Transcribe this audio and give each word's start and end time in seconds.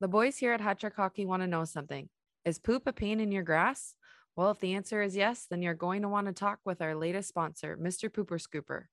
The 0.00 0.06
boys 0.06 0.36
here 0.36 0.52
at 0.52 0.60
Hat 0.60 0.78
Trick 0.78 0.94
Hockey 0.94 1.26
want 1.26 1.42
to 1.42 1.48
know 1.48 1.64
something. 1.64 2.08
Is 2.44 2.60
poop 2.60 2.86
a 2.86 2.92
pain 2.92 3.18
in 3.18 3.32
your 3.32 3.42
grass? 3.42 3.94
Well, 4.36 4.52
if 4.52 4.60
the 4.60 4.74
answer 4.74 5.02
is 5.02 5.16
yes, 5.16 5.46
then 5.50 5.60
you're 5.60 5.74
going 5.74 6.02
to 6.02 6.08
want 6.08 6.28
to 6.28 6.32
talk 6.32 6.60
with 6.64 6.80
our 6.80 6.94
latest 6.94 7.28
sponsor, 7.28 7.76
Mr. 7.76 8.08
Pooper 8.08 8.40
Scooper. 8.40 8.84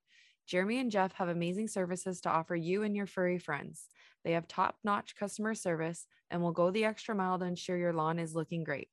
Jeremy 0.48 0.80
and 0.80 0.90
Jeff 0.90 1.14
have 1.14 1.28
amazing 1.28 1.68
services 1.68 2.22
to 2.22 2.32
offer 2.32 2.56
you 2.56 2.82
and 2.82 2.96
your 2.96 3.06
furry 3.06 3.38
friends. 3.38 3.86
They 4.24 4.32
have 4.32 4.48
top 4.48 4.78
notch 4.84 5.16
customer 5.16 5.54
service 5.54 6.08
and 6.32 6.42
will 6.42 6.52
go 6.52 6.72
the 6.72 6.86
extra 6.86 7.14
mile 7.14 7.38
to 7.38 7.46
ensure 7.46 7.78
your 7.78 7.94
lawn 7.94 8.18
is 8.18 8.34
looking 8.34 8.64
great. 8.64 8.90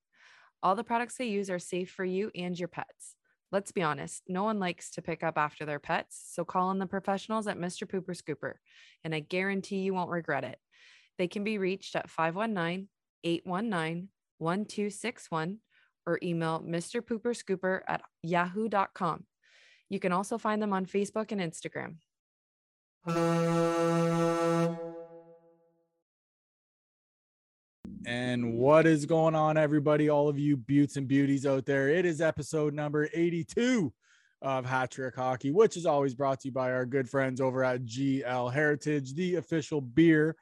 All 0.62 0.74
the 0.76 0.84
products 0.84 1.16
they 1.16 1.28
use 1.28 1.48
are 1.48 1.58
safe 1.58 1.90
for 1.90 2.04
you 2.04 2.30
and 2.34 2.58
your 2.58 2.68
pets. 2.68 3.16
Let's 3.50 3.72
be 3.72 3.82
honest, 3.82 4.24
no 4.28 4.42
one 4.42 4.58
likes 4.58 4.90
to 4.90 5.02
pick 5.02 5.22
up 5.22 5.38
after 5.38 5.64
their 5.64 5.78
pets, 5.78 6.22
so 6.30 6.44
call 6.44 6.70
in 6.72 6.78
the 6.78 6.86
professionals 6.86 7.46
at 7.46 7.58
Mr. 7.58 7.88
Pooper 7.88 8.14
Scooper, 8.14 8.56
and 9.02 9.14
I 9.14 9.20
guarantee 9.20 9.78
you 9.78 9.94
won't 9.94 10.10
regret 10.10 10.44
it. 10.44 10.58
They 11.18 11.28
can 11.28 11.44
be 11.44 11.58
reached 11.58 11.96
at 11.96 12.10
519 12.10 12.88
819 13.24 14.08
1261 14.38 15.58
or 16.06 16.18
email 16.22 16.64
Mr. 16.66 17.00
Pooper 17.00 17.34
Scooper 17.34 17.80
at 17.86 18.02
yahoo.com. 18.22 19.24
You 19.88 20.00
can 20.00 20.12
also 20.12 20.38
find 20.38 20.60
them 20.60 20.72
on 20.72 20.86
Facebook 20.86 21.32
and 21.32 21.40
Instagram. 21.40 21.96
And 28.04 28.54
what 28.54 28.86
is 28.86 29.06
going 29.06 29.34
on, 29.34 29.56
everybody? 29.56 30.08
All 30.08 30.28
of 30.28 30.38
you 30.38 30.56
beauts 30.56 30.96
and 30.96 31.06
beauties 31.06 31.46
out 31.46 31.66
there. 31.66 31.88
It 31.88 32.04
is 32.04 32.20
episode 32.20 32.74
number 32.74 33.08
82 33.12 33.92
of 34.40 34.66
Hat 34.66 34.90
Trick 34.90 35.14
Hockey, 35.14 35.52
which 35.52 35.76
is 35.76 35.86
always 35.86 36.14
brought 36.14 36.40
to 36.40 36.48
you 36.48 36.52
by 36.52 36.72
our 36.72 36.84
good 36.84 37.08
friends 37.08 37.40
over 37.40 37.62
at 37.62 37.84
GL 37.84 38.52
Heritage, 38.52 39.14
the 39.14 39.36
official 39.36 39.80
beer 39.80 40.36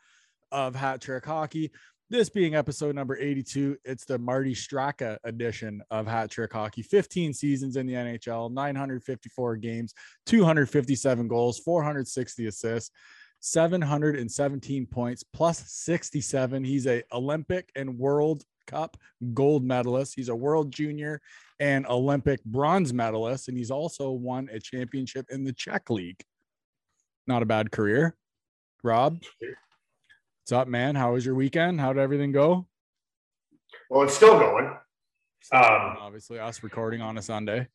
of 0.53 0.75
Hat 0.75 1.01
Trick 1.01 1.25
Hockey. 1.25 1.71
This 2.09 2.29
being 2.29 2.57
episode 2.57 2.95
number 2.97 3.17
82, 3.17 3.77
it's 3.85 4.05
the 4.05 4.19
Marty 4.19 4.55
Straka 4.55 5.17
edition 5.25 5.83
of 5.91 6.07
Hat 6.07 6.31
Trick 6.31 6.53
Hockey. 6.53 6.83
15 6.83 7.33
seasons 7.33 7.77
in 7.77 7.87
the 7.87 7.95
NHL, 7.95 8.51
954 8.53 9.57
games, 9.57 9.95
257 10.27 11.29
goals, 11.29 11.59
460 11.61 12.47
assists. 12.47 12.91
717 13.41 14.87
points 14.87 15.23
plus 15.23 15.65
67. 15.71 16.65
He's 16.65 16.87
a 16.87 17.03
Olympic 17.13 17.71
and 17.75 17.99
World 17.99 18.45
Cup 18.67 18.97
gold 19.35 19.65
medalist. 19.65 20.15
He's 20.15 20.29
a 20.29 20.37
world 20.37 20.73
junior 20.73 21.21
and 21.59 21.87
Olympic 21.87 22.43
bronze 22.45 22.93
medalist. 22.93 23.49
And 23.49 23.57
he's 23.57 23.71
also 23.71 24.11
won 24.11 24.49
a 24.53 24.61
championship 24.61 25.27
in 25.31 25.45
the 25.45 25.53
Czech 25.53 25.91
League. 25.91 26.23
Not 27.27 27.43
a 27.43 27.47
bad 27.47 27.71
career. 27.73 28.17
Rob, 28.83 29.21
what's 30.43 30.53
up, 30.53 30.69
man? 30.69 30.95
How 30.95 31.13
was 31.13 31.25
your 31.27 31.35
weekend? 31.35 31.81
How 31.81 31.93
did 31.93 32.01
everything 32.01 32.33
go? 32.33 32.67
Well, 33.91 34.03
it's 34.03 34.15
still 34.15 34.39
going. 34.39 34.67
Um, 35.53 35.97
Obviously, 36.01 36.39
us 36.39 36.63
recording 36.63 37.03
on 37.03 37.19
a 37.19 37.23
Sunday. 37.23 37.69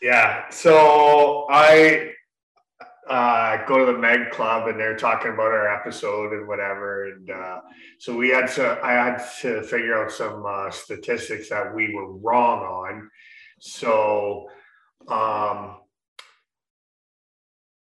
yeah. 0.00 0.48
So 0.50 1.46
I 1.50 2.10
uh, 3.08 3.64
go 3.66 3.84
to 3.84 3.92
the 3.92 3.98
Meg 3.98 4.30
Club 4.30 4.68
and 4.68 4.78
they're 4.78 4.96
talking 4.96 5.32
about 5.32 5.46
our 5.46 5.68
episode 5.68 6.32
and 6.32 6.46
whatever. 6.46 7.06
And 7.12 7.30
uh, 7.30 7.60
so 7.98 8.16
we 8.16 8.28
had 8.28 8.46
to, 8.52 8.78
I 8.82 8.92
had 8.92 9.18
to 9.40 9.62
figure 9.62 10.02
out 10.02 10.12
some 10.12 10.44
uh, 10.46 10.70
statistics 10.70 11.48
that 11.50 11.74
we 11.74 11.92
were 11.94 12.16
wrong 12.18 12.60
on. 12.60 13.10
So, 13.60 14.48
um, 15.08 15.76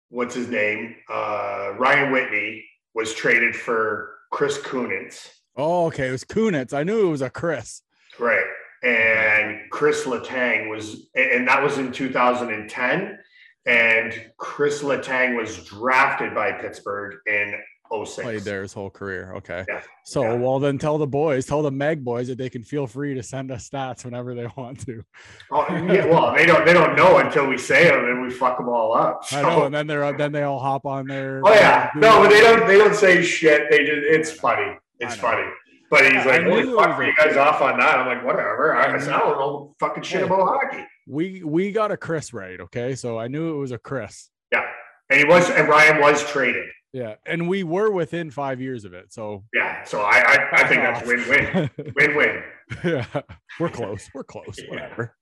what's 0.09 0.35
his 0.35 0.47
name? 0.49 0.95
Uh, 1.09 1.73
Ryan 1.77 2.11
Whitney 2.11 2.65
was 2.93 3.13
traded 3.13 3.55
for 3.55 4.10
Chris 4.31 4.57
Kunitz. 4.57 5.29
Oh, 5.55 5.85
okay. 5.87 6.07
It 6.07 6.11
was 6.11 6.23
Kunitz. 6.23 6.73
I 6.73 6.83
knew 6.83 7.07
it 7.07 7.11
was 7.11 7.21
a 7.21 7.29
Chris. 7.29 7.83
Right. 8.17 8.45
And 8.83 9.69
Chris 9.69 10.05
Letang 10.05 10.69
was, 10.69 11.07
and 11.13 11.47
that 11.47 11.61
was 11.61 11.77
in 11.77 11.91
2010. 11.91 13.19
And 13.67 14.31
Chris 14.37 14.81
Letang 14.81 15.37
was 15.37 15.63
drafted 15.65 16.33
by 16.33 16.53
Pittsburgh 16.53 17.17
in 17.27 17.53
06. 17.93 18.23
Played 18.23 18.41
there 18.43 18.61
his 18.61 18.73
whole 18.73 18.89
career. 18.89 19.33
Okay. 19.37 19.65
Yeah. 19.67 19.81
So, 20.05 20.23
Yeah. 20.23 20.33
well, 20.35 20.59
then 20.59 20.77
tell 20.77 20.97
the 20.97 21.07
boys, 21.07 21.45
tell 21.45 21.61
the 21.61 21.71
Meg 21.71 22.03
boys 22.03 22.27
that 22.29 22.37
they 22.37 22.49
can 22.49 22.63
feel 22.63 22.87
free 22.87 23.13
to 23.15 23.23
send 23.23 23.51
us 23.51 23.69
stats 23.69 24.05
whenever 24.05 24.33
they 24.33 24.47
want 24.55 24.85
to. 24.85 25.03
Oh, 25.51 25.65
yeah, 25.69 26.05
well, 26.05 26.33
they 26.33 26.45
don't 26.45 26.65
they 26.65 26.73
don't 26.73 26.95
know 26.95 27.17
until 27.17 27.47
we 27.47 27.57
say 27.57 27.85
them 27.89 28.05
and 28.05 28.21
we 28.21 28.29
fuck 28.29 28.57
them 28.57 28.69
all 28.69 28.93
up. 28.95 29.21
I 29.31 29.41
know. 29.41 29.63
And 29.65 29.75
then 29.75 29.87
they're 29.87 30.13
then 30.13 30.31
they 30.31 30.43
all 30.43 30.59
hop 30.59 30.85
on 30.85 31.05
there. 31.07 31.41
oh 31.43 31.53
yeah, 31.53 31.89
no, 31.95 32.21
but 32.21 32.29
they 32.29 32.41
don't 32.41 32.65
they 32.67 32.77
don't 32.77 32.95
say 32.95 33.21
shit. 33.21 33.69
They 33.69 33.79
just 33.79 33.99
it's 34.03 34.31
funny. 34.31 34.77
It's 34.99 35.15
funny. 35.15 35.47
But 35.89 36.05
he's 36.05 36.25
like, 36.25 36.43
holy 36.43 36.63
fuck, 36.73 36.97
was 36.97 37.05
you 37.07 37.13
guys 37.17 37.35
off 37.35 37.61
on 37.61 37.77
that? 37.79 37.99
I'm 37.99 38.07
like, 38.07 38.25
whatever. 38.25 38.73
I, 38.77 38.85
I 38.85 38.95
I 38.95 38.97
don't 39.19 39.37
know 39.37 39.75
fucking 39.79 40.03
shit 40.03 40.21
Hey. 40.21 40.25
about 40.25 40.47
hockey. 40.47 40.85
We 41.05 41.43
we 41.43 41.73
got 41.73 41.91
a 41.91 41.97
Chris 41.97 42.31
right. 42.33 42.61
Okay. 42.61 42.95
So 42.95 43.19
I 43.19 43.27
knew 43.27 43.53
it 43.53 43.57
was 43.59 43.71
a 43.73 43.77
Chris. 43.77 44.29
Yeah, 44.53 44.63
and 45.09 45.19
he 45.19 45.25
was, 45.25 45.49
and 45.49 45.67
Ryan 45.67 45.99
was 45.99 46.23
traded. 46.29 46.63
Yeah. 46.93 47.15
And 47.25 47.47
we 47.47 47.63
were 47.63 47.89
within 47.91 48.31
five 48.31 48.59
years 48.59 48.85
of 48.85 48.93
it. 48.93 49.13
So 49.13 49.43
Yeah, 49.53 49.83
so 49.83 50.01
I 50.01 50.17
I, 50.19 50.49
I 50.53 50.67
think 50.67 50.81
that's 50.81 51.07
win 51.07 51.23
win 51.29 51.69
win 51.95 52.15
win. 52.15 52.43
yeah. 52.83 53.21
We're 53.59 53.69
close. 53.69 54.09
We're 54.13 54.23
close. 54.23 54.59
Whatever. 54.67 55.15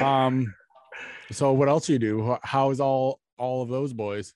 Um. 0.00 0.54
So 1.30 1.52
what 1.52 1.68
else 1.68 1.88
you 1.88 1.98
do? 1.98 2.36
How's 2.42 2.80
all 2.80 3.20
all 3.38 3.62
of 3.62 3.68
those 3.68 3.92
boys? 3.92 4.34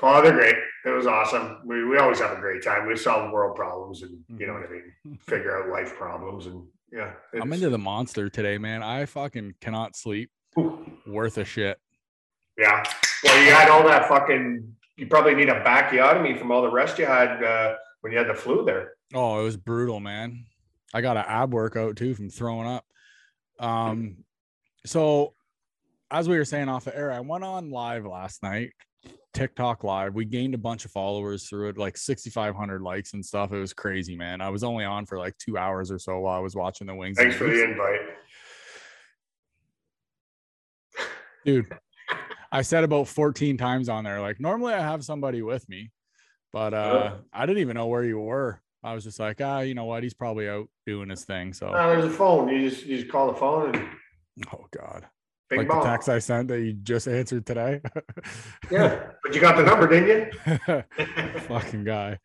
Oh, 0.00 0.22
they're 0.22 0.32
great. 0.32 0.56
It 0.84 0.90
was 0.90 1.06
awesome. 1.06 1.58
We, 1.64 1.84
we 1.84 1.98
always 1.98 2.18
have 2.20 2.36
a 2.36 2.40
great 2.40 2.62
time. 2.64 2.88
We 2.88 2.96
solve 2.96 3.30
world 3.30 3.54
problems 3.54 4.02
and 4.02 4.18
you 4.28 4.46
know 4.46 4.54
what 4.54 4.62
I 4.66 4.70
mean, 4.70 5.18
figure 5.20 5.62
out 5.62 5.70
life 5.70 5.94
problems 5.96 6.46
and 6.46 6.64
yeah. 6.90 7.12
I'm 7.40 7.52
into 7.52 7.70
the 7.70 7.78
monster 7.78 8.28
today, 8.28 8.58
man. 8.58 8.82
I 8.82 9.06
fucking 9.06 9.54
cannot 9.60 9.96
sleep. 9.96 10.30
Ooh, 10.58 10.84
Worth 11.06 11.38
a 11.38 11.44
shit. 11.44 11.78
Yeah. 12.58 12.84
Well, 13.24 13.42
you 13.44 13.50
had 13.50 13.70
all 13.70 13.82
that 13.84 14.08
fucking. 14.08 14.76
You 14.96 15.06
probably 15.06 15.34
need 15.34 15.48
a 15.48 15.62
backiotomy 15.64 16.38
from 16.38 16.50
all 16.50 16.62
the 16.62 16.70
rest 16.70 16.98
you 16.98 17.06
had 17.06 17.42
uh, 17.42 17.74
when 18.02 18.12
you 18.12 18.18
had 18.18 18.28
the 18.28 18.34
flu 18.34 18.64
there. 18.64 18.92
Oh, 19.14 19.40
it 19.40 19.44
was 19.44 19.56
brutal, 19.56 20.00
man. 20.00 20.44
I 20.94 21.00
got 21.00 21.16
an 21.16 21.24
ab 21.26 21.52
workout 21.54 21.96
too 21.96 22.14
from 22.14 22.28
throwing 22.28 22.66
up. 22.66 22.84
Um, 23.58 24.16
so 24.84 25.34
as 26.10 26.28
we 26.28 26.36
were 26.36 26.44
saying 26.44 26.68
off 26.68 26.84
the 26.84 26.96
air, 26.96 27.10
I 27.10 27.20
went 27.20 27.44
on 27.44 27.70
live 27.70 28.04
last 28.04 28.42
night, 28.42 28.72
TikTok 29.32 29.82
live. 29.82 30.14
We 30.14 30.26
gained 30.26 30.54
a 30.54 30.58
bunch 30.58 30.84
of 30.84 30.90
followers 30.90 31.48
through 31.48 31.70
it, 31.70 31.78
like 31.78 31.96
6,500 31.96 32.82
likes 32.82 33.14
and 33.14 33.24
stuff. 33.24 33.52
It 33.52 33.58
was 33.58 33.72
crazy, 33.72 34.14
man. 34.14 34.42
I 34.42 34.50
was 34.50 34.62
only 34.62 34.84
on 34.84 35.06
for 35.06 35.18
like 35.18 35.36
two 35.38 35.56
hours 35.56 35.90
or 35.90 35.98
so 35.98 36.18
while 36.20 36.36
I 36.36 36.40
was 36.40 36.54
watching 36.54 36.86
the 36.86 36.94
Wings. 36.94 37.16
Thanks 37.16 37.36
for 37.36 37.44
the 37.44 37.64
invite. 37.64 38.00
dude. 41.44 41.66
I 42.52 42.60
said 42.62 42.84
about 42.84 43.08
14 43.08 43.56
times 43.56 43.88
on 43.88 44.04
there. 44.04 44.20
Like 44.20 44.38
normally 44.38 44.74
I 44.74 44.80
have 44.80 45.04
somebody 45.04 45.40
with 45.42 45.66
me, 45.68 45.90
but 46.52 46.74
uh 46.74 47.14
I 47.32 47.46
didn't 47.46 47.62
even 47.62 47.74
know 47.76 47.86
where 47.86 48.04
you 48.04 48.18
were. 48.20 48.60
I 48.84 48.94
was 48.94 49.04
just 49.04 49.18
like, 49.18 49.40
ah, 49.40 49.60
you 49.60 49.74
know 49.74 49.84
what? 49.86 50.02
He's 50.02 50.12
probably 50.14 50.48
out 50.48 50.68
doing 50.86 51.08
his 51.08 51.24
thing. 51.24 51.52
So 51.52 51.68
Uh, 51.68 51.86
there's 51.88 52.04
a 52.04 52.10
phone. 52.10 52.48
You 52.48 52.68
just 52.68 52.84
you 52.84 52.96
just 52.98 53.10
call 53.10 53.32
the 53.32 53.38
phone 53.38 53.74
and 53.74 53.88
oh 54.52 54.66
god. 54.76 55.06
bing 55.48 55.60
like 55.60 55.68
bong. 55.68 55.80
the 55.82 55.86
text 55.88 56.08
I 56.08 56.18
sent 56.18 56.48
that 56.48 56.60
you 56.60 56.72
just 56.74 57.08
answered 57.08 57.46
today. 57.46 57.80
Yeah, 58.70 59.06
but 59.22 59.34
you 59.34 59.40
got 59.40 59.56
the 59.56 59.62
number, 59.62 59.86
didn't 59.88 60.32
you? 60.66 60.82
Fucking 61.48 61.84
guy. 61.84 62.18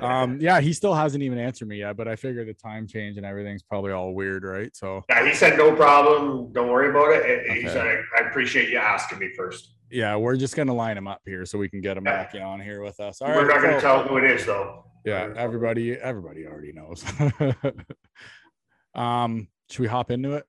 Um, 0.00 0.38
yeah, 0.40 0.60
he 0.60 0.72
still 0.72 0.94
hasn't 0.94 1.22
even 1.22 1.38
answered 1.38 1.68
me 1.68 1.78
yet, 1.78 1.96
but 1.96 2.06
I 2.06 2.16
figure 2.16 2.44
the 2.44 2.54
time 2.54 2.86
change 2.86 3.16
and 3.16 3.24
everything's 3.24 3.62
probably 3.62 3.92
all 3.92 4.12
weird, 4.14 4.44
right? 4.44 4.74
So 4.76 5.04
yeah, 5.08 5.26
he 5.26 5.34
said 5.34 5.56
no 5.56 5.74
problem. 5.74 6.52
Don't 6.52 6.68
worry 6.70 6.90
about 6.90 7.12
it. 7.12 7.46
He 7.50 7.60
Okay. 7.60 7.68
said 7.68 7.86
I, 7.86 8.22
I 8.22 8.28
appreciate 8.28 8.68
you 8.68 8.76
asking 8.78 9.18
me 9.20 9.30
first. 9.36 9.74
yeah, 9.90 10.14
we're 10.16 10.36
just 10.36 10.54
gonna 10.54 10.74
line 10.74 10.98
him 10.98 11.08
up 11.08 11.22
here 11.24 11.46
so 11.46 11.58
we 11.58 11.68
can 11.68 11.80
get 11.80 11.96
him 11.96 12.04
Yeah. 12.04 12.24
back 12.24 12.34
on 12.34 12.60
here 12.60 12.82
with 12.82 13.00
us. 13.00 13.22
All 13.22 13.28
We're 13.28 13.46
right. 13.46 13.54
not 13.54 13.62
going 13.62 13.74
to 13.74 13.80
so- 13.80 13.86
tell 13.86 14.02
who 14.08 14.18
it 14.18 14.24
is 14.24 14.44
though. 14.44 14.84
yeah 15.04 15.32
everybody 15.36 15.92
everybody 15.94 16.44
already 16.46 16.72
knows 16.72 17.02
um 18.94 19.48
should 19.70 19.80
we 19.80 19.86
hop 19.88 20.10
into 20.10 20.32
it 20.34 20.44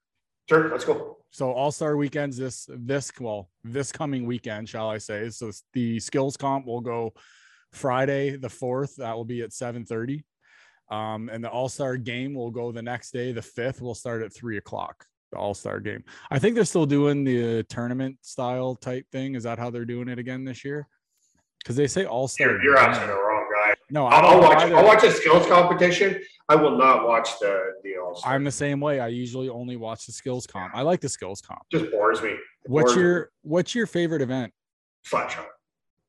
Sure, 0.50 0.70
let's 0.72 0.84
go. 0.84 1.18
so 1.30 1.52
all-star 1.52 1.96
weekends 1.96 2.36
this 2.36 2.68
this 2.76 3.12
well 3.20 3.50
this 3.64 3.92
coming 3.92 4.26
weekend 4.26 4.68
shall 4.68 4.90
i 4.90 4.98
say 4.98 5.30
so 5.30 5.52
the 5.74 6.00
skills 6.00 6.36
comp 6.36 6.66
will 6.66 6.82
go 6.82 7.14
friday 7.74 8.36
the 8.36 8.48
4th 8.48 8.96
that 8.96 9.16
will 9.16 9.26
be 9.26 9.42
at 9.42 9.54
7 9.54 9.86
30 9.86 10.24
um 10.90 11.30
and 11.30 11.44
the 11.44 11.50
all-star 11.50 11.98
game 11.98 12.34
will 12.34 12.50
go 12.52 12.72
the 12.72 12.82
next 12.82 13.12
day 13.12 13.32
the 13.32 13.42
5th 13.42 13.82
will 13.82 13.94
start 13.96 14.22
at 14.24 14.34
3 14.34 14.58
o'clock 14.58 15.06
the 15.32 15.38
all-star 15.38 15.80
game 15.80 16.04
i 16.32 16.40
think 16.40 16.56
they're 16.56 16.66
still 16.66 16.88
doing 16.88 17.24
the 17.24 17.64
tournament 17.70 18.18
style 18.22 18.76
type 18.76 19.06
thing 19.12 19.36
is 19.36 19.44
that 19.44 19.60
how 19.60 19.70
they're 19.70 19.86
doing 19.86 20.08
it 20.08 20.18
again 20.18 20.44
this 20.44 20.66
year 20.66 20.88
because 21.60 21.76
they 21.76 21.86
say 21.88 22.06
all-star 22.06 22.52
You're, 22.52 22.64
you're 22.64 22.78
asking 22.78 23.08
the 23.08 23.14
wrong 23.14 23.46
guy. 23.54 23.74
no 23.92 24.08
I 24.08 24.16
I'll, 24.16 24.22
don't 24.22 24.32
I'll 24.32 24.42
know 24.42 24.48
watch. 24.50 24.64
either. 24.64 24.76
I'll 24.78 24.86
watch 24.86 25.04
a 25.04 25.12
skills 25.12 25.46
competition. 25.48 26.22
I 26.48 26.56
will 26.56 26.78
not 26.78 27.06
watch 27.08 27.38
the 27.40 27.74
the 27.84 27.98
all. 27.98 28.16
Star. 28.16 28.34
I'm 28.34 28.44
the 28.44 28.50
same 28.52 28.80
way. 28.80 29.00
I 29.02 29.08
usually 29.10 29.50
only 29.50 29.76
watch 29.76 30.06
the 30.08 30.12
skills 30.14 30.48
comp. 30.48 30.74
I 30.74 30.82
like 30.82 31.00
the 31.02 31.10
skills 31.10 31.42
comp. 31.42 31.62
Just 31.72 31.92
bores 31.92 32.22
me. 32.24 32.30
It 32.30 32.40
What's 32.66 32.86
bores 32.94 32.96
me. 32.96 33.02
your 33.04 33.30
what's 33.44 33.76
your 33.76 33.86
favorite 33.88 34.22
event? 34.24 34.52
flat 35.04 35.30
shot? 35.32 35.48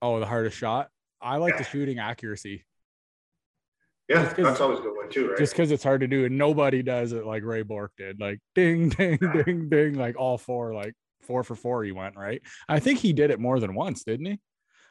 Oh, 0.01 0.19
the 0.21 0.25
hardest 0.27 0.57
shot. 0.57 0.89
I 1.23 1.37
like 1.37 1.59
the 1.59 1.65
shooting 1.65 1.99
accuracy. 1.99 2.65
Yeah, 4.09 4.33
that's 4.37 4.61
always 4.61 4.81
a 4.81 4.83
good 4.83 4.97
one 4.97 5.09
too, 5.09 5.29
right? 5.29 5.39
just 5.39 5.53
because 5.53 5.71
it's 5.71 5.85
hard 5.85 6.01
to 6.01 6.09
do 6.09 6.25
and 6.25 6.37
nobody 6.37 6.83
does 6.83 7.13
it 7.13 7.25
like 7.25 7.45
Ray 7.45 7.63
Bourque 7.63 7.93
did. 7.97 8.19
Like 8.21 8.41
ding, 8.57 8.89
ding, 8.99 9.19
ding, 9.19 9.69
ding, 9.69 9.95
like 9.95 10.17
all 10.19 10.37
four, 10.37 10.75
like 10.75 10.95
four 11.23 11.45
for 11.45 11.55
four. 11.55 11.85
He 11.85 11.93
went 11.93 12.17
right. 12.17 12.43
I 12.69 12.81
think 12.81 12.99
he 12.99 13.13
did 13.13 13.31
it 13.31 13.39
more 13.39 13.61
than 13.61 13.75
once, 13.75 14.03
didn't 14.03 14.27
he? 14.27 14.41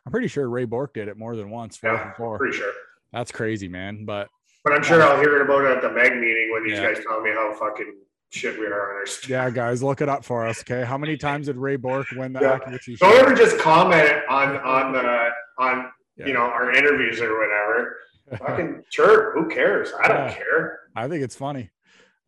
I'm 0.05 0.11
pretty 0.11 0.29
sure 0.29 0.47
Ray 0.49 0.63
Bourque 0.65 0.93
did 0.93 1.09
it 1.09 1.17
more 1.17 1.35
than 1.35 1.49
once. 1.49 1.75
Four 1.75 1.93
yeah, 1.93 2.11
for 2.11 2.15
four. 2.15 2.37
pretty 2.37 2.57
sure. 2.57 2.71
That's 3.11 3.31
crazy, 3.31 3.67
man. 3.67 4.05
But 4.05 4.29
But 4.63 4.71
I'm 4.73 4.83
sure 4.83 5.01
I'll 5.03 5.19
hear 5.19 5.35
it 5.35 5.41
about 5.41 5.65
it 5.65 5.71
at 5.75 5.81
the 5.81 5.91
Meg 5.91 6.13
meeting 6.15 6.51
when 6.53 6.63
these 6.63 6.77
Yeah. 6.77 6.93
guys 6.93 7.03
tell 7.03 7.19
me 7.19 7.31
how 7.31 7.53
fucking 7.59 7.97
shit 8.29 8.57
we 8.57 8.67
are 8.67 8.91
on 8.91 8.95
our 9.01 9.05
stuff. 9.05 9.29
yeah, 9.29 9.49
guys, 9.49 9.83
look 9.83 9.99
it 9.99 10.07
up 10.07 10.23
for 10.23 10.47
us. 10.47 10.61
Okay, 10.61 10.85
how 10.85 10.97
many 10.97 11.17
times 11.27 11.47
did 11.47 11.57
Ray 11.57 11.75
Bourque 11.75 12.07
win 12.15 12.31
the 12.31 12.39
Yeah. 12.39 12.53
accuracy? 12.53 12.95
Don't 12.95 13.15
ever 13.17 13.35
just 13.35 13.57
comment 13.59 14.21
on 14.29 14.55
on 14.59 14.93
the 14.93 15.29
on 15.57 15.91
Yeah. 16.19 16.27
you 16.27 16.33
know 16.33 16.41
our 16.41 16.71
interviews 16.71 17.21
or 17.21 17.37
whatever. 17.39 17.95
Fucking 18.37 18.83
sure, 18.89 19.33
who 19.33 19.49
cares? 19.49 19.91
I 19.99 20.07
don't 20.07 20.17
Yeah. 20.27 20.33
care. 20.35 20.79
I 20.95 21.07
think 21.07 21.23
it's 21.23 21.35
funny. 21.35 21.69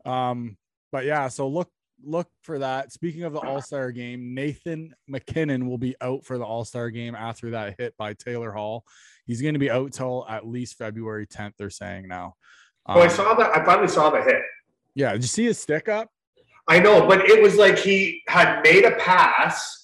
Um, 0.06 0.58
but 0.92 1.06
yeah, 1.06 1.28
so 1.28 1.48
look 1.48 1.70
look 2.04 2.28
for 2.42 2.58
that. 2.60 2.92
Speaking 2.92 3.24
of 3.24 3.34
the 3.34 3.40
All 3.40 3.62
Star 3.62 3.92
game, 3.92 4.34
Nathan 4.34 4.96
MacKinnon 5.08 5.68
will 5.68 5.78
be 5.78 5.96
out 6.02 6.26
for 6.26 6.38
the 6.40 6.44
All 6.46 6.66
Star 6.66 6.90
game 6.90 7.14
after 7.14 7.52
that 7.52 7.76
hit 7.78 7.96
by 7.98 8.14
Taylor 8.14 8.52
Hall. 8.52 8.84
He's 9.28 9.42
going 9.42 9.54
to 9.54 9.60
be 9.60 9.70
out 9.70 9.92
till 9.94 10.26
at 10.28 10.48
least 10.48 10.78
February 10.80 11.28
10th. 11.28 11.54
They're 11.58 11.70
saying 11.70 12.08
now. 12.08 12.36
Oh, 12.88 13.00
I 13.02 13.04
Um, 13.04 13.10
saw 13.12 13.34
that. 13.36 13.56
I 13.56 13.64
finally 13.64 13.88
saw 13.88 14.10
the 14.10 14.24
hit. 14.24 14.42
yeah, 14.96 15.12
did 15.12 15.22
you 15.22 15.28
see 15.28 15.46
his 15.46 15.60
stick 15.60 15.88
up? 15.88 16.10
I 16.68 16.80
know, 16.80 17.06
but 17.08 17.30
it 17.30 17.42
was 17.44 17.56
like 17.58 17.78
he 17.78 18.24
had 18.28 18.62
made 18.64 18.84
a 18.86 18.96
pass, 18.96 19.81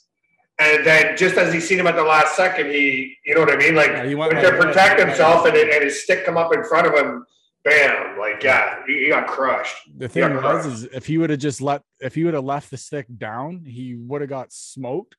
and 0.59 0.85
then 0.85 1.15
just 1.17 1.35
as 1.37 1.53
he 1.53 1.59
seen 1.59 1.79
him 1.79 1.87
at 1.87 1.95
the 1.95 2.03
last 2.03 2.35
second, 2.35 2.71
he, 2.71 3.15
you 3.25 3.35
know 3.35 3.41
what 3.41 3.51
I 3.53 3.57
mean, 3.57 3.75
like 3.75 3.89
Yeah, 3.91 4.05
he 4.05 4.15
went 4.15 4.31
to 4.33 4.51
protect 4.51 4.99
himself, 4.99 5.45
and, 5.45 5.55
and 5.55 5.83
his 5.83 6.03
stick 6.03 6.25
come 6.25 6.37
up 6.37 6.53
in 6.53 6.63
front 6.63 6.87
of 6.87 6.93
him. 6.93 7.25
Bam! 7.63 8.17
Like 8.17 8.41
yeah, 8.43 8.77
he, 8.87 9.03
he 9.05 9.09
got 9.09 9.27
crushed. 9.27 9.75
The 9.97 10.07
thing 10.07 10.33
was, 10.33 10.41
correct. 10.41 10.65
is 10.67 10.83
if 10.85 11.05
he 11.05 11.17
would 11.17 11.29
have 11.29 11.39
just 11.39 11.59
let, 11.61 11.81
if 11.99 12.15
he 12.15 12.23
would 12.23 12.33
have 12.33 12.45
left 12.45 12.71
the 12.71 12.77
stick 12.77 13.05
down, 13.17 13.65
he 13.65 13.95
would 13.95 14.21
have 14.21 14.29
got 14.29 14.53
smoked, 14.53 15.15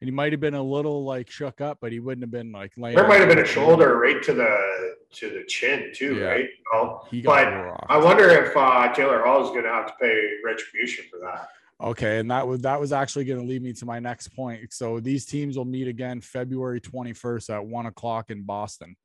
and 0.00 0.06
he 0.06 0.12
might 0.12 0.30
have 0.32 0.40
been 0.40 0.54
a 0.54 0.62
little 0.62 1.04
like 1.04 1.28
shook 1.30 1.60
up, 1.60 1.78
but 1.80 1.90
he 1.90 1.98
wouldn't 1.98 2.22
have 2.22 2.30
been 2.30 2.52
like 2.52 2.72
laying. 2.76 2.94
There 2.94 3.08
might 3.08 3.18
have 3.20 3.28
been 3.28 3.40
a 3.40 3.44
shoulder 3.46 3.98
right 3.98 4.22
to 4.22 4.32
the 4.32 4.94
to 5.14 5.30
the 5.30 5.44
chin 5.48 5.90
too, 5.92 6.16
Yeah. 6.18 6.24
right? 6.26 6.44
You 6.44 6.64
know? 6.72 7.02
He 7.10 7.22
got 7.22 7.76
but. 7.78 7.86
I 7.92 7.96
wonder 7.98 8.28
if 8.28 8.56
uh, 8.56 8.92
Taylor 8.94 9.24
Hall 9.24 9.42
is 9.42 9.50
going 9.50 9.64
to 9.64 9.70
have 9.70 9.88
to 9.88 9.94
pay 10.00 10.28
retribution 10.44 11.06
for 11.10 11.18
that. 11.20 11.48
Okay, 11.82 12.18
and 12.18 12.30
that 12.30 12.46
was 12.46 12.60
that 12.60 12.78
was 12.78 12.92
actually 12.92 13.24
going 13.24 13.40
to 13.40 13.46
lead 13.46 13.62
me 13.62 13.72
to 13.72 13.86
my 13.86 13.98
next 13.98 14.28
point. 14.28 14.72
So 14.72 15.00
these 15.00 15.24
teams 15.24 15.56
will 15.56 15.64
meet 15.64 15.88
again 15.88 16.20
February 16.20 16.80
21st 16.80 17.54
at 17.54 17.64
one 17.64 17.86
o'clock 17.86 18.30
in 18.30 18.42
Boston. 18.42 18.96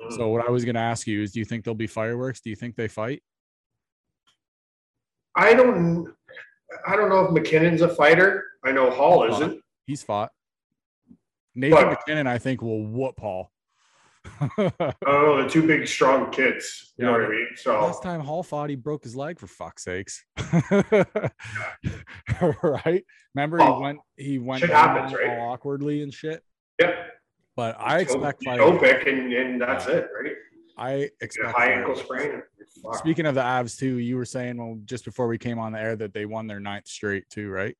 Mm. 0.00 0.16
So 0.16 0.28
what 0.28 0.46
I 0.46 0.50
was 0.50 0.64
going 0.64 0.76
to 0.76 0.80
ask 0.80 1.06
you 1.06 1.22
is, 1.22 1.32
do 1.32 1.40
you 1.40 1.44
think 1.44 1.64
there'll 1.64 1.74
be 1.74 1.86
fireworks? 1.86 2.40
Do 2.40 2.48
you 2.48 2.56
think 2.56 2.74
they 2.74 2.88
fight? 2.88 3.22
I 5.36 5.52
don't. 5.52 6.08
I 6.86 6.96
don't 6.96 7.10
know 7.10 7.26
if 7.26 7.32
MacKinnon's 7.32 7.82
a 7.82 7.88
fighter. 7.88 8.44
I 8.64 8.72
know 8.72 8.90
Hall 8.90 9.24
isn't. 9.24 9.60
He's 9.86 10.02
fought. 10.02 10.30
Nathan 11.54 11.76
But- 11.76 11.90
MacKinnon, 11.90 12.26
I 12.26 12.38
think, 12.38 12.62
will 12.62 12.82
whoop 12.82 13.20
Hall. 13.20 13.51
Don't 14.56 14.72
oh, 15.06 15.42
the 15.42 15.48
two 15.48 15.66
big 15.66 15.86
strong 15.86 16.30
kids. 16.30 16.92
You 16.96 17.06
know 17.06 17.12
what 17.12 17.22
I 17.24 17.28
mean? 17.28 17.46
So 17.56 17.72
Last 17.80 18.02
time 18.02 18.20
Hall 18.20 18.42
fought, 18.42 18.70
he 18.70 18.76
broke 18.76 19.02
his 19.04 19.16
leg 19.16 19.38
for 19.38 19.46
fuck's 19.46 19.84
sakes. 19.84 20.24
right? 22.62 23.04
Remember 23.34 23.58
he 23.58 23.64
Oh, 23.64 23.80
went 23.80 23.98
he 24.16 24.38
went 24.38 24.64
happens, 24.64 25.12
right? 25.14 25.28
all 25.40 25.52
awkwardly 25.52 26.02
and 26.02 26.12
shit. 26.12 26.42
yeah, 26.80 26.92
But 27.56 27.76
I 27.80 28.00
expect 28.00 28.42
toe 28.44 28.50
fighting. 28.56 28.78
pick 28.78 29.06
and, 29.06 29.32
and 29.32 29.60
that's 29.60 29.86
Yeah. 29.86 29.96
it, 29.96 30.08
right? 30.22 30.32
I 30.76 31.10
expect 31.20 31.54
high 31.56 31.72
ankle 31.72 31.96
sprain. 31.96 32.42
Speaking 32.94 33.26
of 33.26 33.34
the 33.34 33.42
Avs 33.42 33.78
too, 33.78 33.98
you 33.98 34.16
were 34.16 34.24
saying 34.24 34.56
well 34.56 34.78
just 34.84 35.04
before 35.04 35.28
we 35.28 35.38
came 35.38 35.58
on 35.58 35.72
the 35.72 35.80
air 35.80 35.96
that 35.96 36.14
they 36.14 36.26
won 36.26 36.46
their 36.46 36.60
ninth 36.60 36.86
straight 36.88 37.28
too, 37.28 37.50
right? 37.50 37.76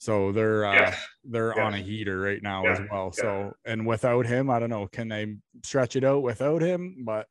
So 0.00 0.32
they're 0.32 0.64
uh, 0.64 0.72
Yes. 0.72 1.06
they're 1.24 1.60
on 1.60 1.74
a 1.74 1.78
heater 1.78 2.18
right 2.18 2.42
now 2.42 2.64
Yeah, 2.64 2.72
as 2.72 2.80
well. 2.90 3.12
yeah. 3.16 3.22
So 3.22 3.56
and 3.66 3.86
without 3.86 4.26
him, 4.26 4.48
I 4.50 4.58
don't 4.58 4.70
know, 4.70 4.86
can 4.88 5.08
they 5.08 5.36
stretch 5.62 5.94
it 5.94 6.04
out 6.04 6.22
without 6.22 6.62
him? 6.62 7.04
But 7.04 7.28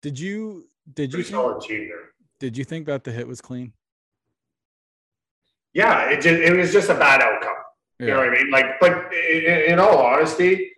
did 0.00 0.18
you 0.18 0.64
did 0.92 1.12
you 1.12 1.22
think, 1.22 1.34
solid 1.34 1.60
team 1.62 1.88
there. 1.88 2.10
did 2.40 2.56
you 2.56 2.64
think 2.64 2.86
that 2.86 3.04
the 3.04 3.12
hit 3.12 3.28
was 3.28 3.40
clean? 3.42 3.74
Yeah, 5.74 6.10
it 6.10 6.16
just, 6.22 6.40
it 6.40 6.56
was 6.56 6.72
just 6.72 6.88
a 6.90 6.94
bad 6.94 7.22
outcome. 7.22 7.54
You 7.98 8.08
know 8.08 8.16
what 8.16 8.30
I 8.30 8.32
mean? 8.32 8.50
Like, 8.50 8.80
but 8.80 9.12
in, 9.14 9.72
in 9.72 9.78
all 9.78 9.98
honesty, 9.98 10.72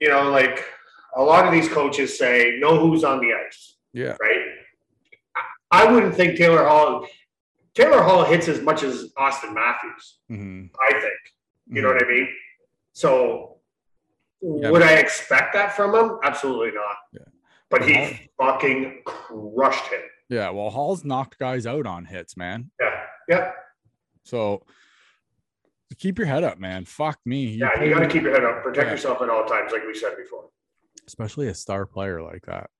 you 0.00 0.08
know, 0.08 0.30
like 0.30 0.64
a 1.14 1.22
lot 1.22 1.46
of 1.46 1.52
these 1.52 1.68
coaches 1.68 2.18
say, 2.18 2.56
know 2.58 2.80
who's 2.80 3.04
on 3.04 3.20
the 3.20 3.32
ice, 3.34 3.76
yeah. 3.92 4.16
right? 4.20 4.42
I 5.70 5.84
I 5.84 5.92
wouldn't 5.92 6.14
think 6.14 6.36
Taylor 6.36 6.66
Hall. 6.66 7.06
Taylor 7.74 8.02
Hall 8.02 8.24
hits 8.24 8.46
as 8.48 8.60
much 8.60 8.82
as 8.82 9.12
Auston 9.18 9.52
Matthews. 9.54 10.18
hmm 10.28 10.66
I 10.80 10.92
think. 10.92 11.14
You 11.68 11.82
know 11.82 11.88
what 11.88 12.04
I 12.04 12.08
mean? 12.08 12.28
So, 12.92 13.58
Yeah, 14.42 14.70
would 14.70 14.82
I 14.82 14.94
expect 14.94 15.54
that 15.54 15.74
from 15.74 15.94
him? 15.94 16.18
Absolutely 16.22 16.70
not. 16.72 16.96
Yeah. 17.12 17.20
But 17.70 17.80
Hall- 17.82 17.88
he 17.88 18.30
fucking 18.38 19.02
crushed 19.04 19.86
him. 19.88 20.02
Yeah. 20.28 20.50
Well, 20.50 20.70
Hall's 20.70 21.04
knocked 21.04 21.38
guys 21.38 21.66
out 21.66 21.86
on 21.86 22.04
hits, 22.04 22.36
man. 22.36 22.70
Yeah. 22.80 23.00
Yeah. 23.28 23.52
So 24.24 24.62
keep 25.98 26.18
your 26.18 26.26
head 26.26 26.44
up, 26.44 26.58
man. 26.58 26.84
Fuck 26.84 27.18
me. 27.24 27.44
You're 27.46 27.68
Yeah. 27.76 27.82
You 27.82 27.94
got 27.94 28.00
to 28.00 28.08
keep 28.08 28.22
your 28.22 28.32
head 28.32 28.44
up. 28.44 28.62
Protect 28.62 28.86
Yeah. 28.86 28.92
yourself 28.92 29.20
at 29.22 29.30
all 29.30 29.44
times, 29.46 29.72
like 29.72 29.86
we 29.86 29.94
said 29.94 30.16
before. 30.16 30.50
especially 31.06 31.48
a 31.48 31.54
star 31.54 31.84
player 31.84 32.22
like 32.22 32.46
that. 32.46 32.70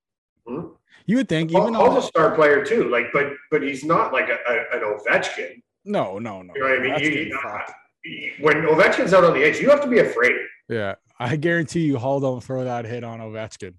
Hmm? 0.47 0.67
You 1.07 1.17
would 1.17 1.29
think, 1.29 1.51
even 1.51 1.75
Hall's 1.75 1.95
though 1.95 1.99
a 1.99 2.03
star 2.03 2.35
player 2.35 2.65
too. 2.65 2.89
Like, 2.89 3.07
but 3.13 3.33
but 3.51 3.63
he's 3.63 3.85
not 3.85 4.13
like 4.13 4.29
a, 4.29 4.39
a, 4.49 4.77
an 4.79 4.83
Ovechkin. 4.99 5.63
no, 5.85 6.19
no, 6.19 6.43
no. 6.43 6.55
You 6.55 6.61
know 6.63 6.69
what 6.71 6.79
I 6.79 6.83
mean? 6.83 6.91
That's 6.93 7.03
You- 7.03 7.11
you- 7.11 7.41
fucked. 7.43 7.73
When 8.41 8.57
Ovechkin's 8.65 9.15
out 9.15 9.25
on 9.25 9.33
the 9.33 9.47
ice, 9.47 9.59
you 9.61 9.71
have 9.71 9.81
to 9.81 9.87
be 9.89 9.99
afraid. 10.01 10.37
Yeah, 10.69 10.97
I 11.19 11.37
guarantee 11.37 11.81
you, 11.81 11.97
Hall 11.99 12.21
don't 12.21 12.43
throw 12.45 12.65
that 12.65 12.85
hit 12.85 13.03
on 13.03 13.21
Ovechkin. 13.21 13.75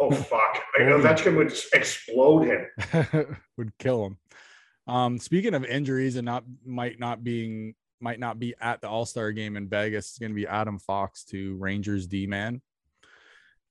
Oh 0.00 0.10
fuck! 0.10 0.60
Like, 0.78 0.88
Ovechkin 0.88 1.36
would 1.36 1.52
explode 1.72 2.42
him. 2.46 3.36
would 3.56 3.76
kill 3.78 4.06
him. 4.06 4.18
Um, 4.88 5.18
speaking 5.18 5.54
of 5.54 5.64
injuries 5.64 6.16
and 6.16 6.24
not 6.26 6.42
might 6.66 6.98
not 6.98 7.22
being 7.22 7.74
might 8.00 8.18
not 8.18 8.38
be 8.40 8.54
at 8.60 8.80
the 8.80 8.88
All 8.88 9.06
Star 9.06 9.30
game 9.32 9.56
in 9.56 9.68
Vegas, 9.68 10.10
it's 10.10 10.18
going 10.18 10.32
to 10.32 10.36
be 10.36 10.46
Adam 10.48 10.78
Fox 10.80 11.24
to 11.26 11.54
Rangers 11.56 12.06
D 12.08 12.26
man. 12.26 12.60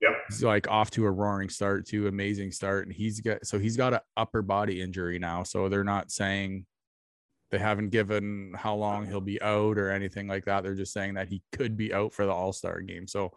Yep. 0.03 0.23
He's 0.27 0.43
like 0.43 0.69
off 0.69 0.91
to 0.91 1.05
a 1.05 1.11
roaring 1.11 1.49
start, 1.49 1.87
to 1.87 2.07
amazing 2.07 2.51
start, 2.51 2.85
and 2.85 2.93
he's 2.93 3.21
got 3.21 3.45
so 3.45 3.57
he's 3.57 3.77
got 3.77 3.93
an 3.93 4.01
upper 4.17 4.41
body 4.41 4.81
injury 4.81 5.17
now. 5.17 5.43
So 5.43 5.69
they're 5.69 5.85
not 5.85 6.11
saying 6.11 6.65
they 7.51 7.57
haven't 7.57 7.89
given 7.89 8.53
how 8.53 8.75
long 8.75 9.07
he'll 9.07 9.21
be 9.21 9.41
out 9.41 9.77
or 9.77 9.91
anything 9.91 10.27
like 10.27 10.43
that. 10.45 10.63
They're 10.63 10.75
just 10.75 10.91
saying 10.91 11.13
that 11.13 11.29
he 11.29 11.41
could 11.53 11.77
be 11.77 11.93
out 11.93 12.11
for 12.13 12.25
the 12.25 12.33
All 12.33 12.51
Star 12.51 12.81
game. 12.81 13.07
So 13.07 13.31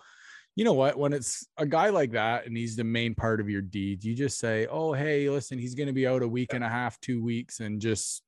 you 0.56 0.64
know 0.64 0.72
what? 0.72 0.98
When 0.98 1.12
it's 1.12 1.46
a 1.56 1.66
guy 1.66 1.90
like 1.90 2.12
that 2.12 2.46
and 2.46 2.56
he's 2.56 2.74
the 2.74 2.84
main 2.84 3.14
part 3.14 3.40
of 3.40 3.48
your 3.48 3.62
deed, 3.62 4.02
you 4.02 4.14
just 4.14 4.38
say, 4.40 4.66
"Oh, 4.66 4.92
hey, 4.92 5.30
listen, 5.30 5.58
he's 5.58 5.76
going 5.76 5.86
to 5.86 5.92
be 5.92 6.06
out 6.06 6.22
a 6.22 6.28
week 6.28 6.52
and 6.52 6.64
a 6.64 6.68
half, 6.68 7.00
two 7.00 7.22
weeks, 7.22 7.60
and 7.60 7.80
just 7.80 8.22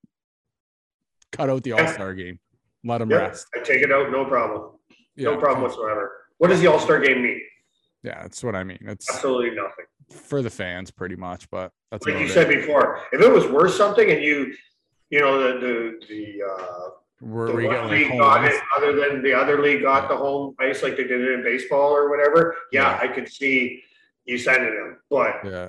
cut 1.32 1.50
out 1.50 1.64
the 1.64 1.72
All 1.72 1.88
Star 1.88 2.14
game, 2.14 2.38
let 2.84 3.00
him 3.00 3.10
Yeah, 3.10 3.16
rest." 3.16 3.46
I 3.56 3.64
take 3.64 3.82
it 3.82 3.90
out, 3.90 4.12
no 4.12 4.24
problem, 4.26 4.78
Yeah, 5.16 5.30
no 5.30 5.38
problem 5.38 5.62
whatsoever. 5.62 6.12
What 6.36 6.48
does 6.48 6.60
the 6.60 6.68
All 6.68 6.78
Star 6.78 7.00
game 7.00 7.22
mean? 7.22 7.40
Yeah, 8.02 8.22
that's 8.22 8.42
what 8.44 8.54
I 8.54 8.64
mean. 8.64 8.78
It's 8.82 9.10
Absolutely 9.12 9.50
nothing. 9.56 9.86
for 10.10 10.40
the 10.42 10.50
fans, 10.50 10.90
pretty 10.90 11.16
much, 11.16 11.50
but 11.50 11.72
that's 11.90 12.06
Like 12.06 12.18
you 12.18 12.26
it. 12.26 12.30
said 12.30 12.48
before, 12.48 13.00
if 13.12 13.20
it 13.20 13.30
was 13.30 13.46
worth 13.46 13.74
something 13.74 14.08
and 14.10 14.22
you, 14.22 14.54
you 15.10 15.20
know, 15.20 15.38
the 15.38 15.58
the 15.60 16.06
the, 16.08 16.42
uh, 16.44 16.90
We're, 17.20 17.48
the 17.48 17.52
we 17.54 17.66
one 17.66 17.74
get 17.74 17.82
like 17.84 17.90
league 17.90 18.18
got 18.18 18.44
it, 18.44 18.62
other 18.76 18.92
than 18.94 19.22
the 19.22 19.34
other 19.34 19.60
league 19.60 19.82
got 19.82 20.02
Yeah. 20.04 20.08
the 20.08 20.16
home 20.16 20.54
ice 20.60 20.82
like 20.82 20.96
they 20.96 21.04
did 21.04 21.20
it 21.20 21.32
in 21.32 21.42
baseball 21.42 21.90
or 21.94 22.08
whatever. 22.08 22.56
Yeah, 22.72 22.90
Yeah. 23.02 23.10
I 23.10 23.12
could 23.12 23.28
see 23.28 23.82
you 24.26 24.38
sending 24.38 24.74
them, 24.74 24.98
but 25.10 25.34
Yeah. 25.44 25.68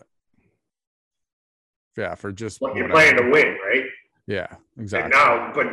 Yeah, 1.98 2.16
for 2.16 2.32
just 2.32 2.62
well, 2.62 2.76
you're 2.78 2.88
playing 2.90 3.18
to 3.18 3.24
win, 3.30 3.58
right? 3.68 3.86
Yeah, 4.28 4.48
And 4.78 4.84
exactly. 4.84 5.10
now, 5.18 5.52
but 5.54 5.68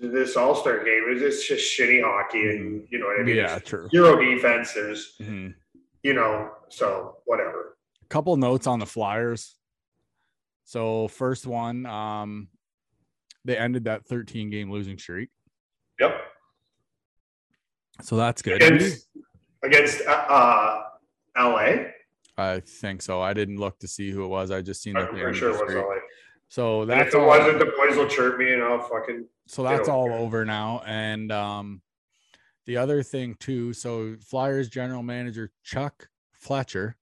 this 0.00 0.36
All 0.36 0.54
Star 0.54 0.84
game 0.84 1.04
is 1.08 1.22
it's 1.22 1.48
just 1.48 1.76
shitty 1.76 2.02
hockey, 2.04 2.42
and 2.50 2.86
you 2.90 2.98
know 2.98 3.06
what 3.06 3.20
I 3.20 3.22
mean. 3.24 3.36
Mm-hmm. 3.36 3.44
yeah, 3.46 3.48
There's 3.58 3.62
true. 3.64 3.88
Zero 3.90 4.20
defense. 4.20 4.74
There's 4.74 5.16
Mhm. 5.20 5.54
You 6.02 6.14
know, 6.14 6.50
so 6.68 7.16
whatever. 7.24 7.76
A 8.02 8.06
couple 8.08 8.36
notes 8.36 8.66
on 8.66 8.78
the 8.78 8.86
Flyers. 8.86 9.56
So 10.64 11.08
first 11.08 11.46
one, 11.46 11.86
um, 11.86 12.48
they 13.44 13.56
ended 13.56 13.84
that 13.84 14.06
13 14.06 14.50
game 14.50 14.70
losing 14.70 14.98
streak. 14.98 15.30
Yep. 15.98 16.14
So 18.02 18.16
that's 18.16 18.42
good. 18.42 18.62
Against 18.62 19.08
against 19.62 20.00
uh, 20.06 20.10
uh, 20.10 20.82
LA. 21.36 21.84
I 22.38 22.60
think 22.60 23.02
so. 23.02 23.20
I 23.20 23.34
didn't 23.34 23.58
look 23.58 23.78
to 23.80 23.88
see 23.88 24.10
who 24.10 24.24
it 24.24 24.28
was. 24.28 24.50
I 24.50 24.62
just 24.62 24.82
seen 24.82 24.94
that 24.94 25.08
I'm 25.08 25.14
they 25.14 25.22
pretty 25.22 25.38
sure 25.38 25.50
it 25.50 25.66
was. 25.66 25.74
LA. 25.74 26.00
So 26.48 26.82
And 26.82 26.90
if 26.92 26.98
that's 26.98 27.14
it 27.14 27.20
all, 27.20 27.26
wasn't, 27.26 27.58
the 27.58 27.66
boys 27.66 27.96
will 27.96 28.08
chirp 28.08 28.38
me 28.38 28.52
and 28.52 28.62
I'll 28.62 28.80
fucking 28.80 29.26
so 29.46 29.64
that's 29.64 29.88
all 29.88 30.12
over 30.12 30.44
now. 30.44 30.82
And 30.86 31.32
um, 31.32 31.82
the 32.70 32.76
other 32.76 33.02
thing 33.02 33.34
too. 33.40 33.72
So 33.72 34.14
Flyers 34.20 34.68
general 34.68 35.02
manager 35.02 35.50
Chuck 35.64 36.08
Fletcher 36.32 36.96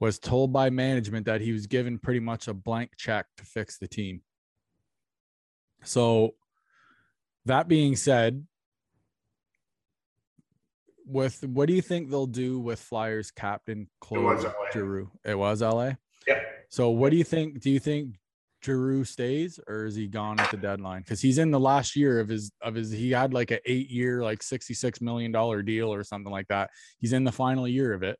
was 0.00 0.18
told 0.18 0.54
by 0.54 0.70
management 0.70 1.26
that 1.26 1.42
he 1.42 1.52
was 1.52 1.66
given 1.66 1.98
pretty 1.98 2.20
much 2.20 2.48
a 2.48 2.54
blank 2.54 2.92
check 2.96 3.26
to 3.36 3.44
fix 3.44 3.76
the 3.76 3.86
team. 3.86 4.22
So, 5.82 6.34
that 7.44 7.68
being 7.68 7.94
said, 7.94 8.46
with 11.06 11.44
what 11.44 11.68
do 11.68 11.74
you 11.74 11.82
think 11.82 12.08
they'll 12.08 12.26
do 12.26 12.58
with 12.58 12.80
Flyers 12.80 13.30
captain 13.30 13.88
Claude 14.00 14.44
LA. 14.44 14.52
Giroux? 14.72 15.10
It 15.26 15.36
was 15.36 15.60
LA. 15.60 15.92
Yep. 16.26 16.42
So, 16.70 16.88
what 16.88 17.10
do 17.10 17.18
you 17.18 17.24
think? 17.24 17.60
Do 17.60 17.70
you 17.70 17.80
think 17.80 18.16
Giroux 18.64 19.04
stays 19.04 19.60
or 19.68 19.86
is 19.86 19.94
he 19.94 20.06
gone 20.06 20.40
at 20.40 20.50
the 20.50 20.56
deadline? 20.56 21.02
Because 21.02 21.20
he's 21.20 21.38
in 21.38 21.50
the 21.50 21.60
last 21.60 21.94
year 21.94 22.20
of 22.20 22.28
his 22.28 22.50
of 22.62 22.74
his. 22.74 22.90
He 22.90 23.10
had 23.10 23.34
like 23.34 23.50
an 23.50 23.58
eight 23.66 23.90
year, 23.90 24.22
like 24.22 24.42
sixty 24.42 24.74
six 24.74 25.00
million 25.00 25.32
dollar 25.32 25.62
deal 25.62 25.92
or 25.92 26.02
something 26.02 26.32
like 26.32 26.48
that. 26.48 26.70
He's 26.98 27.12
in 27.12 27.24
the 27.24 27.32
final 27.32 27.68
year 27.68 27.92
of 27.92 28.02
it. 28.02 28.18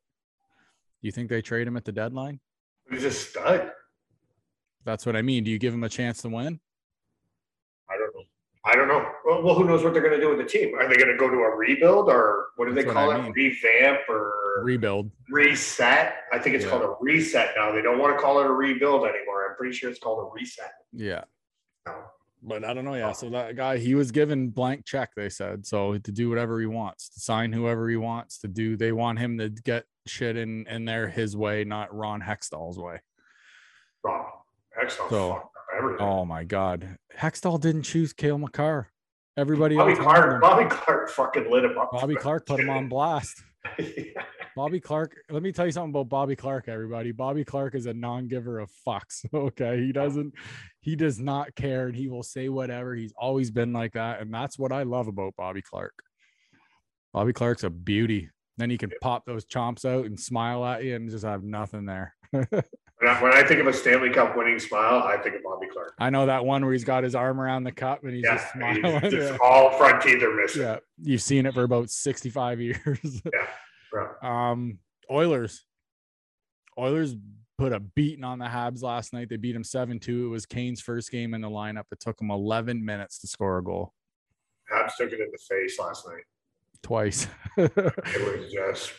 Do 1.03 1.09
you 1.09 1.13
think 1.13 1.29
they 1.29 1.43
trade 1.43 1.67
him 1.67 1.77
at 1.77 1.85
the 1.85 1.93
deadline? 1.93 2.41
He's 2.91 3.05
a 3.05 3.11
stud. 3.11 3.71
That's 4.85 5.07
what 5.07 5.17
I 5.17 5.23
mean. 5.23 5.45
Do 5.45 5.51
you 5.51 5.59
give 5.59 5.73
him 5.73 5.85
a 5.85 5.89
chance 5.89 6.21
to 6.23 6.29
win? 6.29 6.61
I 8.67 8.75
don't 8.75 8.89
know. 8.89 8.95
I 8.95 9.03
don't 9.03 9.05
know. 9.05 9.13
Well, 9.27 9.43
well, 9.43 9.55
who 9.55 9.65
knows 9.65 9.85
what 9.85 9.93
they're 9.93 10.03
going 10.03 10.15
to 10.15 10.21
do 10.21 10.29
with 10.31 10.39
the 10.39 10.45
team? 10.45 10.75
Are 10.75 10.89
they 10.89 10.97
going 10.97 11.11
to 11.13 11.17
go 11.19 11.29
to 11.29 11.37
a 11.37 11.55
rebuild 11.57 12.09
or 12.09 12.47
what 12.57 12.67
do 12.67 12.73
they 12.73 12.83
That's 12.83 12.95
what 12.95 13.01
call 13.03 13.11
I 13.11 13.19
it? 13.19 13.23
mean. 13.25 13.33
Revamp 13.33 14.01
or 14.09 14.63
Rebuild. 14.65 15.11
reset? 15.31 16.15
I 16.33 16.39
think 16.39 16.57
it's 16.57 16.65
Yeah. 16.65 16.71
called 16.71 16.83
a 16.83 16.95
reset 17.01 17.55
now. 17.57 17.73
They 17.73 17.83
don't 17.83 17.99
want 17.99 18.17
to 18.17 18.23
call 18.23 18.41
it 18.41 18.47
a 18.47 18.51
rebuild 18.53 19.07
anymore. 19.07 19.49
I'm 19.51 19.57
pretty 19.57 19.75
sure 19.75 19.91
it's 19.91 19.99
called 20.01 20.27
a 20.27 20.31
reset. 20.35 20.73
Yeah. 20.93 21.25
No. 21.87 21.95
But 22.43 22.65
I 22.65 22.73
don't 22.75 22.85
know. 22.85 22.95
Yeah. 22.95 23.13
So 23.13 23.29
that 23.31 23.57
guy, 23.57 23.77
he 23.79 23.95
was 23.95 24.11
given 24.13 24.49
blank 24.51 24.85
check, 24.87 25.11
they 25.15 25.29
said. 25.29 25.67
So 25.67 25.99
to 25.99 26.13
do 26.13 26.29
whatever 26.31 26.59
he 26.61 26.67
wants, 26.67 27.09
to 27.11 27.21
sign 27.21 27.53
whoever 27.53 27.89
he 27.89 27.97
wants 27.97 28.39
to 28.41 28.49
do. 28.49 28.77
They 28.77 28.93
want 28.93 29.19
him 29.19 29.39
to 29.39 29.49
get 29.51 29.85
shit 30.07 30.37
in 30.37 30.67
in 30.69 30.85
there 30.85 31.09
his 31.09 31.37
way, 31.37 31.65
not 31.65 31.95
Ron 31.95 32.21
Hextall's 32.23 32.79
way. 32.79 33.01
Wrong. 34.03 34.27
Excellent. 34.81 35.11
So- 35.11 35.51
everything. 35.85 36.07
Oh 36.07 36.25
my 36.25 36.45
God. 36.45 36.97
Hextall 37.19 37.61
didn't 37.61 37.83
choose 37.83 38.13
Cale 38.13 38.39
Makar. 38.39 38.91
Everybody 39.37 39.77
Bobby 39.77 39.97
Clarke. 39.97 40.41
Bobby 40.41 40.67
Clarke 40.71 41.11
fucking 41.11 41.51
lit 41.51 41.65
him 41.65 41.77
up. 41.77 41.91
Bobby 41.91 42.15
Clarke 42.15 42.47
put 42.47 42.61
him 42.61 42.71
on 42.71 42.89
blast. 42.89 43.43
yeah. 43.79 44.23
Bobby 44.55 44.79
Clarke, 44.79 45.17
let 45.31 45.43
me 45.43 45.51
tell 45.51 45.67
you 45.67 45.73
something 45.73 45.91
about 45.91 46.09
Bobby 46.09 46.37
Clarke, 46.37 46.69
everybody. 46.69 47.11
Bobby 47.11 47.45
Clarke 47.45 47.75
is 47.75 47.87
a 47.87 47.95
non-giver 47.95 48.61
of 48.61 48.71
fucks. 48.87 49.25
Okay. 49.35 49.81
He 49.81 49.93
doesn't, 49.93 50.35
he 50.81 50.95
does 50.95 51.19
not 51.19 51.55
care 51.57 51.89
and 51.89 51.97
he 51.97 52.07
will 52.07 52.23
say 52.23 52.49
whatever. 52.49 52.95
He's 52.95 53.13
always 53.19 53.51
been 53.51 53.73
like 53.73 53.95
that. 53.95 54.21
And 54.21 54.33
that's 54.33 54.59
what 54.59 54.71
I 54.71 54.85
love 54.85 55.09
about 55.09 55.35
Bobby 55.37 55.63
Clarke. 55.63 56.01
Bobby 57.13 57.33
Clarke's 57.33 57.65
a 57.65 57.71
beauty. 57.71 58.31
Then 58.57 58.71
he 58.71 58.79
can 58.79 58.93
pop 59.01 59.25
those 59.27 59.45
chomps 59.45 59.85
out 59.85 60.07
and 60.07 60.19
smile 60.19 60.65
at 60.65 60.85
you 60.85 60.95
and 60.95 61.11
just 61.11 61.25
have 61.25 61.43
nothing 61.43 61.87
there. 61.87 62.15
When 63.21 63.33
I, 63.33 63.43
think 63.45 63.61
of 63.61 63.67
a 63.67 63.73
Stanley 63.73 64.11
Cup 64.11 64.37
winning 64.37 64.59
smile, 64.59 65.03
I 65.05 65.17
think 65.19 65.37
of 65.37 65.43
Bobby 65.43 65.67
Clarke. 65.73 65.95
I 65.99 66.11
know 66.11 66.27
that 66.27 66.45
one 66.45 66.65
where 66.65 66.73
he's 66.73 66.85
got 66.85 67.05
his 67.05 67.15
arm 67.15 67.41
around 67.41 67.65
the 67.65 67.73
cup 67.73 68.03
and 68.05 68.15
he's 68.15 68.25
Yeah, 68.25 68.35
just 68.37 68.45
he's 68.53 68.53
smiling. 68.81 69.01
just 69.11 69.33
Yeah. 69.33 69.39
all 69.43 69.71
front 69.77 70.03
teeth 70.03 70.23
are 70.23 70.35
missing. 70.35 70.63
yeah. 70.63 70.79
You've 71.03 71.23
seen 71.23 71.47
it 71.47 71.55
for 71.55 71.63
about 71.65 71.91
65 71.91 72.61
years. 72.61 73.23
Right. 73.93 74.51
Um, 74.51 74.79
Oilers. 75.09 75.65
Oilers 76.77 77.15
put 77.59 77.73
a 77.73 77.79
beating 77.79 78.25
on 78.25 78.41
the 78.41 78.47
Habs 78.47 78.83
last 78.83 79.13
night. 79.13 79.29
They 79.29 79.37
beat 79.37 79.55
him 79.55 79.63
7 79.63 80.01
2. 80.01 80.27
It 80.27 80.29
was 80.29 80.47
Kane's 80.47 80.81
first 80.81 81.13
game 81.13 81.33
in 81.33 81.41
the 81.41 81.49
lineup. 81.49 81.85
It 81.93 82.01
took 82.01 82.21
him 82.21 82.33
11 82.33 82.85
minutes 82.85 83.21
to 83.21 83.29
score 83.29 83.59
a 83.59 83.63
goal 83.63 83.95
Habs 84.73 84.97
took 84.99 85.13
it 85.13 85.21
in 85.21 85.29
the 85.31 85.39
face 85.39 85.79
last 85.79 86.09
night. 86.09 86.25
twice. 86.83 87.29
It 87.57 87.77
was 87.77 88.53
just 88.53 88.93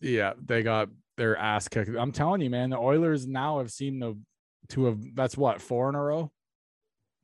yeah, 0.00 0.32
they 0.44 0.62
got 0.64 0.88
their 1.20 1.36
ass 1.36 1.68
kicked. 1.68 1.90
I'm 1.96 2.12
telling 2.12 2.40
you, 2.40 2.48
man, 2.48 2.70
the 2.70 2.78
Oilers 2.78 3.26
now 3.26 3.58
have 3.58 3.70
seen 3.70 4.00
the 4.00 4.16
to 4.70 4.86
have 4.86 4.98
that's 5.14 5.36
what, 5.36 5.60
four 5.60 5.90
in 5.90 5.94
a 5.94 6.02
row? 6.02 6.32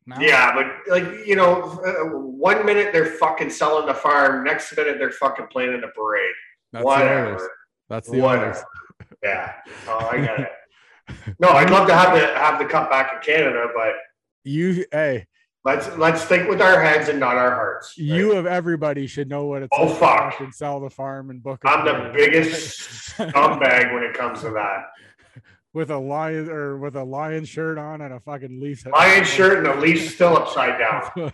Now? 0.07 0.21
yeah, 0.21 0.55
but 0.55 0.67
like 0.89 1.27
you 1.27 1.35
know, 1.35 1.63
uh, 1.63 2.17
one 2.17 2.65
minute 2.67 2.93
they're 2.93 3.07
fucking 3.07 3.49
selling 3.49 3.87
the 3.87 3.95
farm, 3.95 4.45
next 4.45 4.77
minute 4.77 4.99
they're 4.99 5.11
fucking 5.11 5.47
playing 5.51 5.73
in 5.73 5.81
the 5.81 5.89
parade. 5.89 6.31
That's 6.73 6.85
the 6.85 6.91
Oilers. 6.91 7.33
Whatever. 7.33 7.51
That's 7.89 8.11
the 8.11 8.23
Oilers. 8.23 8.57
Yeah. 9.23 9.55
Oh, 9.89 10.09
I 10.13 10.25
got 10.25 10.41
it. 10.41 10.49
No, 11.39 11.51
I'd 11.51 11.71
love 11.71 11.87
to 11.87 11.95
have 11.95 12.15
the 12.19 12.27
have 12.39 12.59
the 12.59 12.65
cup 12.65 12.91
back 12.91 13.13
in 13.15 13.21
Canada, 13.21 13.69
but 13.75 13.95
You, 14.43 14.85
hey, 14.91 15.27
let's 15.67 15.87
let's 15.99 16.25
think 16.25 16.49
with 16.49 16.63
our 16.63 16.81
heads 16.83 17.09
and 17.11 17.19
not 17.21 17.37
our 17.37 17.51
hearts. 17.51 17.95
right? 17.99 18.07
you 18.07 18.33
of 18.37 18.47
everybody 18.47 19.07
should 19.07 19.29
know 19.29 19.45
what 19.47 19.63
it's 19.63 19.69
Oh, 19.77 19.87
like 19.87 19.99
fuck. 19.99 20.33
fucking 20.33 20.53
sell 20.53 20.81
the 20.81 20.89
farm 20.91 21.29
and 21.31 21.43
book. 21.43 21.61
I'm 21.67 21.85
the 21.85 22.11
biggest 22.15 22.89
scumbag 23.19 23.93
when 23.93 24.03
it 24.05 24.15
comes 24.15 24.41
to 24.43 24.51
that. 24.51 24.87
with 25.75 25.91
a 25.91 25.99
lion 25.99 26.49
or 26.49 26.79
with 26.79 26.97
a 26.97 27.05
lion 27.05 27.45
shirt 27.45 27.77
on 27.77 28.01
and 28.01 28.15
a 28.15 28.21
fucking 28.21 28.61
leaf. 28.61 28.87
Lion 28.87 29.25
shirt 29.25 29.59
and 29.59 29.67
the 29.67 29.75
Leafs 29.81 30.15
still 30.15 30.37
upside 30.37 30.79
down. 30.79 31.33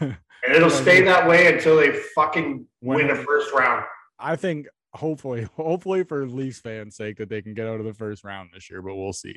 And 0.46 0.54
it'll 0.54 0.70
stay 0.70 1.02
that 1.02 1.26
way 1.28 1.52
until 1.52 1.76
they 1.76 1.90
fucking 2.14 2.64
win 2.80 3.08
the 3.08 3.16
first 3.16 3.52
round. 3.52 3.84
I 4.20 4.36
think 4.36 4.68
hopefully, 4.94 5.48
hopefully 5.56 6.04
for 6.04 6.26
Leafs 6.28 6.60
fans' 6.60 6.94
sake 6.94 7.16
that 7.16 7.28
they 7.28 7.42
can 7.42 7.54
get 7.54 7.66
out 7.66 7.80
of 7.80 7.84
the 7.86 7.92
first 7.92 8.22
round 8.22 8.50
this 8.54 8.70
year, 8.70 8.80
but 8.80 8.94
we'll 8.94 9.12
see. 9.12 9.36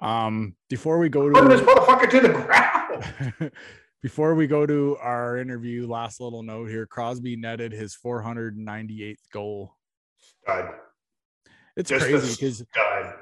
Um, 0.00 0.54
before 0.68 0.98
we 0.98 1.08
go 1.08 1.30
Put 1.32 1.48
this 1.48 1.60
to 1.60 1.66
motherfucker 1.66 2.10
to 2.10 2.20
the 2.20 2.28
ground. 2.28 3.52
before 4.02 4.34
we 4.34 4.46
go 4.46 4.66
to 4.66 4.96
our 5.00 5.38
interview, 5.38 5.86
last 5.86 6.20
little 6.20 6.42
note 6.42 6.66
here: 6.66 6.86
Crosby 6.86 7.36
netted 7.36 7.72
his 7.72 7.96
498th 8.04 9.16
goal. 9.32 9.74
Stud. 10.20 10.70
It's 11.76 11.90
Just 11.90 12.06
crazy 12.06 12.34
because 12.34 12.64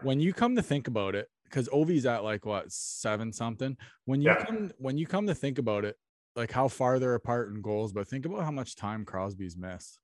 when 0.02 0.18
you 0.18 0.32
come 0.32 0.56
to 0.56 0.62
think 0.62 0.88
about 0.88 1.14
it, 1.14 1.28
because 1.44 1.68
Ovi's 1.68 2.06
at 2.06 2.24
like 2.24 2.46
what 2.46 2.72
seven 2.72 3.32
something. 3.32 3.76
When 4.06 4.22
you 4.22 4.30
Yeah. 4.30 4.44
come 4.44 4.70
when 4.78 4.96
you 4.98 5.06
come 5.06 5.26
to 5.26 5.34
think 5.34 5.58
about 5.58 5.84
it, 5.84 5.96
like 6.34 6.52
how 6.52 6.68
far 6.68 6.98
they're 6.98 7.14
apart 7.14 7.50
in 7.50 7.60
goals, 7.60 7.92
but 7.92 8.08
think 8.08 8.24
about 8.24 8.44
how 8.44 8.50
much 8.50 8.74
time 8.74 9.04
Crosby's 9.04 9.56
missed. 9.56 9.98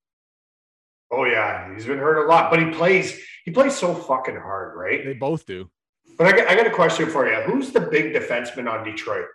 Oh 1.10 1.24
yeah, 1.24 1.72
he's 1.74 1.86
been 1.86 1.98
hurt 1.98 2.24
a 2.24 2.28
lot, 2.28 2.50
but 2.50 2.60
he 2.60 2.70
plays. 2.70 3.18
He 3.44 3.50
plays 3.50 3.76
so 3.76 3.94
fucking 3.94 4.36
hard, 4.36 4.76
right? 4.76 5.04
They 5.04 5.14
both 5.14 5.46
do. 5.46 5.70
But 6.18 6.26
I 6.26 6.36
got, 6.36 6.48
I 6.48 6.54
got 6.54 6.66
a 6.66 6.70
question 6.70 7.08
for 7.08 7.26
you. 7.28 7.40
Who's 7.42 7.72
the 7.72 7.80
big 7.80 8.14
defenseman 8.14 8.70
on 8.70 8.84
Detroit? 8.84 9.26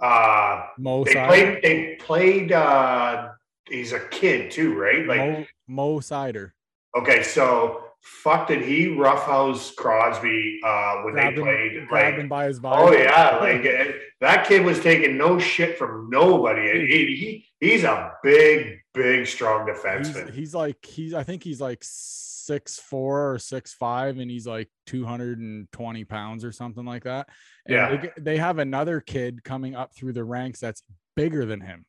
Uh, 0.00 0.66
Mo 0.78 1.04
they 1.04 1.14
Seider, 1.14 1.26
played. 1.28 1.62
They 1.62 1.96
played. 1.98 2.52
Uh, 2.52 3.30
he's 3.68 3.92
a 3.92 4.00
kid 4.00 4.50
too, 4.50 4.78
right? 4.78 5.06
Like, 5.06 5.18
Mo, 5.20 5.46
Mo 5.66 6.00
Seider. 6.00 6.52
okay, 6.96 7.22
so 7.24 7.82
fuck, 8.00 8.46
did 8.46 8.62
he 8.62 8.96
roughhouse 8.96 9.72
Crosby 9.72 10.60
uh, 10.64 11.02
when 11.02 11.14
Grabbed 11.14 11.36
they 11.36 11.42
played? 11.42 11.88
grabbed 11.88 12.14
Like, 12.14 12.20
him 12.22 12.28
by 12.28 12.46
his 12.46 12.60
body. 12.60 12.80
oh 12.80 12.92
yeah, 12.98 13.38
like 13.40 13.66
uh, 13.66 13.92
that 14.20 14.46
kid 14.46 14.64
was 14.64 14.78
taking 14.80 15.16
no 15.18 15.38
shit 15.40 15.76
from 15.76 16.08
nobody. 16.10 16.86
He, 16.86 17.16
he 17.16 17.66
he's 17.66 17.82
a 17.82 18.12
big, 18.22 18.77
big, 18.94 19.26
strong 19.26 19.66
he's, 19.68 19.78
defenseman. 19.78 20.32
he's 20.32 20.54
like 20.54 20.84
he's 20.84 21.14
I 21.14 21.22
think 21.22 21.42
he's 21.42 21.60
like 21.60 21.78
six 21.82 22.78
four 22.78 23.32
or 23.34 23.38
six 23.38 23.74
five 23.74 24.18
and 24.18 24.30
he's 24.30 24.46
like 24.46 24.68
220 24.86 26.04
pounds 26.04 26.44
or 26.44 26.52
something 26.52 26.84
like 26.84 27.04
that. 27.04 27.28
And 27.66 27.74
Yeah. 27.74 27.96
they, 27.96 28.10
they 28.20 28.36
have 28.38 28.58
another 28.58 29.00
kid 29.00 29.44
coming 29.44 29.74
up 29.74 29.94
through 29.94 30.14
the 30.14 30.24
ranks 30.24 30.60
that's 30.60 30.82
bigger 31.16 31.44
than 31.44 31.60
him. 31.60 31.84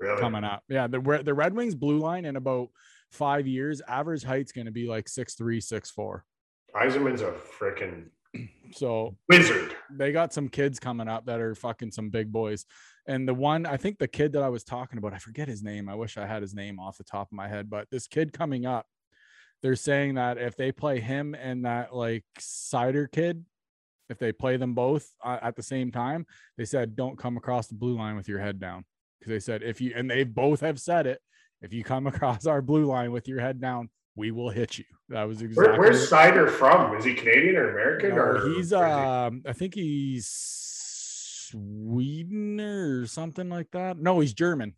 really. 0.00 0.20
coming 0.20 0.44
up. 0.44 0.62
Yeah, 0.68 0.86
the 0.86 1.00
the 1.24 1.34
Red 1.34 1.54
Wings 1.54 1.74
blue 1.74 1.98
line 1.98 2.24
in 2.24 2.36
about 2.36 2.68
five 3.10 3.46
years, 3.46 3.82
average 3.86 4.24
height's 4.24 4.52
going 4.52 4.64
to 4.66 4.72
be 4.72 4.86
like 4.88 5.08
six 5.08 5.34
three, 5.34 5.60
six 5.60 5.90
four. 5.90 6.24
Yzerman's 6.74 7.20
a 7.20 7.32
freaking 7.60 8.06
So 8.72 9.16
wizard. 9.28 9.76
they 9.90 10.10
got 10.10 10.32
some 10.32 10.48
kids 10.48 10.80
coming 10.80 11.06
up 11.06 11.26
that 11.26 11.38
are 11.40 11.54
fucking 11.54 11.90
some 11.92 12.08
big 12.08 12.32
boys. 12.32 12.64
And 13.06 13.26
the 13.26 13.34
one, 13.34 13.66
I 13.66 13.76
think 13.76 13.98
the 13.98 14.08
kid 14.08 14.32
that 14.32 14.42
I 14.42 14.48
was 14.48 14.62
talking 14.62 14.98
about, 14.98 15.12
I 15.12 15.18
forget 15.18 15.48
his 15.48 15.62
name. 15.62 15.88
I 15.88 15.94
wish 15.94 16.16
I 16.16 16.26
had 16.26 16.42
his 16.42 16.54
name 16.54 16.78
off 16.78 16.98
the 16.98 17.04
top 17.04 17.28
of 17.28 17.32
my 17.32 17.48
head, 17.48 17.68
but 17.68 17.88
this 17.90 18.06
kid 18.06 18.32
coming 18.32 18.64
up, 18.64 18.86
they're 19.62 19.76
saying 19.76 20.14
that 20.14 20.38
if 20.38 20.56
they 20.56 20.72
play 20.72 21.00
him 21.00 21.34
and 21.34 21.64
that 21.64 21.94
like 21.94 22.24
Seider 22.38 23.10
kid, 23.10 23.44
if 24.08 24.18
they 24.18 24.32
play 24.32 24.56
them 24.56 24.74
both 24.74 25.08
uh, 25.24 25.38
at 25.40 25.56
the 25.56 25.62
same 25.62 25.90
time, 25.90 26.26
they 26.58 26.64
said 26.64 26.96
don't 26.96 27.18
come 27.18 27.36
across 27.36 27.68
the 27.68 27.74
blue 27.74 27.96
line 27.96 28.16
with 28.16 28.28
your 28.28 28.40
head 28.40 28.60
down 28.60 28.84
because 29.18 29.30
they 29.30 29.40
said 29.40 29.62
if 29.62 29.80
you 29.80 29.92
and 29.96 30.10
they 30.10 30.24
both 30.24 30.60
have 30.60 30.80
said 30.80 31.06
it, 31.06 31.20
if 31.60 31.72
you 31.72 31.82
come 31.84 32.06
across 32.08 32.46
our 32.46 32.60
blue 32.60 32.84
line 32.84 33.12
with 33.12 33.26
your 33.28 33.40
head 33.40 33.60
down, 33.60 33.88
we 34.16 34.30
will 34.30 34.50
hit 34.50 34.78
you. 34.78 34.84
That 35.08 35.24
was 35.24 35.42
exactly. 35.42 35.70
Where, 35.70 35.80
where's 35.80 36.10
Seider 36.10 36.50
from? 36.50 36.96
Is 36.96 37.04
he 37.04 37.14
Canadian 37.14 37.56
or 37.56 37.70
American? 37.70 38.10
No, 38.10 38.16
or 38.16 38.48
he's 38.48 38.72
where 38.72 38.86
is 38.86 38.94
he? 38.94 39.00
um 39.04 39.42
I 39.46 39.52
think 39.52 39.74
he's 39.74 40.28
Sweden 41.52 42.60
or 42.60 43.06
something 43.06 43.48
like 43.48 43.70
that. 43.72 43.98
No, 43.98 44.20
he's 44.20 44.32
German. 44.34 44.74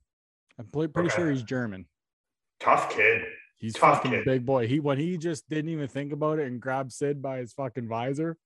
I'm 0.58 0.66
pretty 0.66 1.08
sure 1.10 1.30
he's 1.30 1.42
German. 1.42 1.86
tough 2.60 2.90
kid. 2.94 3.22
He's 3.56 3.74
Tough 3.74 3.98
fucking 3.98 4.10
kid. 4.10 4.24
big 4.24 4.44
boy. 4.46 4.66
He 4.66 4.78
when 4.80 4.98
he 4.98 5.16
just 5.16 5.48
didn't 5.48 5.70
even 5.70 5.88
think 5.88 6.12
about 6.12 6.38
it 6.38 6.46
and 6.48 6.60
grabbed 6.60 6.92
Sid 6.92 7.22
by 7.22 7.38
his 7.38 7.52
fucking 7.52 7.88
visor. 7.88 8.36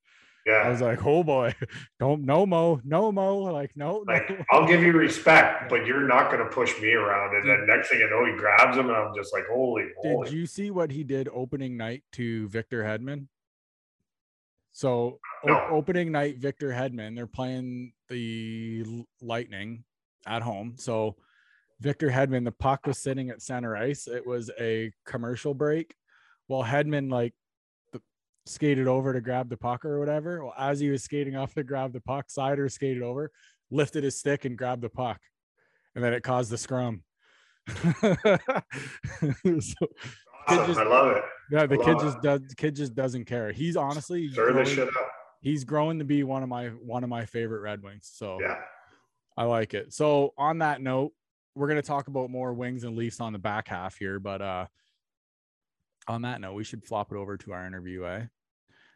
Yeah. 0.46 0.62
I 0.64 0.68
was 0.70 0.80
like, 0.80 1.04
oh 1.04 1.24
boy, 1.24 1.54
don't 2.00 2.24
no 2.24 2.46
mo, 2.46 2.80
no 2.84 3.10
mo, 3.10 3.38
like 3.38 3.72
no, 3.74 4.04
like 4.06 4.30
no. 4.30 4.36
I'll 4.52 4.66
give 4.66 4.82
you 4.82 4.92
respect, 4.92 5.68
but 5.70 5.86
you're 5.86 6.06
not 6.06 6.30
gonna 6.30 6.46
push 6.46 6.78
me 6.80 6.92
around. 6.92 7.34
And 7.36 7.48
then 7.48 7.66
next 7.66 7.88
thing 7.90 7.98
you 7.98 8.08
know, 8.08 8.24
he 8.26 8.38
grabs 8.38 8.76
him, 8.76 8.88
and 8.88 8.96
I'm 8.96 9.12
just 9.16 9.32
like, 9.32 9.44
holy 9.50 9.86
moly! 10.04 10.24
Did 10.30 10.32
you 10.34 10.46
see 10.46 10.70
what 10.70 10.90
he 10.92 11.02
did 11.04 11.28
opening 11.34 11.76
night 11.76 12.04
to 12.12 12.48
Victor 12.48 12.82
Hedman? 12.84 13.26
So 14.72 15.18
o- 15.48 15.68
opening 15.70 16.12
night, 16.12 16.38
Victor 16.38 16.68
Hedman, 16.70 17.16
they're 17.16 17.26
playing 17.26 17.92
the 18.08 19.04
Lightning 19.22 19.84
at 20.26 20.42
home. 20.42 20.74
So 20.76 21.16
Victor 21.80 22.08
Hedman, 22.10 22.44
the 22.44 22.52
puck 22.52 22.86
was 22.86 22.98
sitting 22.98 23.30
at 23.30 23.42
center 23.42 23.76
ice. 23.76 24.06
It 24.08 24.26
was 24.26 24.50
a 24.60 24.92
commercial 25.06 25.54
break. 25.54 25.94
While 26.46 26.64
Hedman 26.64 27.10
like 27.10 27.34
skated 28.46 28.88
over 28.88 29.12
to 29.12 29.20
grab 29.20 29.50
the 29.50 29.56
puck 29.58 29.84
or 29.84 29.98
whatever. 29.98 30.42
Well, 30.44 30.54
as 30.58 30.80
he 30.80 30.88
was 30.90 31.04
skating 31.04 31.36
off 31.36 31.52
to 31.54 31.62
grab 31.62 31.92
the 31.92 32.00
puck, 32.00 32.28
Seider 32.28 32.70
skated 32.72 33.02
over, 33.02 33.30
lifted 33.70 34.04
his 34.04 34.18
stick 34.18 34.46
and 34.46 34.56
grabbed 34.56 34.80
the 34.82 34.88
puck, 34.88 35.20
and 35.94 36.02
then 36.02 36.14
it 36.14 36.22
caused 36.22 36.50
the 36.50 36.56
scrum. 36.58 37.02
so, 37.68 38.16
Awesome. 40.46 40.66
just- 40.66 40.78
I 40.80 40.84
love 40.84 41.14
it. 41.16 41.22
yeah, 41.50 41.66
the 41.66 41.76
kid 41.76 41.96
love 41.96 42.02
just 42.02 42.22
does. 42.22 42.40
Kid 42.56 42.74
just 42.74 42.94
doesn't 42.94 43.26
care. 43.26 43.52
He's 43.52 43.76
honestly 43.76 44.28
Stir 44.30 44.54
this 44.54 44.70
shit 44.70 44.88
up. 44.88 45.10
He's 45.40 45.64
growing 45.64 45.98
to 45.98 46.04
be 46.04 46.22
one 46.24 46.42
of 46.42 46.48
my 46.48 46.68
one 46.68 47.04
of 47.04 47.10
my 47.10 47.24
favorite 47.26 47.60
Red 47.60 47.82
Wings. 47.82 48.10
So 48.12 48.38
Yeah. 48.40 48.56
I 49.36 49.44
like 49.44 49.72
it. 49.74 49.92
So 49.92 50.34
on 50.36 50.58
that 50.58 50.80
note, 50.80 51.12
we're 51.54 51.68
gonna 51.68 51.82
talk 51.82 52.08
about 52.08 52.30
more 52.30 52.52
Wings 52.54 52.84
and 52.84 52.96
Leafs 52.96 53.20
on 53.20 53.32
the 53.32 53.38
back 53.38 53.68
half 53.68 53.96
here, 53.96 54.18
but 54.18 54.40
uh 54.42 54.66
on 56.06 56.22
that 56.22 56.40
note, 56.40 56.54
we 56.54 56.64
should 56.64 56.84
flop 56.84 57.12
it 57.12 57.16
over 57.16 57.36
to 57.36 57.52
our 57.52 57.66
interview. 57.66 58.04
Eh? 58.06 58.24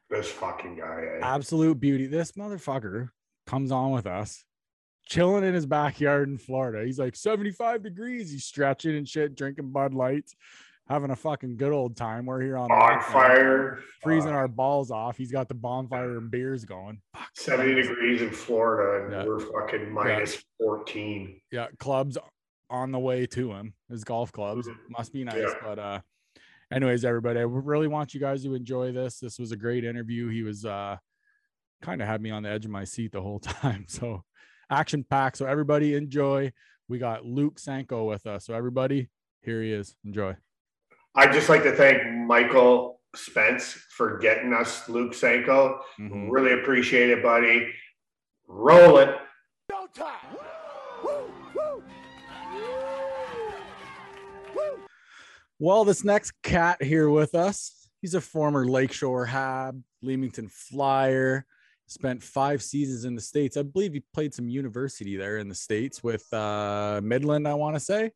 This 0.09 0.31
fucking 0.31 0.77
guy. 0.77 1.05
eh? 1.17 1.21
Absolute 1.23 1.79
beauty. 1.79 2.07
This 2.07 2.33
motherfucker 2.33 3.11
comes 3.47 3.71
on 3.71 3.91
with 3.91 4.07
us, 4.07 4.45
chilling 5.07 5.45
in 5.45 5.53
his 5.55 5.67
backyard 5.67 6.29
in 6.29 6.39
Florida. 6.39 6.85
He's 6.85 6.99
like 6.99 7.15
75 7.17 7.83
degrees. 7.83 8.31
He's 8.31 8.45
stretching 8.45 8.97
and 8.97 9.07
shit, 9.09 9.35
drinking 9.35 9.73
Bud 9.73 9.93
Lights, 9.95 10.35
having 10.89 11.11
a 11.11 11.17
fucking 11.17 11.57
good 11.57 11.73
old 11.73 11.97
time. 11.97 12.27
We're 12.27 12.41
here 12.43 12.57
on 12.57 12.69
Bonfire. 12.69 13.81
freezing 14.03 14.33
uh, 14.33 14.37
our 14.37 14.49
balls 14.49 14.91
off. 14.91 15.17
He's 15.17 15.33
got 15.33 15.49
the 15.49 15.55
bonfire 15.55 16.19
and 16.19 16.31
beers 16.31 16.65
going. 16.65 17.01
Fuck, 17.17 17.29
70 17.35 17.75
degrees 17.75 18.21
in 18.23 18.31
Florida, 18.31 19.05
and 19.05 19.13
Yeah. 19.13 19.25
we're 19.27 19.41
fucking 19.41 19.93
minus 19.93 20.43
14. 20.59 21.41
Yeah, 21.51 21.69
clubs 21.79 22.19
on 22.69 22.91
the 22.93 22.99
way 22.99 23.27
to 23.27 23.53
him. 23.53 23.75
His 23.91 24.05
golf 24.05 24.33
clubs 24.33 24.67
Mhm. 24.69 24.77
must 24.91 25.13
be 25.13 25.25
nice. 25.25 25.37
Yeah. 25.37 25.55
But 25.63 25.79
uh, 25.79 26.01
anyways, 26.71 27.05
everybody, 27.05 27.39
I 27.39 27.43
really 27.43 27.89
want 27.89 28.15
you 28.15 28.21
guys 28.21 28.43
to 28.45 28.55
enjoy 28.55 28.93
this. 28.93 29.19
This 29.21 29.39
was 29.39 29.53
a 29.53 29.57
great 29.57 29.85
interview. 29.85 30.29
He 30.29 30.43
was 30.43 30.65
uh, 30.65 30.97
kind 31.81 32.01
of 32.03 32.09
had 32.09 32.21
me 32.23 32.31
on 32.31 32.43
the 32.43 32.49
edge 32.49 32.65
of 32.65 32.71
my 32.71 32.85
seat 32.85 33.13
the 33.13 33.23
whole 33.23 33.39
time. 33.41 33.85
So 33.89 34.25
action 34.71 35.05
packed. 35.05 35.37
So 35.39 35.47
everybody 35.47 35.95
enjoy. 35.95 36.53
We 36.89 36.99
got 36.99 37.25
Luke 37.25 37.59
Sanko 37.59 38.05
with 38.05 38.27
us. 38.27 38.47
So 38.47 38.55
everybody, 38.55 39.09
here 39.43 39.63
he 39.63 39.73
is. 39.73 39.95
Enjoy. 40.05 40.37
I'd 41.15 41.33
just 41.33 41.49
like 41.49 41.63
to 41.65 41.73
thank 41.73 42.07
Michael 42.07 43.01
Spence 43.15 43.73
for 43.91 44.19
getting 44.19 44.55
us 44.55 44.89
Luke 44.89 45.13
Sanko. 45.15 45.81
Mhm. 45.99 46.29
Really 46.31 46.53
appreciate 46.53 47.11
it, 47.11 47.23
buddy. 47.23 47.73
Roll 48.47 48.99
it. 48.99 49.15
Well, 55.59 55.85
this 55.85 56.05
next 56.05 56.33
cat 56.43 56.83
here 56.83 57.09
with 57.09 57.35
us, 57.35 57.89
he's 58.01 58.15
a 58.15 58.21
former 58.21 58.67
Lakeshore 58.67 59.27
Hab, 59.27 59.81
Leamington 60.03 60.49
Flyer, 60.49 61.47
spent 61.87 62.23
five 62.23 62.63
seasons 62.63 63.05
in 63.05 63.15
the 63.15 63.21
States. 63.21 63.57
I 63.57 63.63
believe 63.63 63.93
he 63.93 64.03
played 64.13 64.35
some 64.35 64.49
university 64.49 65.17
there 65.17 65.39
in 65.39 65.49
the 65.49 65.55
States 65.55 66.03
with 66.03 66.31
uh, 66.33 67.01
Midland, 67.05 67.47
I 67.47 67.55
want 67.55 67.77
to 67.77 67.81
say. 67.81 68.11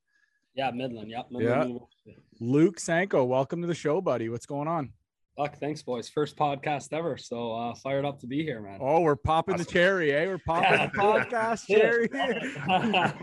Yeah, 0.55 0.71
Midland. 0.73 1.11
Yep. 1.11 1.27
Yeah. 1.31 1.39
Midland 1.39 1.69
University. 1.71 2.23
Luke 2.41 2.79
Sanko, 2.79 3.25
welcome 3.25 3.61
to 3.63 3.67
the 3.67 3.75
show, 3.75 4.01
buddy. 4.01 4.29
What's 4.29 4.47
going 4.47 4.69
on? 4.69 4.93
Fuck, 5.39 5.59
thanks, 5.59 5.83
boys. 5.83 6.09
First 6.09 6.35
podcast 6.37 6.95
ever. 6.95 7.19
So 7.19 7.53
uh, 7.53 7.75
fired 7.75 8.07
up 8.07 8.19
to 8.21 8.27
be 8.27 8.43
here, 8.43 8.63
man. 8.63 8.79
Oh, 8.81 9.01
we're 9.01 9.17
popping 9.17 9.57
the 9.57 9.63
Awesome. 9.65 9.73
cherry, 9.73 10.13
eh? 10.13 10.27
We're 10.27 10.39
popping 10.47 10.71
Yeah. 10.79 10.87
the 10.87 10.99
podcast 10.99 11.67
cherry. 11.67 12.09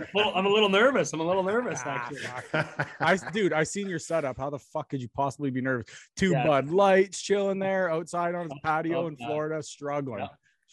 well, 0.14 0.32
I'm 0.36 0.46
a 0.46 0.50
little 0.50 0.70
nervous. 0.70 1.12
I'm 1.14 1.22
a 1.22 1.24
little 1.24 1.42
nervous, 1.42 1.82
Ah, 1.86 2.10
actually. 2.54 2.86
I, 3.00 3.32
dude, 3.32 3.52
I 3.54 3.64
seen 3.64 3.90
your 3.90 3.98
setup. 3.98 4.38
How 4.38 4.52
the 4.52 4.60
fuck 4.60 4.90
could 4.90 5.02
you 5.02 5.10
possibly 5.16 5.50
be 5.50 5.62
nervous? 5.62 5.88
Two 6.16 6.32
Yeah. 6.32 6.46
Bud 6.46 6.70
Lights 6.70 7.20
chilling 7.20 7.58
there 7.58 7.90
outside 7.90 8.36
on 8.36 8.44
his 8.50 8.60
patio 8.64 9.06
Oh, 9.06 9.08
in 9.08 9.16
yeah. 9.20 9.28
Florida, 9.28 9.64
struggling. 9.64 10.20
Yeah. 10.20 10.28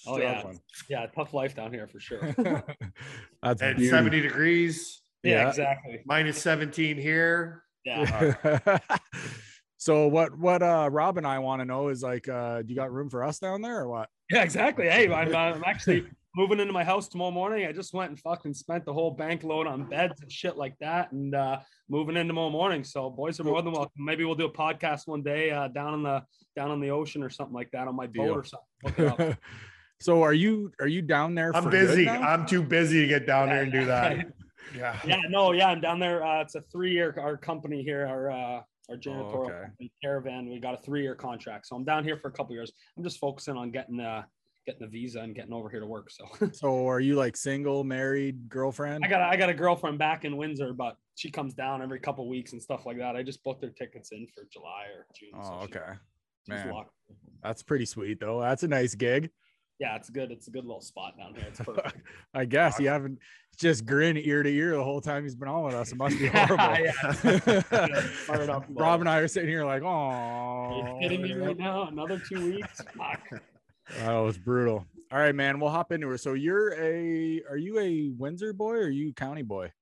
Oh, 0.07 0.19
yeah. 0.19 0.39
Struggling. 0.41 0.61
Yeah, 0.91 1.07
tough 1.15 1.33
life 1.33 1.55
down 1.55 1.73
here 1.73 1.87
for 1.87 2.01
sure. 2.01 2.21
That's 3.43 3.63
At 3.63 3.77
beauty. 3.77 3.89
70 3.89 4.21
degrees, 4.21 5.01
Yeah, 5.23 5.31
Yeah. 5.45 5.49
exactly. 5.49 6.01
minus 6.05 6.37
17 6.43 6.99
here. 6.99 7.63
Yeah. 7.85 8.79
so 9.77 10.07
what 10.09 10.37
what 10.39 10.63
uh 10.63 10.89
Rob 10.93 11.19
and 11.19 11.27
I 11.27 11.39
want 11.39 11.61
to 11.61 11.65
know 11.65 11.89
is 11.89 12.03
like 12.03 12.29
uh 12.29 12.63
do 12.63 12.69
you 12.69 12.77
got 12.77 12.93
room 12.93 13.09
for 13.09 13.25
us 13.25 13.39
down 13.39 13.63
there 13.63 13.81
or 13.81 13.89
what? 13.89 14.09
Yeah, 14.31 14.43
exactly. 14.43 14.89
Hey, 14.89 15.11
I'm, 15.13 15.35
uh, 15.35 15.39
I'm 15.39 15.65
actually 15.65 16.07
moving 16.37 16.61
into 16.61 16.73
my 16.73 16.85
house 16.85 17.09
tomorrow 17.09 17.31
morning. 17.31 17.67
I 17.67 17.73
just 17.73 17.93
went 17.93 18.11
and 18.11 18.19
fucking 18.21 18.55
spent 18.55 18.85
the 18.85 18.93
whole 18.93 19.11
bank 19.11 19.43
load 19.43 19.67
on 19.67 19.85
beds 19.89 20.21
and 20.21 20.31
shit 20.31 20.57
like 20.57 20.77
that, 20.81 21.13
and 21.13 21.35
uh, 21.35 21.61
moving 21.89 22.17
in 22.17 22.27
tomorrow 22.27 22.51
morning. 22.51 22.85
So 22.85 23.11
boys 23.11 23.41
are 23.41 23.45
more 23.45 23.63
than 23.63 23.73
welcome. 23.73 24.05
Maybe 24.05 24.25
we'll 24.25 24.37
do 24.37 24.47
a 24.47 24.53
podcast 24.53 25.07
one 25.07 25.23
day 25.23 25.51
uh, 25.51 25.69
down 25.69 25.95
in 25.95 26.03
the 26.03 26.23
down 26.57 26.71
on 26.71 26.81
the 26.81 26.91
ocean 26.91 27.23
or 27.23 27.31
something 27.31 27.55
like 27.55 27.71
that 27.73 27.89
on 27.89 27.97
my 27.97 28.07
boat 28.07 28.25
Deal. 28.25 28.35
or 28.35 28.45
something. 28.45 28.67
Look 28.85 28.99
it 28.99 29.31
up. 29.31 29.39
so 30.01 30.23
are 30.23 30.33
you 30.33 30.73
are 30.81 30.87
you 30.87 31.03
down 31.03 31.35
there 31.35 31.55
I'm 31.55 31.65
for 31.65 31.71
busy. 31.71 32.09
I'm 32.09 32.47
too 32.47 32.63
busy 32.63 33.03
to 33.03 33.07
get 33.07 33.27
down 33.27 33.49
there 33.49 33.63
and 33.63 33.73
do 33.73 33.87
that. 33.87 34.27
Yeah. 34.77 34.99
yeah, 35.07 35.21
no, 35.29 35.53
yeah, 35.53 35.69
I'm 35.69 35.81
down 35.81 35.99
there. 35.99 36.25
Uh, 36.25 36.41
it's 36.43 36.55
a 36.55 36.63
three-year 36.73 37.15
our 37.21 37.37
company 37.37 37.83
here, 37.83 38.07
our 38.07 38.31
uh, 38.31 38.61
our 38.91 38.97
janitorial 38.97 39.35
Oh, 39.35 39.43
okay. 39.45 39.61
company, 39.63 39.93
caravan. 40.03 40.49
We 40.49 40.59
got 40.61 40.75
a 40.75 40.83
three-year 40.83 41.15
contract, 41.15 41.67
so 41.67 41.77
I'm 41.77 41.85
down 41.85 42.05
here 42.05 42.17
for 42.17 42.29
a 42.29 42.33
couple 42.33 42.55
years. 42.55 42.73
I'm 42.97 43.03
just 43.05 43.19
focusing 43.19 43.57
on 43.57 43.71
getting 43.71 44.01
uh 44.01 44.23
getting 44.67 44.83
the 44.83 44.89
visa 44.89 45.21
and 45.21 45.35
getting 45.35 45.53
over 45.53 45.69
here 45.71 45.81
to 45.81 45.87
work. 45.87 46.11
So 46.11 46.27
So 46.53 46.87
are 46.89 47.01
you 47.01 47.15
like 47.17 47.37
single, 47.37 47.83
married, 47.85 48.49
girlfriend? 48.49 49.05
I 49.05 49.09
got 49.09 49.21
a- 49.21 49.25
I 49.27 49.37
got 49.37 49.49
a 49.49 49.55
girlfriend 49.55 49.99
back 49.99 50.25
in 50.25 50.37
Windsor, 50.37 50.73
but 50.73 50.97
she 51.15 51.31
comes 51.31 51.55
down 51.55 51.83
every 51.83 52.01
couple 52.01 52.29
weeks 52.29 52.53
and 52.53 52.63
stuff 52.63 52.87
like 52.87 52.99
that. 52.99 53.17
I 53.17 53.23
just 53.23 53.43
booked 53.43 53.63
her 53.65 53.71
tickets 53.71 54.13
in 54.13 54.27
for 54.35 54.47
July 54.53 54.85
or 54.95 55.07
June. 55.19 55.31
so 55.45 55.51
Oh, 55.55 55.67
she- 55.67 55.77
okay. 55.79 55.93
she's 56.47 56.65
Man. 56.65 56.85
That's 57.43 57.63
pretty 57.63 57.87
sweet 57.87 58.21
though. 58.21 58.41
That's 58.41 58.63
a 58.63 58.69
nice 58.69 58.95
gig. 58.95 59.31
Yeah, 59.81 59.97
it's 59.97 60.11
good. 60.11 60.31
It's 60.31 60.47
a 60.47 60.51
good 60.51 60.65
little 60.67 60.83
spot 60.83 61.17
down 61.17 61.35
here. 61.35 61.45
It's 61.49 61.59
perfect. 61.65 61.97
I 62.35 62.45
guess 62.45 62.79
you 62.79 62.89
haven't 62.89 63.19
just 63.59 63.87
grin 63.87 64.19
ear 64.19 64.43
to 64.43 64.51
ear 64.51 64.77
the 64.77 64.85
whole 64.85 65.01
time 65.01 65.23
he's 65.23 65.35
been 65.35 65.49
on 65.49 65.65
with 65.65 65.75
us. 65.75 65.91
It 65.91 65.97
must 65.97 66.19
be 66.19 66.27
horrible. 66.33 66.77
Yeah, 66.79 68.51
up. 68.55 68.67
Rob 68.69 69.01
and 69.01 69.09
I 69.09 69.19
are 69.21 69.29
sitting 69.29 69.49
here 69.49 69.65
like, 69.65 69.83
oh, 69.83 70.99
kidding 71.01 71.23
me 71.23 71.33
right 71.33 71.57
now? 71.59 71.89
Another 71.89 72.19
two 72.29 72.53
weeks? 72.53 72.83
Fuck. 72.97 73.27
That 73.99 74.13
was 74.13 74.37
brutal. 74.37 74.85
All 75.11 75.19
right, 75.19 75.35
man. 75.35 75.59
We'll 75.59 75.71
hop 75.71 75.93
into 75.93 76.11
it. 76.13 76.19
So 76.19 76.35
you're 76.35 76.75
a 76.75 77.43
are 77.49 77.57
you 77.57 77.79
a 77.81 78.11
Windsor 78.17 78.53
boy 78.53 78.75
or 78.75 78.83
are 78.83 78.89
you 78.91 79.15
county 79.15 79.43
boy? 79.43 79.73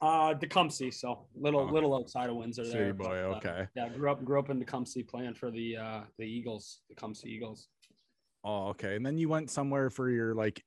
Uh, 0.00 0.34
Tecumseh, 0.34 0.90
so 0.90 1.26
little 1.36 1.60
Oh. 1.60 1.64
little 1.72 1.94
outside 1.94 2.28
of 2.28 2.34
Windsor 2.36 2.64
City 2.64 2.76
there. 2.78 2.94
boy, 2.94 3.04
but, 3.04 3.46
uh, 3.46 3.50
okay. 3.50 3.68
yeah, 3.76 3.88
grew 3.90 4.10
up 4.10 4.24
grew 4.24 4.38
up 4.40 4.50
in 4.50 4.58
Tecumseh 4.58 5.04
playing 5.06 5.34
for 5.34 5.50
the 5.52 5.76
uh 5.76 6.00
the 6.18 6.24
Eagles, 6.24 6.80
Tecumseh 6.88 7.28
Eagles. 7.28 7.68
Oh, 8.44 8.68
okay. 8.68 8.96
And 8.96 9.04
then 9.04 9.18
you 9.18 9.28
went 9.28 9.50
somewhere 9.50 9.90
for 9.90 10.10
your 10.10 10.34
like 10.34 10.62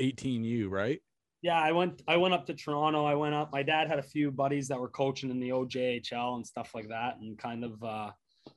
18U, 0.00 0.70
right? 0.70 1.00
Yeah, 1.42 1.60
I 1.60 1.72
went 1.72 2.02
I 2.08 2.16
went 2.16 2.34
up 2.34 2.46
to 2.46 2.54
Toronto. 2.54 3.04
I 3.04 3.14
went 3.14 3.34
up. 3.34 3.52
My 3.52 3.62
dad 3.62 3.88
had 3.88 3.98
a 3.98 4.02
few 4.02 4.30
buddies 4.30 4.68
that 4.68 4.80
were 4.80 4.88
coaching 4.88 5.30
in 5.30 5.38
the 5.38 5.50
OJHL 5.50 6.36
and 6.36 6.46
stuff 6.46 6.74
like 6.74 6.88
that, 6.88 7.18
and 7.20 7.38
kind 7.38 7.64
of 7.64 7.82
uh, 7.82 8.10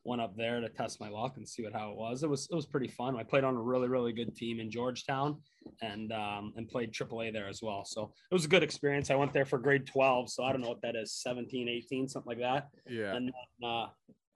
went 0.03 0.21
up 0.21 0.35
there 0.35 0.59
to 0.59 0.69
test 0.69 0.99
my 0.99 1.09
luck 1.09 1.37
and 1.37 1.47
see 1.47 1.63
what 1.63 1.73
how 1.73 1.91
it 1.91 1.95
was. 1.95 2.23
It 2.23 2.29
was 2.29 2.47
it 2.51 2.55
was 2.55 2.65
pretty 2.65 2.87
fun. 2.87 3.17
I 3.17 3.23
played 3.23 3.43
on 3.43 3.55
a 3.55 3.61
really 3.61 3.87
really 3.87 4.13
good 4.13 4.35
team 4.35 4.59
in 4.59 4.71
Georgetown, 4.71 5.37
and 5.83 6.11
um, 6.11 6.53
and 6.55 6.67
played 6.67 6.91
AAA 6.91 7.31
there 7.33 7.47
as 7.47 7.61
well. 7.61 7.85
So 7.85 8.13
it 8.31 8.33
was 8.33 8.45
a 8.45 8.49
good 8.49 8.63
experience. 8.63 9.11
I 9.11 9.15
went 9.15 9.31
there 9.31 9.45
for 9.45 9.59
grade 9.59 9.85
12, 9.85 10.31
so 10.31 10.43
I 10.43 10.51
don't 10.51 10.61
know 10.61 10.69
what 10.69 10.81
that 10.81 10.95
is, 10.95 11.13
17, 11.21 11.69
18, 11.69 12.07
something 12.09 12.29
like 12.29 12.39
that. 12.39 12.69
Yeah. 12.89 13.13
and 13.15 13.27
then, 13.27 13.69
uh, 13.69 13.87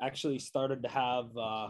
actually 0.02 0.38
started 0.40 0.84
to 0.84 0.90
have 0.90 1.26
uh, 1.38 1.70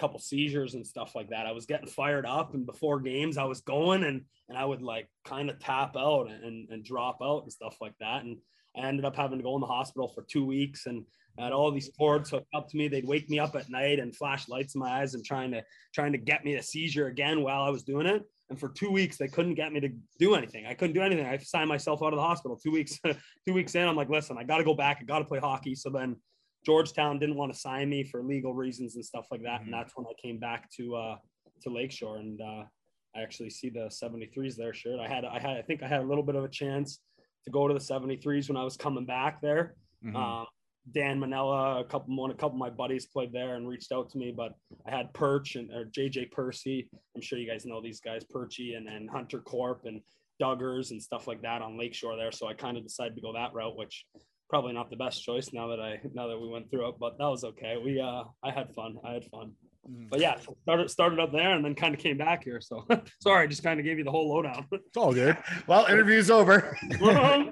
couple 0.00 0.18
seizures 0.18 0.74
and 0.74 0.86
stuff 0.86 1.14
like 1.14 1.28
that. 1.28 1.46
I 1.46 1.52
was 1.52 1.66
getting 1.66 1.86
fired 1.86 2.26
up, 2.26 2.54
and 2.54 2.64
before 2.64 3.00
games, 3.00 3.36
I 3.36 3.44
was 3.44 3.60
going 3.60 4.04
and 4.04 4.22
and 4.48 4.58
I 4.58 4.64
would 4.64 4.82
like 4.82 5.08
kind 5.24 5.48
of 5.50 5.60
tap 5.60 5.96
out 5.96 6.28
and, 6.30 6.68
and 6.70 6.84
drop 6.84 7.18
out 7.22 7.44
and 7.44 7.52
stuff 7.52 7.76
like 7.80 7.94
that. 8.00 8.24
And 8.24 8.38
I 8.76 8.80
ended 8.86 9.04
up 9.04 9.14
having 9.14 9.38
to 9.38 9.44
go 9.44 9.54
in 9.54 9.60
the 9.60 9.66
hospital 9.66 10.08
for 10.08 10.24
two 10.28 10.44
weeks 10.44 10.86
and 10.86 11.04
had 11.38 11.52
all 11.52 11.70
these 11.70 11.90
cords 11.96 12.30
hooked 12.30 12.52
up 12.54 12.68
to 12.68 12.76
me. 12.76 12.88
They'd 12.88 13.06
wake 13.06 13.30
me 13.30 13.38
up 13.38 13.54
at 13.54 13.70
night 13.70 13.98
and 14.00 14.14
flash 14.14 14.48
lights 14.48 14.74
in 14.74 14.80
my 14.80 15.00
eyes 15.00 15.14
and 15.14 15.24
trying 15.24 15.52
to 15.52 15.62
trying 15.94 16.12
to 16.12 16.18
get 16.18 16.44
me 16.44 16.54
a 16.54 16.62
seizure 16.62 17.06
again 17.06 17.42
while 17.42 17.62
I 17.62 17.70
was 17.70 17.84
doing 17.84 18.06
it. 18.06 18.22
And 18.48 18.58
for 18.58 18.68
two 18.68 18.90
weeks, 18.90 19.16
they 19.16 19.28
couldn't 19.28 19.54
get 19.54 19.72
me 19.72 19.78
to 19.80 19.90
do 20.18 20.34
anything. 20.34 20.66
I 20.66 20.74
couldn't 20.74 20.94
do 20.94 21.02
anything. 21.02 21.24
I 21.24 21.38
signed 21.38 21.68
myself 21.68 22.02
out 22.02 22.12
of 22.12 22.16
the 22.16 22.22
hospital. 22.22 22.58
Two 22.60 22.72
weeks, 22.72 22.98
two 23.46 23.54
weeks 23.54 23.76
in, 23.76 23.86
I'm 23.86 23.94
like, 23.94 24.10
listen, 24.10 24.36
I 24.36 24.42
got 24.42 24.58
to 24.58 24.64
go 24.64 24.74
back. 24.74 24.98
I 25.00 25.04
got 25.04 25.20
to 25.20 25.24
play 25.24 25.38
hockey. 25.38 25.76
So 25.76 25.88
then 25.88 26.16
Georgetown 26.64 27.18
didn't 27.18 27.36
want 27.36 27.52
to 27.52 27.58
sign 27.58 27.88
me 27.88 28.04
for 28.04 28.22
legal 28.22 28.54
reasons 28.54 28.94
and 28.96 29.04
stuff 29.04 29.26
like 29.30 29.42
that. 29.42 29.60
Mhm. 29.60 29.64
And 29.64 29.72
that's 29.74 29.96
when 29.96 30.06
I 30.06 30.12
came 30.20 30.38
back 30.38 30.70
to 30.72 30.96
uh, 30.96 31.16
to 31.62 31.70
Lakeshore, 31.70 32.18
and 32.18 32.40
uh, 32.40 32.64
I 33.14 33.22
actually 33.22 33.50
see 33.50 33.70
the 33.70 33.88
73s 33.90 34.56
there 34.56 34.72
shirt. 34.72 35.00
I 35.00 35.08
had 35.08 35.24
I 35.24 35.38
had 35.38 35.56
I 35.56 35.62
think 35.62 35.82
I 35.82 35.88
had 35.88 36.00
a 36.00 36.06
little 36.06 36.24
bit 36.24 36.34
of 36.36 36.44
a 36.44 36.48
chance 36.48 37.00
to 37.44 37.50
go 37.50 37.66
to 37.66 37.74
the 37.74 37.80
73s 37.80 38.48
when 38.48 38.56
I 38.56 38.64
was 38.64 38.76
coming 38.76 39.06
back 39.06 39.40
there. 39.40 39.74
Mhm. 40.04 40.14
Um, 40.14 40.46
Dan 40.92 41.20
Manella, 41.20 41.80
a 41.80 41.84
couple 41.84 42.16
one, 42.16 42.30
a 42.30 42.34
couple 42.34 42.56
of 42.56 42.58
my 42.58 42.70
buddies 42.70 43.06
played 43.06 43.32
there 43.32 43.56
and 43.56 43.68
reached 43.68 43.92
out 43.92 44.08
to 44.10 44.18
me, 44.18 44.32
but 44.32 44.54
I 44.86 44.90
had 44.90 45.12
Perch 45.12 45.56
and 45.56 45.70
or 45.72 45.84
JJ 45.84 46.26
Percy. 46.32 46.88
I'm 47.14 47.20
sure 47.20 47.38
you 47.38 47.46
guys 47.46 47.66
know 47.66 47.80
these 47.82 48.00
guys, 48.00 48.24
Perchy 48.24 48.76
and, 48.76 48.88
and 48.88 49.08
Hunter 49.10 49.40
Corp 49.40 49.84
and 49.84 50.00
Duggars 50.40 50.90
and 50.90 51.02
stuff 51.02 51.26
like 51.26 51.42
that 51.42 51.60
on 51.60 51.78
Lakeshore 51.78 52.16
there. 52.16 52.32
So 52.32 52.46
I 52.48 52.54
kind 52.54 52.78
of 52.78 52.82
decided 52.82 53.14
to 53.14 53.20
go 53.20 53.32
that 53.34 53.52
route, 53.52 53.76
which 53.76 54.06
probably 54.50 54.72
not 54.72 54.90
the 54.90 54.96
best 54.96 55.24
choice 55.24 55.52
now 55.52 55.68
that 55.68 55.80
I 55.80 56.00
now 56.12 56.26
that 56.26 56.38
we 56.38 56.48
went 56.48 56.70
through 56.70 56.88
it, 56.88 56.96
but 57.00 57.16
that 57.18 57.26
was 57.26 57.44
okay. 57.44 57.76
We 57.82 58.00
uh 58.00 58.24
I 58.42 58.50
had 58.50 58.74
fun. 58.74 58.96
I 59.04 59.12
had 59.14 59.24
fun. 59.26 59.52
Mhm. 59.88 60.10
But 60.10 60.20
yeah, 60.20 60.36
started 60.62 60.90
started 60.90 61.18
up 61.20 61.32
there 61.32 61.52
and 61.54 61.64
then 61.64 61.74
kind 61.74 61.94
of 61.94 62.00
came 62.00 62.18
back 62.18 62.44
here. 62.44 62.60
So 62.60 62.86
sorry, 63.22 63.44
I 63.44 63.46
just 63.46 63.62
kind 63.62 63.80
of 63.80 63.86
gave 63.86 63.96
you 63.96 64.04
the 64.04 64.10
whole 64.10 64.28
lowdown. 64.28 64.66
It's 64.72 64.96
all 64.96 65.14
good. 65.14 65.38
Well, 65.66 65.86
interview's 65.86 66.30
over. 66.30 66.76
All 67.00 67.08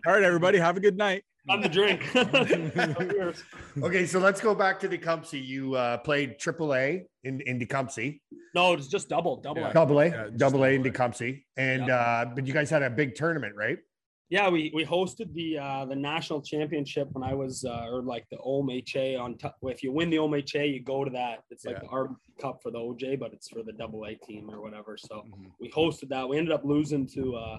right, 0.07 0.23
everybody, 0.23 0.59
have 0.59 0.77
a 0.77 0.81
good 0.81 0.97
night. 0.99 1.23
On 1.49 1.63
the 1.63 1.69
drink. 1.69 2.03
Okay, 3.83 4.05
so 4.07 4.19
let's 4.19 4.41
go 4.41 4.55
back 4.55 4.79
to 4.81 4.89
Tecumseh. 4.89 5.39
You 5.39 5.75
uh, 5.75 5.99
played 5.99 6.39
AAA 6.39 7.05
in 7.25 7.41
in 7.43 7.59
Tecumseh, 7.59 8.13
no, 8.55 8.73
it's 8.75 8.89
just 8.89 9.09
double, 9.09 9.41
double. 9.41 9.63
Yeah. 9.63 9.73
double 9.73 10.01
A, 10.01 10.07
Yeah, 10.07 10.25
just 10.27 10.39
double 10.39 10.65
A 10.65 10.71
in 10.71 10.83
double 10.83 10.89
A. 10.89 10.93
Tecumseh, 10.93 11.33
and 11.57 11.91
uh, 11.91 12.27
but 12.35 12.47
you 12.47 12.53
guys 12.53 12.69
had 12.71 12.83
a 12.83 12.91
big 12.91 13.15
tournament, 13.15 13.55
right? 13.57 13.79
Yeah, 14.31 14.51
we 14.51 14.71
we 14.75 14.85
hosted 14.85 15.33
the 15.33 15.59
uh, 15.59 15.85
the 15.87 15.97
national 15.97 16.43
championship 16.43 17.09
when 17.13 17.23
I 17.25 17.33
was 17.35 17.65
uh, 17.65 17.87
or 17.91 18.03
like 18.03 18.27
the 18.31 18.37
OMHA 18.37 19.19
on 19.19 19.39
top. 19.39 19.57
If 19.63 19.83
you 19.83 19.91
win 19.91 20.11
the 20.11 20.19
OMHA, 20.19 20.71
you 20.71 20.83
go 20.83 21.03
to 21.03 21.11
that. 21.13 21.45
It's 21.51 21.65
like 21.65 21.77
Yeah. 21.77 21.81
the 21.85 21.89
Art 21.89 22.11
Cup 22.39 22.61
for 22.63 22.71
the 22.71 22.79
OJ, 22.79 23.19
but 23.19 23.33
it's 23.33 23.49
for 23.49 23.63
the 23.63 23.73
double 23.73 24.05
A 24.05 24.17
team 24.17 24.51
or 24.51 24.61
whatever. 24.61 24.99
So 24.99 25.23
Mhm. 25.23 25.53
we 25.61 25.71
hosted 25.71 26.09
that. 26.11 26.29
We 26.29 26.37
ended 26.37 26.53
up 26.53 26.63
losing 26.65 27.07
to 27.15 27.37
uh, 27.37 27.59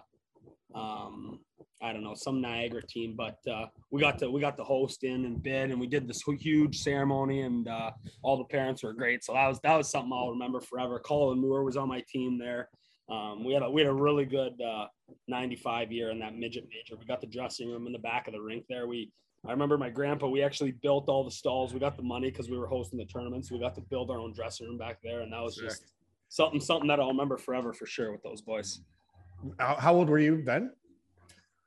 um, 0.75 1.39
I 1.81 1.91
don't 1.91 2.03
know 2.03 2.13
some 2.13 2.39
Niagara 2.39 2.83
team, 2.85 3.15
but 3.15 3.37
uh, 3.47 3.65
we 3.89 3.99
got 3.99 4.19
to 4.19 4.29
we 4.29 4.39
got 4.39 4.55
the 4.55 4.63
host 4.63 5.03
in 5.03 5.25
and 5.25 5.41
bid, 5.41 5.71
and 5.71 5.79
we 5.79 5.87
did 5.87 6.07
this 6.07 6.21
huge 6.39 6.77
ceremony, 6.77 7.41
and 7.41 7.67
uh, 7.67 7.91
all 8.21 8.37
the 8.37 8.43
parents 8.45 8.83
were 8.83 8.93
great. 8.93 9.23
So 9.23 9.33
that 9.33 9.47
was 9.47 9.59
that 9.61 9.75
was 9.75 9.89
something 9.89 10.13
I'll 10.13 10.29
remember 10.29 10.59
forever. 10.61 10.99
Colin 10.99 11.39
Moore 11.39 11.63
was 11.63 11.77
on 11.77 11.87
my 11.87 12.01
team 12.07 12.37
there. 12.37 12.69
Um, 13.09 13.43
we 13.43 13.53
had 13.53 13.63
a 13.63 13.69
we 13.69 13.81
had 13.81 13.89
a 13.89 13.93
really 13.93 14.25
good 14.25 14.59
uh, 14.61 14.85
95 15.27 15.91
year 15.91 16.11
in 16.11 16.19
that 16.19 16.35
midget 16.35 16.67
major. 16.69 16.99
We 16.99 17.05
got 17.05 17.21
the 17.21 17.27
dressing 17.27 17.69
room 17.69 17.87
in 17.87 17.93
the 17.93 17.99
back 17.99 18.27
of 18.27 18.33
the 18.33 18.41
rink 18.41 18.65
there. 18.69 18.87
We 18.87 19.11
I 19.47 19.51
remember 19.51 19.77
my 19.77 19.89
grandpa. 19.89 20.27
We 20.27 20.43
actually 20.43 20.71
built 20.71 21.07
all 21.07 21.23
the 21.23 21.31
stalls. 21.31 21.73
We 21.73 21.79
got 21.79 21.95
the 21.95 22.03
money 22.03 22.29
because 22.29 22.49
we 22.49 22.57
were 22.57 22.67
hosting 22.67 22.99
the 22.99 23.05
tournament, 23.05 23.45
so 23.45 23.55
we 23.55 23.61
got 23.61 23.73
to 23.75 23.81
build 23.81 24.11
our 24.11 24.19
own 24.19 24.33
dressing 24.33 24.67
room 24.67 24.77
back 24.77 24.99
there, 25.01 25.21
and 25.21 25.31
that 25.31 25.41
was 25.41 25.55
just 25.55 25.93
something 26.27 26.59
something 26.59 26.87
that 26.87 26.99
I'll 26.99 27.07
remember 27.07 27.37
forever 27.37 27.73
for 27.73 27.85
sure 27.85 28.11
with 28.11 28.21
those 28.21 28.41
boys. 28.41 28.81
How, 29.57 29.75
how 29.75 29.95
old 29.95 30.09
were 30.09 30.19
you 30.19 30.43
then? 30.43 30.71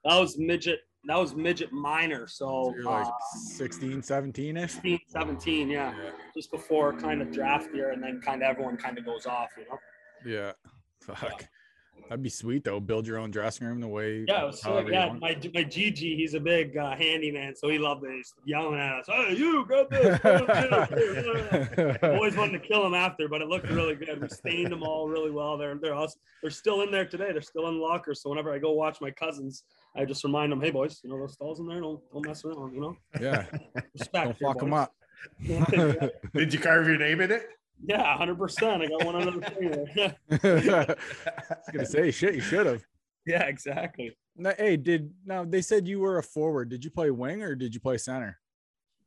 That 0.05 0.19
was 0.19 0.37
midget. 0.39 0.81
That 1.07 1.19
was 1.19 1.35
midget 1.35 1.73
minor. 1.73 2.29
So, 2.29 2.47
So 2.47 2.75
you're 2.77 2.85
like 2.85 3.07
uh, 3.07 3.39
16, 3.57 4.03
17 4.03 4.57
ish. 4.57 4.71
16, 4.73 5.01
17, 5.09 5.69
yeah, 5.69 5.93
just 6.37 6.53
before 6.53 6.93
kind 6.93 7.21
of 7.21 7.33
draft 7.33 7.75
year, 7.75 7.91
and 7.91 8.01
then 8.01 8.21
kind 8.21 8.43
of 8.43 8.49
everyone 8.49 8.77
kind 8.77 8.99
of 8.99 9.05
goes 9.05 9.27
off, 9.27 9.51
you 9.59 9.65
know. 9.65 9.79
Yeah. 10.25 10.53
Fuck. 11.03 11.49
That'd 12.09 12.23
be 12.23 12.29
sweet 12.29 12.65
though. 12.65 12.81
Build 12.81 13.07
your 13.07 13.19
own 13.19 13.31
dressing 13.31 13.67
room 13.67 13.81
the 13.81 13.89
way. 13.89 14.25
Yeah, 14.29 14.43
it 14.43 14.47
was 14.47 14.63
however 14.63 14.89
you 14.89 14.95
yeah. 14.95 15.07
want. 15.07 15.21
My 15.21 15.37
my 15.55 15.63
Gigi, 15.63 16.15
he's 16.17 16.35
a 16.35 16.41
big 16.41 16.77
uh, 16.77 16.95
handyman, 16.95 17.55
so 17.57 17.69
he 17.69 17.79
loved 17.79 18.05
it. 18.05 18.11
He's 18.13 18.35
yelling 18.45 18.79
at 18.79 18.99
us, 18.99 19.07
"Hey, 19.07 19.35
you 19.35 19.65
got 19.67 19.89
this!" 19.89 20.21
Always 22.03 22.37
wanted 22.37 22.61
to 22.61 22.69
kill 22.69 22.87
him 22.87 22.93
after, 22.93 23.29
but 23.29 23.41
it 23.41 23.49
looked 23.49 23.71
really 23.71 23.95
good. 23.95 24.21
We 24.21 24.29
stained 24.29 24.73
them 24.73 24.83
all 24.83 25.09
really 25.09 25.31
well. 25.31 25.57
They're 25.57 25.77
they're 25.77 25.95
us. 25.95 26.17
They're 26.43 26.51
still 26.51 26.83
in 26.83 26.91
there 26.91 27.07
today. 27.07 27.33
They're 27.33 27.41
still 27.41 27.69
in 27.69 27.77
the 27.77 27.81
locker. 27.81 28.15
So 28.15 28.29
whenever 28.31 28.53
I 28.53 28.59
go 28.59 28.73
watch 28.73 29.01
my 29.01 29.11
cousins, 29.11 29.65
I 29.97 30.05
just 30.05 30.23
remind 30.23 30.53
them, 30.53 30.61
"Hey, 30.61 30.71
boys, 30.71 31.01
you 31.03 31.09
know 31.09 31.19
those 31.19 31.33
stalls 31.33 31.61
in 31.61 31.67
there. 31.67 31.81
Don't 31.81 32.01
don't 32.13 32.27
mess 32.27 32.45
around. 32.45 32.75
You 32.75 32.81
know, 32.81 32.97
yeah. 33.21 33.47
respect. 33.95 34.39
Don't 34.39 34.39
fuck 34.39 34.59
them 34.59 34.75
up. 34.75 34.93
yeah, 35.41 35.65
Did 36.35 36.53
you 36.53 36.59
carve 36.59 36.89
your 36.89 36.99
name 36.99 37.21
in 37.21 37.31
it? 37.31 37.47
Hundred 37.91 38.39
percent. 38.39 38.83
I 38.83 38.87
got 38.87 39.05
one 39.05 39.17
under 39.17 39.41
the 39.41 39.51
finger. 39.51 40.17
I 40.31 41.57
was 41.57 41.69
gonna 41.73 41.87
say 41.87 42.11
shit. 42.11 42.35
You 42.35 42.41
should 42.41 42.67
have. 42.67 42.85
yeah, 43.27 43.45
exactly. 43.45 44.17
Now, 44.37 44.53
hey, 44.57 44.77
did 44.77 45.13
now 45.25 45.45
they 45.45 45.63
said 45.63 45.87
you 45.87 46.01
were 46.01 46.19
a 46.19 46.23
forward? 46.23 46.71
Did 46.71 46.85
you 46.85 46.91
play 46.91 47.11
wing 47.11 47.43
or 47.43 47.55
did 47.55 47.75
you 47.75 47.81
play 47.81 47.99
center? 47.99 48.39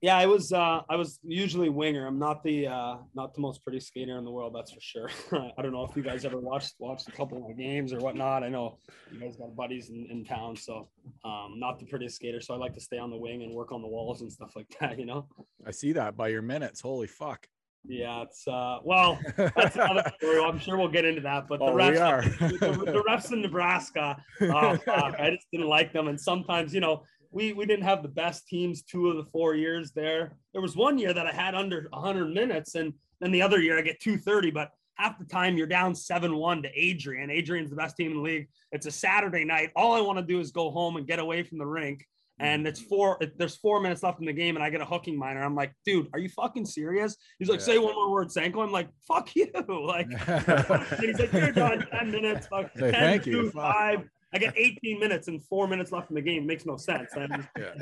Yeah, 0.01 0.17
I 0.17 0.27
was 0.27 0.51
uh 0.51 0.81
I 0.88 0.97
was 0.97 1.19
usually 1.23 1.69
winger. 1.69 2.05
I'm 2.05 2.19
not 2.19 2.43
the 2.43 2.67
uh 2.67 2.97
not 3.15 3.33
the 3.33 3.41
most 3.41 3.63
pretty 3.63 3.79
skater 3.79 4.17
in 4.17 4.25
the 4.25 4.29
world, 4.29 4.53
that's 4.55 4.71
for 4.71 4.79
sure. 4.79 5.09
I 5.57 5.61
don't 5.63 5.71
know 5.71 5.83
if 5.83 5.95
you 5.95 6.03
guys 6.03 6.25
ever 6.25 6.38
watched 6.38 6.75
watched 6.77 7.07
a 7.07 7.11
couple 7.11 7.38
of 7.38 7.43
my 7.43 7.53
games 7.53 7.91
or 7.91 7.99
whatnot. 7.99 8.43
I 8.43 8.49
know 8.49 8.77
you 9.11 9.19
guys 9.19 9.35
got 9.38 9.55
buddies 9.55 9.89
in, 9.89 10.05
in 10.11 10.23
town, 10.23 10.57
so 10.57 10.89
um 11.23 11.55
not 11.57 11.79
the 11.79 11.85
prettiest 11.85 12.17
skater. 12.17 12.39
So 12.41 12.53
I 12.53 12.57
like 12.57 12.73
to 12.73 12.81
stay 12.81 12.99
on 12.99 13.09
the 13.09 13.17
wing 13.17 13.41
and 13.43 13.53
work 13.55 13.71
on 13.71 13.81
the 13.81 13.88
walls 13.88 14.21
and 14.21 14.31
stuff 14.31 14.51
like 14.55 14.67
that, 14.79 14.99
you 14.99 15.05
know? 15.05 15.27
I 15.65 15.71
see 15.71 15.93
that 15.93 16.15
by 16.15 16.27
your 16.27 16.43
minutes. 16.43 16.81
Holy 16.81 17.07
fuck. 17.07 17.47
Yeah, 17.88 18.24
it's 18.24 18.48
uh 18.48 18.80
well 18.84 19.19
that's 19.38 19.76
another 19.76 20.12
story. 20.17 20.43
I'm 20.43 20.60
sure 20.60 20.78
we'll 20.78 20.88
get 20.88 21.06
into 21.06 21.21
that. 21.21 21.48
But 21.48 21.60
the 21.60 21.65
Oh, 21.65 21.74
refs, 21.76 22.02
are. 22.02 22.21
the, 22.50 22.58
the 22.86 23.04
refs 23.08 23.32
in 23.32 23.41
Nebraska, 23.41 24.17
oh, 24.41 24.78
fuck, 24.86 25.15
I 25.19 25.32
just 25.32 25.48
didn't 25.52 25.67
like 25.67 25.93
them. 25.93 26.08
And 26.08 26.19
sometimes, 26.19 26.74
you 26.74 26.80
know, 26.80 27.04
we 27.32 27.54
we 27.54 27.65
didn't 27.65 27.86
have 27.86 28.02
the 28.02 28.10
best 28.10 28.48
teams 28.48 28.82
two 28.84 29.10
of 29.10 29.17
the 29.17 29.26
four 29.32 29.56
years 29.56 29.91
there. 29.91 30.38
There 30.54 30.62
was 30.62 30.76
one 30.76 30.98
year 30.98 31.13
that 31.13 31.28
I 31.28 31.32
had 31.32 31.54
under 31.56 31.88
100 31.91 32.34
minutes, 32.34 32.76
and 32.76 32.93
then 33.19 33.32
the 33.32 33.41
other 33.41 33.60
year 33.60 33.78
I 33.78 33.82
get 33.82 34.00
230. 34.00 34.52
But 34.52 34.71
half 34.95 35.19
the 35.19 35.26
time 35.26 35.58
you're 35.58 35.67
down 35.67 35.93
7-1 35.93 36.63
to 36.63 36.69
Adrian. 36.74 37.30
Adrian's 37.30 37.69
the 37.69 37.76
best 37.76 37.98
team 37.98 38.12
in 38.12 38.17
the 38.17 38.24
league. 38.24 38.48
It's 38.71 38.86
a 38.86 38.91
Saturday 38.91 39.43
night. 39.43 39.71
All 39.76 39.93
I 39.93 40.02
want 40.02 40.19
to 40.19 40.26
do 40.26 40.39
is 40.39 40.52
go 40.52 40.71
home 40.71 40.95
and 40.95 41.06
get 41.06 41.19
away 41.19 41.43
from 41.43 41.58
the 41.58 41.65
rink. 41.65 42.08
And 42.39 42.67
it's 42.67 42.82
mm. 42.82 42.88
four. 42.88 43.19
There's 43.38 43.56
four 43.56 43.80
minutes 43.80 44.04
left 44.04 44.19
in 44.19 44.26
the 44.26 44.34
game, 44.34 44.56
and 44.56 44.63
I 44.63 44.69
get 44.69 44.82
a 44.82 44.86
hooking 44.86 45.17
minor. 45.17 45.43
I'm 45.43 45.56
like, 45.56 45.74
dude, 45.86 46.08
are 46.13 46.19
you 46.19 46.30
fucking 46.30 46.65
serious? 46.65 47.15
He's 47.39 47.48
like, 47.50 47.60
Yeah. 47.60 47.65
say 47.65 47.78
one 47.78 47.95
more 47.95 48.12
word, 48.12 48.32
Sanko. 48.32 48.62
I'm 48.62 48.71
like, 48.71 48.89
fuck 49.08 49.36
you. 49.36 49.48
Like, 49.67 50.08
and 50.28 51.00
he's 51.02 51.19
like, 51.19 51.32
you're 51.34 51.52
done. 51.52 51.86
10 51.91 52.12
minutes. 52.12 52.48
Fuck, 52.48 52.71
Say 52.78 52.91
10, 52.91 52.93
thank 52.93 53.26
you. 53.26 53.52
five. 53.52 54.10
I 54.33 54.38
get 54.38 54.53
18 54.57 54.99
minutes 54.99 55.27
and 55.27 55.41
four 55.43 55.67
minutes 55.67 55.91
left 55.91 56.09
in 56.09 56.15
the 56.15 56.21
game. 56.21 56.45
Makes 56.45 56.65
no 56.65 56.75
sense. 56.75 57.11
I'm, 57.15 57.47
Yeah. 57.57 57.73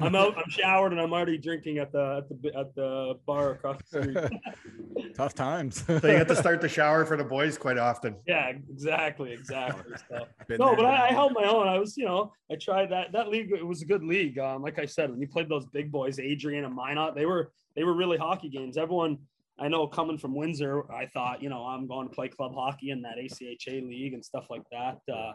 I'm 0.00 0.14
out. 0.14 0.36
I'm 0.36 0.48
showered 0.48 0.92
and 0.92 1.00
I'm 1.00 1.12
already 1.12 1.38
drinking 1.38 1.78
at 1.78 1.90
the 1.90 2.18
at 2.18 2.42
the 2.42 2.58
at 2.58 2.74
the 2.74 3.14
bar 3.26 3.52
across 3.52 3.80
the 3.90 4.02
street. 4.02 5.14
Tough 5.16 5.34
times. 5.34 5.84
So 5.86 5.94
you 5.94 6.16
have 6.16 6.26
to 6.28 6.36
start 6.36 6.60
the 6.60 6.68
shower 6.68 7.04
for 7.04 7.16
the 7.16 7.24
boys 7.24 7.56
quite 7.58 7.78
often. 7.78 8.16
yeah, 8.26 8.48
exactly, 8.48 9.32
exactly. 9.32 9.94
So, 10.08 10.26
no, 10.50 10.66
there, 10.68 10.76
but 10.76 10.84
I, 10.84 11.08
I 11.08 11.12
held 11.12 11.32
my 11.32 11.44
own. 11.44 11.66
I 11.66 11.78
was, 11.78 11.96
you 11.96 12.04
know, 12.04 12.32
I 12.52 12.56
tried 12.56 12.90
that. 12.90 13.12
That 13.12 13.28
league, 13.28 13.50
it 13.52 13.66
was 13.66 13.82
a 13.82 13.86
good 13.86 14.04
league. 14.04 14.38
Um, 14.38 14.62
like 14.62 14.78
I 14.78 14.86
said, 14.86 15.10
when 15.10 15.20
you 15.20 15.28
played 15.28 15.48
those 15.48 15.66
big 15.66 15.90
boys, 15.90 16.18
Adrian 16.18 16.64
and 16.64 16.74
Minot, 16.74 17.14
they 17.14 17.26
were 17.26 17.52
they 17.74 17.84
were 17.84 17.94
really 17.94 18.18
hockey 18.18 18.48
games. 18.48 18.76
Everyone, 18.76 19.18
I 19.58 19.68
know, 19.68 19.86
coming 19.86 20.18
from 20.18 20.34
Windsor, 20.34 20.90
I 20.92 21.06
thought, 21.06 21.42
you 21.42 21.48
know, 21.48 21.64
I'm 21.64 21.86
going 21.86 22.08
to 22.08 22.14
play 22.14 22.28
club 22.28 22.54
hockey 22.54 22.90
in 22.90 23.02
that 23.02 23.16
ACHA 23.18 23.86
league 23.88 24.14
and 24.14 24.24
stuff 24.24 24.46
like 24.50 24.62
that. 24.70 24.98
Uh, 25.12 25.32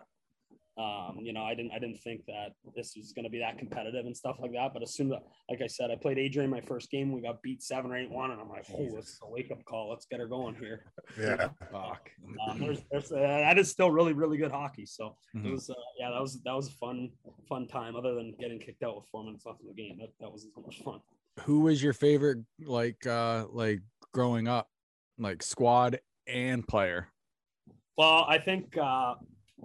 um, 0.78 1.20
you 1.22 1.34
know, 1.34 1.44
I 1.44 1.54
didn't 1.54 1.72
I 1.72 1.80
didn't 1.80 1.98
think 1.98 2.26
that 2.28 2.54
this 2.76 2.94
was 2.96 3.12
going 3.12 3.26
to 3.26 3.30
be 3.30 3.40
that 3.40 3.58
competitive 3.58 4.06
and 4.06 4.16
stuff 4.16 4.38
like 4.40 4.54
that. 4.54 4.74
But 4.74 4.84
as 4.84 4.94
soon 4.94 5.12
as, 5.12 5.20
like 5.50 5.62
I 5.62 5.68
said, 5.68 5.92
I 5.92 5.96
played 5.96 6.18
Adrian 6.18 6.50
my 6.50 6.62
first 6.62 6.90
game. 6.90 7.12
We 7.12 7.22
got 7.22 7.42
beat 7.42 7.62
seven 7.62 7.92
or 7.92 7.98
eight 7.98 8.10
one, 8.10 8.32
and 8.32 8.40
I'm 8.40 8.50
like, 8.50 8.66
oh, 8.74 8.96
this 8.96 9.10
is 9.10 9.20
a 9.22 9.30
wake 9.30 9.52
up 9.52 9.64
call. 9.66 9.90
Let's 9.90 10.06
get 10.06 10.20
her 10.20 10.28
going 10.28 10.56
here. 10.56 10.86
Yeah. 11.20 11.50
Fuck. 11.72 12.10
Um, 12.48 12.60
there's, 12.60 12.80
there's, 12.90 13.12
uh, 13.12 13.18
that 13.20 13.60
is 13.60 13.70
still 13.70 13.92
really, 13.92 14.14
really 14.14 14.38
good 14.38 14.52
hockey. 14.52 14.86
So 14.86 15.18
it 15.34 15.40
Mhm. 15.40 15.52
was, 15.52 15.70
uh, 15.70 15.74
yeah, 16.00 16.10
that 16.10 16.22
was 16.22 16.42
that 16.44 16.56
was 16.56 16.70
a 16.70 16.72
fun, 16.72 17.12
fun 17.50 17.68
time. 17.68 17.96
Other 17.98 18.16
than 18.16 18.34
getting 18.40 18.60
kicked 18.60 18.84
out 18.84 18.96
with 18.96 19.06
four 19.12 19.24
minutes 19.26 19.46
left 19.46 19.62
in 19.62 19.68
the 19.68 19.74
game, 19.74 19.98
that, 20.00 20.10
that 20.22 20.32
wasn't 20.32 20.54
so 20.56 20.62
much 20.62 20.82
fun. 20.84 21.02
Who 21.42 21.62
was 21.62 21.84
your 21.84 21.94
favorite, 21.94 22.40
like, 22.64 23.06
uh, 23.06 23.48
like 23.52 23.82
growing 24.14 24.48
up, 24.48 24.70
like 25.18 25.44
squad 25.44 26.00
and 26.28 26.66
player? 26.66 27.10
Well, 27.98 28.26
I 28.28 28.38
think, 28.38 28.78
uh, 28.78 29.16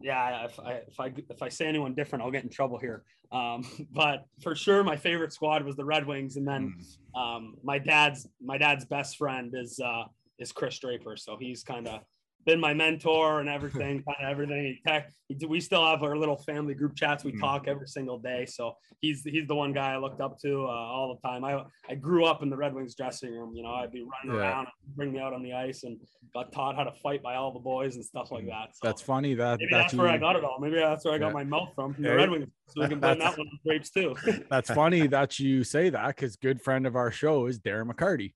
yeah, 0.02 0.44
if 0.44 0.58
I 0.60 0.72
if 0.88 1.00
I 1.00 1.12
if 1.30 1.42
I 1.42 1.48
say 1.48 1.66
anyone 1.66 1.94
different, 1.94 2.24
I'll 2.24 2.30
get 2.30 2.44
in 2.44 2.50
trouble 2.50 2.78
here. 2.78 3.02
Um, 3.32 3.64
but 3.92 4.26
for 4.42 4.54
sure, 4.54 4.82
my 4.84 4.96
favorite 4.96 5.32
squad 5.32 5.64
was 5.64 5.76
the 5.76 5.84
Red 5.84 6.06
Wings, 6.06 6.36
and 6.36 6.46
then 6.46 6.74
Mm. 7.16 7.20
um, 7.20 7.54
my 7.62 7.78
dad's 7.78 8.28
my 8.40 8.58
dad's 8.58 8.84
best 8.84 9.16
friend 9.16 9.54
is 9.56 9.80
uh, 9.80 10.04
is 10.38 10.52
Chris 10.52 10.78
Draper, 10.78 11.16
so 11.16 11.36
he's 11.38 11.62
kind 11.62 11.88
of 11.88 12.00
been 12.46 12.60
my 12.60 12.72
mentor 12.72 13.40
and 13.40 13.48
everything, 13.48 14.02
kind 14.06 14.16
of 14.22 14.30
everything. 14.30 14.64
He 14.64 14.80
tech, 14.90 15.12
we 15.48 15.60
still 15.60 15.84
have 15.84 16.02
our 16.04 16.16
little 16.16 16.36
family 16.36 16.72
group 16.74 16.94
chats. 16.96 17.24
We 17.24 17.32
Mm. 17.32 17.40
talk 17.40 17.66
every 17.68 17.88
single 17.88 18.18
day, 18.18 18.46
so 18.46 18.74
he's 19.00 19.22
he's 19.24 19.46
the 19.48 19.54
one 19.54 19.72
guy 19.72 19.92
I 19.94 19.98
looked 19.98 20.20
up 20.20 20.38
to 20.42 20.62
uh, 20.64 20.68
all 20.68 21.18
the 21.20 21.28
time. 21.28 21.44
I 21.44 21.64
I 21.90 21.96
grew 21.96 22.24
up 22.24 22.42
in 22.42 22.48
the 22.48 22.56
Red 22.56 22.72
Wings 22.72 22.94
dressing 22.94 23.32
room. 23.32 23.52
You 23.54 23.64
know, 23.64 23.70
I'd 23.72 23.90
be 23.92 24.02
running 24.02 24.40
Yeah. 24.40 24.48
around, 24.48 24.68
bring 24.94 25.12
me 25.12 25.18
out 25.18 25.32
on 25.34 25.42
the 25.42 25.52
ice, 25.52 25.82
and 25.82 25.98
got 26.32 26.52
taught 26.52 26.76
how 26.76 26.84
to 26.84 26.92
fight 27.02 27.22
by 27.22 27.34
all 27.34 27.52
the 27.52 27.58
boys 27.60 27.96
and 27.96 28.04
stuff 28.04 28.30
like 28.30 28.46
that. 28.46 28.68
So 28.74 28.86
That's 28.86 29.02
funny. 29.02 29.34
That 29.34 29.58
maybe 29.58 29.70
that's 29.72 29.92
that's 29.92 29.94
where 29.94 30.08
I 30.08 30.16
got 30.18 30.36
it 30.36 30.44
all. 30.44 30.58
Maybe 30.60 30.76
that's 30.76 31.04
where 31.04 31.14
I 31.14 31.18
got 31.18 31.28
Yeah. 31.28 31.32
my 31.32 31.44
mouth 31.44 31.70
from, 31.74 31.92
from 31.94 32.02
the 32.04 32.08
Yeah. 32.10 32.14
Red 32.14 32.30
Wings. 32.30 32.46
So 32.68 32.82
we 32.82 32.88
can 32.88 33.00
blame 33.00 33.18
that 33.18 33.36
one 33.36 33.46
on 33.46 33.58
grapes 33.64 33.90
too. 33.90 34.14
That's 34.50 34.68
funny 34.70 35.06
that 35.06 35.38
you 35.38 35.62
say 35.62 35.88
that 35.90 36.08
because 36.08 36.34
good 36.36 36.60
friend 36.60 36.84
of 36.84 36.96
our 36.96 37.12
show 37.12 37.46
is 37.46 37.60
Darren 37.60 37.88
McCarty. 37.90 38.34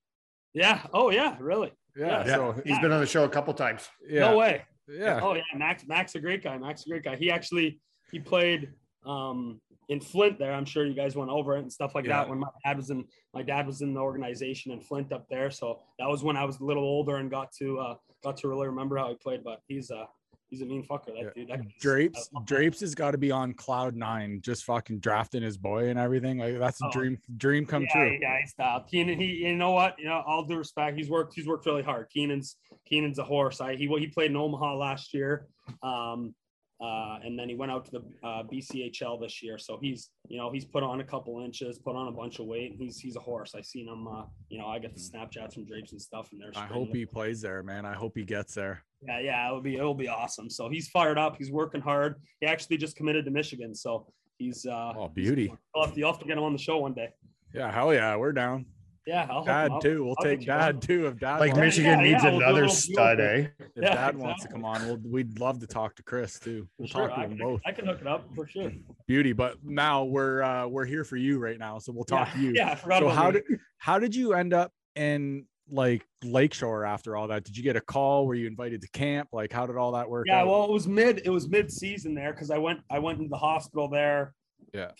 Yeah. 0.53 0.85
Oh 0.93 1.09
yeah. 1.11 1.35
Really. 1.39 1.71
Yeah. 1.95 2.25
Yeah, 2.25 2.35
So 2.35 2.61
he's 2.65 2.79
been 2.79 2.91
on 2.91 2.99
the 3.01 3.05
show 3.07 3.23
a 3.25 3.29
couple 3.29 3.53
times. 3.53 3.89
yeah. 4.07 4.21
No 4.31 4.37
way. 4.37 4.63
Yeah. 4.87 5.19
Oh 5.21 5.33
yeah. 5.35 5.41
Max. 5.55 5.85
Max 5.87 6.15
a 6.15 6.19
great 6.19 6.43
guy. 6.43 6.57
Max 6.57 6.85
a 6.85 6.89
great 6.89 7.03
guy. 7.03 7.15
He 7.15 7.31
actually 7.31 7.79
he 8.11 8.19
played 8.19 8.69
um 9.05 9.59
in 9.89 9.99
Flint 9.99 10.37
there. 10.39 10.53
I'm 10.53 10.65
sure 10.65 10.85
you 10.85 10.93
guys 10.93 11.15
went 11.15 11.29
over 11.29 11.55
it 11.57 11.61
and 11.61 11.71
stuff 11.71 11.95
like 11.95 12.05
Yeah. 12.05 12.17
that 12.19 12.29
when 12.29 12.39
my 12.39 12.47
dad 12.65 12.77
was 12.77 12.89
in 12.89 13.05
my 13.33 13.41
dad 13.41 13.67
was 13.67 13.81
in 13.81 13.93
the 13.93 13.99
organization 14.01 14.71
in 14.71 14.79
Flint 14.81 15.11
up 15.13 15.27
there. 15.29 15.49
So 15.51 15.81
that 15.99 16.07
was 16.07 16.23
when 16.23 16.37
I 16.37 16.43
was 16.45 16.59
a 16.59 16.63
little 16.63 16.83
older 16.83 17.17
and 17.17 17.29
got 17.31 17.51
to 17.59 17.79
uh 17.79 17.95
got 18.23 18.37
to 18.37 18.47
really 18.47 18.67
remember 18.67 18.97
how 18.97 19.09
he 19.09 19.15
played. 19.15 19.43
But 19.43 19.59
he's 19.67 19.91
uh 19.91 20.05
he's 20.51 20.61
a 20.61 20.65
mean 20.65 20.85
fucker. 20.85 21.05
That 21.07 21.15
Yeah. 21.17 21.29
dude. 21.33 21.47
That 21.47 21.77
Drapes 21.79 22.29
Drapes 22.45 22.79
has 22.81 22.93
got 22.93 23.11
to 23.11 23.17
be 23.17 23.31
on 23.31 23.53
cloud 23.53 23.95
nine, 23.95 24.41
just 24.43 24.63
fucking 24.65 24.99
drafting 24.99 25.41
his 25.41 25.57
boy 25.57 25.87
and 25.89 25.97
everything. 25.97 26.37
Like 26.37 26.59
that's 26.59 26.79
a 26.81 26.87
Oh. 26.87 26.91
dream 26.91 27.17
dream 27.37 27.65
come 27.65 27.83
yeah, 27.83 27.93
true. 27.93 28.17
Yeah, 28.21 28.37
he 28.39 28.47
stopped. 28.47 28.91
Kienan, 28.91 29.17
he, 29.19 29.45
you 29.47 29.55
know 29.55 29.71
what? 29.71 29.97
You 29.97 30.05
know, 30.05 30.21
all 30.27 30.43
due 30.43 30.57
respect, 30.57 30.97
he's 30.97 31.09
worked. 31.09 31.33
He's 31.33 31.47
worked 31.47 31.65
really 31.65 31.81
hard. 31.83 32.07
Kienan's 32.15 32.57
Kienan's 32.91 33.17
a 33.17 33.23
horse. 33.23 33.61
I 33.61 33.75
he 33.75 33.87
he 33.87 34.07
played 34.07 34.29
in 34.31 34.37
Omaha 34.37 34.75
last 34.75 35.13
year, 35.13 35.47
um, 35.81 36.35
uh, 36.81 37.19
and 37.23 37.37
then 37.37 37.47
he 37.47 37.55
went 37.55 37.71
out 37.71 37.85
to 37.85 37.91
the 37.91 38.03
uh, 38.27 38.43
BCHL 38.43 39.21
this 39.21 39.43
year. 39.43 39.57
So 39.57 39.77
he's 39.81 40.09
you 40.27 40.37
know 40.37 40.51
he's 40.51 40.65
put 40.65 40.83
on 40.83 40.99
a 40.99 41.03
couple 41.03 41.39
inches, 41.43 41.77
put 41.77 41.95
on 41.95 42.07
a 42.07 42.11
bunch 42.11 42.39
of 42.39 42.47
weight. 42.47 42.75
He's 42.77 42.99
he's 42.99 43.15
a 43.15 43.19
horse. 43.19 43.53
I 43.55 43.61
seen 43.61 43.87
him. 43.87 44.07
Uh, 44.07 44.23
you 44.49 44.57
know, 44.57 44.65
I 44.65 44.79
get 44.79 44.95
the 44.95 44.99
Snapchats 44.99 45.53
from 45.53 45.65
Drapes 45.65 45.91
and 45.91 46.01
stuff, 46.01 46.29
and 46.31 46.41
there's. 46.41 46.57
I 46.57 46.65
hope 46.65 46.89
he 46.93 47.05
plays 47.05 47.41
there, 47.41 47.61
man. 47.61 47.85
I 47.85 47.93
hope 47.93 48.13
he 48.15 48.23
gets 48.23 48.55
there. 48.55 48.83
Yeah, 49.07 49.19
yeah, 49.19 49.47
it'll 49.47 49.61
be 49.61 49.75
it'll 49.75 49.93
be 49.93 50.07
awesome. 50.07 50.49
So 50.49 50.69
he's 50.69 50.89
fired 50.89 51.17
up. 51.17 51.35
He's 51.37 51.51
working 51.51 51.81
hard. 51.81 52.15
He 52.39 52.47
actually 52.47 52.77
just 52.77 52.95
committed 52.95 53.25
to 53.25 53.31
Michigan, 53.31 53.75
so 53.75 54.07
he's 54.37 54.65
uh. 54.65 54.93
Oh, 54.97 55.07
beauty. 55.07 55.53
You'll 55.75 55.85
have 55.85 55.93
to, 55.93 55.99
you'll 55.99 56.11
have 56.11 56.19
to 56.19 56.25
get 56.25 56.37
him 56.37 56.43
on 56.43 56.53
the 56.53 56.59
show 56.59 56.79
one 56.79 56.93
day. 56.93 57.09
Yeah, 57.53 57.71
hell 57.71 57.93
yeah, 57.93 58.15
we're 58.15 58.31
down. 58.31 58.65
Yeah, 59.07 59.27
I'll 59.31 59.43
Dad 59.43 59.71
too. 59.81 60.03
We'll 60.03 60.15
I'll 60.19 60.23
take 60.25 60.41
you 60.41 60.45
dad 60.45 60.79
too 60.81 61.07
if 61.07 61.17
dad 61.17 61.39
Like 61.39 61.53
wants. 61.53 61.59
Michigan 61.77 61.99
yeah, 61.99 62.05
needs 62.11 62.23
yeah, 62.23 62.29
we'll 62.29 62.39
another 62.41 62.53
little 62.61 62.69
stud, 62.69 63.19
eh? 63.19 63.47
If 63.59 63.67
Yeah, 63.75 63.95
dad 63.95 64.15
wants 64.15 64.43
to 64.43 64.49
come 64.49 64.63
on, 64.63 64.85
we'll, 64.85 64.97
we'd 64.97 65.39
love 65.39 65.59
to 65.61 65.67
talk 65.67 65.95
to 65.95 66.03
Chris 66.03 66.39
too. 66.39 66.67
We'll 66.77 66.87
For 66.87 66.91
sure. 66.93 67.07
talk 67.07 67.15
to 67.15 67.21
I, 67.21 67.27
them 67.27 67.37
can- 67.37 67.47
both. 67.47 67.61
I 67.65 67.71
can 67.71 67.85
hook 67.87 68.01
it 68.01 68.07
up 68.07 68.27
for 68.35 68.47
sure. 68.47 68.71
Beauty, 69.07 69.33
but 69.33 69.55
now 69.63 70.03
we're 70.03 70.43
uh 70.43 70.67
we're 70.67 70.85
here 70.85 71.03
for 71.03 71.17
you 71.17 71.39
right 71.39 71.57
now, 71.57 71.79
so 71.79 71.91
we'll 71.91 72.03
talk 72.03 72.27
yeah. 72.29 72.33
to 72.33 72.39
you. 72.41 72.51
Yeah, 72.55 72.75
So 72.75 73.09
how 73.09 73.31
me. 73.31 73.41
did 73.49 73.59
how 73.79 73.97
did 73.97 74.15
you 74.15 74.33
end 74.33 74.53
up 74.53 74.71
in 74.95 75.45
like 75.71 76.05
Lakeshore 76.23 76.85
after 76.85 77.15
all 77.15 77.27
that? 77.29 77.43
Did 77.43 77.57
you 77.57 77.63
get 77.63 77.75
a 77.75 77.81
call? 77.81 78.27
Were 78.27 78.35
you 78.35 78.45
invited 78.45 78.81
to 78.83 78.89
camp? 78.91 79.29
Like 79.33 79.51
how 79.51 79.65
did 79.65 79.77
all 79.77 79.93
that 79.93 80.09
work? 80.11 80.27
Yeah, 80.27 80.41
out? 80.41 80.47
well, 80.47 80.65
it 80.65 80.71
was 80.71 80.87
mid. 80.87 81.23
It 81.25 81.29
was 81.31 81.49
mid 81.49 81.71
season 81.71 82.13
there 82.13 82.33
because 82.33 82.51
I 82.51 82.59
went. 82.59 82.81
I 82.91 82.99
went 82.99 83.17
into 83.17 83.29
the 83.29 83.37
hospital 83.37 83.87
there. 83.89 84.35
Yeah. 84.75 84.91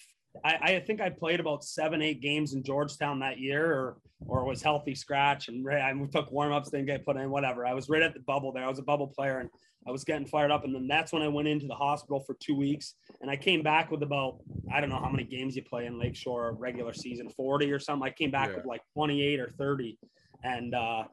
I, 0.44 0.54
I 0.76 0.80
think 0.80 1.02
I 1.02 1.10
played 1.10 1.40
about 1.40 1.64
seven, 1.64 2.02
eight 2.02 2.22
games 2.22 2.54
in 2.54 2.64
Georgetown 2.64 3.20
that 3.20 3.40
year, 3.40 3.66
or 3.72 3.98
or 4.28 4.46
was 4.46 4.62
healthy 4.62 4.94
scratch 4.94 5.48
and 5.48 5.66
right, 5.66 5.82
I 5.82 5.94
took 6.12 6.32
warm 6.32 6.54
ups, 6.54 6.70
didn't 6.70 6.86
get 6.86 7.04
put 7.04 7.18
in, 7.18 7.32
whatever. 7.32 7.66
I 7.66 7.74
was 7.74 7.90
right 7.90 8.04
at 8.04 8.14
the 8.14 8.20
bubble 8.20 8.52
there. 8.52 8.64
I 8.64 8.70
was 8.70 8.78
a 8.78 8.84
bubble 8.84 9.08
player 9.08 9.40
and 9.40 9.50
I 9.88 9.90
was 9.92 10.04
getting 10.04 10.28
fired 10.28 10.52
up, 10.52 10.64
and 10.64 10.76
then 10.76 10.88
that's 10.88 11.12
when 11.12 11.24
I 11.24 11.28
went 11.28 11.48
into 11.48 11.66
the 11.66 11.74
hospital 11.74 12.20
for 12.20 12.36
two 12.40 12.56
weeks, 12.56 12.94
and 13.22 13.32
I 13.32 13.36
came 13.36 13.64
back 13.64 13.90
with 13.90 14.04
about 14.04 14.38
I 14.72 14.80
don't 14.80 14.90
know 14.90 15.00
how 15.00 15.10
many 15.10 15.24
games 15.24 15.56
you 15.56 15.64
play 15.64 15.88
in 15.88 15.98
Lakeshore 16.00 16.54
regular 16.54 16.94
season, 16.94 17.30
forty 17.30 17.72
or 17.72 17.80
something. 17.80 18.08
I 18.08 18.12
came 18.12 18.30
back 18.32 18.50
Yeah. 18.50 18.58
with 18.58 18.66
like 18.66 18.82
twenty 18.94 19.24
eight 19.24 19.40
or 19.40 19.50
thirty, 19.50 19.98
and 20.44 20.76
uh, 20.76 21.06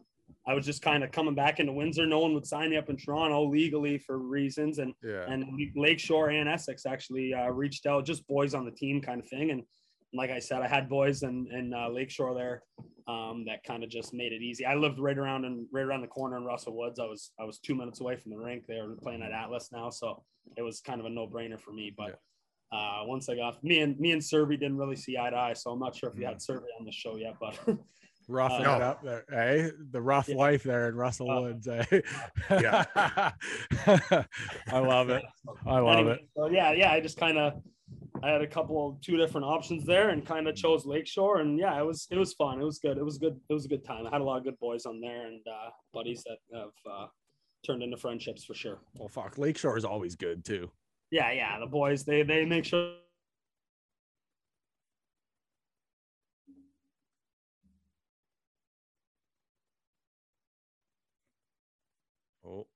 I 0.46 0.54
was 0.54 0.64
just 0.64 0.80
kind 0.80 1.04
of 1.04 1.12
coming 1.12 1.34
back 1.34 1.60
into 1.60 1.72
Windsor. 1.72 2.06
No 2.06 2.20
one 2.20 2.32
would 2.34 2.46
sign 2.46 2.70
me 2.70 2.76
up 2.76 2.88
in 2.88 2.96
Toronto 2.96 3.44
legally 3.44 3.98
for 3.98 4.18
reasons, 4.18 4.78
and 4.78 4.94
yeah. 5.02 5.24
and 5.28 5.44
Lakeshore 5.76 6.30
and 6.30 6.48
Essex 6.48 6.86
actually 6.86 7.34
uh, 7.34 7.50
reached 7.50 7.86
out, 7.86 8.06
just 8.06 8.26
boys 8.26 8.54
on 8.54 8.64
the 8.64 8.70
team 8.70 9.02
kind 9.02 9.20
of 9.20 9.28
thing. 9.28 9.50
And 9.50 9.62
like 10.14 10.30
I 10.30 10.38
said, 10.38 10.62
I 10.62 10.68
had 10.68 10.88
boys 10.88 11.22
in, 11.22 11.46
in 11.52 11.74
uh, 11.74 11.90
Lakeshore 11.90 12.34
there 12.34 12.62
um, 13.06 13.44
that 13.46 13.62
kind 13.62 13.84
of 13.84 13.90
just 13.90 14.14
made 14.14 14.32
it 14.32 14.42
easy. 14.42 14.64
I 14.64 14.74
lived 14.74 14.98
right 14.98 15.18
around 15.18 15.44
and 15.44 15.66
right 15.70 15.84
around 15.84 16.00
the 16.00 16.08
corner 16.08 16.38
in 16.38 16.44
Russell 16.44 16.76
Woods. 16.76 16.98
I 16.98 17.04
was 17.04 17.32
I 17.38 17.44
was 17.44 17.58
two 17.58 17.74
minutes 17.74 18.00
away 18.00 18.16
from 18.16 18.32
the 18.32 18.38
rink. 18.38 18.64
They 18.66 18.80
were 18.80 18.96
playing 19.02 19.22
at 19.22 19.32
Atlas 19.32 19.68
now, 19.70 19.90
so 19.90 20.22
it 20.56 20.62
was 20.62 20.80
kind 20.80 20.98
of 21.00 21.06
a 21.06 21.10
no 21.10 21.26
brainer 21.26 21.60
for 21.60 21.72
me. 21.72 21.92
But 21.94 22.18
uh, 22.72 23.02
once 23.04 23.28
I 23.28 23.36
got 23.36 23.62
me 23.62 23.80
and 23.80 23.98
me 24.00 24.12
and 24.12 24.22
Serby 24.22 24.58
didn't 24.58 24.78
really 24.78 24.96
see 24.96 25.18
eye 25.18 25.30
to 25.30 25.36
eye, 25.36 25.52
so 25.52 25.72
I'm 25.72 25.78
not 25.78 25.94
sure 25.94 26.10
if 26.10 26.18
you 26.18 26.24
had 26.24 26.38
Serby 26.38 26.68
on 26.78 26.86
the 26.86 26.92
show 26.92 27.16
yet, 27.16 27.34
but. 27.38 27.58
roughing 28.28 28.66
Uh, 28.66 28.76
it 28.76 28.82
up 28.82 29.02
there, 29.02 29.24
eh? 29.34 29.70
The 29.90 30.00
rough 30.00 30.28
Yeah. 30.28 30.36
life 30.36 30.62
there 30.62 30.88
in 30.88 30.94
Russell 30.94 31.30
Uh, 31.30 31.40
Woods, 31.40 31.66
eh? 31.66 31.84
Yeah. 32.50 32.84
I 34.70 34.78
love 34.78 35.08
it. 35.10 35.24
I 35.66 35.78
love 35.80 35.98
Anyway, 35.98 36.12
it. 36.14 36.28
So 36.36 36.46
yeah, 36.48 36.72
yeah, 36.72 36.92
I 36.92 37.00
just 37.00 37.16
kind 37.16 37.38
of 37.38 37.62
I 38.22 38.30
had 38.30 38.42
a 38.42 38.46
couple 38.46 38.98
two 39.02 39.16
different 39.16 39.46
options 39.46 39.84
there 39.86 40.10
and 40.10 40.24
kind 40.26 40.46
of 40.48 40.54
chose 40.54 40.84
Lakeshore 40.84 41.38
and 41.40 41.58
yeah, 41.58 41.78
it 41.80 41.84
was 41.84 42.06
it 42.10 42.18
was 42.18 42.34
fun. 42.34 42.60
It 42.60 42.64
was 42.64 42.78
good. 42.78 42.98
It 42.98 43.04
was 43.04 43.16
good. 43.18 43.40
It 43.48 43.52
was 43.54 43.64
a 43.64 43.68
good 43.68 43.84
time. 43.84 44.06
I 44.06 44.10
had 44.10 44.20
a 44.20 44.24
lot 44.24 44.38
of 44.38 44.44
good 44.44 44.58
boys 44.58 44.84
on 44.86 45.00
there 45.00 45.26
and 45.26 45.40
uh, 45.46 45.70
buddies 45.94 46.22
that 46.24 46.38
have 46.54 46.70
uh, 46.90 47.06
turned 47.64 47.82
into 47.82 47.96
friendships 47.96 48.44
for 48.44 48.54
sure. 48.54 48.78
Well, 48.98 49.08
fuck, 49.08 49.38
Lakeshore 49.38 49.76
is 49.78 49.84
always 49.84 50.14
good 50.16 50.44
too. 50.44 50.70
Yeah, 51.10 51.32
yeah, 51.32 51.58
the 51.58 51.66
boys 51.66 52.04
they 52.04 52.22
they 52.22 52.44
make 52.44 52.64
sure 52.66 52.92
Oh, 62.44 62.66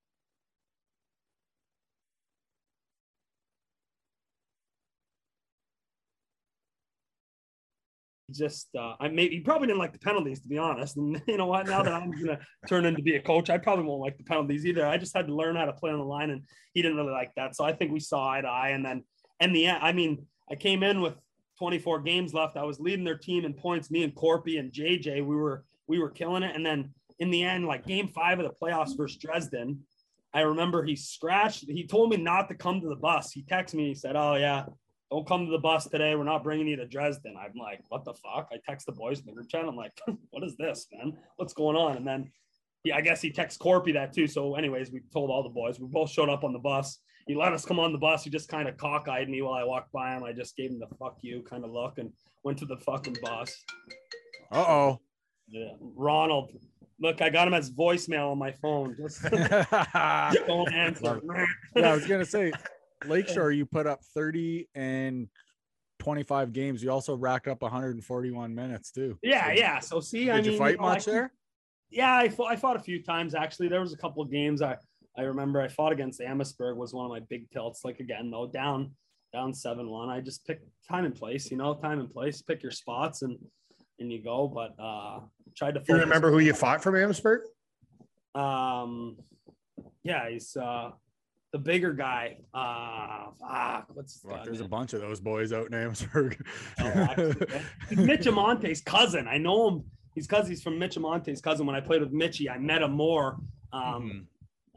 just 8.33 8.69
uh, 8.77 8.95
I 8.99 9.07
maybe 9.09 9.35
he 9.35 9.41
probably 9.41 9.67
didn't 9.67 9.79
like 9.79 9.93
the 9.93 9.99
penalties 9.99 10.41
to 10.41 10.47
be 10.47 10.57
honest. 10.57 10.97
And 10.97 11.21
you 11.27 11.37
know 11.37 11.45
what? 11.45 11.67
Now 11.67 11.83
that 11.83 11.93
I'm 11.93 12.11
gonna 12.11 12.39
turn 12.67 12.85
into 12.85 13.01
be 13.01 13.15
a 13.15 13.21
coach, 13.21 13.49
I 13.49 13.57
probably 13.57 13.85
won't 13.85 14.01
like 14.01 14.17
the 14.17 14.23
penalties 14.23 14.65
either. 14.65 14.85
I 14.85 14.97
just 14.97 15.15
had 15.15 15.27
to 15.27 15.35
learn 15.35 15.55
how 15.55 15.65
to 15.65 15.73
play 15.73 15.91
on 15.91 15.99
the 15.99 16.05
line, 16.05 16.29
and 16.29 16.43
he 16.73 16.81
didn't 16.81 16.97
really 16.97 17.11
like 17.11 17.31
that. 17.35 17.55
So 17.55 17.63
I 17.63 17.73
think 17.73 17.91
we 17.91 17.99
saw 17.99 18.29
eye 18.29 18.41
to 18.41 18.47
eye. 18.47 18.69
And 18.69 18.85
then 18.85 19.03
in 19.39 19.53
the 19.53 19.67
end, 19.67 19.79
I 19.81 19.91
mean, 19.91 20.25
I 20.51 20.55
came 20.55 20.83
in 20.83 21.01
with 21.01 21.15
24 21.59 22.01
games 22.01 22.33
left. 22.33 22.57
I 22.57 22.63
was 22.63 22.79
leading 22.79 23.05
their 23.05 23.17
team 23.17 23.45
in 23.45 23.53
points. 23.53 23.91
Me 23.91 24.03
and 24.03 24.15
Corpy 24.15 24.59
and 24.59 24.71
JJ, 24.71 25.25
we 25.25 25.35
were 25.35 25.65
we 25.87 25.99
were 25.99 26.09
killing 26.09 26.43
it. 26.43 26.55
And 26.55 26.65
then 26.65 26.93
in 27.19 27.29
the 27.29 27.43
end, 27.43 27.65
like 27.65 27.85
game 27.85 28.07
five 28.07 28.39
of 28.39 28.45
the 28.45 28.53
playoffs 28.61 28.97
versus 28.97 29.17
Dresden, 29.17 29.81
I 30.33 30.41
remember 30.41 30.83
he 30.83 30.95
scratched. 30.95 31.65
He 31.67 31.85
told 31.85 32.09
me 32.09 32.17
not 32.17 32.47
to 32.49 32.55
come 32.55 32.81
to 32.81 32.89
the 32.89 32.95
bus. 32.95 33.31
He 33.31 33.43
texted 33.43 33.75
me. 33.75 33.89
He 33.89 33.95
said, 33.95 34.15
"Oh 34.15 34.35
yeah, 34.35 34.65
don't 35.13 35.27
come 35.27 35.45
to 35.45 35.51
the 35.51 35.59
bus 35.59 35.87
today. 35.87 36.15
We're 36.15 36.23
not 36.23 36.43
bringing 36.43 36.67
you 36.67 36.75
to 36.77 36.87
Dresden." 36.87 37.35
I'm 37.37 37.53
like, 37.55 37.81
"What 37.89 38.03
the 38.03 38.13
fuck?" 38.15 38.49
I 38.51 38.57
text 38.67 38.87
the 38.87 38.93
boys 38.93 39.19
in 39.19 39.27
the 39.27 39.33
group 39.33 39.47
chat. 39.47 39.65
I'm 39.65 39.75
like, 39.75 39.91
"What 40.31 40.43
is 40.43 40.57
this, 40.57 40.87
man? 40.91 41.17
What's 41.35 41.53
going 41.53 41.75
on?" 41.75 41.97
And 41.97 42.07
then, 42.07 42.31
yeah, 42.83 42.95
I 42.97 43.01
guess 43.01 43.21
he 43.21 43.31
texts 43.31 43.61
Corpy 43.61 43.93
that 43.93 44.11
too. 44.13 44.25
So, 44.27 44.55
anyways, 44.55 44.91
we 44.91 45.01
told 45.11 45.29
all 45.29 45.43
the 45.43 45.49
boys. 45.49 45.79
We 45.79 45.87
both 45.87 46.09
showed 46.09 46.29
up 46.29 46.43
on 46.43 46.51
the 46.51 46.59
bus. 46.59 46.99
He 47.27 47.35
let 47.35 47.53
us 47.53 47.63
come 47.63 47.79
on 47.79 47.91
the 47.91 47.99
bus. 47.99 48.23
He 48.23 48.29
just 48.29 48.49
kind 48.49 48.67
of 48.67 48.75
cockeyed 48.77 49.29
me 49.29 49.41
while 49.41 49.53
I 49.53 49.63
walked 49.63 49.91
by 49.91 50.15
him. 50.15 50.23
I 50.23 50.33
just 50.33 50.57
gave 50.57 50.71
him 50.71 50.79
the 50.79 50.87
"fuck 50.97 51.17
you" 51.21 51.43
kind 51.43 51.63
of 51.63 51.71
look 51.71 51.99
and 51.99 52.11
went 52.43 52.57
to 52.59 52.65
the 52.65 52.77
fucking 52.77 53.17
bus. 53.21 53.55
uh 54.51 54.65
oh. 54.67 54.99
Yeah, 55.47 55.73
Ronald. 55.79 56.51
Look, 56.99 57.21
I 57.21 57.29
got 57.29 57.47
him 57.47 57.53
as 57.53 57.69
voicemail 57.69 58.31
on 58.31 58.37
my 58.39 58.51
phone. 58.51 58.95
Just 58.99 59.21
don't 60.47 60.73
answer. 60.73 61.21
yeah, 61.75 61.91
I 61.91 61.93
was 61.93 62.07
gonna 62.07 62.25
say, 62.25 62.51
Lakeshore, 63.07 63.51
you 63.51 63.65
put 63.65 63.87
up 63.87 64.01
30 64.15 64.67
and 64.75 65.27
25 65.99 66.51
games. 66.53 66.83
You 66.83 66.91
also 66.91 67.15
racked 67.15 67.47
up 67.47 67.61
141 67.61 68.53
minutes 68.53 68.91
too. 68.91 69.17
Yeah, 69.23 69.47
So, 69.47 69.51
yeah. 69.53 69.79
So 69.79 69.99
see, 69.99 70.25
Did 70.25 70.29
I 70.31 70.41
mean, 70.41 70.51
you 70.51 70.57
fight 70.57 70.77
know, 70.77 70.83
much 70.87 71.05
can- 71.05 71.13
there? 71.13 71.33
Yeah, 71.89 72.15
I 72.15 72.27
fought, 72.29 72.51
I 72.51 72.55
fought 72.55 72.75
a 72.75 72.79
few 72.79 73.03
times 73.03 73.35
actually. 73.35 73.67
There 73.67 73.79
was 73.81 73.93
a 73.93 73.97
couple 73.97 74.23
of 74.23 74.31
games 74.31 74.61
I 74.61 74.77
I 75.15 75.21
remember 75.21 75.61
I 75.61 75.67
fought 75.67 75.91
against 75.91 76.21
Amherstburg 76.21 76.75
was 76.75 76.91
one 76.91 77.05
of 77.05 77.11
my 77.11 77.19
big 77.29 77.51
tilts. 77.51 77.85
Like 77.85 77.99
again 77.99 78.31
though, 78.31 78.47
down 78.47 78.91
down 79.31 79.53
seven 79.53 79.87
one. 79.89 80.09
I 80.09 80.19
just 80.19 80.43
pick 80.47 80.61
time 80.89 81.05
and 81.05 81.13
place. 81.13 81.51
You 81.51 81.57
know, 81.57 81.75
time 81.75 81.99
and 81.99 82.09
place. 82.11 82.41
Pick 82.41 82.63
your 82.63 82.71
spots 82.71 83.21
and 83.21 83.37
and 83.99 84.11
you 84.11 84.23
go. 84.23 84.47
But 84.47 84.73
uh, 84.83 85.19
tried 85.55 85.75
to. 85.75 85.81
Do 85.81 85.93
you 85.93 85.99
remember 85.99 86.31
who 86.31 86.39
you 86.39 86.53
fought 86.53 86.81
from 86.81 86.95
Amherstburg? 86.95 87.41
Um, 88.33 89.17
yeah, 90.03 90.29
he's 90.29 90.55
uh 90.57 90.91
the 91.53 91.59
bigger 91.59 91.93
guy. 91.93 92.37
Uh, 92.53 93.27
fuck, 93.39 93.85
what's 93.93 94.13
his 94.13 94.23
guy, 94.23 94.41
there's 94.43 94.59
a 94.59 94.67
bunch 94.67 94.93
of 94.93 95.01
those 95.01 95.19
boys 95.21 95.53
out 95.53 95.67
in 95.67 95.73
Amherstburg. 95.75 96.43
Oh, 96.81 97.15
Mitch 97.95 98.25
Amonte's 98.25 98.81
cousin. 98.81 99.27
I 99.27 99.37
know 99.37 99.69
him. 99.69 99.83
He's 100.15 100.27
because 100.27 100.47
he's 100.47 100.61
from 100.63 100.77
Mitch 100.79 100.95
Amonte's 100.97 101.41
cousin. 101.41 101.65
When 101.65 101.75
I 101.75 101.79
played 101.79 102.01
with 102.01 102.11
Mitchy, 102.11 102.49
I 102.49 102.57
met 102.57 102.81
him 102.81 102.91
more. 102.91 103.37
Um, 103.71 104.27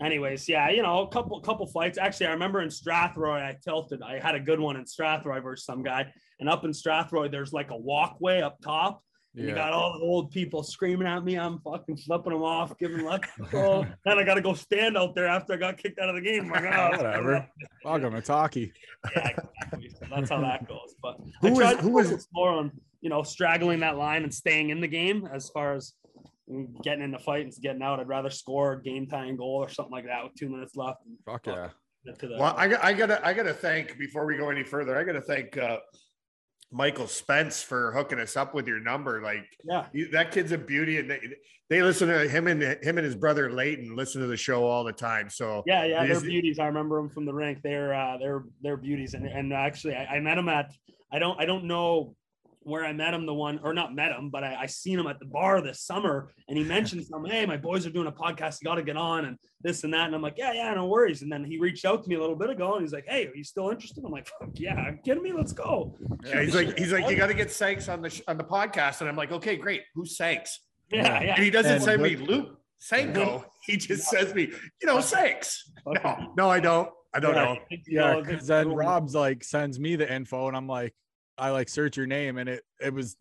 Mhm. 0.00 0.04
anyways, 0.04 0.48
yeah, 0.48 0.68
you 0.70 0.82
know, 0.82 1.00
a 1.02 1.08
couple 1.08 1.40
couple 1.40 1.66
fights. 1.66 1.96
Actually, 1.98 2.26
I 2.26 2.32
remember 2.32 2.60
in 2.60 2.68
Strathroy, 2.68 3.42
I 3.42 3.56
tilted. 3.64 4.02
I 4.02 4.18
had 4.20 4.34
a 4.34 4.40
good 4.40 4.60
one 4.60 4.76
in 4.76 4.84
Strathroy 4.84 5.42
versus 5.42 5.64
some 5.64 5.82
guy. 5.82 6.12
And 6.40 6.48
up 6.48 6.64
in 6.64 6.70
Strathroy, 6.72 7.30
there's 7.30 7.52
like 7.54 7.70
a 7.70 7.76
walkway 7.76 8.42
up 8.42 8.60
top. 8.60 9.02
And 9.36 9.46
you 9.48 9.54
got 9.54 9.72
all 9.72 9.92
the 9.98 10.04
old 10.04 10.30
people 10.30 10.62
screaming 10.62 11.06
at 11.06 11.22
me. 11.22 11.36
I'm 11.38 11.58
fucking 11.60 11.98
flipping 11.98 12.32
them 12.32 12.42
off, 12.42 12.76
giving 12.78 13.04
left. 13.04 13.26
Oh, 13.52 13.84
then 14.04 14.18
I 14.18 14.24
got 14.24 14.34
to 14.34 14.40
go 14.40 14.54
stand 14.54 14.96
out 14.96 15.14
there 15.14 15.26
after 15.26 15.52
I 15.52 15.56
got 15.56 15.76
kicked 15.76 15.98
out 15.98 16.08
of 16.08 16.14
the 16.14 16.20
game. 16.22 16.44
I'm 16.52 16.64
like, 16.64 16.64
oh, 16.78 16.96
Whatever. 16.96 17.48
Welcome 17.84 18.14
to 18.14 18.22
talkie. 18.22 18.72
yeah, 19.16 19.28
exactly. 19.28 19.90
So 19.90 20.06
that's 20.10 20.30
how 20.30 20.40
that 20.40 20.66
goes. 20.66 20.94
But 21.02 21.18
Who 21.42 21.48
I 21.48 21.50
was- 21.50 21.58
tried 21.58 21.74
to 21.76 21.82
who 21.82 21.90
was- 21.90 22.08
focus 22.10 22.28
more 22.32 22.48
on 22.50 22.72
you 23.02 23.10
know 23.10 23.22
straggling 23.22 23.80
that 23.80 23.96
line 23.98 24.22
and 24.24 24.32
staying 24.34 24.70
in 24.70 24.80
the 24.80 24.88
game 24.88 25.28
as 25.32 25.50
far 25.50 25.74
as 25.74 25.92
getting 26.82 27.04
in 27.04 27.10
the 27.10 27.18
fight 27.18 27.44
and 27.44 27.52
getting 27.60 27.82
out. 27.82 28.00
I'd 28.00 28.08
rather 28.08 28.30
score 28.30 28.72
a 28.74 28.82
game 28.82 29.06
tying 29.06 29.36
goal 29.36 29.56
or 29.56 29.68
something 29.68 29.92
like 29.92 30.06
that 30.06 30.24
with 30.24 30.34
two 30.34 30.48
minutes 30.48 30.76
left. 30.76 30.98
Fuck 31.26 31.46
yeah. 31.46 31.68
To 32.20 32.26
the, 32.28 32.36
Well, 32.38 32.54
I, 32.56 32.68
got- 32.68 32.84
I 32.84 32.92
gotta, 32.92 33.26
I 33.26 33.32
gotta 33.34 33.52
thank 33.52 33.98
before 33.98 34.26
we 34.26 34.36
go 34.36 34.48
any 34.48 34.62
further. 34.62 34.96
I 34.96 35.02
gotta 35.04 35.20
thank 35.20 35.58
uh, 35.58 35.78
Michael 36.72 37.06
Spence 37.06 37.62
for 37.62 37.92
hooking 37.92 38.18
us 38.18 38.36
up 38.36 38.54
with 38.54 38.66
your 38.66 38.80
number. 38.80 39.22
Like 39.22 39.46
yeah, 39.64 39.86
you, 39.92 40.08
that 40.10 40.32
kid's 40.32 40.52
a 40.52 40.58
beauty, 40.58 40.98
and 40.98 41.10
they, 41.10 41.20
they 41.70 41.82
listen 41.82 42.08
to 42.08 42.28
him 42.28 42.46
and 42.48 42.62
him 42.62 42.98
and 42.98 43.04
his 43.04 43.14
brother 43.14 43.50
Leighton 43.50 43.96
listen 43.96 44.20
to 44.20 44.26
the 44.26 44.36
show 44.36 44.64
all 44.64 44.84
the 44.84 44.92
time. 44.92 45.30
So 45.30 45.62
yeah, 45.66 45.84
yeah. 45.84 46.06
They're 46.06 46.20
beauties. 46.20 46.58
I 46.58 46.66
remember 46.66 46.96
them 46.96 47.08
from 47.08 47.24
the 47.24 47.32
rink. 47.32 47.60
They're 47.62 47.94
uh, 47.94 48.18
they're 48.18 48.44
they're 48.62 48.76
beauties. 48.76 49.14
And 49.14 49.26
and 49.26 49.52
actually, 49.52 49.94
I, 49.94 50.16
I 50.16 50.20
met 50.20 50.34
them 50.34 50.48
at. 50.48 50.72
I 51.12 51.18
don't 51.18 51.40
I 51.40 51.46
don't 51.46 51.64
know 51.64 52.14
where 52.66 52.84
I 52.84 52.92
met 52.92 53.14
him. 53.14 53.26
The 53.26 53.34
one 53.34 53.60
or 53.62 53.72
not 53.72 53.94
met 53.94 54.12
him, 54.12 54.28
but 54.30 54.42
I, 54.44 54.56
I 54.62 54.66
seen 54.66 54.98
him 54.98 55.06
at 55.06 55.18
the 55.18 55.24
bar 55.26 55.62
this 55.62 55.80
summer, 55.82 56.32
and 56.48 56.58
he 56.58 56.64
mentioned 56.64 57.04
some, 57.06 57.24
Hey, 57.24 57.46
my 57.46 57.56
boys 57.56 57.86
are 57.86 57.90
doing 57.90 58.06
a 58.08 58.12
podcast. 58.12 58.58
You 58.60 58.66
got 58.66 58.74
to 58.74 58.82
get 58.82 58.96
on 58.96 59.24
and 59.26 59.38
this 59.62 59.84
and 59.84 59.94
that. 59.94 60.06
And 60.06 60.14
I'm 60.14 60.22
like, 60.22 60.34
yeah, 60.36 60.52
yeah, 60.52 60.74
no 60.74 60.86
worries. 60.86 61.22
And 61.22 61.30
then 61.32 61.44
he 61.44 61.58
reached 61.58 61.84
out 61.84 62.02
to 62.02 62.08
me 62.08 62.16
a 62.16 62.20
little 62.20 62.36
bit 62.36 62.50
ago, 62.50 62.74
and 62.74 62.82
he's 62.82 62.92
like, 62.92 63.06
hey, 63.08 63.26
are 63.26 63.34
you 63.34 63.44
still 63.44 63.70
interested? 63.70 64.04
I'm 64.04 64.12
like, 64.12 64.28
fuck 64.28 64.50
yeah, 64.54 64.74
I'm 64.74 64.98
kidding 65.04 65.22
me. 65.22 65.32
Let's 65.32 65.52
go. 65.52 65.96
yeah, 66.24 66.42
he's 66.42 66.54
like, 66.54 66.76
he's 66.78 66.92
like, 66.92 67.08
you 67.08 67.16
got 67.16 67.28
to 67.28 67.34
get 67.34 67.50
Sanks 67.50 67.88
on 67.88 68.02
the 68.02 68.10
sh- 68.10 68.22
on 68.28 68.36
the 68.36 68.44
podcast, 68.44 69.00
and 69.00 69.08
I'm 69.08 69.16
like, 69.16 69.32
okay, 69.32 69.56
great. 69.56 69.82
Who's 69.94 70.16
Sanks? 70.16 70.60
Yeah, 70.90 71.20
yeah. 71.22 71.34
And 71.34 71.44
he 71.44 71.50
doesn't 71.50 71.72
And 71.72 71.82
say 71.82 71.96
me 71.96 72.16
Luke 72.16 72.58
Sanko. 72.78 73.44
He 73.66 73.76
just 73.76 74.08
says 74.08 74.32
me, 74.32 74.42
you 74.80 74.86
know, 74.86 75.00
Sanks. 75.00 75.72
Fuck 75.84 76.04
No, 76.04 76.32
no, 76.36 76.50
I 76.50 76.60
don't. 76.60 76.88
I 77.12 77.18
don't 77.18 77.34
Yeah, 77.34 77.44
know. 77.44 77.50
I 77.52 77.58
think, 77.68 77.82
you 77.86 77.98
Yeah, 77.98 78.04
uh, 78.04 78.12
know, 78.14 78.22
because 78.22 78.46
then 78.46 78.68
Rob's 78.72 79.14
like 79.14 79.42
sends 79.42 79.80
me 79.80 79.96
the 79.96 80.12
info, 80.12 80.46
and 80.48 80.56
I'm 80.56 80.68
like, 80.68 80.94
I 81.38 81.50
like 81.50 81.68
search 81.68 81.96
your 81.96 82.06
name, 82.06 82.38
and 82.38 82.48
it 82.48 82.62
it 82.80 82.92
was 82.92 83.16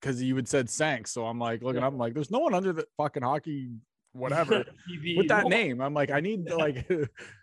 because 0.00 0.22
you 0.22 0.36
had 0.36 0.48
said 0.48 0.70
Sank. 0.70 1.06
so 1.06 1.26
I'm 1.26 1.38
like 1.38 1.62
looking 1.62 1.80
Yeah. 1.80 1.88
up, 1.88 1.92
I'm 1.92 1.98
like, 1.98 2.14
there's 2.14 2.30
no 2.30 2.38
one 2.38 2.54
under 2.54 2.72
the 2.72 2.86
fucking 2.96 3.22
hockey 3.22 3.70
whatever 4.12 4.64
with 5.16 5.28
that 5.28 5.44
no, 5.44 5.48
name. 5.48 5.80
I'm 5.80 5.92
like, 5.94 6.10
I 6.10 6.20
need 6.20 6.46
to 6.46 6.56
like, 6.64 6.88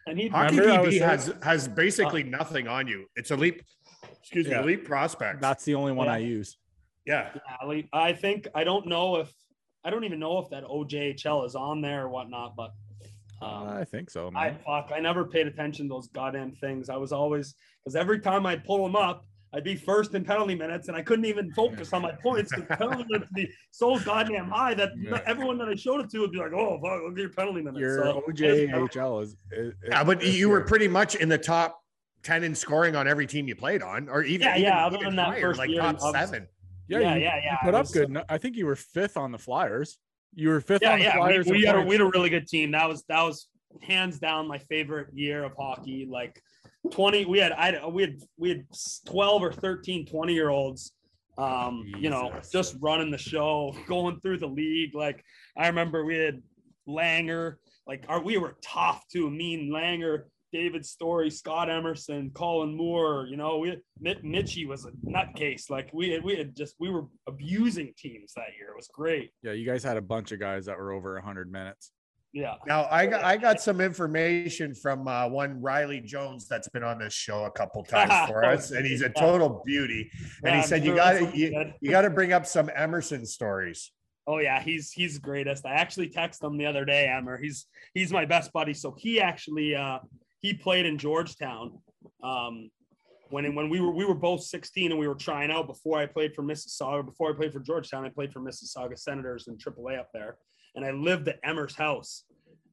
And 0.08 0.20
he 0.20 0.28
Hockey 0.30 0.60
Remember 0.60 0.80
I 0.80 0.82
was 0.82 0.96
DB 0.96 1.00
saying- 1.00 1.10
has 1.10 1.34
has 1.44 1.68
basically 1.68 2.24
nothing 2.24 2.68
on 2.68 2.88
you. 2.88 3.06
It's 3.16 3.32
elite. 3.32 3.62
Excuse 4.22 4.46
me, 4.48 4.52
Yeah. 4.52 4.62
elite 4.62 4.86
prospects. 4.86 5.40
that's 5.42 5.64
the 5.66 5.76
only 5.76 5.92
one 5.92 6.08
Yeah. 6.08 6.14
I 6.14 6.18
use. 6.18 6.58
yeah. 7.06 7.32
Yeah, 7.70 7.82
I 7.94 8.14
think 8.14 8.48
I 8.56 8.64
don't 8.64 8.88
know 8.88 9.18
if 9.18 9.32
I 9.84 9.92
don't 9.92 10.04
even 10.04 10.20
know 10.20 10.40
if 10.40 10.50
that 10.50 10.64
OJHL 10.64 11.46
is 11.46 11.54
on 11.56 11.82
there 11.82 12.06
or 12.06 12.10
whatnot, 12.10 12.56
but 12.56 12.72
um, 13.42 13.68
I 13.68 13.84
think 13.84 14.10
so, 14.10 14.32
I 14.36 14.52
fuck 14.66 14.92
I 14.96 15.00
never 15.00 15.26
paid 15.26 15.46
attention 15.46 15.88
to 15.88 15.94
those 15.94 16.08
goddamn 16.08 16.54
things. 16.54 16.90
I 16.90 16.96
was 16.96 17.12
always 17.12 17.54
because 17.84 17.96
every 17.96 18.20
time 18.20 18.46
I'd 18.48 18.64
pull 18.64 18.82
them 18.82 18.96
up, 18.96 19.26
I'd 19.54 19.64
be 19.64 19.76
first 19.76 20.14
in 20.14 20.24
penalty 20.26 20.54
minutes, 20.56 20.90
and 20.90 20.98
I 20.98 21.02
couldn't 21.02 21.26
even 21.26 21.52
focus 21.54 21.94
on 21.94 22.02
my 22.02 22.12
points 22.12 22.52
because 22.54 22.66
penalty 22.78 23.06
minutes 23.10 23.32
would 23.32 23.36
be 23.36 23.50
so 23.72 23.98
goddamn 24.00 24.50
high 24.50 24.74
that 24.74 24.90
Yeah. 24.98 25.22
everyone 25.26 25.58
that 25.60 25.70
I 25.70 25.76
showed 25.76 26.02
it 26.02 26.10
to 26.12 26.20
would 26.20 26.32
be 26.32 26.38
like, 26.40 26.52
"Oh 26.54 26.80
fuck, 26.82 27.02
look 27.04 27.14
at 27.14 27.18
your 27.20 27.30
penalty 27.30 27.62
minutes." 27.62 27.80
Your 27.80 28.04
So, 28.04 28.24
OJHL 28.30 29.24
is, 29.24 29.36
is 29.52 29.74
Yeah, 29.88 30.04
but 30.04 30.22
is 30.22 30.38
you 30.38 30.50
were 30.50 30.62
pretty 30.62 30.88
much 30.90 31.16
in 31.16 31.30
the 31.30 31.38
top 31.38 31.80
ten 32.24 32.44
in 32.44 32.54
scoring 32.56 32.96
on 32.96 33.08
every 33.08 33.28
team 33.28 33.48
you 33.48 33.56
played 33.56 33.82
on, 33.82 34.10
or 34.10 34.24
even 34.24 34.46
Yeah, 34.48 34.54
even, 34.58 34.64
yeah, 34.64 34.86
other 34.86 34.96
even 34.98 35.08
than 35.10 35.16
that 35.18 35.26
higher, 35.28 35.42
first 35.42 35.60
like 35.60 35.70
year, 35.70 35.80
top 35.82 35.96
obviously. 36.02 36.20
seven. 36.20 36.48
yeah, 36.88 37.00
yeah, 37.00 37.16
you, 37.16 37.22
yeah, 37.22 37.36
you 37.52 37.58
put 37.64 37.74
up 37.76 37.84
was- 37.84 37.92
good. 37.92 38.18
I 38.28 38.38
think 38.38 38.58
you 38.58 38.66
were 38.66 38.76
fifth 38.76 39.16
on 39.16 39.32
the 39.32 39.38
Flyers. 39.40 39.98
You 40.34 40.50
were 40.50 40.60
fifth 40.60 40.82
yeah, 40.82 40.94
on 40.94 41.00
the 41.00 41.06
yeah, 41.06 41.16
Flyers. 41.16 41.46
we, 41.46 41.60
we 41.60 41.64
had 41.64 41.76
a 41.78 41.82
we 41.82 41.94
had 41.94 42.02
a 42.02 42.10
really 42.10 42.30
good 42.30 42.46
team. 42.48 42.72
That 42.72 42.90
was 42.90 43.04
that 43.08 43.22
was 43.22 43.48
hands 43.82 44.20
down 44.20 44.48
my 44.50 44.58
favorite 44.58 45.08
year 45.14 45.44
of 45.46 45.54
hockey. 45.58 46.06
Like 46.10 46.42
20, 46.92 47.26
we 47.26 47.40
had 47.40 47.52
I 47.52 47.86
we 47.88 48.04
had 48.04 48.18
we 48.38 48.50
had 48.50 48.66
12 49.08 49.42
or 49.42 49.52
13 49.52 50.06
20 50.06 50.34
year 50.34 50.50
olds 50.50 50.94
um 51.38 51.84
you 52.00 52.10
know 52.10 52.32
just 52.50 52.78
running 52.80 53.12
the 53.12 53.18
show 53.18 53.76
going 53.88 54.20
through 54.22 54.38
the 54.38 54.48
league. 54.48 54.96
Like 54.96 55.24
i 55.58 55.68
remember 55.68 56.06
we 56.06 56.16
had 56.16 56.42
langer 56.88 57.56
like 57.88 58.06
our 58.08 58.22
we 58.22 58.38
were 58.38 58.56
tough 58.64 59.04
too 59.12 59.30
mean 59.30 59.70
langer 59.70 60.24
david 60.54 60.86
story 60.86 61.30
scott 61.30 61.70
emerson 61.70 62.32
colin 62.34 62.78
moore 62.78 63.26
you 63.28 63.36
know 63.36 63.58
we 63.58 63.76
Mit, 64.00 64.24
mitchie 64.24 64.68
was 64.68 64.86
a 64.86 64.92
nutcase. 65.08 65.70
Like 65.70 65.90
we 65.94 66.10
had 66.10 66.24
we 66.24 66.36
had 66.36 66.56
just 66.56 66.76
we 66.80 66.90
were 66.90 67.06
abusing 67.28 67.94
teams 67.98 68.34
that 68.36 68.50
year. 68.58 68.70
It 68.70 68.76
was 68.76 68.90
great. 68.90 69.32
Yeah, 69.42 69.54
you 69.54 69.66
guys 69.66 69.84
had 69.84 69.98
a 69.98 70.02
bunch 70.02 70.32
of 70.32 70.40
guys 70.40 70.66
that 70.66 70.78
were 70.78 70.92
over 70.92 71.14
100 71.16 71.50
minutes. 71.50 71.92
Yeah 72.36 72.56
Now 72.68 72.88
I 72.92 73.08
got 73.08 73.24
I 73.24 73.38
got 73.38 73.62
some 73.62 73.80
information 73.80 74.76
from 74.76 75.08
uh, 75.08 75.28
one 75.30 75.62
Riley 75.62 76.02
Jones 76.02 76.48
that's 76.48 76.68
been 76.68 76.84
on 76.84 77.00
this 77.00 77.14
show 77.14 77.46
a 77.46 77.52
couple 77.52 77.82
times 77.96 78.30
for 78.30 78.44
us, 78.44 78.72
and 78.72 78.86
he's 78.86 79.02
a 79.02 79.10
total 79.10 79.64
beauty. 79.66 80.12
And 80.44 80.54
Yeah, 80.54 80.62
he 80.62 80.68
said 80.68 80.86
you 80.86 80.96
got 80.96 81.14
to 81.14 81.38
you, 81.38 81.74
you 81.80 81.90
got 81.90 82.02
to 82.02 82.10
bring 82.10 82.34
up 82.34 82.46
some 82.46 82.70
Emerson 82.76 83.26
stories. 83.26 83.92
Oh 84.28 84.40
yeah, 84.40 84.62
he's 84.62 84.92
he's 84.92 85.16
the 85.16 85.22
greatest. 85.22 85.66
I 85.66 85.76
actually 85.76 86.10
texted 86.10 86.44
him 86.44 86.58
the 86.58 86.66
other 86.66 86.84
day, 86.84 87.08
Emmer. 87.08 87.38
He's 87.38 87.68
he's 87.94 88.12
my 88.12 88.26
best 88.26 88.52
buddy. 88.52 88.74
So 88.74 88.94
he 88.98 89.22
actually 89.22 89.74
uh 89.76 90.00
he 90.42 90.54
played 90.54 90.86
in 90.86 90.98
Georgetown. 90.98 91.80
Um 92.22 92.70
when 93.30 93.56
when 93.56 93.70
we 93.70 93.80
were 93.80 93.94
we 93.94 94.04
were 94.04 94.16
both 94.16 94.44
16 94.44 94.92
and 94.92 95.00
we 95.00 95.08
were 95.08 95.16
trying 95.16 95.52
out 95.52 95.68
before 95.68 96.00
I 96.00 96.06
played 96.06 96.36
for 96.36 96.44
Mississauga, 96.44 97.06
before 97.06 97.32
I 97.32 97.36
played 97.36 97.54
for 97.54 97.60
Georgetown, 97.60 98.06
I 98.06 98.10
played 98.10 98.34
for 98.34 98.42
Mississauga 98.42 98.98
Senators 98.98 99.48
in 99.48 99.58
AAA 99.58 100.00
up 100.00 100.10
there. 100.14 100.38
And 100.76 100.86
I 100.86 100.92
lived 100.92 101.28
at 101.28 101.40
Emmer's 101.44 101.76
house. 101.76 102.24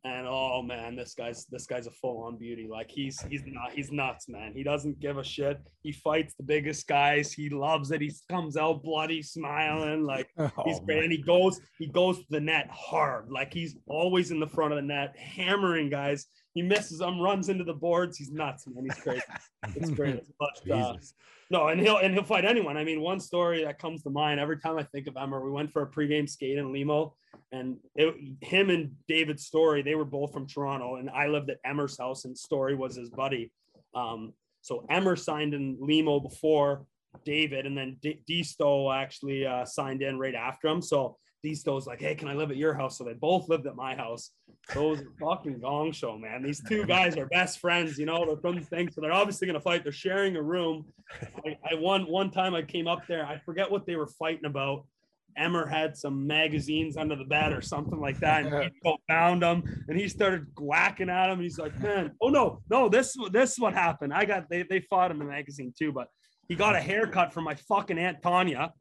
And 0.04 0.26
oh 0.26 0.62
man, 0.62 0.96
this 0.96 1.14
guy's 1.14 1.46
this 1.46 1.64
guy's 1.64 1.86
a 1.86 1.90
full-on 1.92 2.36
beauty. 2.36 2.66
Like 2.68 2.90
he's 2.90 3.22
he's 3.22 3.42
not 3.46 3.70
he's 3.70 3.92
nuts, 3.92 4.28
man. 4.28 4.52
He 4.52 4.64
doesn't 4.64 4.98
give 4.98 5.16
a 5.16 5.22
shit. 5.22 5.60
He 5.82 5.92
fights 5.92 6.34
the 6.34 6.42
biggest 6.42 6.88
guys. 6.88 7.32
He 7.32 7.48
loves 7.48 7.92
it. 7.92 8.00
He 8.00 8.10
comes 8.28 8.56
out 8.56 8.82
bloody, 8.82 9.22
smiling. 9.22 10.02
Like 10.02 10.28
oh, 10.38 10.50
He's 10.64 10.80
Oh, 10.80 10.84
great, 10.84 11.04
and 11.04 11.12
he 11.12 11.22
goes 11.22 11.60
he 11.78 11.86
goes 11.86 12.18
to 12.18 12.24
the 12.30 12.40
net 12.40 12.68
hard. 12.72 13.30
Like 13.30 13.54
he's 13.54 13.76
always 13.86 14.32
in 14.32 14.40
the 14.40 14.48
front 14.48 14.72
of 14.72 14.76
the 14.76 14.82
net, 14.82 15.14
hammering 15.16 15.88
guys. 15.88 16.26
He 16.54 16.62
misses 16.62 16.98
them, 16.98 17.18
runs 17.20 17.48
into 17.48 17.64
the 17.64 17.72
boards. 17.72 18.18
He's 18.18 18.30
nuts, 18.30 18.66
man. 18.66 18.84
He's 18.84 19.02
crazy. 19.02 19.22
It's 19.76 19.90
great. 19.90 20.22
But 20.40 20.70
uh, 20.70 20.96
no, 21.48 21.68
and 21.68 21.80
he'll 21.80 21.98
and 21.98 22.12
he'll 22.12 22.24
fight 22.24 22.44
anyone. 22.44 22.76
I 22.76 22.82
mean, 22.82 23.00
one 23.00 23.20
story 23.20 23.62
that 23.64 23.78
comes 23.78 24.02
to 24.02 24.10
mind 24.10 24.40
every 24.40 24.58
time 24.58 24.76
I 24.76 24.82
think 24.82 25.06
of 25.06 25.16
Emmer, 25.16 25.40
we 25.44 25.52
went 25.52 25.72
for 25.72 25.82
a 25.82 25.86
pregame 25.86 26.28
skate 26.28 26.58
in 26.58 26.72
Limo, 26.72 27.14
and 27.52 27.76
it, 27.94 28.14
him 28.40 28.70
and 28.70 28.90
David 29.06 29.38
Story, 29.38 29.82
they 29.82 29.94
were 29.94 30.04
both 30.04 30.32
from 30.32 30.46
Toronto, 30.46 30.96
and 30.96 31.08
I 31.10 31.28
lived 31.28 31.50
at 31.50 31.58
Emmer's 31.64 31.96
house, 31.96 32.24
and 32.24 32.36
Story 32.36 32.74
was 32.74 32.96
his 32.96 33.08
buddy. 33.08 33.52
Um, 33.94 34.32
so 34.62 34.84
Emmer 34.90 35.14
signed 35.14 35.54
in 35.54 35.76
Limo 35.80 36.20
before 36.20 36.86
David, 37.24 37.66
and 37.66 37.76
then 37.76 37.98
D- 38.02 38.22
Disto 38.28 38.92
actually 38.92 39.46
uh, 39.46 39.64
signed 39.64 40.02
in 40.02 40.18
right 40.18 40.34
after 40.34 40.68
him. 40.68 40.82
So 40.82 41.16
Disto's 41.44 41.86
like, 41.86 42.00
"Hey, 42.00 42.14
can 42.14 42.28
I 42.28 42.34
live 42.34 42.50
at 42.50 42.56
your 42.56 42.74
house?" 42.74 42.98
So 42.98 43.04
they 43.04 43.14
both 43.14 43.48
lived 43.48 43.66
at 43.66 43.74
my 43.74 43.94
house. 43.94 44.30
Those 44.74 45.00
are 45.00 45.12
fucking 45.20 45.60
gong 45.60 45.92
show, 45.92 46.16
man. 46.16 46.42
These 46.42 46.62
two 46.68 46.84
guys 46.86 47.16
are 47.16 47.26
best 47.26 47.58
friends, 47.58 47.98
you 47.98 48.06
know. 48.06 48.24
They're 48.24 48.36
from 48.36 48.56
the 48.56 48.62
thing, 48.62 48.90
so 48.90 49.00
they're 49.00 49.12
obviously 49.12 49.46
gonna 49.46 49.60
fight. 49.60 49.82
They're 49.82 49.92
sharing 49.92 50.36
a 50.36 50.42
room. 50.42 50.84
I, 51.44 51.58
I 51.72 51.74
one 51.74 52.04
one 52.04 52.30
time 52.30 52.54
I 52.54 52.62
came 52.62 52.86
up 52.86 53.06
there. 53.06 53.26
I 53.26 53.38
forget 53.38 53.70
what 53.70 53.86
they 53.86 53.96
were 53.96 54.06
fighting 54.06 54.46
about. 54.46 54.84
Emmer 55.36 55.66
had 55.66 55.96
some 55.96 56.26
magazines 56.26 56.96
under 56.96 57.16
the 57.16 57.24
bed 57.24 57.52
or 57.52 57.62
something 57.62 57.98
like 57.98 58.18
that, 58.20 58.44
and 58.44 58.52
Disto 58.52 58.96
found 59.08 59.42
them, 59.42 59.62
and 59.88 59.98
he 59.98 60.08
started 60.08 60.46
whacking 60.58 61.08
at 61.08 61.30
him. 61.30 61.40
He's 61.40 61.58
like, 61.58 61.78
"Man, 61.80 62.12
oh 62.20 62.28
no, 62.28 62.60
no, 62.70 62.88
this 62.88 63.16
this 63.32 63.52
is 63.52 63.58
what 63.58 63.72
happened. 63.74 64.12
I 64.12 64.24
got 64.24 64.48
they 64.48 64.62
they 64.62 64.80
fought 64.80 65.10
in 65.10 65.18
the 65.18 65.24
magazine 65.24 65.72
too, 65.76 65.92
but 65.92 66.08
he 66.48 66.54
got 66.54 66.76
a 66.76 66.80
haircut 66.80 67.32
from 67.32 67.44
my 67.44 67.54
fucking 67.54 67.98
aunt 67.98 68.22
Tanya." 68.22 68.72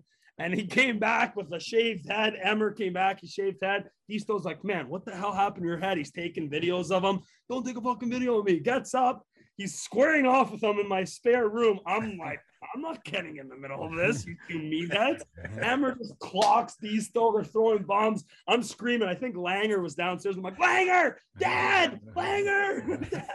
And 0.41 0.55
he 0.55 0.65
came 0.65 0.97
back 0.97 1.35
with 1.35 1.53
a 1.53 1.59
shaved 1.59 2.09
head. 2.09 2.35
Emmer 2.41 2.71
came 2.71 2.93
back, 2.93 3.19
he 3.21 3.27
shaved 3.27 3.59
head. 3.61 3.91
Disto's 4.09 4.43
like, 4.43 4.63
man, 4.63 4.89
what 4.89 5.05
the 5.05 5.15
hell 5.15 5.33
happened 5.33 5.61
to 5.63 5.67
your 5.67 5.77
head? 5.77 5.99
He's 5.99 6.11
taking 6.11 6.49
videos 6.49 6.89
of 6.89 7.03
him. 7.03 7.19
Don't 7.47 7.63
take 7.63 7.77
a 7.77 7.81
fucking 7.81 8.09
video 8.09 8.39
of 8.39 8.45
me. 8.45 8.59
Gets 8.59 8.95
up. 8.95 9.23
He's 9.57 9.79
squaring 9.79 10.25
off 10.25 10.51
with 10.51 10.63
him 10.63 10.79
in 10.79 10.87
my 10.87 11.03
spare 11.03 11.47
room. 11.47 11.79
I'm 11.85 12.17
like, 12.17 12.39
I'm 12.75 12.81
not 12.81 13.03
getting 13.03 13.37
in 13.37 13.49
the 13.49 13.55
middle 13.55 13.83
of 13.83 13.95
this, 13.95 14.25
you 14.25 14.35
two 14.49 14.57
meatheads. 14.57 15.21
Emmer 15.61 15.95
just 15.95 16.17
clocks 16.17 16.75
Disto. 16.81 17.33
They're 17.33 17.43
throwing 17.43 17.83
bombs. 17.83 18.23
I'm 18.47 18.63
screaming. 18.63 19.09
I 19.09 19.13
think 19.13 19.35
Langer 19.35 19.81
was 19.81 19.93
downstairs. 19.93 20.37
I'm 20.37 20.43
like, 20.43 20.57
Langer, 20.57 21.15
Dad, 21.37 21.99
Langer. 22.15 23.23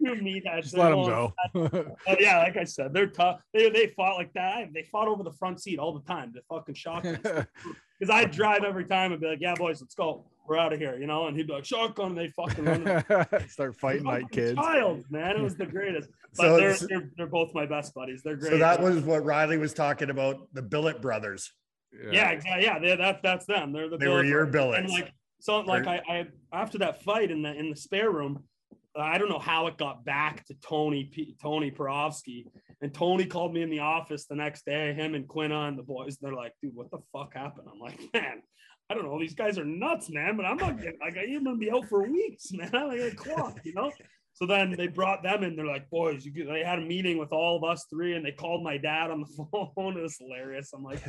you 0.00 0.12
meatheads. 0.12 0.62
Just 0.62 0.76
let 0.76 0.90
them 0.90 1.04
go. 1.04 1.32
Yeah, 2.20 2.38
like 2.38 2.56
I 2.56 2.64
said, 2.64 2.92
they're 2.92 3.06
tough. 3.08 3.40
They, 3.52 3.70
they 3.70 3.88
fought 3.88 4.16
like 4.16 4.32
that. 4.34 4.72
They 4.74 4.82
fought 4.82 5.08
over 5.08 5.22
the 5.22 5.32
front 5.32 5.60
seat 5.62 5.78
all 5.78 5.92
the 5.92 6.04
time. 6.06 6.32
They 6.34 6.40
fucking 6.48 6.74
shotgun. 6.74 7.46
Because 7.98 8.14
I'd 8.14 8.30
drive 8.30 8.62
every 8.62 8.84
time 8.84 9.12
and 9.12 9.20
be 9.22 9.26
like, 9.26 9.40
"Yeah, 9.40 9.54
boys, 9.54 9.80
let's 9.80 9.94
go. 9.94 10.26
We're 10.46 10.58
out 10.58 10.74
of 10.74 10.78
here," 10.78 10.98
you 10.98 11.06
know. 11.06 11.28
And 11.28 11.34
he'd 11.34 11.46
be 11.46 11.54
like, 11.54 11.64
"Shotgun." 11.64 12.08
And 12.08 12.18
they 12.18 12.28
fucking 12.28 12.62
run. 12.66 13.04
Start 13.48 13.74
fighting 13.80 14.04
like 14.04 14.30
kids. 14.30 14.54
Child, 14.60 15.06
man, 15.08 15.34
it 15.36 15.40
was 15.40 15.56
the 15.56 15.64
greatest. 15.64 16.10
But 16.36 16.42
So- 16.44 16.56
they're, 16.58 16.74
they're 16.74 17.10
they're 17.16 17.26
both 17.26 17.54
my 17.54 17.64
best 17.64 17.94
buddies. 17.94 18.20
They're 18.22 18.36
great. 18.36 18.50
So 18.52 18.58
that 18.58 18.82
was 18.82 19.00
what 19.00 19.24
Riley 19.24 19.56
was 19.56 19.72
talking 19.72 20.10
about. 20.10 20.46
The 20.52 20.60
Billet 20.60 21.00
brothers. 21.00 21.50
yeah, 22.12 22.32
exactly. 22.32 22.64
Yeah, 22.64 22.78
they, 22.80 22.96
that 22.96 23.22
that's 23.22 23.46
them. 23.46 23.72
They're 23.72 23.88
the 23.88 23.96
They 23.96 24.08
were 24.08 24.22
your 24.22 24.44
brothers. 24.44 24.52
billets. 24.76 24.92
And 24.92 25.02
like 25.04 25.12
so, 25.40 25.60
like 25.60 25.86
I, 25.86 26.02
I 26.06 26.26
after 26.52 26.76
that 26.76 27.02
fight 27.02 27.30
in 27.30 27.40
the 27.40 27.54
in 27.54 27.70
the 27.70 27.76
spare 27.76 28.10
room, 28.10 28.44
I 28.98 29.18
don't 29.18 29.28
know 29.28 29.38
how 29.38 29.66
it 29.66 29.76
got 29.76 30.04
back 30.04 30.44
to 30.46 30.54
Tony 30.54 31.04
P, 31.04 31.36
Tony 31.40 31.70
Piroski, 31.70 32.46
and 32.80 32.92
Tony 32.92 33.26
called 33.26 33.52
me 33.52 33.62
in 33.62 33.70
the 33.70 33.80
office 33.80 34.26
the 34.26 34.34
next 34.34 34.64
day. 34.64 34.94
Him 34.94 35.14
and 35.14 35.28
Quinna 35.28 35.68
and 35.68 35.78
the 35.78 35.82
boys. 35.82 36.18
They're 36.20 36.32
like, 36.32 36.52
dude, 36.62 36.74
what 36.74 36.90
the 36.90 36.98
fuck 37.12 37.34
happened? 37.34 37.68
I'm 37.72 37.78
like, 37.78 38.00
man, 38.14 38.42
I 38.88 38.94
don't 38.94 39.04
know. 39.04 39.18
These 39.18 39.34
guys 39.34 39.58
are 39.58 39.64
nuts, 39.64 40.10
man. 40.10 40.36
But 40.36 40.46
I'm 40.46 40.56
not 40.56 40.78
getting 40.78 40.98
like 41.00 41.16
I'm 41.16 41.44
gonna 41.44 41.56
be 41.56 41.70
out 41.70 41.88
for 41.88 42.02
weeks, 42.08 42.52
man. 42.52 42.70
I 42.74 42.96
got 42.96 43.12
a 43.12 43.14
clock, 43.14 43.58
you 43.64 43.74
know. 43.74 43.90
So 44.36 44.44
then 44.44 44.74
they 44.76 44.86
brought 44.86 45.22
them 45.22 45.44
in. 45.44 45.56
They're 45.56 45.64
like, 45.64 45.88
boys, 45.88 46.26
you 46.26 46.30
get, 46.30 46.46
they 46.46 46.62
had 46.62 46.78
a 46.78 46.82
meeting 46.82 47.16
with 47.16 47.32
all 47.32 47.56
of 47.56 47.64
us 47.64 47.86
three, 47.88 48.16
and 48.16 48.24
they 48.24 48.32
called 48.32 48.62
my 48.62 48.76
dad 48.76 49.10
on 49.10 49.22
the 49.22 49.70
phone. 49.74 49.96
It 49.96 50.02
was 50.02 50.18
hilarious. 50.18 50.72
I'm 50.74 50.84
like, 50.84 51.02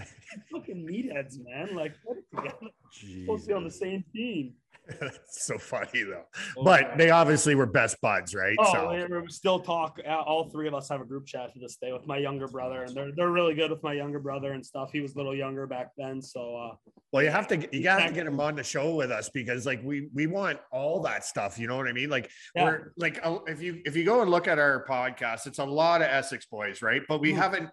fucking 0.49 0.87
meatheads, 0.87 1.35
man. 1.43 1.75
Like, 1.75 1.93
what 2.05 2.17
together? 2.33 2.71
Supposed 2.89 3.43
to 3.43 3.47
be 3.49 3.53
on 3.53 3.65
the 3.65 3.71
same 3.71 4.05
team. 4.15 4.53
That's 4.99 5.45
so 5.45 5.57
funny 5.57 6.03
though. 6.03 6.23
Oh, 6.57 6.63
But 6.63 6.97
they 6.97 7.09
obviously 7.09 7.55
were 7.55 7.65
best 7.65 7.99
buds, 8.01 8.33
right? 8.33 8.55
Oh, 8.59 8.73
so 8.73 9.19
we 9.21 9.27
still 9.29 9.59
talk. 9.59 9.99
All 10.07 10.49
three 10.49 10.67
of 10.67 10.73
us 10.73 10.89
have 10.89 11.01
a 11.01 11.05
group 11.05 11.25
chat 11.25 11.53
to 11.53 11.59
this 11.59 11.75
day 11.77 11.91
with 11.93 12.07
my 12.07 12.17
younger 12.17 12.47
brother, 12.47 12.83
and 12.83 12.95
they're 12.95 13.11
they're 13.15 13.31
really 13.31 13.53
good 13.53 13.71
with 13.71 13.83
my 13.83 13.93
younger 13.93 14.19
brother 14.19 14.53
and 14.53 14.65
stuff. 14.65 14.91
He 14.91 15.01
was 15.01 15.13
a 15.15 15.17
little 15.17 15.35
younger 15.35 15.67
back 15.67 15.91
then, 15.97 16.21
so 16.21 16.55
uh, 16.55 16.75
well, 17.11 17.23
you 17.23 17.29
have 17.29 17.47
to 17.49 17.67
you 17.75 17.83
got 17.83 18.05
to 18.07 18.13
get 18.13 18.25
him 18.27 18.39
on 18.39 18.55
the 18.55 18.63
show 18.63 18.95
with 18.95 19.11
us 19.11 19.29
because 19.29 19.65
like 19.65 19.81
we 19.83 20.09
we 20.13 20.27
want 20.27 20.59
all 20.71 21.01
that 21.03 21.25
stuff. 21.25 21.59
You 21.59 21.67
know 21.67 21.77
what 21.77 21.87
I 21.87 21.93
mean? 21.93 22.09
Like 22.09 22.29
Yeah. 22.55 22.63
we're 22.65 22.93
like 22.97 23.19
if 23.47 23.61
you 23.61 23.81
if 23.85 23.95
you 23.95 24.03
go 24.05 24.21
and 24.21 24.31
look 24.31 24.47
at 24.47 24.59
our 24.59 24.85
podcast, 24.87 25.47
it's 25.47 25.59
a 25.59 25.65
lot 25.65 26.01
of 26.01 26.07
Essex 26.07 26.45
boys, 26.45 26.81
right? 26.81 27.01
But 27.07 27.19
we 27.21 27.33
Mhm. 27.33 27.37
haven't 27.37 27.69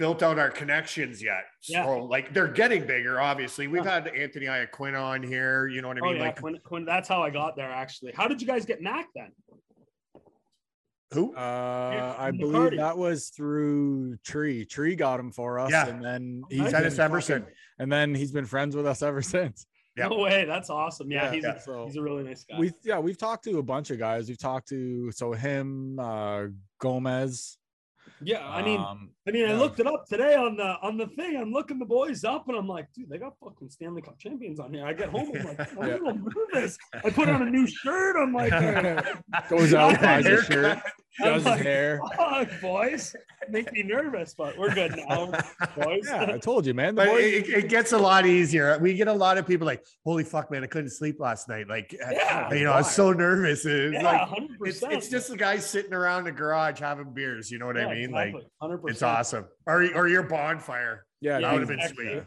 built 0.00 0.22
out 0.22 0.38
our 0.38 0.48
connections 0.50 1.22
yet. 1.22 1.44
So 1.60 1.74
Yeah. 1.74 1.84
like 1.84 2.32
they're 2.32 2.48
getting 2.48 2.86
bigger. 2.86 3.20
Obviously, 3.20 3.66
we've 3.66 3.84
had 3.84 4.08
Anthony 4.08 4.46
Iaquin 4.46 4.98
on 4.98 5.22
here. 5.22 5.68
You 5.68 5.82
know 5.82 5.88
what 5.88 5.98
I 5.98 6.00
oh 6.00 6.04
mean? 6.08 6.16
yeah, 6.16 6.22
like 6.22 6.40
Quinn, 6.40 6.58
Quinn, 6.64 6.84
that's 6.86 7.06
how 7.06 7.22
I 7.22 7.28
got 7.28 7.54
there. 7.54 7.70
Actually, 7.70 8.12
how 8.16 8.26
did 8.26 8.40
you 8.40 8.46
guys 8.48 8.64
get 8.64 8.80
Mac 8.80 9.08
then? 9.14 9.30
who? 11.12 11.34
Uh, 11.36 12.14
I 12.18 12.30
believe 12.30 12.54
McCarty. 12.54 12.76
that 12.78 12.96
was 12.96 13.28
through 13.28 14.16
Tree. 14.24 14.64
Tree 14.64 14.94
got 14.96 15.20
him 15.20 15.32
for 15.32 15.58
us, 15.58 15.70
Yeah. 15.70 15.88
and 15.88 16.02
then 16.02 16.42
he's 16.48 16.60
Nice. 16.60 16.72
been 16.72 16.82
Dennis 16.82 16.98
Emerson. 16.98 17.46
and 17.78 17.92
then 17.92 18.14
he's 18.14 18.32
been 18.32 18.46
friends 18.46 18.74
with 18.74 18.86
us 18.86 19.02
ever 19.02 19.20
since. 19.22 19.66
Yeah. 19.96 20.08
No 20.08 20.18
way, 20.20 20.44
that's 20.46 20.70
awesome. 20.70 21.10
Yeah, 21.10 21.24
Yeah, 21.24 21.32
he's 21.32 21.44
yeah. 21.44 21.54
A, 21.56 21.60
So- 21.60 21.84
he's 21.84 21.96
a 21.96 22.02
really 22.02 22.22
nice 22.22 22.44
guy. 22.44 22.58
We 22.58 22.72
yeah, 22.84 23.00
we've 23.00 23.18
talked 23.18 23.44
to 23.44 23.58
a 23.58 23.62
bunch 23.62 23.90
of 23.90 23.98
guys. 23.98 24.28
We've 24.28 24.38
talked 24.38 24.68
to 24.68 25.10
so 25.12 25.32
him, 25.32 25.98
uh, 25.98 26.44
Gomez. 26.78 27.58
Yeah, 28.22 28.46
I 28.48 28.62
mean, 28.62 28.80
um, 28.80 29.10
I 29.26 29.30
mean, 29.30 29.44
I 29.46 29.50
yeah. 29.52 29.58
looked 29.58 29.80
it 29.80 29.86
up 29.86 30.04
today 30.08 30.34
on 30.34 30.56
the 30.56 30.76
on 30.82 30.96
the 30.96 31.06
thing. 31.08 31.36
I'm 31.36 31.52
looking 31.52 31.78
the 31.78 31.84
boys 31.86 32.24
up, 32.24 32.48
and 32.48 32.56
I'm 32.56 32.66
like, 32.66 32.86
dude, 32.94 33.08
they 33.08 33.18
got 33.18 33.34
fucking 33.42 33.70
Stanley 33.70 34.02
Cup 34.02 34.18
champions 34.18 34.60
on 34.60 34.72
here. 34.74 34.86
I 34.86 34.92
get 34.92 35.08
home, 35.10 35.30
I'm 35.34 35.44
like, 35.44 35.60
I'm 35.78 35.88
Yeah. 35.88 35.94
a 35.94 35.98
little 35.98 36.18
nervous. 36.52 36.76
I 37.04 37.10
put 37.10 37.28
on 37.28 37.42
a 37.42 37.50
new 37.50 37.66
shirt. 37.66 38.16
I'm 38.16 38.32
like, 38.32 38.50
goes 39.48 39.74
out, 39.74 40.00
buys 40.00 40.26
a 40.26 40.42
shirt, 40.44 40.78
I'm 41.18 41.26
does 41.26 41.36
his 41.36 41.46
like, 41.46 41.62
hair. 41.62 42.00
fuck, 42.16 42.48
boys, 42.60 43.14
make 43.48 43.72
me 43.72 43.82
nervous, 43.82 44.32
but 44.34 44.56
we're 44.56 44.72
good 44.72 44.94
now, 45.08 45.26
boys. 45.76 46.02
Yeah, 46.04 46.32
I 46.34 46.38
told 46.38 46.66
you, 46.66 46.72
man. 46.74 46.94
The 46.94 47.02
But 47.02 47.08
boys, 47.08 47.24
it, 47.24 47.48
it 47.48 47.68
gets 47.68 47.92
a 47.92 47.98
lot 47.98 48.26
easier. 48.26 48.78
We 48.78 48.94
get 48.94 49.08
a 49.08 49.12
lot 49.12 49.36
of 49.36 49.46
people 49.46 49.66
like, 49.66 49.84
"Holy 50.04 50.22
fuck, 50.24 50.50
man! 50.50 50.62
I 50.62 50.68
couldn't 50.68 50.90
sleep 50.90 51.18
last 51.18 51.48
night. 51.48 51.68
Like, 51.68 51.94
uh, 52.00 52.10
Yeah, 52.12 52.52
you 52.54 52.64
know, 52.64 52.72
I 52.72 52.78
was 52.78 52.90
so 52.94 53.12
nervous." 53.12 53.66
It's 53.66 53.92
yeah, 53.94 54.02
like 54.02 54.20
hundred 54.20 54.58
it's, 54.62 54.80
percent. 54.80 54.92
it's 54.92 55.08
just 55.08 55.28
the 55.30 55.36
guys 55.36 55.68
sitting 55.68 55.92
around 55.92 56.24
the 56.24 56.32
garage 56.32 56.78
having 56.80 57.12
beers. 57.12 57.50
You 57.50 57.58
know 57.58 57.66
what 57.66 57.76
I 57.76 57.92
mean? 57.92 58.10
Like, 58.12 58.34
hundred 58.60 58.78
percent. 58.78 58.90
it's 58.94 59.02
awesome. 59.02 59.46
Or 59.66 59.82
or 59.94 60.06
your 60.08 60.22
bonfire. 60.22 61.06
yeah, 61.20 61.38
Yeah, 61.38 61.48
that 61.48 61.52
would've 61.54 61.68
been 61.68 61.88
sweet. 61.88 62.22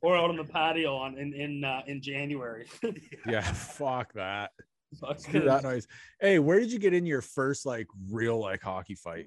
Or 0.00 0.16
out 0.16 0.30
on 0.30 0.36
the 0.36 0.44
patio 0.44 0.94
on 0.96 1.18
in 1.18 1.32
in 1.34 1.64
uh, 1.64 1.82
in 1.88 2.00
January. 2.00 2.66
yeah. 3.26 3.40
Fuck 3.52 4.12
that. 4.12 4.52
Fuck. 5.00 5.18
That 5.32 5.62
noise. 5.62 5.86
Hey, 6.20 6.38
where 6.38 6.58
did 6.58 6.72
you 6.72 6.78
get 6.78 6.94
in 6.94 7.04
your 7.06 7.20
first 7.20 7.66
like 7.66 7.86
real 8.10 8.38
like 8.38 8.62
hockey 8.62 8.94
fight? 8.94 9.26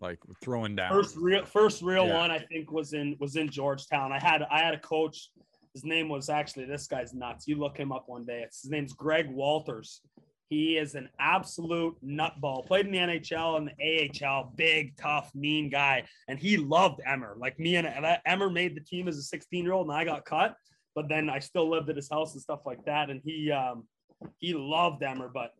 Like 0.00 0.18
throwing 0.42 0.76
down. 0.76 0.92
First 0.92 1.16
real 1.16 1.44
first 1.44 1.82
real 1.82 2.06
Yeah. 2.06 2.18
one 2.18 2.30
I 2.30 2.38
think 2.38 2.70
was 2.70 2.92
in 2.92 3.16
was 3.18 3.36
in 3.36 3.48
Georgetown. 3.48 4.12
I 4.12 4.18
had 4.18 4.42
I 4.50 4.58
had 4.60 4.74
a 4.74 4.78
coach. 4.78 5.30
His 5.72 5.84
name 5.84 6.08
was 6.08 6.28
actually 6.28 6.66
this 6.66 6.86
guy's 6.86 7.14
nuts. 7.14 7.48
You 7.48 7.56
look 7.56 7.76
him 7.78 7.90
up 7.92 8.04
one 8.06 8.24
day. 8.24 8.42
It's, 8.44 8.62
his 8.62 8.70
name's 8.70 8.92
Greg 8.92 9.28
Walters. 9.30 10.02
He 10.50 10.76
is 10.76 10.94
an 10.94 11.08
absolute 11.18 11.96
nutball. 12.04 12.66
Played 12.66 12.86
in 12.86 12.92
the 12.92 12.98
NHL 12.98 13.56
and 13.56 13.72
the 13.78 14.24
AHL. 14.24 14.52
Big, 14.54 14.96
tough, 14.96 15.34
mean 15.34 15.70
guy. 15.70 16.04
And 16.28 16.38
he 16.38 16.58
loved 16.58 17.00
Emmer. 17.04 17.34
Like 17.38 17.58
me 17.58 17.76
and 17.76 17.88
Emmer 18.26 18.50
made 18.50 18.76
the 18.76 18.80
team 18.82 19.08
as 19.08 19.16
a 19.16 19.22
16 19.22 19.64
year 19.64 19.72
old, 19.72 19.88
and 19.88 19.96
I 19.96 20.04
got 20.04 20.24
cut. 20.26 20.54
But 20.94 21.08
then 21.08 21.28
I 21.30 21.38
still 21.38 21.68
lived 21.68 21.88
at 21.88 21.96
his 21.96 22.10
house 22.10 22.34
and 22.34 22.42
stuff 22.42 22.60
like 22.66 22.84
that. 22.84 23.08
And 23.10 23.20
he 23.24 23.50
um 23.50 23.84
he 24.38 24.54
loved 24.54 25.02
Emmer, 25.02 25.30
but 25.32 25.54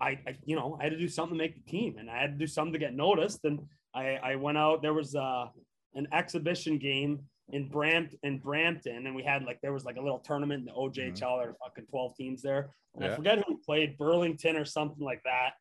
I, 0.00 0.18
I 0.26 0.36
you 0.44 0.56
know 0.56 0.76
I 0.80 0.84
had 0.84 0.92
to 0.92 0.98
do 0.98 1.08
something 1.08 1.36
to 1.36 1.42
make 1.42 1.54
the 1.54 1.70
team, 1.70 1.96
and 1.98 2.10
I 2.10 2.18
had 2.20 2.32
to 2.32 2.38
do 2.38 2.46
something 2.46 2.72
to 2.72 2.78
get 2.78 2.94
noticed. 2.94 3.40
And 3.44 3.60
I 3.94 4.18
I 4.22 4.36
went 4.36 4.58
out. 4.58 4.82
There 4.82 4.94
was 4.94 5.14
uh 5.14 5.46
an 5.94 6.06
exhibition 6.12 6.78
game 6.78 7.20
in 7.52 7.68
Bram 7.68 8.08
in 8.22 8.38
Brampton, 8.38 9.06
and 9.06 9.14
we 9.14 9.22
had 9.22 9.44
like 9.44 9.60
there 9.62 9.72
was 9.72 9.84
like 9.84 9.96
a 9.96 10.00
little 10.00 10.18
tournament 10.18 10.60
in 10.60 10.66
the 10.66 10.72
OJHL. 10.72 11.38
There 11.38 11.48
were 11.48 11.56
fucking 11.64 11.86
twelve 11.90 12.16
teams 12.16 12.42
there, 12.42 12.70
and 12.94 13.04
I 13.04 13.14
forget 13.14 13.42
who 13.46 13.58
played 13.58 13.98
Burlington 13.98 14.56
or 14.56 14.64
something 14.64 15.04
like 15.04 15.22
that. 15.24 15.52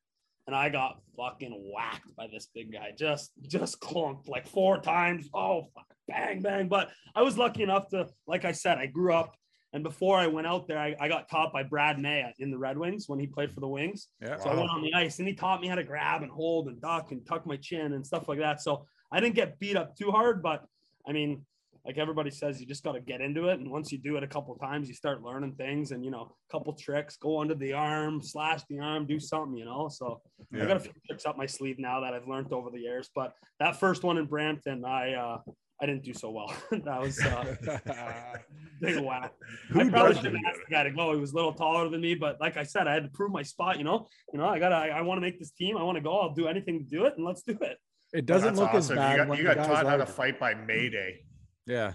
And 0.47 0.55
I 0.55 0.69
got 0.69 0.99
fucking 1.15 1.71
whacked 1.71 2.15
by 2.15 2.27
this 2.27 2.47
big 2.53 2.71
guy, 2.73 2.91
just 2.97 3.31
just 3.47 3.79
clunked 3.79 4.27
like 4.27 4.47
four 4.47 4.79
times. 4.79 5.29
Oh, 5.33 5.67
fuck, 5.75 5.85
bang 6.07 6.41
bang! 6.41 6.67
But 6.67 6.89
I 7.15 7.21
was 7.21 7.37
lucky 7.37 7.61
enough 7.61 7.87
to, 7.89 8.07
like 8.25 8.45
I 8.45 8.51
said, 8.51 8.77
I 8.77 8.87
grew 8.87 9.13
up. 9.13 9.35
And 9.73 9.83
before 9.83 10.17
I 10.17 10.27
went 10.27 10.47
out 10.47 10.67
there, 10.67 10.79
I, 10.79 10.95
I 10.99 11.07
got 11.07 11.29
taught 11.29 11.53
by 11.53 11.63
Brad 11.63 11.99
May 11.99 12.25
in 12.39 12.49
the 12.49 12.57
Red 12.57 12.77
Wings 12.77 13.07
when 13.07 13.19
he 13.19 13.27
played 13.27 13.53
for 13.53 13.59
the 13.59 13.67
Wings. 13.67 14.07
Yeah. 14.21 14.37
So 14.37 14.49
I 14.49 14.55
went 14.55 14.69
on 14.69 14.81
the 14.81 14.93
ice 14.93 15.19
and 15.19 15.27
he 15.27 15.35
taught 15.35 15.61
me 15.61 15.67
how 15.67 15.75
to 15.75 15.83
grab 15.83 16.23
and 16.23 16.31
hold 16.31 16.67
and 16.67 16.81
duck 16.81 17.11
and 17.11 17.25
tuck 17.25 17.45
my 17.45 17.57
chin 17.57 17.93
and 17.93 18.05
stuff 18.05 18.27
like 18.27 18.39
that. 18.39 18.61
So 18.61 18.85
I 19.11 19.19
didn't 19.19 19.35
get 19.35 19.59
beat 19.59 19.77
up 19.77 19.95
too 19.95 20.09
hard, 20.11 20.41
but 20.41 20.65
I 21.07 21.11
mean, 21.11 21.45
like 21.85 21.97
everybody 21.97 22.31
says, 22.31 22.59
you 22.59 22.65
just 22.65 22.83
got 22.83 22.93
to 22.93 22.99
get 22.99 23.21
into 23.21 23.47
it. 23.49 23.59
And 23.59 23.71
once 23.71 23.91
you 23.91 23.99
do 23.99 24.17
it 24.17 24.23
a 24.23 24.27
couple 24.27 24.55
times, 24.55 24.87
you 24.87 24.93
start 24.93 25.21
learning 25.21 25.53
things 25.53 25.91
and, 25.91 26.03
you 26.03 26.11
know, 26.11 26.35
a 26.49 26.51
couple 26.51 26.73
tricks, 26.73 27.15
go 27.17 27.39
under 27.39 27.55
the 27.55 27.73
arm, 27.73 28.21
slash 28.21 28.61
the 28.69 28.79
arm, 28.79 29.05
do 29.05 29.19
something, 29.19 29.55
you 29.55 29.65
know? 29.65 29.87
So 29.87 30.21
I 30.53 30.57
Yeah. 30.57 30.65
got 30.65 30.77
a 30.77 30.81
few 30.81 30.91
tricks 31.07 31.25
up 31.25 31.37
my 31.37 31.45
sleeve 31.45 31.79
now 31.79 31.99
that 32.01 32.13
I've 32.13 32.27
learned 32.27 32.51
over 32.53 32.69
the 32.69 32.79
years. 32.79 33.09
But 33.15 33.33
that 33.59 33.79
first 33.79 34.03
one 34.03 34.17
in 34.17 34.25
Brampton, 34.25 34.83
I, 34.83 35.13
uh, 35.13 35.37
I 35.81 35.85
didn't 35.85 36.03
do 36.03 36.13
so 36.13 36.29
well. 36.29 36.53
that 36.71 36.99
was 36.99 37.19
uh, 37.21 37.55
big 38.81 38.99
whack. 39.01 39.33
Who 39.69 39.81
I 39.81 39.89
probably 39.89 40.15
should 40.15 40.23
do 40.23 40.29
have 40.29 40.39
asked 40.47 40.61
the 40.67 40.71
guy 40.71 40.83
to 40.83 40.91
go. 40.91 41.13
He 41.13 41.19
was 41.19 41.31
a 41.31 41.35
little 41.35 41.53
taller 41.53 41.89
than 41.89 42.01
me, 42.01 42.15
but 42.15 42.39
like 42.41 42.57
I 42.57 42.63
said, 42.63 42.87
I 42.87 42.93
had 42.93 43.03
to 43.03 43.09
prove 43.09 43.31
my 43.31 43.43
spot. 43.43 43.77
You 43.77 43.85
know, 43.85 44.07
you 44.33 44.39
know, 44.39 44.45
I 44.45 44.59
gotta. 44.59 44.75
I, 44.75 44.87
I 44.87 45.01
want 45.01 45.17
to 45.17 45.21
make 45.21 45.39
this 45.39 45.51
team. 45.51 45.77
I 45.77 45.83
want 45.83 45.95
to 45.95 46.01
go. 46.01 46.19
I'll 46.19 46.33
do 46.33 46.47
anything 46.47 46.79
to 46.79 46.85
do 46.85 47.05
it, 47.05 47.13
and 47.15 47.25
let's 47.25 47.43
do 47.43 47.57
it. 47.61 47.77
It 48.11 48.25
doesn't 48.25 48.55
that's 48.55 48.59
look 48.59 48.73
as 48.73 48.85
awesome. 48.85 48.97
bad. 48.97 49.11
You 49.11 49.17
got, 49.17 49.27
when 49.27 49.37
you 49.37 49.43
got 49.43 49.57
guy's 49.57 49.67
taught 49.67 49.85
how 49.85 49.97
to 49.97 50.05
fight 50.05 50.39
by 50.39 50.53
Mayday. 50.53 51.21
Yeah. 51.65 51.93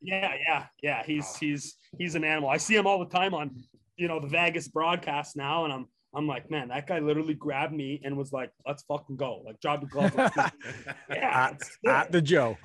Yeah, 0.00 0.34
yeah, 0.46 0.66
yeah. 0.82 1.02
He's 1.04 1.24
Wow. 1.24 1.36
he's 1.40 1.76
he's 1.98 2.14
an 2.14 2.24
animal. 2.24 2.48
I 2.48 2.56
see 2.56 2.74
him 2.74 2.86
all 2.86 2.98
the 2.98 3.10
time 3.10 3.34
on, 3.34 3.54
you 3.96 4.08
know, 4.08 4.20
the 4.20 4.26
Vegas 4.28 4.68
broadcast 4.68 5.36
now, 5.36 5.64
and 5.64 5.72
I'm 5.72 5.86
I'm 6.14 6.26
like, 6.26 6.50
man, 6.50 6.68
that 6.68 6.86
guy 6.86 6.98
literally 6.98 7.34
grabbed 7.34 7.72
me 7.72 8.00
and 8.04 8.16
was 8.16 8.32
like, 8.32 8.50
let's 8.66 8.82
fucking 8.84 9.16
go, 9.16 9.42
like 9.46 9.60
drop 9.60 9.80
the 9.80 9.86
glove. 9.86 10.14
let's 10.14 10.34
do 10.34 10.42
it." 10.88 10.94
yeah, 11.10 11.50
at, 11.50 11.62
at 11.88 12.12
the 12.12 12.20
Joe. 12.20 12.58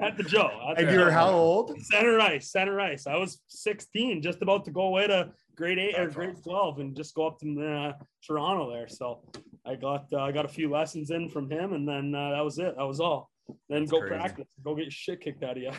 at 0.00 0.16
the 0.16 0.22
Joe. 0.22 0.50
at 0.70 0.78
And 0.78 0.88
the 0.88 0.92
you 0.92 0.98
were 1.00 1.10
how 1.10 1.28
old? 1.30 1.78
Center 1.82 2.18
ice, 2.20 2.50
center 2.50 2.80
ice. 2.80 3.06
I 3.06 3.16
was 3.16 3.42
16, 3.48 4.22
just 4.22 4.40
about 4.42 4.64
to 4.64 4.70
go 4.70 4.82
away 4.82 5.06
to 5.08 5.30
grade 5.56 5.78
eight 5.78 5.98
or 5.98 6.08
grade 6.08 6.30
awesome. 6.30 6.42
12 6.42 6.78
and 6.80 6.96
just 6.96 7.14
go 7.14 7.26
up 7.26 7.38
to 7.40 7.62
uh, 7.66 7.92
Toronto 8.26 8.70
there. 8.72 8.88
So 8.88 9.20
I 9.66 9.74
got 9.74 10.06
uh, 10.12 10.20
I 10.20 10.32
got 10.32 10.44
a 10.44 10.48
few 10.48 10.70
lessons 10.70 11.10
in 11.10 11.28
from 11.28 11.50
him, 11.50 11.72
and 11.74 11.86
then 11.88 12.14
uh, 12.14 12.30
that 12.30 12.44
was 12.44 12.58
it. 12.58 12.76
That 12.76 12.84
was 12.84 13.00
all. 13.00 13.30
Then 13.68 13.80
That's 13.80 13.90
go 13.92 14.00
crazy. 14.00 14.14
practice. 14.16 14.46
Go 14.64 14.74
get 14.74 14.84
your 14.84 14.90
shit 14.90 15.20
kicked 15.20 15.42
out 15.42 15.56
of 15.56 15.62
you. 15.62 15.72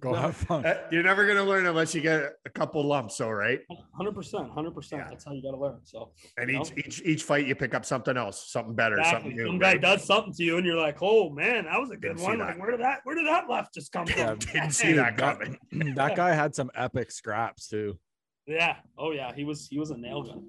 Go 0.00 0.14
have 0.14 0.36
fun. 0.36 0.64
Uh, 0.66 0.74
You're 0.90 1.02
never 1.02 1.26
gonna 1.26 1.42
learn 1.44 1.66
unless 1.66 1.94
you 1.94 2.00
get 2.00 2.32
a 2.44 2.50
couple 2.50 2.84
lumps, 2.84 3.16
though, 3.18 3.30
right? 3.30 3.60
Hundred 3.94 4.14
percent, 4.14 4.50
hundred 4.50 4.74
percent. 4.74 5.02
Yeah. 5.02 5.08
That's 5.10 5.24
how 5.24 5.32
you 5.32 5.42
got 5.42 5.52
to 5.52 5.56
learn. 5.58 5.80
So 5.84 6.12
And 6.36 6.50
each 6.50 6.70
know? 6.70 6.82
each 6.84 7.02
each 7.02 7.22
fight 7.24 7.46
you 7.46 7.54
pick 7.54 7.74
up 7.74 7.84
something 7.84 8.16
else, 8.16 8.50
something 8.50 8.74
better, 8.74 8.98
exactly. 8.98 9.30
something 9.30 9.36
new. 9.36 9.46
some 9.46 9.58
guy 9.58 9.72
right? 9.72 9.80
does 9.82 10.04
something 10.04 10.32
to 10.34 10.42
you, 10.44 10.56
and 10.56 10.66
you're 10.66 10.78
like, 10.80 10.98
"Oh 11.02 11.30
man, 11.30 11.64
that 11.64 11.78
was 11.80 11.90
a 11.90 11.96
good 11.96 12.16
Didn't 12.16 12.22
one." 12.22 12.38
Like, 12.38 12.58
where 12.60 12.70
did 12.70 12.80
that 12.80 13.00
where 13.04 13.14
did 13.14 13.26
that 13.26 13.48
left 13.48 13.74
just 13.74 13.92
come 13.92 14.06
Yeah, 14.08 14.30
from? 14.30 14.38
Didn't 14.52 14.70
see 14.72 14.92
that 14.92 15.16
that- 15.16 15.38
coming. 15.40 15.58
that 15.96 16.16
guy 16.16 16.32
had 16.34 16.54
some 16.54 16.70
epic 16.74 17.10
scraps 17.10 17.68
too. 17.68 17.98
Yeah. 18.46 18.76
Oh 18.98 19.12
yeah. 19.12 19.32
He 19.34 19.44
was 19.44 19.68
he 19.68 19.78
was 19.78 19.90
a 19.90 19.96
nail 19.96 20.22
gun. 20.22 20.44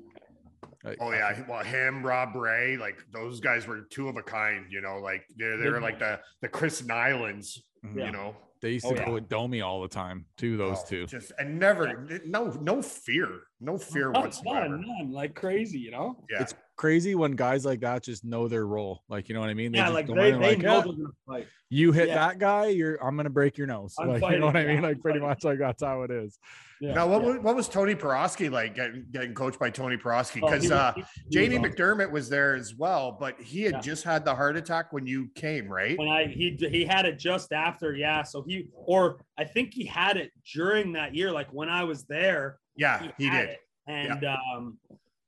Like, 0.83 0.97
Oh 0.99 1.11
yeah, 1.13 1.43
well 1.47 1.63
him, 1.63 2.05
Rob 2.05 2.35
Ray, 2.35 2.75
like 2.75 2.97
those 3.13 3.39
guys 3.39 3.67
were 3.67 3.81
two 3.89 4.09
of 4.09 4.17
a 4.17 4.21
kind. 4.21 4.65
You 4.69 4.81
know, 4.81 4.97
like 4.99 5.23
they're 5.37 5.55
they 5.57 5.69
were 5.69 5.79
like 5.79 5.99
the 5.99 6.19
the 6.41 6.49
Chris 6.49 6.81
Nilans. 6.81 7.57
Mhm. 7.85 8.05
You 8.05 8.11
know, 8.11 8.35
They 8.64 8.72
used 8.72 8.86
Oh, 8.86 8.91
to 8.93 8.95
yeah. 8.95 9.05
go 9.07 9.14
with 9.16 9.28
Domi 9.28 9.61
all 9.61 9.82
the 9.82 9.89
time 9.89 10.26
too. 10.38 10.55
Those 10.55 10.80
Oh, 10.80 10.86
two. 10.88 11.05
just 11.05 11.34
and 11.38 11.59
never 11.59 12.07
no 12.26 12.45
no 12.61 12.82
fear. 12.82 13.41
No 13.64 13.78
fear 13.78 14.11
None, 14.11 14.22
whatsoever. 14.24 14.70
none, 14.70 14.82
none, 14.86 15.11
like 15.11 15.36
crazy, 15.36 15.80
you 15.80 15.91
know. 15.91 16.18
Yeah. 16.30 16.41
It's 16.41 16.53
crazy 16.76 17.16
when 17.16 17.32
guys 17.34 17.66
like 17.66 17.80
that 17.82 18.03
just 18.03 18.26
know 18.26 18.47
their 18.47 18.66
role. 18.68 19.03
Like, 19.07 19.30
you 19.30 19.36
know 19.36 19.41
what 19.41 19.49
I 19.49 19.53
mean? 19.53 19.74
Yeah, 19.74 19.84
just 19.84 19.93
like 19.93 20.07
they, 20.07 20.32
in 20.32 20.41
they 20.41 20.49
like, 20.55 20.57
know 20.59 20.78
"Yeah, 20.78 20.82
they're 20.82 20.91
gonna 20.93 21.03
fight. 21.28 21.47
you 21.70 21.91
hit 21.91 22.07
Yeah. 22.09 22.16
that 22.16 22.39
guy, 22.39 22.68
you're 22.68 22.95
I'm 23.03 23.16
gonna 23.16 23.30
break 23.30 23.57
your 23.57 23.68
nose. 23.68 23.95
I'm 23.99 24.09
like, 24.09 24.22
you 24.32 24.39
know 24.39 24.47
what 24.47 24.57
I 24.57 24.66
mean? 24.66 24.82
Like 24.82 24.95
I'm 24.97 25.01
pretty 25.01 25.20
fighting. 25.20 25.30
much 25.30 25.43
like 25.43 25.59
that's 25.59 25.82
how 25.84 26.01
it 26.01 26.11
is. 26.11 26.38
Yeah, 26.82 26.95
Now, 26.95 27.07
what, 27.07 27.22
yeah. 27.22 27.28
was, 27.30 27.39
what 27.39 27.55
was 27.55 27.70
Tony 27.70 27.95
Piroski 27.95 28.51
like 28.51 28.76
getting, 28.76 29.05
getting 29.11 29.34
coached 29.34 29.57
by 29.57 29.70
Tony 29.70 29.95
Piroski? 29.95 30.41
Oh, 30.43 30.47
Because 30.47 30.64
was- 30.64 30.72
uh, 30.72 30.91
he- 30.95 31.01
he 31.01 31.01
was 31.01 31.09
Jamie 31.30 31.57
awesome. 31.57 31.72
McDermott 31.72 32.11
was 32.11 32.28
there 32.28 32.55
as 32.55 32.76
well, 32.76 33.16
but 33.18 33.39
he 33.39 33.61
had 33.64 33.74
Yeah. 33.76 33.80
just 33.80 34.03
had 34.03 34.26
the 34.26 34.36
heart 34.36 34.57
attack 34.57 34.91
when 34.91 35.05
you 35.07 35.30
came, 35.36 35.72
right? 35.72 35.97
when 35.97 36.09
I 36.09 36.26
he 36.26 36.57
he 36.59 36.84
had 36.84 37.05
it 37.05 37.18
just 37.20 37.53
after, 37.53 37.95
yeah. 37.95 38.24
So 38.24 38.41
he 38.45 38.68
or 38.74 39.22
I 39.38 39.45
think 39.45 39.74
he 39.74 39.86
had 39.86 40.18
it 40.18 40.32
during 40.53 40.91
that 40.93 41.16
year, 41.16 41.32
like 41.32 41.47
when 41.53 41.70
I 41.70 41.84
was 41.86 42.03
there. 42.05 42.57
Yeah, 42.76 43.09
he 43.17 43.28
had 43.28 43.41
did. 43.41 43.49
it. 43.49 43.59
And 43.88 44.26
um 44.26 44.78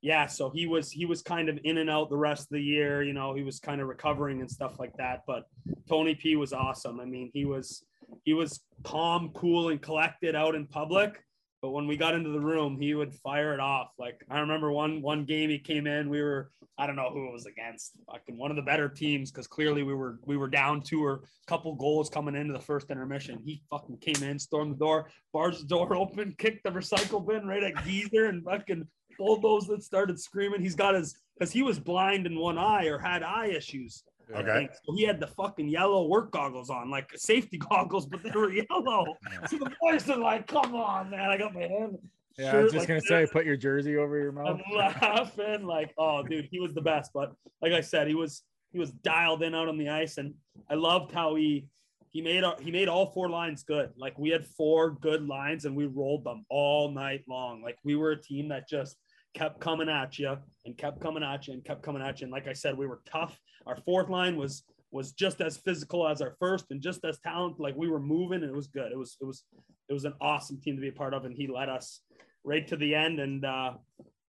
yeah, 0.02 0.26
so 0.26 0.50
he 0.50 0.66
was 0.66 0.90
he 0.90 1.04
was 1.04 1.22
kind 1.22 1.48
of 1.48 1.58
in 1.64 1.78
and 1.78 1.90
out 1.90 2.10
the 2.10 2.16
rest 2.16 2.42
of 2.42 2.50
the 2.50 2.62
year, 2.62 3.02
you 3.02 3.12
know, 3.12 3.34
he 3.34 3.42
was 3.42 3.58
kind 3.58 3.80
of 3.80 3.88
recovering 3.88 4.40
and 4.40 4.50
stuff 4.50 4.78
like 4.78 4.96
that. 4.98 5.22
But 5.26 5.48
Tony 5.88 6.14
P 6.14 6.36
was 6.36 6.52
awesome. 6.52 7.00
I 7.00 7.04
mean, 7.04 7.30
he 7.34 7.44
was 7.44 7.84
he 8.24 8.32
was 8.32 8.60
calm, 8.84 9.30
cool, 9.34 9.70
and 9.70 9.82
collected 9.82 10.36
out 10.36 10.54
in 10.54 10.66
public. 10.66 11.22
But 11.66 11.72
when 11.72 11.88
we 11.88 11.96
got 11.96 12.14
into 12.14 12.30
the 12.30 12.38
room, 12.38 12.80
he 12.80 12.94
would 12.94 13.12
fire 13.12 13.52
it 13.52 13.58
off. 13.58 13.88
Like 13.98 14.24
I 14.30 14.38
remember 14.38 14.70
one 14.70 15.02
one 15.02 15.24
game 15.24 15.50
he 15.50 15.58
came 15.58 15.88
in, 15.88 16.08
we 16.08 16.22
were 16.22 16.52
I 16.78 16.86
don't 16.86 16.94
know 16.94 17.10
who 17.10 17.26
it 17.26 17.32
was 17.32 17.46
against, 17.46 17.98
fucking 18.08 18.38
one 18.38 18.52
of 18.52 18.56
the 18.56 18.62
better 18.62 18.88
teams 18.88 19.32
because 19.32 19.48
clearly 19.48 19.82
we 19.82 19.92
were 19.92 20.20
we 20.24 20.36
were 20.36 20.46
down 20.46 20.80
two 20.80 21.04
or 21.04 21.14
a 21.14 21.46
couple 21.48 21.74
goals 21.74 22.08
coming 22.08 22.36
into 22.36 22.52
the 22.52 22.60
first 22.60 22.88
intermission. 22.88 23.40
He 23.44 23.62
fucking 23.68 23.98
came 23.98 24.22
in, 24.22 24.38
stormed 24.38 24.74
the 24.74 24.78
door, 24.78 25.10
barged 25.32 25.62
the 25.62 25.66
door 25.66 25.92
open, 25.96 26.36
kicked 26.38 26.62
the 26.62 26.70
recycle 26.70 27.26
bin 27.26 27.48
right 27.48 27.64
at 27.64 27.84
Geezer, 27.84 28.26
and 28.26 28.44
fucking 28.44 28.86
bulldozed 29.18 29.68
it, 29.70 29.82
started 29.82 30.20
screaming. 30.20 30.62
He's 30.62 30.76
got 30.76 30.94
his 30.94 31.16
because 31.36 31.50
he 31.50 31.64
was 31.64 31.80
blind 31.80 32.28
in 32.28 32.38
one 32.38 32.58
eye 32.58 32.86
or 32.86 33.00
had 33.00 33.24
eye 33.24 33.48
issues. 33.48 34.04
I 34.34 34.38
Okay. 34.38 34.68
So 34.84 34.94
he 34.94 35.04
had 35.04 35.20
the 35.20 35.28
fucking 35.28 35.68
yellow 35.68 36.06
work 36.06 36.32
goggles 36.32 36.70
on, 36.70 36.90
like 36.90 37.10
safety 37.16 37.58
goggles, 37.70 38.06
but 38.06 38.22
they 38.22 38.30
were 38.30 38.52
yellow. 38.52 39.04
So 39.48 39.58
the 39.58 39.72
boys 39.80 40.08
are 40.10 40.18
like, 40.18 40.46
"Come 40.46 40.74
on, 40.74 41.10
man! 41.10 41.30
I 41.30 41.36
got 41.36 41.54
my 41.54 41.62
hand." 41.62 41.98
Yeah, 42.38 42.56
I 42.56 42.62
was 42.62 42.72
just 42.72 42.82
like 42.82 42.88
gonna 42.88 43.00
this." 43.00 43.08
say, 43.08 43.26
put 43.32 43.46
your 43.46 43.56
jersey 43.56 43.96
over 43.96 44.18
your 44.18 44.32
mouth. 44.32 44.60
I'm 44.60 44.76
laughing 44.76 45.64
like, 45.64 45.94
oh, 45.96 46.22
dude, 46.22 46.48
he 46.50 46.60
was 46.60 46.74
the 46.74 46.82
best. 46.82 47.12
But 47.14 47.34
like 47.62 47.72
I 47.72 47.80
said, 47.80 48.08
he 48.08 48.14
was 48.14 48.42
he 48.72 48.78
was 48.78 48.90
dialed 48.90 49.42
in 49.42 49.54
out 49.54 49.68
on 49.68 49.78
the 49.78 49.88
ice, 49.88 50.18
and 50.18 50.34
I 50.68 50.74
loved 50.74 51.12
how 51.12 51.34
he 51.34 51.66
he 52.10 52.20
made 52.20 52.44
our, 52.44 52.56
he 52.60 52.70
made 52.70 52.88
all 52.88 53.12
four 53.12 53.28
lines 53.28 53.62
good. 53.62 53.90
Like 53.96 54.18
we 54.18 54.30
had 54.30 54.46
four 54.46 54.90
good 54.90 55.26
lines, 55.26 55.64
and 55.64 55.76
we 55.76 55.86
rolled 55.86 56.24
them 56.24 56.44
all 56.50 56.90
night 56.90 57.24
long. 57.28 57.62
Like 57.62 57.78
we 57.84 57.94
were 57.94 58.12
a 58.12 58.20
team 58.20 58.48
that 58.48 58.68
just 58.68 58.96
kept 59.36 59.60
coming 59.60 59.88
at 59.88 60.18
you 60.18 60.34
and 60.64 60.76
kept 60.78 61.00
coming 61.00 61.22
at 61.22 61.46
you 61.46 61.52
and 61.52 61.62
kept 61.62 61.82
coming 61.82 62.02
at 62.02 62.20
you. 62.20 62.24
And 62.24 62.32
like 62.32 62.48
I 62.48 62.54
said, 62.54 62.76
we 62.76 62.86
were 62.86 63.02
tough. 63.06 63.38
Our 63.66 63.76
fourth 63.84 64.08
line 64.08 64.36
was 64.36 64.64
was 64.92 65.12
just 65.12 65.40
as 65.42 65.58
physical 65.58 66.08
as 66.08 66.22
our 66.22 66.36
first 66.38 66.66
and 66.70 66.80
just 66.80 67.04
as 67.04 67.18
talented. 67.18 67.60
Like 67.60 67.76
we 67.76 67.88
were 67.88 68.00
moving 68.00 68.42
and 68.42 68.50
it 68.50 68.56
was 68.56 68.68
good. 68.68 68.92
It 68.92 68.98
was 68.98 69.16
it 69.20 69.24
was 69.24 69.44
it 69.88 69.92
was 69.92 70.04
an 70.04 70.14
awesome 70.20 70.58
team 70.60 70.76
to 70.76 70.80
be 70.80 70.88
a 70.88 70.92
part 70.92 71.12
of, 71.12 71.24
and 71.26 71.34
he 71.34 71.46
led 71.46 71.68
us 71.68 72.00
right 72.44 72.66
to 72.68 72.76
the 72.76 72.94
end. 72.94 73.20
And 73.20 73.44
uh, 73.44 73.74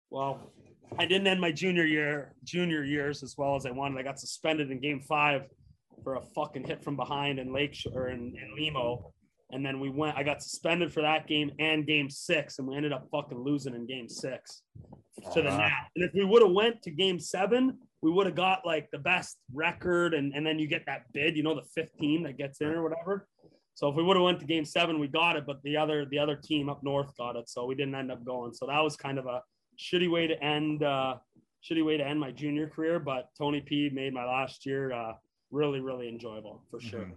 well, 0.09 0.53
I 0.97 1.05
didn't 1.05 1.27
end 1.27 1.41
my 1.41 1.51
junior 1.51 1.85
year, 1.85 2.33
junior 2.45 2.83
years 2.83 3.23
as 3.23 3.35
well 3.37 3.55
as 3.55 3.65
I 3.65 3.71
wanted. 3.71 3.99
I 3.99 4.03
got 4.03 4.19
suspended 4.19 4.71
in 4.71 4.79
game 4.79 5.01
five 5.01 5.43
for 6.03 6.15
a 6.15 6.21
fucking 6.21 6.63
hit 6.63 6.83
from 6.83 6.95
behind 6.95 7.39
in 7.39 7.53
Lakeshore 7.53 8.09
in, 8.09 8.33
in 8.41 8.55
Limo. 8.55 9.13
And 9.53 9.65
then 9.65 9.79
we 9.79 9.89
went, 9.89 10.17
I 10.17 10.23
got 10.23 10.41
suspended 10.41 10.91
for 10.91 11.01
that 11.01 11.27
game 11.27 11.51
and 11.59 11.85
game 11.85 12.09
six, 12.09 12.59
and 12.59 12.67
we 12.67 12.75
ended 12.75 12.91
up 12.91 13.07
fucking 13.11 13.37
losing 13.37 13.75
in 13.75 13.85
game 13.85 14.09
six 14.09 14.63
to 15.33 15.41
the. 15.41 15.49
Nat. 15.49 15.87
And 15.95 16.03
if 16.05 16.11
we 16.13 16.25
would 16.25 16.41
have 16.41 16.51
went 16.51 16.81
to 16.83 16.91
game 16.91 17.19
seven, 17.19 17.77
we 18.01 18.11
would 18.11 18.25
have 18.25 18.35
got 18.35 18.65
like 18.65 18.89
the 18.91 18.97
best 18.97 19.37
record, 19.53 20.13
and, 20.13 20.33
and 20.33 20.45
then 20.45 20.59
you 20.59 20.67
get 20.67 20.85
that 20.87 21.03
bid, 21.13 21.37
you 21.37 21.43
know, 21.43 21.55
the 21.55 21.63
15 21.75 22.23
that 22.23 22.37
gets 22.37 22.59
in 22.61 22.67
or 22.67 22.83
whatever. 22.83 23.27
So 23.75 23.87
if 23.89 23.95
we 23.95 24.03
would 24.03 24.17
have 24.17 24.23
went 24.23 24.39
to 24.39 24.45
game 24.45 24.65
seven, 24.65 24.99
we 24.99 25.07
got 25.07 25.35
it, 25.35 25.45
but 25.45 25.61
the 25.63 25.77
other 25.77 26.05
the 26.05 26.19
other 26.19 26.35
team 26.35 26.69
up 26.69 26.83
north 26.83 27.15
got 27.17 27.35
it, 27.35 27.49
so 27.49 27.65
we 27.65 27.75
didn't 27.75 27.95
end 27.95 28.11
up 28.11 28.23
going. 28.23 28.53
So 28.53 28.67
that 28.67 28.79
was 28.79 28.95
kind 28.95 29.17
of 29.17 29.25
a 29.25 29.41
shitty 29.79 30.11
way 30.11 30.27
to 30.27 30.43
end 30.43 30.83
uh, 30.83 31.15
shitty 31.67 31.83
way 31.83 31.97
to 31.97 32.05
end 32.05 32.19
my 32.19 32.31
junior 32.31 32.67
career. 32.67 32.99
But 32.99 33.29
Tony 33.37 33.61
P 33.61 33.89
made 33.91 34.13
my 34.13 34.25
last 34.25 34.65
year 34.65 34.91
uh, 34.93 35.13
really 35.49 35.79
really 35.79 36.07
enjoyable 36.07 36.61
for 36.69 36.79
sure. 36.79 36.99
Mhm. 37.05 37.13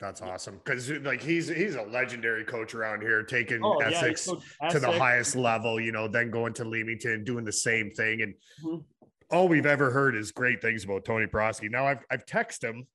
That's 0.00 0.22
awesome 0.22 0.58
because 0.64 0.88
like 0.90 1.22
he's 1.22 1.48
he's 1.48 1.74
a 1.74 1.82
legendary 1.82 2.44
coach 2.44 2.74
around 2.74 3.02
here, 3.02 3.22
taking 3.22 3.60
Oh 3.62 3.78
yeah, 3.80 3.88
Essex 3.88 4.26
coached 4.26 4.46
to 4.70 4.80
the 4.80 4.90
highest 4.92 5.36
level. 5.36 5.78
You 5.78 5.92
know, 5.92 6.08
then 6.08 6.30
going 6.30 6.54
to 6.54 6.64
Leamington, 6.64 7.22
doing 7.24 7.44
the 7.44 7.52
same 7.52 7.90
thing, 7.90 8.22
and 8.22 8.34
Mhm. 8.64 8.82
all 9.30 9.46
we've 9.46 9.66
ever 9.66 9.90
heard 9.90 10.16
is 10.16 10.32
great 10.32 10.62
things 10.62 10.84
about 10.84 11.04
Tony 11.04 11.26
Piroski. 11.26 11.70
Now 11.70 11.86
I've 11.86 12.02
I've 12.10 12.24
texted 12.24 12.64
him, 12.70 12.86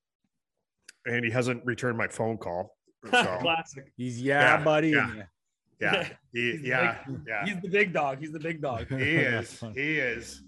and 1.06 1.24
he 1.24 1.30
hasn't 1.30 1.64
returned 1.64 1.96
my 1.96 2.08
phone 2.08 2.38
call. 2.38 2.76
So, 3.10 3.38
Classic. 3.40 3.84
He's 3.96 4.20
yeah, 4.20 4.58
Yeah, 4.58 4.64
buddy. 4.64 4.88
yeah. 4.90 5.10
and 5.10 5.24
yeah, 5.80 6.08
he, 6.32 6.52
He's 6.52 6.60
yeah, 6.62 6.98
big- 7.06 7.20
yeah. 7.28 7.44
He's 7.44 7.60
the 7.62 7.68
big 7.68 7.92
dog. 7.92 8.18
He's 8.18 8.32
the 8.32 8.40
big 8.40 8.60
dog. 8.60 8.88
He 8.88 8.96
is. 8.96 9.60
He 9.76 9.98
is. 10.00 10.42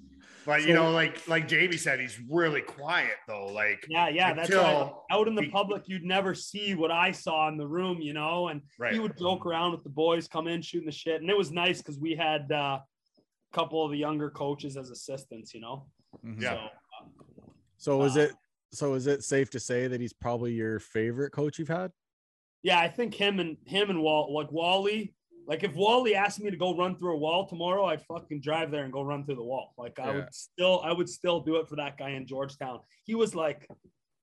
But 0.48 0.66
you 0.66 0.72
know, 0.72 0.90
like 0.92 1.28
like 1.28 1.46
Jamie 1.46 1.76
said, 1.76 2.00
he's 2.00 2.18
really 2.26 2.62
quiet 2.62 3.16
though. 3.26 3.44
Like 3.48 3.84
Yeah, 3.86 4.08
yeah, 4.08 4.32
that's 4.32 4.50
right. 4.50 4.90
Out 5.10 5.28
in 5.28 5.34
the 5.34 5.42
he- 5.42 5.50
public, 5.50 5.82
you'd 5.88 6.04
never 6.04 6.34
see 6.34 6.74
what 6.74 6.90
I 6.90 7.10
saw 7.12 7.48
in 7.48 7.58
the 7.58 7.66
room, 7.68 8.00
you 8.00 8.14
know. 8.14 8.48
And 8.48 8.62
right. 8.78 8.94
he 8.94 8.98
would 8.98 9.18
joke 9.18 9.44
around 9.44 9.72
with 9.72 9.82
the 9.82 9.90
boys, 9.90 10.26
come 10.26 10.48
in 10.48 10.62
shooting 10.62 10.86
the 10.86 10.92
shit, 10.92 11.20
and 11.20 11.28
it 11.28 11.36
was 11.36 11.50
nice 11.52 11.82
because 11.82 11.98
we 11.98 12.14
had 12.14 12.50
uh, 12.50 12.78
a 12.80 12.82
couple 13.52 13.84
of 13.84 13.90
the 13.90 13.98
younger 13.98 14.30
coaches 14.30 14.78
as 14.78 14.88
assistants, 14.88 15.52
you 15.52 15.60
know. 15.60 15.86
Mhm. 16.24 16.40
Yeah. 16.40 16.54
So, 16.54 16.60
um, 17.04 17.52
So 17.76 18.02
is 18.04 18.16
Uh, 18.16 18.20
it 18.20 18.32
so 18.72 18.94
is 18.94 19.06
it 19.06 19.24
safe 19.24 19.50
to 19.50 19.60
say 19.60 19.86
that 19.86 20.00
he's 20.00 20.14
probably 20.14 20.54
your 20.54 20.80
favorite 20.80 21.30
coach 21.32 21.58
you've 21.58 21.68
had? 21.68 21.92
yeah, 22.62 22.80
I 22.80 22.88
think 22.88 23.12
him 23.14 23.38
and 23.38 23.58
him 23.66 23.90
and 23.90 24.00
Walt, 24.00 24.30
like 24.30 24.50
Wally, 24.50 25.14
like 25.48 25.64
if 25.64 25.74
Wally 25.74 26.14
asked 26.14 26.40
me 26.40 26.50
to 26.50 26.56
go 26.56 26.76
run 26.76 26.94
through 26.96 27.14
a 27.14 27.18
wall 27.18 27.48
tomorrow, 27.48 27.86
I'd 27.86 28.02
fucking 28.02 28.42
drive 28.42 28.70
there 28.70 28.84
and 28.84 28.92
go 28.92 29.00
run 29.02 29.24
through 29.24 29.36
the 29.36 29.42
wall. 29.42 29.72
Like 29.78 29.98
I 29.98 30.08
Yeah. 30.10 30.14
would 30.16 30.34
still, 30.34 30.80
I 30.84 30.92
would 30.92 31.08
still 31.08 31.40
do 31.40 31.56
it 31.56 31.66
for 31.66 31.76
that 31.76 31.96
guy 31.96 32.10
in 32.10 32.26
Georgetown. 32.26 32.80
He 33.04 33.14
was 33.14 33.34
like, 33.34 33.66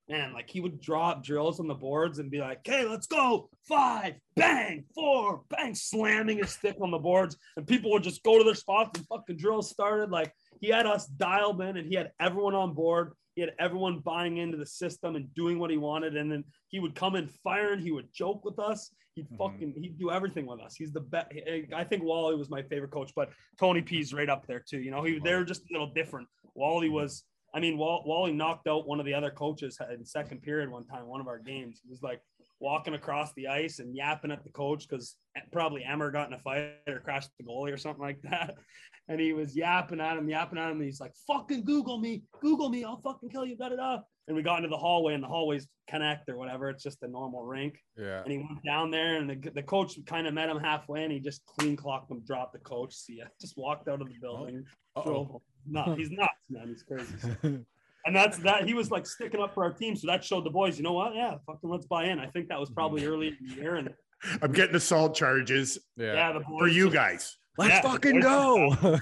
man, 0.08 0.34
like 0.34 0.48
he 0.48 0.62
would 0.62 0.80
drop 0.80 1.24
drills 1.24 1.60
on 1.60 1.68
the 1.68 1.74
boards 1.74 2.20
and 2.20 2.30
be 2.30 2.40
like, 2.40 2.60
"Okay, 2.60 2.86
let's 2.86 3.08
go, 3.08 3.50
five, 3.68 4.14
bang, 4.36 4.86
four, 4.94 5.42
bang," 5.50 5.74
slamming 5.74 6.38
his 6.38 6.52
stick 6.52 6.78
on 6.80 6.92
the 6.92 7.00
boards, 7.00 7.36
and 7.58 7.66
people 7.66 7.90
would 7.92 8.04
just 8.04 8.22
go 8.22 8.38
to 8.38 8.44
their 8.44 8.54
spots 8.54 9.00
and 9.00 9.08
fucking 9.08 9.38
drills 9.38 9.72
started. 9.72 10.12
Like 10.12 10.32
he 10.62 10.68
had 10.70 10.86
us 10.86 11.08
dialed 11.08 11.62
in, 11.62 11.78
and 11.78 11.88
he 11.88 11.96
had 11.96 12.12
everyone 12.20 12.56
on 12.56 12.74
board. 12.74 13.14
He 13.36 13.42
had 13.42 13.52
everyone 13.60 14.00
buying 14.00 14.38
into 14.38 14.58
the 14.58 14.66
system 14.66 15.16
and 15.16 15.34
doing 15.36 15.60
what 15.60 15.70
he 15.70 15.78
wanted, 15.78 16.16
and 16.16 16.32
then 16.32 16.44
he 16.70 16.80
would 16.80 16.96
come 16.96 17.16
in 17.16 17.28
firing. 17.28 17.80
He 17.82 17.92
would 17.92 18.08
joke 18.14 18.46
with 18.46 18.60
us. 18.60 18.92
He'd 19.16 19.30
Mhm. 19.30 19.38
fucking 19.38 19.74
he'd 19.82 19.98
do 19.98 20.12
everything 20.12 20.46
with 20.46 20.60
us. 20.62 20.76
He's 20.76 20.92
the 20.94 21.02
best. 21.02 21.32
I 21.74 21.84
think 21.84 22.04
Wally 22.04 22.36
was 22.36 22.50
my 22.50 22.62
favorite 22.64 22.92
coach, 22.92 23.12
but 23.16 23.30
Tony 23.60 23.82
P's 23.82 24.14
right 24.14 24.30
up 24.30 24.46
there 24.48 24.60
too. 24.60 24.80
You 24.82 24.92
know, 24.92 25.04
he 25.04 25.20
they 25.20 25.34
were 25.36 25.44
just 25.46 25.64
a 25.70 25.74
little 25.74 25.92
different. 25.94 26.28
Wally 26.54 26.90
was. 26.90 27.24
I 27.54 27.62
mean, 27.62 27.78
Wally 27.78 28.34
knocked 28.34 28.68
out 28.68 28.86
one 28.86 29.00
of 29.00 29.06
the 29.06 29.14
other 29.14 29.32
coaches 29.32 29.80
in 29.90 30.04
second 30.06 30.42
period 30.42 30.70
one 30.70 30.86
time, 30.86 31.08
one 31.08 31.22
of 31.22 31.28
our 31.28 31.40
games. 31.40 31.80
He 31.82 31.90
was 31.90 32.04
like 32.04 32.22
walking 32.66 32.96
across 32.96 33.32
the 33.34 33.48
ice 33.48 33.78
and 33.78 33.96
yapping 33.96 34.32
at 34.32 34.44
the 34.44 34.50
coach 34.50 34.88
because 34.90 35.16
probably 35.52 35.84
Emmer 35.84 36.10
got 36.10 36.28
in 36.28 36.34
a 36.34 36.40
fight 36.40 36.72
or 36.88 37.00
crashed 37.00 37.30
the 37.38 37.46
goalie 37.46 37.72
or 37.72 37.78
something 37.78 38.04
like 38.04 38.22
that. 38.24 38.56
And 39.08 39.22
he 39.22 39.34
was 39.34 39.56
yapping 39.56 40.02
at 40.02 40.18
him, 40.18 40.28
yapping 40.28 40.58
at 40.58 40.72
him. 40.72 40.78
And 40.78 40.84
he's 40.84 41.00
like, 41.00 41.14
fucking 41.28 41.64
Google 41.64 42.00
me, 42.00 42.24
Google 42.42 42.70
me, 42.70 42.84
I'll 42.84 43.00
fucking 43.02 43.30
kill 43.30 43.46
you, 43.46 43.56
da 43.56 43.70
da 43.70 43.76
da. 43.76 43.98
And 44.28 44.36
we 44.36 44.42
got 44.42 44.58
into 44.58 44.70
the 44.70 44.78
hallway, 44.78 45.14
and 45.14 45.24
the 45.24 45.28
hallways 45.28 45.68
connect 45.88 46.28
or 46.28 46.38
whatever. 46.38 46.72
It's 46.72 46.82
just 46.82 47.04
a 47.04 47.08
normal 47.08 47.44
rink. 47.44 47.78
Yeah. 47.96 48.24
And 48.24 48.32
he 48.32 48.40
went 48.40 48.64
down 48.66 48.90
there, 48.90 49.18
and 49.18 49.30
the, 49.30 49.52
the 49.52 49.62
coach 49.62 50.00
kind 50.08 50.26
of 50.26 50.34
met 50.34 50.50
him 50.50 50.60
halfway, 50.60 51.04
and 51.04 51.12
he 51.12 51.20
just 51.20 51.46
clean 51.46 51.76
clocked 51.76 52.10
him, 52.10 52.22
dropped 52.26 52.54
the 52.54 52.60
coach. 52.62 52.96
See 52.96 53.18
ya. 53.18 53.26
Just 53.40 53.56
walked 53.60 53.88
out 53.88 54.02
of 54.02 54.08
the 54.08 54.16
building. 54.20 54.66
drove 55.04 55.28
home. 55.28 55.42
No, 55.68 55.94
he's 55.96 56.10
nuts, 56.10 56.50
man. 56.50 56.70
He's 56.70 56.82
crazy. 56.82 57.60
And 58.06 58.16
that's 58.16 58.38
that. 58.40 58.68
He 58.68 58.74
was 58.74 58.92
like 58.92 59.06
sticking 59.08 59.42
up 59.42 59.54
for 59.54 59.64
our 59.64 59.74
team, 59.74 59.96
so 59.96 60.08
that 60.08 60.24
showed 60.24 60.46
the 60.46 60.52
boys, 60.52 60.78
you 60.78 60.84
know 60.84 60.94
what? 60.94 61.16
Yeah, 61.16 61.36
fucking 61.48 61.70
let's 61.70 61.88
buy 61.88 62.06
in. 62.06 62.20
I 62.20 62.28
think 62.28 62.50
that 62.50 62.60
was 62.60 62.70
probably 62.70 63.02
mm-hmm. 63.02 63.12
early 63.12 63.28
in 63.30 63.38
the 63.48 63.56
year, 63.56 63.76
and 63.76 63.90
I'm 64.42 64.52
getting 64.52 64.76
assault 64.76 65.16
charges 65.16 65.80
yeah. 65.98 66.14
yeah, 66.14 66.34
the 66.34 66.40
boys 66.42 66.60
for 66.60 66.68
you 66.68 66.92
guys. 66.92 67.38
Let's 67.58 67.74
Yeah, 67.74 67.82
fucking 67.82 68.20
go. 68.20 68.76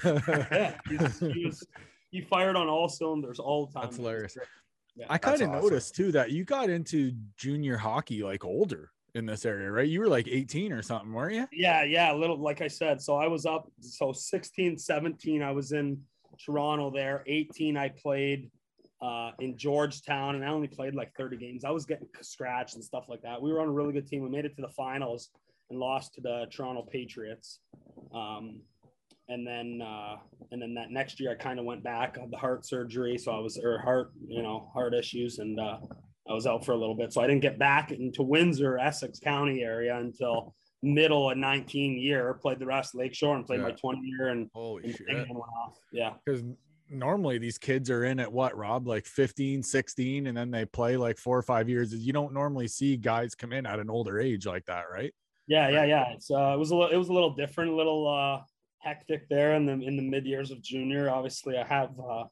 Yeah, 0.50 0.74
he's, 0.88 1.18
he 1.18 1.46
was 1.46 1.66
he 2.10 2.20
fired 2.22 2.56
on 2.56 2.68
all 2.68 2.88
cylinders 2.88 3.38
all 3.38 3.66
the 3.66 3.72
time. 3.72 3.82
That's 3.84 3.96
hilarious. 3.96 4.36
Yeah. 4.96 5.06
I 5.10 5.18
kind 5.18 5.42
of 5.42 5.50
awesome. 5.50 5.62
noticed 5.62 5.96
too 5.96 6.12
that 6.12 6.30
you 6.30 6.44
got 6.44 6.70
into 6.70 7.12
junior 7.36 7.76
hockey 7.76 8.22
like 8.22 8.44
older 8.44 8.90
in 9.14 9.26
this 9.26 9.44
area, 9.44 9.70
right? 9.70 9.88
You 9.88 10.00
were 10.00 10.08
like 10.08 10.28
18 10.28 10.72
or 10.72 10.82
something, 10.82 11.12
weren't 11.12 11.34
you? 11.34 11.48
Yeah, 11.52 11.82
yeah, 11.82 12.12
a 12.12 12.16
little 12.16 12.38
like 12.38 12.60
I 12.60 12.68
said. 12.68 13.02
So 13.02 13.16
I 13.16 13.26
was 13.26 13.44
up 13.44 13.70
so 13.80 14.12
16, 14.12 14.78
17 14.78 15.42
I 15.42 15.50
was 15.50 15.72
in 15.72 16.00
Toronto 16.44 16.90
there. 16.90 17.24
18 17.26 17.76
I 17.76 17.88
played 17.88 18.50
uh 19.02 19.30
in 19.40 19.56
Georgetown 19.56 20.34
and 20.36 20.44
I 20.44 20.48
only 20.48 20.68
played 20.68 20.94
like 20.94 21.12
30 21.16 21.36
games. 21.36 21.64
I 21.64 21.70
was 21.70 21.84
getting 21.84 22.08
scratched 22.20 22.74
and 22.74 22.84
stuff 22.84 23.04
like 23.08 23.22
that. 23.22 23.40
We 23.40 23.52
were 23.52 23.60
on 23.60 23.68
a 23.68 23.72
really 23.72 23.92
good 23.92 24.06
team. 24.06 24.22
We 24.22 24.28
made 24.30 24.44
it 24.44 24.54
to 24.56 24.62
the 24.62 24.68
finals 24.68 25.30
and 25.70 25.78
lost 25.78 26.14
to 26.14 26.20
the 26.20 26.46
Toronto 26.50 26.82
Patriots. 26.90 27.60
Um 28.14 28.60
and 29.28 29.46
then 29.46 29.80
uh, 29.82 30.16
and 30.50 30.60
then 30.60 30.74
that 30.74 30.90
next 30.90 31.18
year 31.18 31.32
I 31.32 31.34
kind 31.34 31.58
of 31.58 31.64
went 31.64 31.82
back 31.82 32.18
on 32.20 32.30
the 32.30 32.36
heart 32.36 32.66
surgery, 32.66 33.16
so 33.16 33.32
I 33.32 33.38
was 33.38 33.58
or 33.58 33.78
heart 33.78 34.12
you 34.26 34.42
know 34.42 34.70
heart 34.74 34.94
issues, 34.94 35.38
and 35.38 35.58
uh, 35.58 35.78
I 36.28 36.32
was 36.32 36.46
out 36.46 36.64
for 36.64 36.72
a 36.72 36.76
little 36.76 36.94
bit, 36.94 37.12
so 37.12 37.22
I 37.22 37.26
didn't 37.26 37.42
get 37.42 37.58
back 37.58 37.90
into 37.90 38.22
Windsor, 38.22 38.78
Essex 38.78 39.18
County 39.18 39.62
area 39.62 39.96
until 39.96 40.54
middle 40.82 41.30
of 41.30 41.38
19 41.38 41.98
year. 41.98 42.34
Played 42.34 42.58
the 42.58 42.66
rest 42.66 42.94
of 42.94 43.00
Lakeshore 43.00 43.36
and 43.36 43.46
played 43.46 43.60
my 43.60 43.70
20 43.70 44.00
year, 44.02 44.28
and, 44.28 44.50
Holy 44.54 44.84
and 44.84 44.94
shit. 44.94 45.06
went 45.08 45.30
off. 45.30 45.78
Yeah, 45.92 46.12
Because 46.24 46.42
normally 46.94 47.38
these 47.38 47.58
kids 47.58 47.90
are 47.90 48.04
in 48.04 48.20
at 48.20 48.32
what, 48.32 48.56
Rob, 48.56 48.86
like 48.86 49.06
15, 49.06 49.62
16, 49.62 50.26
and 50.26 50.36
then 50.36 50.50
they 50.50 50.64
play 50.64 50.96
like 50.96 51.18
four 51.18 51.36
or 51.36 51.42
five 51.42 51.68
years. 51.68 51.94
You 51.94 52.12
don't 52.12 52.32
normally 52.32 52.68
see 52.68 52.96
guys 52.96 53.34
come 53.34 53.52
in 53.52 53.66
at 53.66 53.78
an 53.78 53.90
older 53.90 54.20
age 54.20 54.46
like 54.46 54.64
that, 54.66 54.84
right? 54.92 55.12
yeah, 55.46 55.68
yeah, 55.68 55.84
yeah. 55.84 56.12
It's 56.14 56.30
uh, 56.30 56.52
it 56.54 56.58
was 56.58 56.70
a 56.70 56.76
little, 56.76 56.90
it 56.90 56.96
was 56.96 57.08
a 57.08 57.12
little 57.12 57.34
different, 57.34 57.72
a 57.72 57.74
little 57.74 58.08
uh, 58.08 58.42
hectic 58.78 59.28
there 59.28 59.54
in 59.54 59.66
the 59.66 59.72
in 59.72 59.96
the 59.96 60.02
mid 60.02 60.26
years 60.26 60.50
of 60.50 60.62
junior. 60.62 61.10
Obviously, 61.10 61.58
I 61.58 61.64
have 61.64 61.90
uh, 62.00 62.24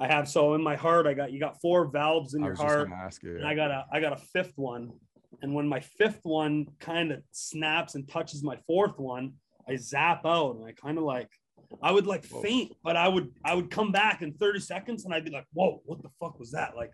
I 0.00 0.06
have 0.06 0.28
so 0.28 0.54
in 0.54 0.62
my 0.62 0.76
heart, 0.76 1.06
I 1.06 1.14
got 1.14 1.32
you 1.32 1.40
got 1.40 1.60
four 1.60 1.86
valves 1.86 2.34
in 2.34 2.42
your 2.42 2.54
heart. 2.54 2.88
you. 3.22 3.36
and 3.36 3.46
I 3.46 3.54
got 3.54 3.70
a 3.70 3.86
I 3.92 4.00
got 4.00 4.12
a 4.12 4.22
fifth 4.32 4.54
one. 4.56 4.92
And 5.42 5.54
when 5.54 5.68
my 5.68 5.80
fifth 5.80 6.20
one 6.22 6.66
kind 6.80 7.12
of 7.12 7.22
snaps 7.32 7.94
and 7.94 8.08
touches 8.08 8.42
my 8.42 8.56
fourth 8.66 8.98
one, 8.98 9.34
I 9.68 9.76
zap 9.76 10.24
out 10.24 10.56
and 10.56 10.64
I 10.64 10.72
kind 10.72 10.98
of 10.98 11.04
like 11.04 11.30
I 11.82 11.92
would 11.92 12.06
like 12.06 12.24
faint, 12.24 12.72
but 12.82 12.96
I 12.96 13.08
would 13.08 13.30
I 13.44 13.54
would 13.54 13.70
come 13.70 13.92
back 13.92 14.22
in 14.22 14.32
30 14.34 14.60
seconds 14.60 15.04
and 15.04 15.14
I'd 15.14 15.24
be 15.24 15.30
like, 15.30 15.46
whoa, 15.52 15.82
what 15.84 16.02
the 16.02 16.10
fuck 16.20 16.38
was 16.38 16.52
that? 16.52 16.76
Like 16.76 16.92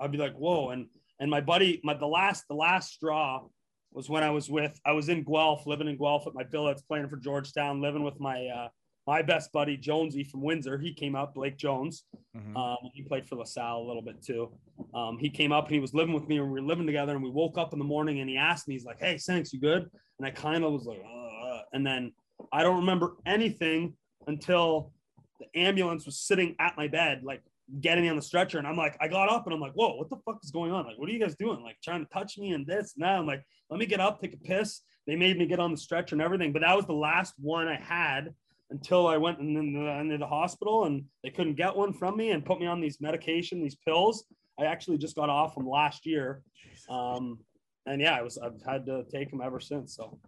I'd 0.00 0.12
be 0.12 0.18
like, 0.18 0.34
whoa. 0.34 0.70
And 0.70 0.86
and 1.20 1.30
my 1.30 1.40
buddy, 1.40 1.80
my 1.84 1.94
the 1.94 2.06
last 2.06 2.44
the 2.48 2.54
last 2.54 2.92
straw 2.92 3.46
was 3.92 4.08
when 4.10 4.22
I 4.22 4.30
was 4.30 4.50
with 4.50 4.78
I 4.84 4.92
was 4.92 5.08
in 5.08 5.22
Guelph, 5.24 5.66
living 5.66 5.88
in 5.88 5.96
Guelph 5.96 6.26
at 6.26 6.34
my 6.34 6.44
billets, 6.44 6.82
playing 6.82 7.08
for 7.08 7.16
Georgetown, 7.16 7.80
living 7.80 8.02
with 8.02 8.18
my 8.20 8.46
uh 8.46 8.68
my 9.06 9.22
best 9.22 9.52
buddy 9.52 9.76
Jonesy 9.76 10.24
from 10.24 10.42
Windsor. 10.42 10.78
He 10.78 10.92
came 10.92 11.14
up, 11.14 11.34
Blake 11.34 11.56
Jones. 11.56 12.04
Mhm. 12.36 12.56
Um, 12.56 12.90
he 12.92 13.02
played 13.02 13.24
for 13.28 13.36
LaSalle 13.36 13.80
a 13.82 13.86
little 13.86 14.02
bit 14.02 14.20
too. 14.20 14.52
Um, 14.92 15.16
he 15.18 15.30
came 15.30 15.52
up 15.52 15.66
and 15.66 15.74
he 15.74 15.80
was 15.80 15.94
living 15.94 16.12
with 16.12 16.26
me 16.26 16.38
and 16.38 16.46
we 16.46 16.60
were 16.60 16.66
living 16.66 16.86
together 16.86 17.14
and 17.14 17.22
we 17.22 17.30
woke 17.30 17.56
up 17.56 17.72
in 17.72 17.78
the 17.78 17.84
morning 17.84 18.18
and 18.18 18.28
he 18.28 18.36
asked 18.36 18.66
me, 18.66 18.74
he's 18.74 18.84
like, 18.84 18.98
Hey, 18.98 19.16
thanks, 19.18 19.52
you 19.52 19.60
good? 19.60 19.88
And 20.18 20.26
I 20.26 20.32
kind 20.32 20.64
of 20.64 20.72
was 20.72 20.86
like, 20.86 21.00
uh, 21.00 21.60
and 21.72 21.86
then 21.86 22.12
I 22.52 22.64
don't 22.64 22.78
remember 22.80 23.14
anything 23.24 23.94
until 24.26 24.92
the 25.40 25.46
ambulance 25.58 26.06
was 26.06 26.18
sitting 26.18 26.56
at 26.58 26.76
my 26.76 26.88
bed, 26.88 27.22
like 27.22 27.42
getting 27.80 28.04
me 28.04 28.10
on 28.10 28.16
the 28.16 28.22
stretcher. 28.22 28.58
And 28.58 28.66
I'm 28.66 28.76
like, 28.76 28.96
I 29.00 29.08
got 29.08 29.28
up 29.28 29.46
and 29.46 29.54
I'm 29.54 29.60
like, 29.60 29.72
whoa, 29.72 29.96
what 29.96 30.08
the 30.08 30.16
fuck 30.24 30.38
is 30.42 30.50
going 30.50 30.72
on? 30.72 30.86
Like, 30.86 30.98
what 30.98 31.08
are 31.08 31.12
you 31.12 31.20
guys 31.20 31.34
doing? 31.36 31.62
Like 31.62 31.76
trying 31.82 32.04
to 32.04 32.12
touch 32.12 32.38
me 32.38 32.52
and 32.52 32.66
this 32.66 32.94
and 32.96 33.04
that. 33.04 33.18
I'm 33.18 33.26
like, 33.26 33.42
let 33.70 33.78
me 33.78 33.86
get 33.86 34.00
up, 34.00 34.20
take 34.20 34.34
a 34.34 34.38
piss. 34.38 34.82
They 35.06 35.16
made 35.16 35.38
me 35.38 35.46
get 35.46 35.60
on 35.60 35.70
the 35.70 35.76
stretcher 35.76 36.14
and 36.14 36.22
everything. 36.22 36.52
But 36.52 36.62
that 36.62 36.76
was 36.76 36.86
the 36.86 36.92
last 36.92 37.34
one 37.38 37.68
I 37.68 37.76
had 37.76 38.34
until 38.70 39.06
I 39.06 39.16
went 39.16 39.38
in 39.38 39.54
the, 39.54 39.86
into 40.00 40.18
the 40.18 40.26
hospital 40.26 40.84
and 40.84 41.04
they 41.22 41.30
couldn't 41.30 41.54
get 41.54 41.76
one 41.76 41.92
from 41.92 42.16
me 42.16 42.30
and 42.30 42.44
put 42.44 42.58
me 42.58 42.66
on 42.66 42.80
these 42.80 43.00
medication, 43.00 43.62
these 43.62 43.76
pills. 43.76 44.24
I 44.58 44.64
actually 44.64 44.98
just 44.98 45.14
got 45.14 45.28
off 45.28 45.54
from 45.54 45.68
last 45.68 46.06
year. 46.06 46.42
Um, 46.88 47.38
and 47.86 48.00
yeah, 48.00 48.14
I 48.14 48.22
was, 48.22 48.38
I've 48.38 48.60
had 48.66 48.86
to 48.86 49.04
take 49.12 49.30
them 49.30 49.40
ever 49.40 49.60
since. 49.60 49.94
So, 49.94 50.18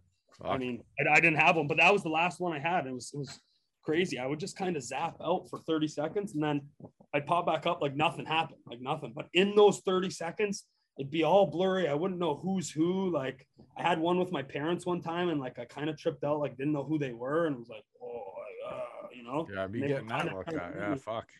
I 0.44 0.58
mean, 0.58 0.82
I, 1.00 1.14
I 1.14 1.20
didn't 1.20 1.38
have 1.38 1.56
them, 1.56 1.66
but 1.66 1.78
that 1.78 1.92
was 1.92 2.02
the 2.02 2.08
last 2.10 2.40
one 2.40 2.52
I 2.52 2.60
had. 2.60 2.86
It 2.86 2.92
was, 2.92 3.10
it 3.12 3.18
was 3.18 3.40
crazy. 3.88 4.18
I 4.18 4.26
would 4.26 4.38
just 4.38 4.54
kind 4.54 4.76
of 4.76 4.82
zap 4.82 5.16
out 5.24 5.48
for 5.48 5.60
30 5.60 5.88
seconds 5.88 6.34
and 6.34 6.42
then 6.42 6.60
I'd 7.14 7.26
pop 7.26 7.46
back 7.46 7.64
up 7.64 7.80
like 7.80 7.96
nothing 7.96 8.26
happened, 8.26 8.60
like 8.66 8.82
nothing. 8.82 9.14
But 9.16 9.28
in 9.32 9.54
those 9.56 9.78
30 9.78 10.10
seconds, 10.10 10.66
it'd 10.98 11.10
be 11.10 11.24
all 11.24 11.46
blurry. 11.46 11.88
I 11.88 11.94
wouldn't 11.94 12.20
know 12.20 12.34
who's 12.34 12.70
who. 12.70 13.10
Like 13.10 13.46
I 13.78 13.82
had 13.82 13.98
one 13.98 14.18
with 14.18 14.30
my 14.30 14.42
parents 14.42 14.84
one 14.84 15.00
time 15.00 15.30
and 15.30 15.40
like 15.40 15.58
I 15.58 15.64
kind 15.64 15.88
of 15.88 15.96
tripped 15.96 16.22
out, 16.22 16.38
like 16.38 16.58
didn't 16.58 16.74
know 16.74 16.84
who 16.84 16.98
they 16.98 17.14
were 17.14 17.46
and 17.46 17.56
was 17.56 17.70
like, 17.70 17.84
oh, 18.02 18.34
uh, 18.68 19.08
you 19.10 19.22
know, 19.22 19.48
yeah, 19.50 19.64
I'd 19.64 19.72
be 19.72 19.80
getting 19.80 20.08
that 20.08 20.34
like 20.34 20.46
that. 20.50 20.74
Yeah, 20.76 20.94
fuck. 20.96 21.30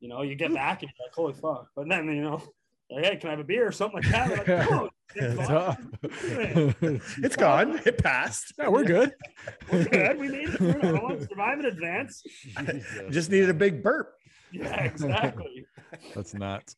you 0.00 0.10
know, 0.10 0.20
you 0.20 0.34
get 0.34 0.52
back 0.52 0.82
and 0.82 0.90
you're 0.98 1.06
like, 1.06 1.14
holy 1.14 1.32
fuck. 1.32 1.68
But 1.74 1.88
then, 1.88 2.04
you 2.08 2.20
know, 2.20 2.42
like, 2.90 3.04
hey, 3.06 3.16
can 3.16 3.28
I 3.28 3.30
have 3.30 3.40
a 3.40 3.44
beer 3.44 3.66
or 3.66 3.72
something 3.72 4.02
like 4.02 4.10
that? 4.10 4.46
Like, 4.46 4.48
no, 4.70 4.90
it's 5.14 5.38
It's 5.38 5.48
gone. 5.48 5.92
It's 7.22 7.36
gone. 7.36 7.80
It 7.86 7.98
passed. 8.02 8.54
yeah, 8.58 8.68
we're 8.68 8.84
good. 8.84 9.12
We're 9.72 9.84
good. 9.84 10.18
We 10.18 10.28
made 10.28 10.48
it 10.48 10.56
through. 10.56 10.80
I 10.82 10.92
want 11.02 11.20
to 11.20 11.26
survive 11.28 11.58
in 11.60 11.66
advance. 11.66 12.22
Just 13.10 13.30
needed 13.30 13.50
a 13.50 13.54
big 13.54 13.82
burp. 13.82 14.12
Yeah, 14.52 14.84
exactly. 14.84 15.66
That's 16.14 16.34
nuts. 16.34 16.76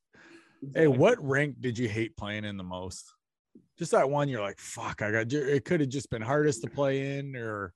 Hey, 0.74 0.86
what 0.86 1.22
rank 1.22 1.56
did 1.60 1.78
you 1.78 1.88
hate 1.88 2.16
playing 2.16 2.44
in 2.44 2.56
the 2.56 2.64
most? 2.64 3.12
Just 3.78 3.92
that 3.92 4.08
one 4.08 4.28
you're 4.28 4.40
like, 4.40 4.58
fuck, 4.58 5.02
I 5.02 5.10
got 5.12 5.32
it 5.32 5.64
could 5.66 5.80
have 5.80 5.90
just 5.90 6.08
been 6.10 6.22
hardest 6.22 6.62
to 6.62 6.70
play 6.70 7.18
in 7.18 7.36
or 7.36 7.74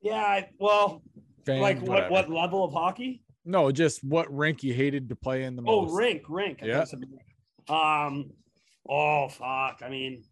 Yeah, 0.00 0.14
I, 0.22 0.48
well, 0.60 1.02
fan, 1.44 1.60
like 1.60 1.78
what 1.80 1.88
whatever. 1.88 2.10
what 2.12 2.30
level 2.30 2.64
of 2.64 2.72
hockey? 2.72 3.22
No, 3.44 3.72
just 3.72 4.04
what 4.04 4.32
rink 4.32 4.62
you 4.62 4.72
hated 4.74 5.08
to 5.08 5.16
play 5.16 5.42
in 5.44 5.56
the 5.56 5.62
most. 5.62 5.72
Oh, 5.72 5.82
most. 5.82 5.94
rink, 5.98 6.22
rink. 6.28 6.58
I 6.62 6.66
Yeah. 6.66 6.84
thought 6.84 6.92
you 6.92 6.98
said 7.00 7.08
rink. 7.10 7.70
Um, 7.80 8.30
oh 8.88 9.28
fuck. 9.28 9.82
I 9.84 9.88
mean, 9.88 10.22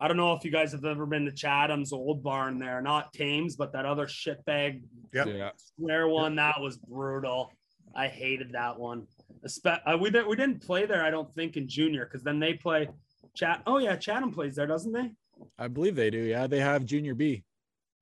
I 0.00 0.08
don't 0.08 0.16
know 0.16 0.32
if 0.34 0.44
you 0.44 0.50
guys 0.50 0.72
have 0.72 0.84
ever 0.84 1.06
been 1.06 1.24
to 1.26 1.32
Chatham's 1.32 1.92
old 1.92 2.22
barn 2.22 2.58
there, 2.58 2.80
not 2.80 3.12
Thames, 3.12 3.56
but 3.56 3.72
that 3.72 3.84
other 3.86 4.06
shitbag 4.06 4.82
Yep. 5.12 5.26
Yeah. 5.28 5.50
square 5.56 6.08
one. 6.08 6.36
That 6.36 6.60
was 6.60 6.78
brutal. 6.78 7.52
I 7.94 8.06
hated 8.08 8.52
that 8.52 8.78
one. 8.78 9.06
Espe- 9.46 9.80
uh, 9.84 9.98
we 9.98 10.10
didn't 10.10 10.28
we 10.28 10.36
didn't 10.36 10.62
play 10.64 10.86
there, 10.86 11.04
I 11.04 11.10
don't 11.10 11.32
think, 11.34 11.56
in 11.56 11.68
junior, 11.68 12.04
because 12.04 12.22
then 12.22 12.38
they 12.38 12.54
play 12.54 12.88
chat. 13.34 13.62
Oh 13.66 13.78
yeah, 13.78 13.96
Chatham 13.96 14.32
plays 14.32 14.54
there, 14.56 14.66
doesn't 14.66 14.92
they? 14.92 15.10
I 15.58 15.68
believe 15.68 15.96
they 15.96 16.10
do. 16.10 16.18
Yeah, 16.18 16.46
they 16.46 16.60
have 16.60 16.84
junior 16.84 17.14
B. 17.14 17.44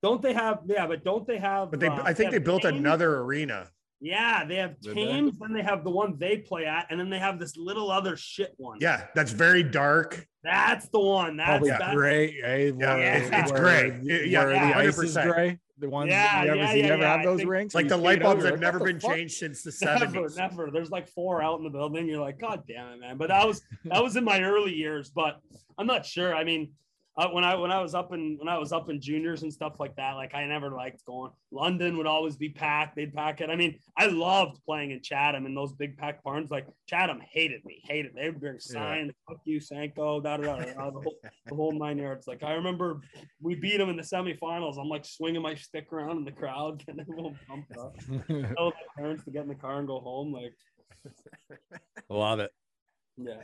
Don't 0.02 0.20
they 0.20 0.32
have? 0.32 0.60
Yeah, 0.66 0.86
but 0.86 1.04
don't 1.04 1.26
they 1.26 1.38
have? 1.38 1.70
But 1.70 1.80
they, 1.80 1.88
uh, 1.88 2.02
I 2.04 2.12
think 2.12 2.30
they 2.30 2.36
have 2.36 2.44
built 2.44 2.62
Thames? 2.62 2.78
another 2.78 3.18
arena. 3.18 3.68
Yeah, 4.00 4.44
they 4.44 4.56
have 4.56 4.80
Did 4.80 4.94
they? 4.96 5.04
Then 5.04 5.52
they 5.52 5.62
have 5.62 5.82
the 5.82 5.90
one 5.90 6.16
they 6.18 6.36
play 6.38 6.66
at, 6.66 6.86
and 6.90 7.00
then 7.00 7.10
they 7.10 7.18
have 7.18 7.38
this 7.40 7.56
little 7.56 7.90
other 7.90 8.16
shit 8.16 8.54
one. 8.56 8.78
Yeah, 8.80 9.06
that's 9.14 9.32
very 9.32 9.62
dark. 9.64 10.24
that's 10.44 10.88
the 10.88 11.00
one. 11.00 11.36
That's 11.36 11.48
Probably 11.48 11.70
that's, 11.70 11.94
gray. 11.94 12.40
Eh? 12.42 12.72
Yeah, 12.78 12.94
where- 12.94 13.16
it's- 13.16 13.30
it's 13.32 13.52
where- 13.52 13.60
gray. 13.60 14.00
Yeah, 14.02 14.44
where 14.44 14.54
yeah, 14.54 14.68
the 14.68 14.76
ice 14.78 14.98
is 14.98 15.16
100%. 15.16 15.32
gray. 15.32 15.58
The 15.80 15.88
ones 15.88 16.10
Yeah, 16.10 16.42
you 16.42 16.48
ever 16.50 16.56
yeah, 16.58 16.72
you 16.72 16.82
yeah, 16.82 16.88
ever 16.88 17.02
yeah, 17.02 17.16
have 17.16 17.24
those 17.24 17.38
think- 17.38 17.50
rinks? 17.50 17.74
Like 17.74 17.86
the 17.88 17.96
you 17.96 18.02
light 18.02 18.20
bulbs 18.22 18.42
have 18.44 18.52
like, 18.54 18.60
never 18.60 18.80
been 18.80 18.98
fuck? 18.98 19.12
changed 19.14 19.34
since 19.34 19.62
the 19.62 19.72
Never, 19.84 19.98
seventies. 20.06 20.36
never. 20.36 20.70
There's 20.72 20.90
like 20.90 21.08
four 21.08 21.40
out 21.42 21.58
in 21.58 21.64
the 21.64 21.70
building. 21.70 22.08
You're 22.08 22.20
like, 22.20 22.38
God 22.40 22.64
damn 22.66 22.88
it, 22.94 23.00
man. 23.00 23.16
But 23.16 23.28
that 23.28 23.46
was 23.46 23.62
that 23.84 24.02
was 24.02 24.16
in 24.16 24.24
my 24.24 24.42
early 24.42 24.74
years. 24.74 25.10
But 25.10 25.38
I'm 25.76 25.86
not 25.86 26.04
sure. 26.04 26.34
I 26.34 26.42
mean, 26.42 26.72
uh, 27.18 27.28
when 27.30 27.42
I 27.42 27.56
when 27.56 27.72
I 27.72 27.80
was 27.82 27.96
up 27.96 28.12
in 28.12 28.36
when 28.38 28.48
I 28.48 28.58
was 28.58 28.72
up 28.72 28.88
in 28.88 29.00
juniors 29.00 29.42
and 29.42 29.52
stuff 29.52 29.80
like 29.80 29.96
that, 29.96 30.12
like 30.12 30.36
I 30.36 30.44
never 30.46 30.70
liked 30.70 31.04
going. 31.04 31.32
London 31.50 31.96
would 31.96 32.06
always 32.06 32.36
be 32.36 32.48
packed. 32.48 32.94
They'd 32.94 33.12
pack 33.12 33.40
it. 33.40 33.50
I 33.50 33.56
mean, 33.56 33.76
I 33.96 34.06
loved 34.06 34.60
playing 34.64 34.92
in 34.92 35.02
Chatham 35.02 35.44
in 35.44 35.52
those 35.52 35.72
big 35.72 35.96
packed 35.96 36.22
barns. 36.22 36.52
Like 36.52 36.68
Chatham 36.86 37.20
hated 37.28 37.64
me, 37.64 37.82
hated. 37.84 38.12
They 38.14 38.30
would 38.30 38.38
bring 38.38 38.60
signs, 38.60 39.12
"Fuck 39.28 39.40
you, 39.44 39.58
Sanko," 39.58 40.20
da 40.20 40.36
da 40.36 40.44
da, 40.44 40.64
da 40.64 40.90
the, 40.90 41.00
whole, 41.00 41.16
the 41.46 41.54
whole 41.56 41.72
nine 41.72 41.98
yards. 41.98 42.28
Like 42.28 42.44
I 42.44 42.52
remember 42.52 43.00
we 43.42 43.56
beat 43.56 43.78
them 43.78 43.90
in 43.90 43.96
the 43.96 44.02
semifinals. 44.02 44.78
I'm 44.78 44.88
like 44.88 45.04
swinging 45.04 45.42
my 45.42 45.56
stick 45.56 45.92
around 45.92 46.18
in 46.18 46.24
the 46.24 46.30
crowd, 46.30 46.78
getting 46.86 47.00
everyone 47.00 47.36
pumped 47.48 47.76
up. 47.76 47.96
Tell 48.28 48.66
my 48.66 48.72
parents 48.96 49.24
to 49.24 49.32
get 49.32 49.42
in 49.42 49.48
the 49.48 49.56
car 49.56 49.80
and 49.80 49.88
go 49.88 49.98
home. 49.98 50.32
Like, 50.32 50.54
Love 52.08 52.38
it. 52.38 52.52
yeah. 53.16 53.42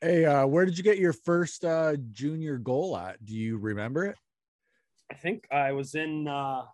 Hey, 0.00 0.24
uh, 0.24 0.46
where 0.46 0.66
did 0.66 0.76
you 0.76 0.84
get 0.84 0.98
your 0.98 1.12
first 1.12 1.64
uh, 1.64 1.96
junior 2.12 2.58
goal 2.58 2.96
at? 2.96 3.24
Do 3.24 3.34
you 3.34 3.56
remember 3.58 4.04
it? 4.04 4.16
I 5.10 5.14
think 5.14 5.46
I 5.50 5.72
was 5.72 5.94
in 5.94 6.26
uh 6.28 6.64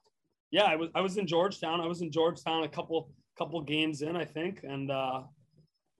yeah, 0.50 0.64
I 0.64 0.76
was 0.76 0.90
I 0.94 1.00
was 1.00 1.16
in 1.16 1.26
Georgetown. 1.26 1.80
I 1.80 1.86
was 1.86 2.02
in 2.02 2.10
Georgetown 2.12 2.64
a 2.64 2.68
couple 2.68 3.12
couple 3.38 3.60
games 3.62 4.02
in, 4.02 4.16
I 4.16 4.24
think. 4.24 4.62
And 4.62 4.90
uh 4.90 5.24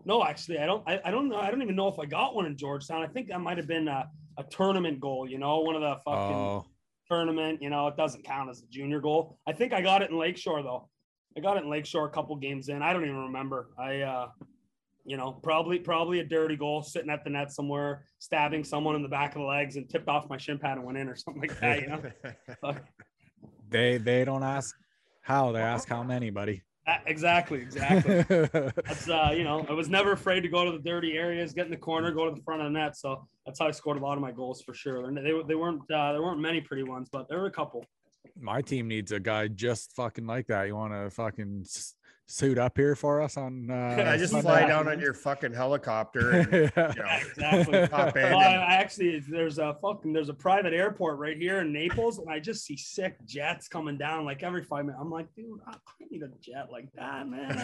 no, 0.04 0.24
actually 0.24 0.58
I 0.58 0.66
don't 0.66 0.88
I, 0.88 1.00
I 1.04 1.10
don't 1.10 1.28
know. 1.28 1.38
I 1.38 1.50
don't 1.50 1.62
even 1.62 1.76
know 1.76 1.88
if 1.88 1.98
I 1.98 2.06
got 2.06 2.34
one 2.34 2.46
in 2.46 2.56
Georgetown. 2.56 3.02
I 3.02 3.08
think 3.08 3.28
that 3.28 3.40
might 3.40 3.58
have 3.58 3.68
been 3.68 3.88
a, 3.88 4.10
a 4.38 4.44
tournament 4.44 5.00
goal, 5.00 5.28
you 5.28 5.38
know, 5.38 5.60
one 5.60 5.76
of 5.76 5.82
the 5.82 5.96
fucking 6.04 6.54
Oh, 6.54 6.66
tournament, 7.08 7.62
you 7.62 7.70
know, 7.70 7.88
it 7.88 7.96
doesn't 7.96 8.24
count 8.24 8.50
as 8.50 8.62
a 8.62 8.66
junior 8.68 9.00
goal. 9.00 9.38
I 9.46 9.52
think 9.52 9.72
I 9.72 9.82
got 9.82 10.02
it 10.02 10.10
in 10.10 10.18
Lakeshore 10.18 10.62
though. 10.62 10.90
I 11.36 11.40
got 11.40 11.56
it 11.58 11.64
in 11.64 11.70
Lakeshore 11.70 12.06
a 12.08 12.12
couple 12.12 12.36
games 12.36 12.68
in. 12.68 12.82
I 12.82 12.92
don't 12.92 13.04
even 13.04 13.16
remember. 13.16 13.70
I 13.78 14.00
uh 14.02 14.28
you 15.04 15.16
know, 15.16 15.32
probably 15.42 15.78
probably 15.78 16.20
a 16.20 16.24
dirty 16.24 16.56
goal 16.56 16.82
sitting 16.82 17.10
at 17.10 17.24
the 17.24 17.30
net 17.30 17.52
somewhere, 17.52 18.04
stabbing 18.18 18.64
someone 18.64 18.94
in 18.94 19.02
the 19.02 19.08
back 19.08 19.34
of 19.34 19.40
the 19.40 19.46
legs 19.46 19.76
and 19.76 19.88
tipped 19.88 20.08
off 20.08 20.28
my 20.28 20.38
shin 20.38 20.58
pad 20.58 20.78
and 20.78 20.86
went 20.86 20.98
in 20.98 21.08
or 21.08 21.16
something 21.16 21.42
like 21.42 21.58
that, 21.60 21.80
you 21.82 21.88
know. 21.88 22.74
They 23.70 23.96
they 23.96 24.26
don't 24.26 24.42
ask 24.42 24.76
how, 25.22 25.50
they 25.50 25.62
ask 25.62 25.88
how 25.88 26.02
many, 26.02 26.28
buddy. 26.28 26.62
Uh, 26.86 26.96
exactly, 27.06 27.60
exactly. 27.60 28.22
That's 28.28 29.08
uh, 29.08 29.32
you 29.34 29.44
know, 29.44 29.64
I 29.68 29.72
was 29.72 29.88
never 29.88 30.12
afraid 30.12 30.42
to 30.42 30.48
go 30.48 30.64
to 30.64 30.72
the 30.72 30.82
dirty 30.82 31.16
areas, 31.16 31.52
get 31.52 31.64
in 31.64 31.70
the 31.70 31.76
corner, 31.76 32.10
go 32.12 32.28
to 32.28 32.34
the 32.34 32.42
front 32.42 32.60
of 32.60 32.72
the 32.72 32.78
net. 32.78 32.96
So 32.96 33.26
that's 33.46 33.58
how 33.58 33.68
I 33.68 33.70
scored 33.70 33.96
a 33.96 34.00
lot 34.00 34.14
of 34.14 34.20
my 34.20 34.32
goals 34.32 34.62
for 34.62 34.74
sure. 34.74 35.06
And 35.06 35.16
they 35.16 35.32
they 35.46 35.54
weren't 35.54 35.82
uh, 35.90 36.12
there 36.12 36.22
weren't 36.22 36.40
many 36.40 36.60
pretty 36.60 36.82
ones, 36.82 37.08
but 37.10 37.28
there 37.28 37.38
were 37.38 37.46
a 37.46 37.52
couple. 37.52 37.84
My 38.38 38.60
team 38.62 38.88
needs 38.88 39.12
a 39.12 39.20
guy 39.20 39.48
just 39.48 39.92
fucking 39.92 40.26
like 40.26 40.48
that. 40.48 40.66
You 40.66 40.76
want 40.76 40.92
to 40.92 41.10
fucking 41.10 41.64
suit 42.26 42.56
up 42.58 42.76
here 42.76 42.94
for 42.94 43.20
us 43.20 43.36
on? 43.36 43.70
Uh, 43.70 44.04
I 44.08 44.16
just 44.16 44.32
Sunday 44.32 44.42
fly 44.48 44.60
down 44.60 44.70
afternoon? 44.70 44.92
on 44.94 45.00
your 45.00 45.14
fucking 45.14 45.52
helicopter 45.52 46.30
and 46.30 46.52
you 46.52 46.70
Yeah. 46.76 46.92
know, 47.36 47.60
exactly. 47.60 47.72
Well, 48.22 48.38
I, 48.38 48.52
and- 48.52 48.62
I 48.62 48.74
actually 48.74 49.20
there's 49.20 49.58
a 49.58 49.76
fucking 49.82 50.12
there's 50.12 50.28
a 50.28 50.34
private 50.34 50.72
airport 50.72 51.18
right 51.18 51.36
here 51.36 51.58
in 51.60 51.72
Naples, 51.72 52.18
and 52.18 52.30
I 52.30 52.40
just 52.40 52.64
see 52.64 52.76
sick 52.76 53.16
jets 53.26 53.68
coming 53.68 53.98
down 53.98 54.24
like 54.24 54.42
every 54.42 54.64
five 54.64 54.84
minutes. 54.86 54.98
I'm 55.00 55.10
like, 55.10 55.26
dude, 55.36 55.60
I 55.66 55.74
need 56.10 56.22
a 56.22 56.28
jet 56.40 56.68
like 56.70 56.88
that, 56.94 57.28
man. 57.28 57.58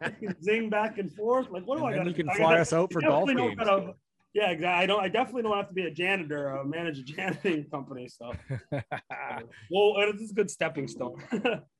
I 0.00 0.10
gotta 0.10 0.36
zing 0.42 0.68
back 0.70 0.98
and 0.98 1.12
forth. 1.12 1.50
Like, 1.50 1.66
what 1.66 1.78
do 1.78 1.84
And 1.86 1.94
I 1.94 1.96
then 1.98 2.06
got? 2.06 2.16
you 2.18 2.24
can 2.24 2.34
fly 2.34 2.58
us 2.58 2.72
out 2.72 2.92
for 2.92 3.00
golf 3.00 3.28
games. 3.28 3.56
yeah, 4.34 4.50
exactly. 4.50 4.66
I 4.82 4.86
don't. 4.86 5.02
I 5.02 5.08
definitely 5.08 5.42
don't 5.42 5.56
have 5.56 5.68
to 5.68 5.74
be 5.74 5.82
a 5.86 5.90
janitor 5.90 6.54
or 6.56 6.64
manage 6.64 6.98
a 6.98 7.02
janiting 7.02 7.64
company. 7.70 8.08
So, 8.08 8.32
well, 9.70 9.94
it's 9.98 10.30
a 10.30 10.34
good 10.34 10.50
stepping 10.50 10.88
stone. 10.88 11.16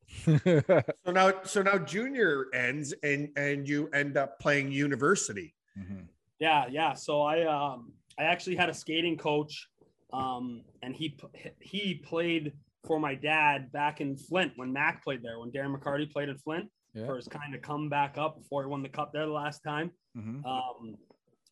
So 0.27 1.13
now, 1.13 1.33
so 1.45 1.63
now 1.63 1.79
junior 1.79 2.47
ends 2.55 2.95
and 3.03 3.29
and 3.37 3.69
you 3.69 3.89
end 3.89 4.17
up 4.17 4.39
playing 4.41 4.73
university. 4.73 5.55
Mhm. 5.79 6.09
Yeah, 6.39 6.67
yeah. 6.69 6.95
So 6.95 7.23
I 7.23 7.43
um 7.45 7.93
I 8.19 8.25
actually 8.25 8.57
had 8.57 8.69
a 8.69 8.75
skating 8.75 9.17
coach, 9.17 9.69
um, 10.13 10.63
and 10.83 10.95
he 10.95 11.19
he 11.61 11.95
played 11.95 12.53
for 12.87 12.99
my 13.01 13.15
dad 13.15 13.73
back 13.73 14.01
in 14.01 14.17
Flint 14.17 14.53
when 14.57 14.73
Mac 14.73 15.03
played 15.03 15.23
there. 15.23 15.39
When 15.39 15.51
Darren 15.51 15.77
McCarty 15.77 16.11
played 16.11 16.29
in 16.29 16.39
Flint 16.39 16.71
Yeah. 16.95 17.07
for 17.07 17.17
his 17.17 17.29
kind 17.29 17.55
of 17.55 17.63
come 17.63 17.89
back 17.89 18.17
up 18.17 18.39
before 18.39 18.63
he 18.63 18.69
won 18.69 18.83
the 18.83 18.89
cup 18.89 19.13
there 19.13 19.27
the 19.27 19.33
last 19.33 19.61
time. 19.63 19.91
Mhm. 20.17 20.45
Um, 20.47 20.97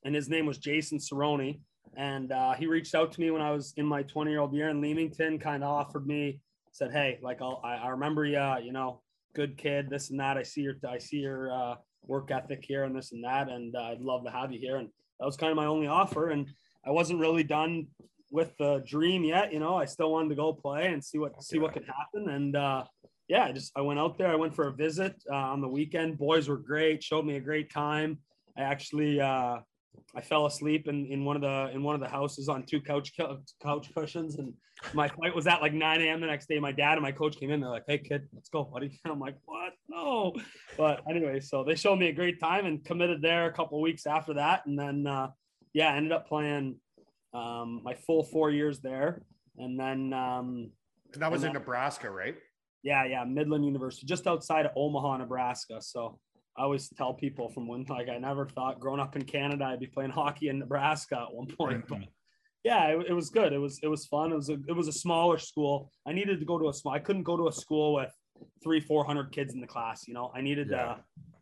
and 0.04 0.14
his 0.14 0.28
name 0.28 0.46
was 0.46 0.58
Jason 0.58 0.98
Cerrone. 0.98 1.60
And 1.96 2.32
uh, 2.32 2.54
he 2.54 2.66
reached 2.66 2.94
out 2.94 3.12
to 3.12 3.20
me 3.20 3.30
when 3.30 3.40
I 3.42 3.50
was 3.52 3.72
in 3.76 3.86
my 3.86 4.02
20 4.02 4.30
year 4.30 4.40
old 4.40 4.52
year 4.54 4.68
in 4.68 4.80
Leamington, 4.80 5.38
kind 5.38 5.62
of 5.62 5.70
offered 5.70 6.06
me, 6.06 6.40
said, 6.74 6.92
Hey, 6.92 7.18
like, 7.22 7.40
I'll, 7.40 7.60
I, 7.64 7.76
I 7.76 7.88
remember 7.88 8.26
you, 8.26 8.42
you 8.62 8.72
know, 8.72 9.00
good 9.34 9.56
kid, 9.56 9.88
this 9.88 10.10
and 10.10 10.18
that. 10.20 10.36
I 10.36 10.42
see 10.42 10.60
your, 10.60 10.74
I 10.88 10.98
see 10.98 11.18
your 11.18 11.52
uh, 11.52 11.74
work 12.02 12.30
ethic 12.30 12.64
here 12.66 12.84
and 12.84 12.94
this 12.94 13.12
and 13.12 13.24
that. 13.24 13.48
And 13.48 13.74
uh, 13.76 13.82
I'd 13.82 14.00
love 14.00 14.24
to 14.24 14.30
have 14.30 14.52
you 14.52 14.58
here. 14.58 14.76
And 14.76 14.88
that 15.20 15.26
was 15.26 15.36
kind 15.36 15.50
of 15.50 15.56
my 15.56 15.66
only 15.66 15.86
offer. 15.86 16.30
And 16.30 16.48
I 16.84 16.90
wasn't 16.90 17.20
really 17.20 17.44
done 17.44 17.86
with 18.32 18.56
the 18.58 18.82
dream 18.86 19.22
yet. 19.22 19.52
You 19.52 19.60
know, 19.60 19.76
I 19.76 19.84
still 19.84 20.10
wanted 20.10 20.30
to 20.30 20.34
go 20.34 20.52
play 20.52 20.92
and 20.92 21.02
see 21.02 21.18
what, 21.18 21.40
see 21.42 21.60
what 21.60 21.72
could 21.72 21.86
happen. 21.86 22.28
And 22.28 22.56
uh, 22.56 22.84
yeah, 23.28 23.44
I 23.44 23.52
just, 23.52 23.72
I 23.76 23.80
went 23.80 24.00
out 24.00 24.18
there, 24.18 24.28
I 24.28 24.36
went 24.36 24.54
for 24.54 24.66
a 24.66 24.72
visit 24.72 25.14
uh, 25.30 25.36
on 25.36 25.60
the 25.60 25.68
weekend. 25.68 26.18
Boys 26.18 26.48
were 26.48 26.58
great, 26.58 27.02
showed 27.04 27.24
me 27.24 27.36
a 27.36 27.40
great 27.40 27.72
time. 27.72 28.18
I 28.58 28.62
actually, 28.62 29.20
uh, 29.20 29.58
I 30.16 30.20
fell 30.20 30.46
asleep 30.46 30.86
in, 30.88 31.06
in 31.06 31.24
one 31.24 31.36
of 31.36 31.42
the 31.42 31.70
in 31.74 31.82
one 31.82 31.94
of 31.94 32.00
the 32.00 32.08
houses 32.08 32.48
on 32.48 32.64
two 32.64 32.80
couch 32.80 33.12
couch 33.62 33.94
cushions, 33.94 34.36
and 34.38 34.52
my 34.92 35.08
flight 35.08 35.34
was 35.34 35.46
at 35.46 35.60
like 35.60 35.72
9 35.72 36.00
a.m. 36.02 36.20
the 36.20 36.26
next 36.26 36.48
day. 36.48 36.58
My 36.58 36.72
dad 36.72 36.92
and 36.92 37.02
my 37.02 37.12
coach 37.12 37.36
came 37.38 37.50
in. 37.50 37.60
They're 37.60 37.70
like, 37.70 37.84
"Hey 37.86 37.98
kid, 37.98 38.28
let's 38.32 38.48
go, 38.48 38.64
buddy." 38.64 38.98
And 39.04 39.12
I'm 39.12 39.20
like, 39.20 39.36
"What? 39.44 39.72
No." 39.88 40.34
But 40.76 41.02
anyway, 41.08 41.40
so 41.40 41.64
they 41.64 41.74
showed 41.74 41.96
me 41.96 42.08
a 42.08 42.12
great 42.12 42.38
time 42.40 42.66
and 42.66 42.84
committed 42.84 43.22
there 43.22 43.46
a 43.46 43.52
couple 43.52 43.80
weeks 43.80 44.06
after 44.06 44.34
that, 44.34 44.66
and 44.66 44.78
then 44.78 45.06
uh, 45.06 45.28
yeah, 45.72 45.92
I 45.92 45.96
ended 45.96 46.12
up 46.12 46.28
playing 46.28 46.76
um, 47.32 47.80
my 47.82 47.94
full 47.94 48.22
four 48.22 48.50
years 48.50 48.80
there, 48.80 49.22
and 49.58 49.78
then 49.78 50.12
um, 50.12 50.70
And 51.12 51.22
that 51.22 51.32
was 51.32 51.42
And 51.42 51.48
in 51.56 51.60
Nebraska, 51.60 52.08
right? 52.10 52.36
yeah, 52.84 53.04
yeah, 53.06 53.24
Midland 53.24 53.64
University, 53.64 54.06
just 54.06 54.26
outside 54.26 54.66
of 54.66 54.72
Omaha, 54.76 55.16
Nebraska. 55.16 55.80
So 55.80 56.18
I 56.56 56.62
always 56.62 56.88
tell 56.88 57.14
people 57.14 57.48
from 57.50 57.66
when, 57.66 57.84
like, 57.88 58.08
I 58.08 58.18
never 58.18 58.46
thought 58.46 58.78
growing 58.80 59.00
up 59.00 59.16
in 59.16 59.24
Canada 59.24 59.64
I'd 59.64 59.80
be 59.80 59.86
playing 59.86 60.10
hockey 60.12 60.48
in 60.48 60.58
Nebraska 60.60 61.16
at 61.28 61.34
one 61.34 61.46
point. 61.48 61.84
But 61.88 62.00
yeah, 62.62 62.86
it, 62.88 63.06
it 63.08 63.12
was 63.12 63.28
good. 63.30 63.52
It 63.52 63.58
was 63.58 63.80
it 63.82 63.88
was 63.88 64.06
fun. 64.06 64.32
It 64.32 64.36
was 64.36 64.48
a 64.50 64.58
it 64.68 64.72
was 64.72 64.88
a 64.88 64.92
smaller 64.92 65.38
school. 65.38 65.90
I 66.06 66.12
needed 66.12 66.38
to 66.40 66.44
go 66.46 66.58
to 66.58 66.68
a 66.68 66.72
small. 66.74 66.94
I 66.94 66.98
couldn't 67.00 67.24
go 67.24 67.36
to 67.36 67.48
a 67.48 67.52
school 67.52 67.94
with 67.94 68.12
three 68.62 68.80
four 68.80 69.04
hundred 69.04 69.32
kids 69.32 69.52
in 69.54 69.60
the 69.60 69.66
class. 69.66 70.06
You 70.08 70.14
know, 70.14 70.30
I 70.34 70.40
needed 70.40 70.68
Yeah. 70.70 70.76
to 70.94 70.96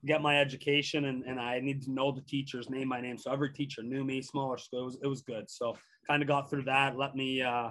get 0.05 0.21
my 0.23 0.41
education 0.41 1.05
and 1.05 1.23
and 1.25 1.39
I 1.39 1.61
needed 1.61 1.83
to 1.83 1.93
know 1.93 2.11
the 2.11 2.23
teachers, 2.23 2.69
name 2.71 2.89
my 2.89 3.01
name. 3.01 3.19
So 3.19 3.31
every 3.31 3.53
teacher 3.53 3.83
knew 3.83 4.05
me. 4.05 4.21
Smaller 4.23 4.59
school. 4.59 4.81
It 4.81 4.85
was 4.85 4.99
it 5.05 5.07
was 5.07 5.23
good. 5.23 5.49
So 5.51 5.77
kind 6.09 6.23
of 6.23 6.29
got 6.29 6.51
through 6.51 6.65
that. 6.65 6.97
Let 6.97 7.15
me. 7.15 7.43
uh 7.43 7.71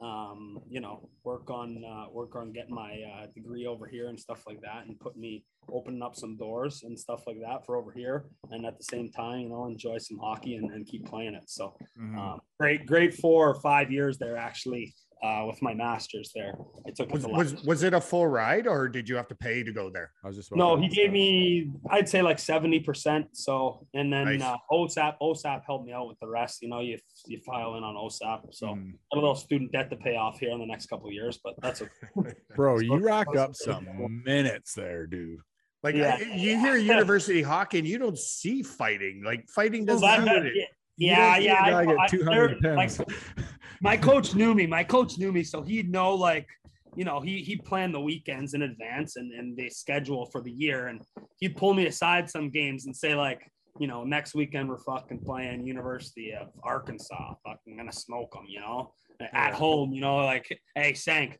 um, 0.00 0.58
you 0.68 0.80
know, 0.80 1.08
work 1.24 1.50
on 1.50 1.82
uh, 1.84 2.06
work 2.12 2.36
on 2.36 2.52
getting 2.52 2.74
my 2.74 3.00
uh, 3.02 3.26
degree 3.34 3.66
over 3.66 3.86
here 3.86 4.08
and 4.08 4.18
stuff 4.18 4.42
like 4.46 4.60
that, 4.60 4.86
and 4.86 4.98
put 5.00 5.16
me 5.16 5.44
opening 5.72 6.02
up 6.02 6.14
some 6.14 6.36
doors 6.36 6.82
and 6.84 6.98
stuff 6.98 7.22
like 7.26 7.40
that 7.40 7.64
for 7.64 7.76
over 7.76 7.92
here, 7.92 8.26
and 8.50 8.66
at 8.66 8.76
the 8.76 8.84
same 8.84 9.10
time, 9.10 9.40
you 9.40 9.48
know, 9.48 9.66
enjoy 9.66 9.98
some 9.98 10.18
hockey 10.18 10.56
and, 10.56 10.70
and 10.70 10.86
keep 10.86 11.06
playing 11.06 11.34
it. 11.34 11.48
So, 11.48 11.74
Mhm. 11.98 12.18
um, 12.18 12.40
great, 12.60 12.86
great 12.86 13.14
four 13.14 13.48
or 13.48 13.60
five 13.60 13.90
years 13.90 14.18
there 14.18 14.36
actually 14.36 14.94
uh, 15.22 15.44
with 15.46 15.60
my 15.62 15.72
masters 15.74 16.30
there. 16.34 16.54
I 16.86 16.90
took 16.90 17.08
it 17.08 17.12
Was, 17.14 17.26
was 17.26 17.64
was 17.64 17.82
it 17.82 17.94
a 17.94 18.00
full 18.00 18.26
ride 18.26 18.66
or 18.66 18.88
did 18.88 19.08
you 19.08 19.16
have 19.16 19.28
to 19.28 19.34
pay 19.34 19.62
to 19.62 19.72
go 19.72 19.90
there? 19.90 20.10
I 20.22 20.28
was 20.28 20.36
just 20.36 20.50
about 20.52 20.58
no, 20.58 20.76
he 20.76 20.88
gave 20.88 21.10
me, 21.10 21.72
I'd 21.90 22.08
say 22.08 22.20
like 22.22 22.36
70%. 22.36 23.28
So, 23.32 23.86
and 23.94 24.12
then 24.12 24.38
Nice. 24.38 24.42
uh, 24.42 24.56
OSAP, 24.70 25.14
OSAP 25.22 25.62
helped 25.66 25.86
me 25.86 25.92
out 25.92 26.08
with 26.08 26.18
the 26.20 26.28
rest. 26.28 26.60
You 26.62 26.68
know, 26.68 26.80
you, 26.80 26.98
you 27.26 27.40
file 27.46 27.76
in 27.76 27.82
on 27.84 27.94
OSAP. 27.94 28.52
So, 28.54 28.66
Mhm. 28.68 28.92
a 29.12 29.14
little 29.16 29.34
student 29.34 29.72
debt 29.72 29.88
to 29.90 29.96
pay 29.96 30.16
off 30.16 30.38
here 30.38 30.50
in 30.50 30.58
the 30.58 30.66
next 30.66 30.86
couple 30.86 31.06
of 31.08 31.12
years, 31.14 31.38
but 31.42 31.54
that's 31.62 31.82
okay. 31.82 32.32
Bro, 32.56 32.78
you 32.80 32.88
So- 32.90 32.96
racked 32.98 33.36
up 33.36 33.54
some 33.54 34.22
minutes 34.24 34.74
there, 34.74 35.06
dude. 35.06 35.38
Like 35.82 35.94
Yeah. 35.94 36.18
I- 36.20 36.34
you 36.34 36.58
hear 36.60 36.76
university 36.96 37.42
hockey 37.42 37.78
and 37.78 37.88
you 37.88 37.98
don't 37.98 38.18
see 38.18 38.62
fighting. 38.62 39.22
Like 39.24 39.48
fighting 39.48 39.84
doesn't. 39.86 40.02
that- 40.24 40.42
do 40.42 40.50
yeah, 40.54 40.66
You 40.98 41.08
yeah, 41.08 41.16
don't 41.34 41.36
see 41.36 41.48
a 41.48 41.52
yeah. 41.52 41.70
guy 41.70 41.78
I- 41.80 41.86
get 41.86 41.98
I- 41.98 42.06
200 42.08 42.58
there- 42.62 42.76
like, 42.76 42.88
pims. 42.90 43.44
My 43.80 43.96
coach 43.96 44.34
knew 44.34 44.54
me. 44.54 44.66
My 44.66 44.84
coach 44.84 45.18
knew 45.18 45.32
me, 45.32 45.42
so 45.42 45.62
he'd 45.62 45.90
know 45.90 46.14
like 46.14 46.48
you 46.94 47.04
know 47.04 47.20
he 47.20 47.42
he 47.42 47.56
planned 47.56 47.94
the 47.94 48.00
weekends 48.00 48.54
in 48.54 48.62
advance 48.62 49.16
and 49.16 49.32
and 49.32 49.56
the 49.56 49.68
schedule 49.70 50.26
for 50.26 50.40
the 50.40 50.50
year, 50.50 50.88
and 50.88 51.02
he'd 51.38 51.56
pull 51.56 51.74
me 51.74 51.86
aside 51.86 52.30
some 52.30 52.50
games 52.50 52.86
and 52.86 52.96
say 52.96 53.14
like. 53.14 53.50
You 53.78 53.88
know, 53.88 54.04
next 54.04 54.34
weekend 54.34 54.70
we're 54.70 54.78
fucking 54.78 55.18
playing 55.20 55.66
University 55.66 56.32
of 56.32 56.48
Arkansas. 56.62 57.34
Fucking 57.44 57.76
gonna 57.76 57.92
smoke 57.92 58.32
them, 58.32 58.46
you 58.48 58.58
know, 58.58 58.94
at 59.34 59.52
home. 59.52 59.92
You 59.92 60.00
know, 60.00 60.16
like, 60.16 60.58
hey, 60.74 60.94
Sank, 60.94 61.38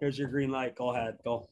here's 0.00 0.18
your 0.18 0.28
green 0.28 0.50
light. 0.50 0.74
Go 0.74 0.90
ahead, 0.90 1.18
go. 1.24 1.48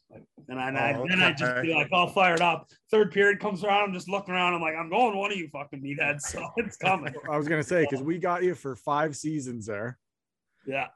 And 0.48 0.58
I, 0.58 0.68
and 0.68 0.78
I 0.78 0.94
Oh, 0.94 1.06
then 1.08 1.20
I 1.20 1.32
just 1.32 1.62
be 1.62 1.74
like 1.74 1.88
all 1.92 2.08
fired 2.08 2.40
up. 2.40 2.66
Third 2.90 3.12
period 3.12 3.38
comes 3.38 3.62
around, 3.62 3.84
I'm 3.84 3.92
just 3.92 4.08
looking 4.08 4.34
around. 4.34 4.54
I'm 4.54 4.60
like, 4.60 4.74
I'm 4.74 4.88
going 4.88 5.16
one 5.16 5.30
of 5.30 5.38
you 5.38 5.48
fucking 5.48 5.80
meatheads. 5.80 6.22
So 6.28 6.46
it's 6.56 6.76
coming. 6.76 7.14
I 7.30 7.36
was 7.36 7.46
gonna 7.46 7.62
say 7.62 7.86
because 7.88 8.02
we 8.02 8.18
got 8.18 8.42
you 8.42 8.54
for 8.54 8.74
five 8.74 9.16
seasons 9.16 9.66
there, 9.66 9.98
Yeah, 10.66 10.86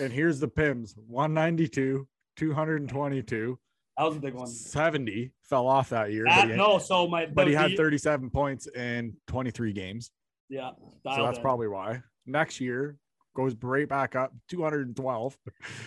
and 0.00 0.12
here's 0.12 0.40
the 0.40 0.48
Pims: 0.48 0.94
192, 1.06 2.06
222, 2.36 3.58
that 3.96 4.04
was 4.04 4.16
a 4.16 4.20
big 4.20 4.34
one. 4.34 4.46
70 4.46 5.32
fell 5.42 5.66
off 5.66 5.90
that 5.90 6.12
year, 6.12 6.24
That- 6.24 6.42
but, 6.42 6.50
he, 6.50 6.56
no, 6.56 6.78
so 6.78 7.06
my 7.06 7.26
but 7.26 7.46
he 7.46 7.54
had 7.54 7.76
37 7.76 8.30
points 8.30 8.66
in 8.68 9.16
23 9.26 9.72
games, 9.72 10.10
Yeah, 10.48 10.70
so 11.04 11.24
that's 11.24 11.38
in. 11.38 11.42
probably 11.42 11.68
why. 11.68 12.02
Next 12.26 12.60
year 12.60 12.96
goes 13.36 13.54
right 13.62 13.88
back 13.88 14.16
up 14.16 14.32
212, 14.48 15.38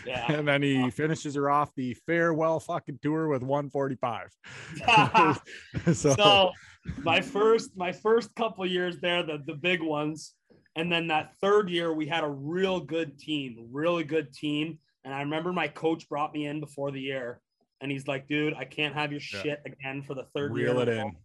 yeah. 0.05 0.31
and 0.31 0.47
then 0.47 0.61
he 0.61 0.89
finishes 0.91 1.35
her 1.35 1.49
off 1.49 1.71
the 1.75 1.93
farewell 2.05 2.59
fucking 2.59 2.99
tour 3.01 3.27
with 3.27 3.43
145. 3.43 4.29
so, 5.95 6.13
so 6.15 6.51
my 6.97 7.21
first 7.21 7.71
my 7.75 7.91
first 7.91 8.33
couple 8.35 8.65
years 8.65 8.99
there, 8.99 9.23
the 9.23 9.41
the 9.45 9.55
big 9.55 9.81
ones, 9.81 10.35
and 10.75 10.91
then 10.91 11.07
that 11.07 11.35
third 11.41 11.69
year 11.69 11.93
we 11.93 12.07
had 12.07 12.23
a 12.23 12.29
real 12.29 12.79
good 12.79 13.17
team, 13.19 13.67
really 13.71 14.03
good 14.03 14.33
team. 14.33 14.79
And 15.03 15.13
I 15.13 15.19
remember 15.19 15.51
my 15.51 15.67
coach 15.67 16.07
brought 16.07 16.33
me 16.33 16.45
in 16.45 16.59
before 16.59 16.91
the 16.91 17.01
year, 17.01 17.41
and 17.81 17.91
he's 17.91 18.07
like, 18.07 18.27
"Dude, 18.27 18.53
I 18.53 18.65
can't 18.65 18.95
have 18.95 19.11
your 19.11 19.21
Yeah. 19.21 19.41
shit 19.41 19.61
again 19.65 20.01
for 20.01 20.13
the 20.15 20.25
third 20.33 20.53
reel 20.53 20.73
year." 20.75 20.81
it 20.83 20.87
in 20.89 20.97
a 20.99 21.01
row." 21.03 21.07
in. 21.09 21.15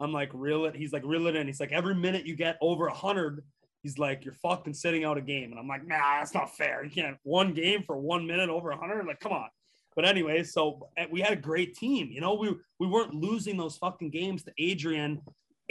I'm 0.00 0.12
like, 0.12 0.30
reel 0.34 0.64
it. 0.64 0.74
He's 0.74 0.92
like, 0.92 1.04
reel 1.04 1.28
it 1.28 1.36
in. 1.36 1.46
He's 1.46 1.60
like, 1.60 1.70
every 1.70 1.94
minute 1.94 2.26
you 2.26 2.34
get 2.34 2.58
over 2.60 2.88
a 2.88 2.92
hundred, 2.92 3.44
he's 3.84 3.98
like, 3.98 4.24
you're 4.24 4.34
fucking 4.34 4.74
sitting 4.74 5.04
out 5.04 5.16
a 5.16 5.20
game. 5.20 5.52
And 5.52 5.60
I'm 5.60 5.68
like, 5.68 5.86
nah, 5.86 6.18
that's 6.18 6.34
not 6.34 6.56
fair. 6.56 6.82
You 6.84 6.90
can't 6.90 7.16
one 7.22 7.54
game 7.54 7.84
for 7.84 7.96
one 7.96 8.26
minute 8.26 8.50
over 8.50 8.72
a 8.72 8.76
hundred. 8.76 9.06
Like, 9.06 9.20
come 9.20 9.30
on. 9.30 9.48
But 9.94 10.04
anyway, 10.04 10.42
so 10.42 10.88
eh, 10.96 11.06
we 11.08 11.20
had 11.20 11.32
a 11.34 11.40
great 11.40 11.76
team. 11.76 12.08
You 12.10 12.20
know, 12.20 12.34
we 12.34 12.52
we 12.80 12.88
weren't 12.88 13.14
losing 13.14 13.56
those 13.56 13.76
fucking 13.76 14.10
games 14.10 14.42
to 14.44 14.52
Adrian 14.58 15.20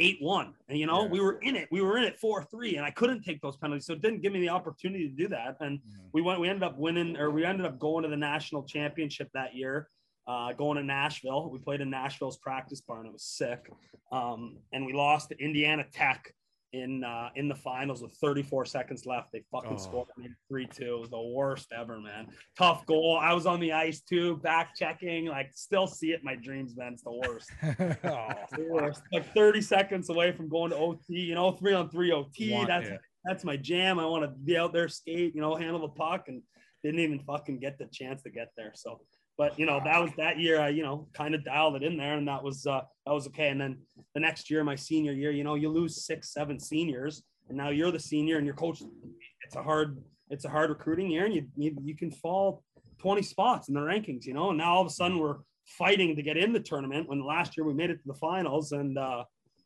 eight 0.02 0.18
one, 0.22 0.54
and 0.68 0.78
you 0.78 0.88
know 0.88 1.04
Yeah. 1.04 1.10
we 1.10 1.20
were 1.20 1.38
in 1.40 1.56
it. 1.56 1.68
We 1.72 1.82
were 1.82 1.98
in 1.98 2.04
it 2.04 2.18
four 2.18 2.44
three, 2.44 2.76
and 2.78 2.86
I 2.86 2.92
couldn't 2.92 3.22
take 3.24 3.40
those 3.42 3.56
penalties, 3.58 3.86
so 3.86 3.94
it 3.94 4.02
didn't 4.02 4.22
give 4.22 4.34
me 4.34 4.40
the 4.42 4.50
opportunity 4.50 5.08
to 5.08 5.16
do 5.16 5.28
that. 5.30 5.58
And 5.62 5.80
we 6.14 6.22
went. 6.22 6.40
We 6.40 6.50
ended 6.50 6.64
up 6.64 6.78
winning, 6.78 7.16
or 7.18 7.30
we 7.32 7.46
ended 7.46 7.66
up 7.66 7.80
going 7.80 8.04
to 8.04 8.10
the 8.10 8.18
national 8.18 8.64
championship 8.64 9.30
that 9.34 9.56
year. 9.56 9.90
Uh, 10.28 10.54
going 10.54 10.78
to 10.78 10.84
Nashville, 10.84 11.50
we 11.50 11.58
played 11.60 11.82
in 11.82 11.90
Nashville's 11.90 12.38
practice 12.38 12.80
barn. 12.82 13.06
It 13.08 13.12
was 13.12 13.24
sick, 13.24 13.70
um, 14.12 14.58
and 14.72 14.86
we 14.86 14.94
lost 14.94 15.30
to 15.30 15.36
Indiana 15.44 15.84
Tech 15.92 16.34
in 16.74 17.04
uh, 17.04 17.30
in 17.36 17.48
the 17.50 17.56
finals 17.56 18.02
with 18.02 18.14
34 18.14 18.66
seconds 18.66 19.06
left. 19.06 19.32
They 19.34 19.44
fucking 19.52 19.74
Oh. 19.74 19.78
scored 19.78 20.08
three 20.48 20.68
two. 20.68 20.96
It 20.96 21.00
was 21.02 21.10
the 21.10 21.22
worst 21.22 21.72
ever, 21.78 22.00
man. 22.00 22.28
Tough 22.58 22.86
goal. 22.86 23.18
I 23.22 23.34
was 23.34 23.46
on 23.46 23.60
the 23.60 23.74
ice 23.74 24.02
too, 24.02 24.38
back 24.38 24.76
checking. 24.76 25.26
Like, 25.26 25.52
still 25.54 25.88
see 25.88 26.12
it 26.14 26.20
in 26.20 26.26
my 26.26 26.36
dreams, 26.36 26.76
man. 26.78 26.94
It's 26.94 27.04
the 27.04 27.12
worst. 27.12 27.52
Oh, 28.04 28.30
The 28.56 28.68
worst. 28.70 29.02
Like 29.12 29.34
30 29.34 29.62
seconds 29.62 30.10
away 30.10 30.32
from 30.32 30.48
going 30.50 30.72
to 30.72 30.78
OT. 30.78 31.02
You 31.20 31.36
know, 31.36 31.52
three 31.52 31.74
on 31.74 31.90
three 31.90 32.12
OT. 32.12 32.52
Want 32.54 32.68
that's 32.68 32.88
it. 32.90 33.00
that's 33.26 33.44
my 33.44 33.58
jam. 33.58 34.00
I 34.00 34.06
want 34.06 34.24
to 34.24 34.30
be 34.30 34.58
out 34.58 34.72
there, 34.74 34.88
skate, 34.88 35.36
you 35.36 35.42
know, 35.42 35.56
handle 35.56 35.82
the 35.82 35.90
puck, 35.90 36.26
and 36.30 36.42
didn't 36.84 37.00
even 37.02 37.20
fucking 37.20 37.60
get 37.60 37.78
the 37.78 37.86
chance 37.92 38.22
to 38.24 38.30
get 38.30 38.50
there. 38.58 38.72
So 38.76 39.02
but 39.38 39.58
you 39.58 39.66
know 39.66 39.82
that 39.84 40.00
was 40.00 40.12
that 40.18 40.40
year 40.40 40.60
I 40.60 40.70
you 40.70 40.84
know 40.84 41.08
kind 41.14 41.36
of 41.36 41.44
dialed 41.44 41.76
it 41.76 41.84
in 41.84 41.98
there, 41.98 42.14
and 42.18 42.28
that 42.28 42.44
was 42.44 42.66
uh, 42.66 42.82
that 43.06 43.14
was 43.14 43.28
okay. 43.28 43.50
And 43.50 43.60
then 43.60 43.80
the 44.14 44.20
next 44.20 44.50
year, 44.50 44.64
my 44.64 44.76
senior 44.76 45.14
year, 45.14 45.32
you 45.32 45.44
know, 45.44 45.56
you 45.56 45.70
lose 45.70 46.06
six, 46.06 46.34
seven 46.34 46.60
seniors, 46.60 47.24
and 47.50 47.58
now 47.58 47.70
you're 47.70 47.92
the 47.92 48.00
senior, 48.00 48.38
and 48.38 48.46
your 48.46 48.56
coach. 48.56 48.82
It's 49.46 49.56
a 49.56 49.64
hard 49.64 50.02
it's 50.30 50.46
a 50.46 50.50
hard 50.50 50.70
recruiting 50.70 51.10
year, 51.10 51.26
and 51.26 51.34
you 51.34 51.48
you, 51.56 51.76
you 51.82 51.96
can 51.96 52.12
fall 52.12 52.64
20 53.00 53.22
spots 53.24 53.68
in 53.68 53.74
the 53.74 53.80
rankings, 53.80 54.26
you 54.26 54.34
know. 54.34 54.50
And 54.50 54.58
now 54.58 54.76
all 54.76 54.82
of 54.82 54.88
a 54.88 54.92
sudden 54.92 55.18
we're 55.18 55.38
fighting 55.66 56.16
to 56.16 56.22
get 56.22 56.38
in 56.38 56.54
the 56.54 56.60
tournament 56.60 57.08
when 57.08 57.26
last 57.26 57.58
year 57.58 57.66
we 57.66 57.74
made 57.74 57.90
it 57.90 57.96
to 57.96 58.08
the 58.08 58.14
finals, 58.14 58.72
and 58.72 58.98
uh, 58.98 59.24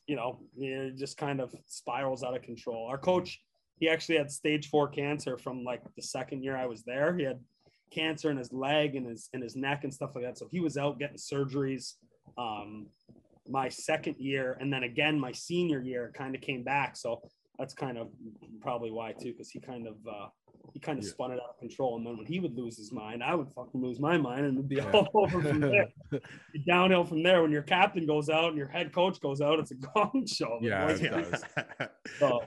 you 0.07 0.15
know, 0.15 0.39
it 0.57 0.97
just 0.97 1.17
kind 1.17 1.41
of 1.41 1.53
spirals 1.65 2.23
out 2.23 2.35
of 2.35 2.43
control. 2.43 2.87
Our 2.87 2.97
coach, 2.97 3.41
he 3.79 3.89
actually 3.89 4.17
had 4.17 4.31
stage 4.31 4.69
four 4.69 4.87
cancer 4.87 5.37
from 5.37 5.63
like 5.63 5.81
the 5.95 6.01
second 6.01 6.43
year 6.43 6.55
I 6.55 6.65
was 6.65 6.83
there. 6.83 7.15
He 7.17 7.23
had 7.23 7.39
cancer 7.91 8.29
in 8.31 8.37
his 8.37 8.51
leg 8.51 8.95
and 8.95 9.05
his 9.07 9.29
in 9.33 9.41
his 9.41 9.55
neck 9.55 9.83
and 9.83 9.93
stuff 9.93 10.11
like 10.15 10.23
that. 10.25 10.37
So 10.37 10.47
he 10.51 10.59
was 10.59 10.77
out 10.77 10.99
getting 10.99 11.17
surgeries. 11.17 11.93
Um, 12.37 12.87
my 13.47 13.69
second 13.69 14.15
year, 14.17 14.57
and 14.59 14.73
then 14.73 14.83
again 14.83 15.19
my 15.19 15.31
senior 15.31 15.79
year, 15.81 16.11
kind 16.17 16.33
of 16.35 16.41
came 16.41 16.63
back. 16.63 16.97
So 16.97 17.21
that's 17.59 17.73
kind 17.75 17.97
of 17.97 18.09
probably 18.59 18.91
why 18.91 19.11
too, 19.13 19.31
because 19.31 19.49
he 19.51 19.59
kind 19.59 19.87
of 19.87 19.95
uh, 20.07 20.27
he 20.73 20.79
kind 20.79 20.97
of 20.97 21.05
Yeah. 21.05 21.11
spun 21.11 21.31
it 21.31 21.35
out 21.35 21.51
of 21.51 21.59
control. 21.59 21.95
And 21.97 22.05
then 22.05 22.17
when 22.17 22.25
he 22.25 22.39
would 22.39 22.55
lose 22.55 22.75
his 22.75 22.91
mind, 22.91 23.23
I 23.23 23.35
would 23.35 23.47
fucking 23.55 23.79
lose 23.79 23.99
my 23.99 24.17
mind, 24.17 24.45
and 24.45 24.57
it'd 24.57 24.67
be 24.67 24.77
Yeah. 24.77 24.89
all 24.91 25.07
over 25.15 25.41
from 25.43 25.59
there. 25.61 25.85
Downhill 26.67 27.05
from 27.05 27.21
there. 27.21 27.43
When 27.43 27.51
your 27.51 27.61
captain 27.61 28.05
goes 28.07 28.29
out 28.29 28.49
and 28.49 28.57
your 28.57 28.67
head 28.67 28.91
coach 28.91 29.19
goes 29.21 29.41
out, 29.41 29.59
it's 29.59 29.71
a 29.71 29.75
gong 29.75 30.25
show. 30.27 30.57
Yeah, 30.61 30.87
boys 30.87 31.01
it 31.01 31.13
leave. 31.13 31.31
does. 31.31 31.43
So, 32.19 32.41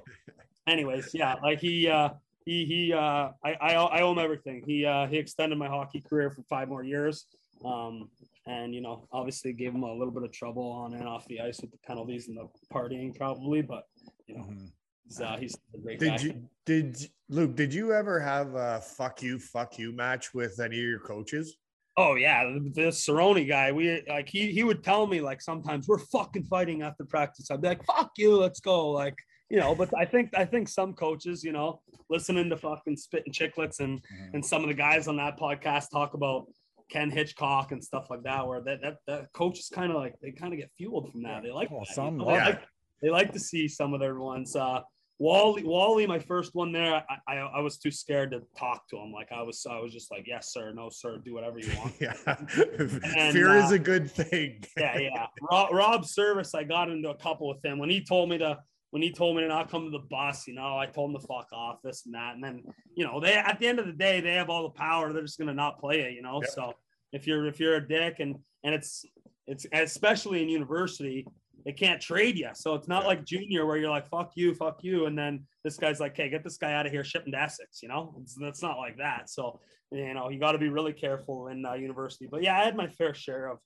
anyways, 0.66 1.14
yeah, 1.14 1.36
like 1.42 1.60
he, 1.60 1.88
uh, 1.88 2.10
he, 2.48 2.64
he, 2.64 2.92
uh, 2.94 3.28
I, 3.44 3.52
I, 3.60 3.74
I 3.74 4.00
owe 4.00 4.12
him 4.12 4.18
everything. 4.18 4.62
He, 4.66 4.86
uh, 4.86 5.06
he 5.06 5.18
extended 5.18 5.58
my 5.58 5.68
hockey 5.68 6.00
career 6.00 6.30
for 6.30 6.42
five 6.48 6.68
more 6.68 6.82
years. 6.82 7.26
Um, 7.62 8.08
and 8.46 8.74
you 8.74 8.80
know, 8.80 9.06
obviously 9.12 9.52
gave 9.52 9.74
him 9.74 9.82
a 9.82 9.92
little 9.92 10.12
bit 10.12 10.22
of 10.22 10.32
trouble 10.32 10.70
on 10.70 10.94
and 10.94 11.06
off 11.06 11.26
the 11.26 11.40
ice 11.40 11.60
with 11.60 11.70
the 11.72 11.76
penalties 11.86 12.28
and 12.28 12.36
the 12.38 12.48
partying, 12.72 13.14
probably. 13.14 13.60
But 13.60 13.84
you 14.26 14.36
know, 14.36 14.44
Mhm. 14.44 14.70
he's, 15.04 15.20
uh, 15.20 15.36
he's 15.38 15.58
a 15.74 15.78
great 15.78 16.00
guy. 16.00 16.16
Did 16.16 16.22
you 16.22 16.48
did 16.64 17.10
Luke? 17.28 17.54
Did 17.54 17.74
you 17.74 17.92
ever 17.92 18.18
have 18.18 18.54
a 18.54 18.80
fuck 18.80 19.22
you, 19.22 19.38
fuck 19.38 19.78
you 19.78 19.92
match 19.92 20.32
with 20.32 20.58
any 20.60 20.78
of 20.78 20.84
your 20.84 21.00
coaches? 21.00 21.58
Oh 21.98 22.14
yeah, 22.14 22.44
the, 22.44 22.70
the 22.70 22.88
Cerrone 22.90 23.46
guy. 23.46 23.72
We 23.72 24.02
like 24.08 24.28
he 24.28 24.52
he 24.52 24.64
would 24.64 24.82
tell 24.82 25.06
me 25.06 25.20
like 25.20 25.42
sometimes 25.42 25.86
we're 25.86 25.98
fucking 25.98 26.44
fighting 26.44 26.80
after 26.80 27.04
practice. 27.04 27.50
I'd 27.50 27.60
be 27.60 27.68
like, 27.68 27.84
"Fuck 27.84 28.12
you, 28.16 28.36
let's 28.36 28.60
go." 28.60 28.88
Like 28.88 29.16
you 29.50 29.58
know, 29.58 29.74
but 29.74 29.88
I 29.96 30.04
think 30.04 30.30
I 30.36 30.44
think 30.44 30.68
some 30.68 30.92
coaches, 30.94 31.42
you 31.42 31.52
know, 31.52 31.80
listening 32.10 32.50
to 32.50 32.56
fucking 32.56 32.96
spitting 32.96 33.32
Chiclets 33.32 33.80
and 33.80 34.00
Mhm. 34.02 34.34
and 34.34 34.44
some 34.44 34.62
of 34.62 34.68
the 34.68 34.74
guys 34.74 35.08
on 35.08 35.16
that 35.16 35.38
podcast 35.38 35.90
talk 35.90 36.14
about 36.14 36.46
Ken 36.90 37.10
Hitchcock 37.10 37.72
and 37.72 37.82
stuff 37.82 38.08
like 38.10 38.22
that, 38.24 38.46
where 38.46 38.60
that 38.62 38.80
that, 38.82 38.96
that 39.06 39.32
coaches 39.32 39.70
kind 39.72 39.90
of 39.92 39.96
like 39.98 40.14
they 40.20 40.32
kind 40.32 40.52
of 40.52 40.58
get 40.58 40.70
fueled 40.76 41.10
from 41.12 41.22
that. 41.22 41.42
They 41.42 41.50
like 41.50 41.70
Well, 41.70 41.84
that, 41.86 41.94
some 41.94 42.14
you 42.14 42.18
know? 42.20 42.24
love 42.26 42.36
they, 42.38 42.50
like, 42.50 42.62
they 43.02 43.10
like 43.10 43.32
to 43.32 43.40
see 43.40 43.68
some 43.68 43.94
of 43.94 44.00
their 44.00 44.18
ones. 44.18 44.54
Uh, 44.56 44.80
Wally, 45.20 45.64
Wally, 45.64 46.06
my 46.06 46.20
first 46.20 46.54
one 46.54 46.70
there, 46.70 46.94
I, 47.10 47.16
I 47.26 47.36
I 47.38 47.60
was 47.60 47.76
too 47.76 47.90
scared 47.90 48.30
to 48.30 48.42
talk 48.56 48.88
to 48.90 48.96
him. 48.98 49.10
Like 49.12 49.32
I 49.32 49.42
was, 49.42 49.66
I 49.68 49.80
was 49.80 49.92
just 49.92 50.12
like, 50.12 50.28
yes, 50.28 50.52
sir, 50.52 50.72
no, 50.72 50.90
sir, 50.90 51.18
do 51.18 51.34
whatever 51.34 51.58
you 51.58 51.76
want. 51.76 51.92
Yeah, 52.00 52.12
And, 52.26 53.32
fear 53.32 53.56
is 53.56 53.72
uh, 53.72 53.74
a 53.74 53.78
good 53.80 54.10
thing. 54.10 54.62
yeah, 54.78 54.96
yeah. 54.98 55.26
Rob, 55.50 55.72
Rob 55.72 56.04
Service, 56.04 56.54
I 56.54 56.62
got 56.62 56.88
into 56.88 57.10
a 57.10 57.16
couple 57.16 57.48
with 57.48 57.64
him 57.64 57.78
when 57.80 57.90
he 57.90 58.04
told 58.04 58.28
me 58.30 58.38
to 58.38 58.58
when 58.90 59.02
he 59.02 59.12
told 59.12 59.36
me 59.36 59.42
to 59.42 59.48
not 59.48 59.70
come 59.70 59.84
to 59.84 59.90
the 59.90 59.98
bus. 59.98 60.46
You 60.46 60.54
know, 60.54 60.78
I 60.78 60.86
told 60.86 61.10
him 61.10 61.20
to 61.20 61.26
fuck 61.26 61.48
off, 61.52 61.82
this 61.82 62.06
and 62.06 62.14
that, 62.14 62.34
and 62.34 62.42
then 62.42 62.62
you 62.94 63.04
know 63.04 63.20
they 63.20 63.34
at 63.34 63.58
the 63.58 63.66
end 63.66 63.78
of 63.78 63.86
the 63.86 63.92
day 63.92 64.20
they 64.20 64.34
have 64.34 64.50
all 64.50 64.62
the 64.64 64.70
power. 64.70 65.12
They're 65.12 65.22
just 65.22 65.38
gonna 65.38 65.54
not 65.54 65.78
play 65.78 66.00
it. 66.02 66.12
You 66.14 66.22
know, 66.22 66.40
Yep. 66.42 66.50
so 66.50 66.72
if 67.12 67.26
you're 67.26 67.46
if 67.46 67.60
you're 67.60 67.76
a 67.76 67.86
dick 67.88 68.16
and 68.20 68.36
and 68.64 68.74
it's 68.74 69.04
it's 69.46 69.66
especially 69.72 70.42
in 70.42 70.48
university. 70.48 71.26
They 71.64 71.72
can't 71.72 72.00
trade 72.00 72.38
you, 72.38 72.48
so 72.54 72.74
it's 72.76 72.86
not 72.88 73.02
Yeah. 73.02 73.08
like 73.08 73.24
junior 73.24 73.66
where 73.66 73.76
you're 73.76 73.90
like 73.90 74.08
"fuck 74.08 74.32
you, 74.36 74.54
fuck 74.54 74.82
you," 74.84 75.06
and 75.06 75.18
then 75.18 75.44
this 75.64 75.76
guy's 75.76 75.98
like, 76.00 76.16
"Hey, 76.16 76.30
get 76.30 76.44
this 76.44 76.56
guy 76.56 76.72
out 76.72 76.86
of 76.86 76.92
here, 76.92 77.02
ship 77.04 77.26
him 77.26 77.32
to 77.32 77.40
Essex." 77.42 77.82
You 77.82 77.88
know, 77.88 78.14
it's, 78.22 78.34
that's 78.36 78.62
not 78.62 78.78
like 78.78 78.96
that. 78.98 79.28
So 79.28 79.60
you 79.90 80.14
know, 80.14 80.30
you 80.30 80.38
got 80.38 80.52
to 80.52 80.58
be 80.58 80.68
really 80.68 80.92
careful 80.92 81.48
in 81.48 81.66
uh, 81.66 81.74
university. 81.74 82.26
But 82.30 82.42
yeah, 82.42 82.58
I 82.58 82.64
had 82.64 82.76
my 82.76 82.86
fair 82.86 83.12
share 83.12 83.48
of 83.48 83.58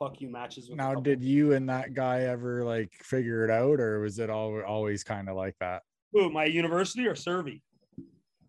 fuck 0.00 0.20
you 0.20 0.28
matches. 0.28 0.68
With 0.68 0.78
Now, 0.78 0.94
did 0.94 1.22
you 1.22 1.52
and 1.52 1.68
that 1.68 1.94
guy 1.94 2.22
ever 2.22 2.64
like 2.64 2.92
figure 3.02 3.44
it 3.44 3.50
out, 3.50 3.78
or 3.78 4.00
was 4.00 4.18
it 4.18 4.30
all 4.30 4.60
always 4.62 5.04
kind 5.04 5.28
of 5.28 5.36
like 5.36 5.54
that? 5.60 5.82
Who, 6.12 6.28
my 6.30 6.46
university 6.46 7.06
or 7.06 7.14
Servy? 7.14 7.60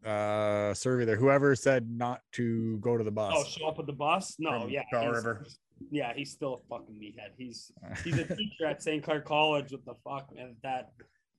Uh, 0.04 0.74
Servy 0.74 1.06
there. 1.06 1.18
Whoever 1.18 1.56
said 1.56 1.88
not 1.92 2.22
to 2.34 2.78
go 2.78 2.98
to 2.98 3.04
the 3.04 3.12
bus. 3.12 3.34
Oh, 3.38 3.44
show 3.44 3.68
up 3.68 3.78
at 3.78 3.86
the 3.86 3.94
bus? 3.94 4.36
No, 4.40 4.66
yeah. 4.68 4.82
Bell 4.92 5.12
River. 5.12 5.46
Yeah, 5.92 6.14
he's 6.16 6.32
still 6.32 6.56
a 6.64 6.68
fucking 6.70 6.96
meathead. 6.96 7.32
He's 7.38 7.72
he's 8.04 8.18
a 8.18 8.24
teacher 8.36 8.66
at 8.68 8.82
St. 8.82 9.04
Clair 9.04 9.22
College 9.22 9.72
with 9.72 9.86
the 9.86 9.94
fuck 10.04 10.30
and 10.38 10.56
that 10.64 10.92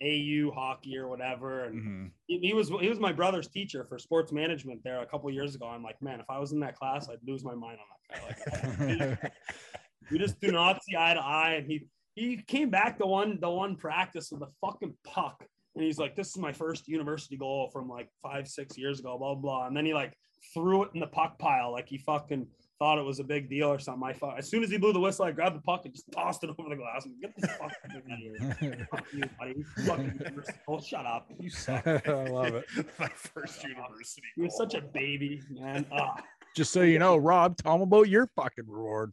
AU 0.03 0.51
hockey 0.53 0.97
or 0.99 1.09
whatever. 1.09 1.65
And 1.65 1.83
Mhm. 1.83 2.11
he, 2.27 2.39
he 2.39 2.53
was 2.55 2.69
he 2.81 2.89
was 2.89 2.99
my 3.01 3.13
brother's 3.13 3.49
teacher 3.49 3.85
for 3.89 3.99
sports 3.99 4.33
management 4.33 4.83
there 4.85 5.01
a 5.01 5.07
couple 5.07 5.31
years 5.31 5.55
ago. 5.55 5.67
I'm 5.67 5.83
like, 5.83 6.01
man, 6.03 6.21
if 6.21 6.27
I 6.29 6.39
was 6.39 6.53
in 6.53 6.61
that 6.61 6.77
class, 6.77 7.09
I'd 7.09 7.19
lose 7.27 7.45
my 7.45 7.55
mind 7.55 7.79
on 7.81 8.19
that 8.21 8.79
guy. 8.79 9.07
Like, 9.23 9.33
we 10.13 10.19
just 10.19 10.41
do 10.41 10.53
not 10.53 10.83
see 10.85 10.97
eye 10.97 11.15
to 11.15 11.21
eye. 11.21 11.55
And 11.55 11.67
he 11.67 11.87
he 12.15 12.37
came 12.47 12.71
back 12.71 12.99
the 12.99 13.07
one 13.07 13.39
the 13.41 13.51
one 13.51 13.77
practice 13.77 14.31
with 14.31 14.43
a 14.43 14.49
fucking 14.61 14.95
puck, 15.05 15.45
and 15.75 15.85
he's 15.85 15.99
like, 15.99 16.15
"This 16.15 16.29
is 16.29 16.39
my 16.39 16.53
first 16.53 16.87
university 16.87 17.37
goal 17.37 17.71
from 17.73 17.89
like 17.89 18.09
five 18.23 18.47
six 18.47 18.77
years 18.77 19.01
ago." 19.01 19.17
Blah 19.19 19.35
blah. 19.35 19.67
And 19.67 19.77
then 19.77 19.87
he 19.87 19.95
like 19.95 20.15
threw 20.55 20.83
it 20.85 20.91
in 20.95 21.01
the 21.01 21.07
puck 21.07 21.39
pile 21.39 21.73
like 21.73 21.89
he 21.89 21.99
fucking 21.99 22.47
thought 22.83 22.99
it 22.99 23.05
was 23.05 23.21
a 23.21 23.25
big 23.25 23.49
deal 23.49 23.69
or 23.69 23.79
something. 23.79 24.03
I 24.05 24.13
thought 24.13 24.39
as 24.39 24.51
soon 24.51 24.65
as 24.65 24.71
he 24.71 24.77
blew 24.77 24.93
the 24.93 24.99
whistle, 24.99 25.25
I 25.25 25.31
grabbed 25.31 25.55
the 25.55 25.61
puck 25.63 25.83
and 25.85 25.95
just 25.95 26.11
tossed 26.11 26.43
it 26.43 26.51
over 26.51 26.69
the 26.69 26.75
glass. 26.75 27.07
I'm 27.07 27.13
like, 27.13 27.21
Get 27.21 27.35
this 27.37 27.57
fucking 27.57 28.03
thing 28.03 28.43
out 28.43 28.51
of 28.51 28.59
here. 28.59 28.89
Fuck 28.91 29.07
you, 29.13 29.23
buddy. 29.39 29.55
You 29.57 29.85
fucking 29.87 30.19
university 30.19 30.59
goal. 30.67 30.81
Shut 30.81 31.07
up. 31.07 31.31
You 31.39 31.49
suck. 31.49 31.87
I 31.87 32.25
love 32.27 32.57
it. 32.57 32.65
My 32.99 33.09
first 33.09 33.63
university. 33.63 34.23
You're 34.37 34.51
such 34.51 34.75
a 34.75 34.81
baby, 34.81 35.41
man. 35.49 35.87
Ah. 35.93 36.17
Just 36.57 36.73
so 36.73 36.83
you 36.83 36.99
know, 36.99 37.17
Rob, 37.17 37.57
tell 37.57 37.77
him 37.77 37.83
about 37.83 38.09
your 38.09 38.27
fucking 38.35 38.65
reward. 38.67 39.13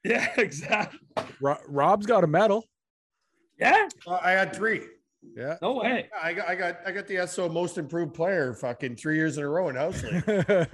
yeah, 0.04 0.28
exactly. 0.36 0.98
Ro- 1.40 1.58
Rob's 1.68 2.06
got 2.06 2.24
a 2.24 2.26
medal. 2.26 2.64
Yeah. 3.58 3.88
Uh, 4.06 4.18
I 4.22 4.30
had 4.32 4.54
three. 4.54 4.82
Yeah. 5.36 5.56
No 5.60 5.74
way. 5.76 6.08
Yeah, 6.10 6.18
I 6.22 6.32
got, 6.32 6.48
I 6.48 6.54
got, 6.54 6.76
I 6.86 6.92
got 6.92 7.06
the 7.06 7.26
SO 7.26 7.48
most 7.48 7.76
improved 7.76 8.14
player 8.14 8.54
fucking 8.54 8.96
three 8.96 9.16
years 9.16 9.36
in 9.36 9.44
a 9.44 9.48
row 9.48 9.68
in 9.68 9.76
house 9.76 10.02
league. 10.02 10.14
Is 10.28 10.66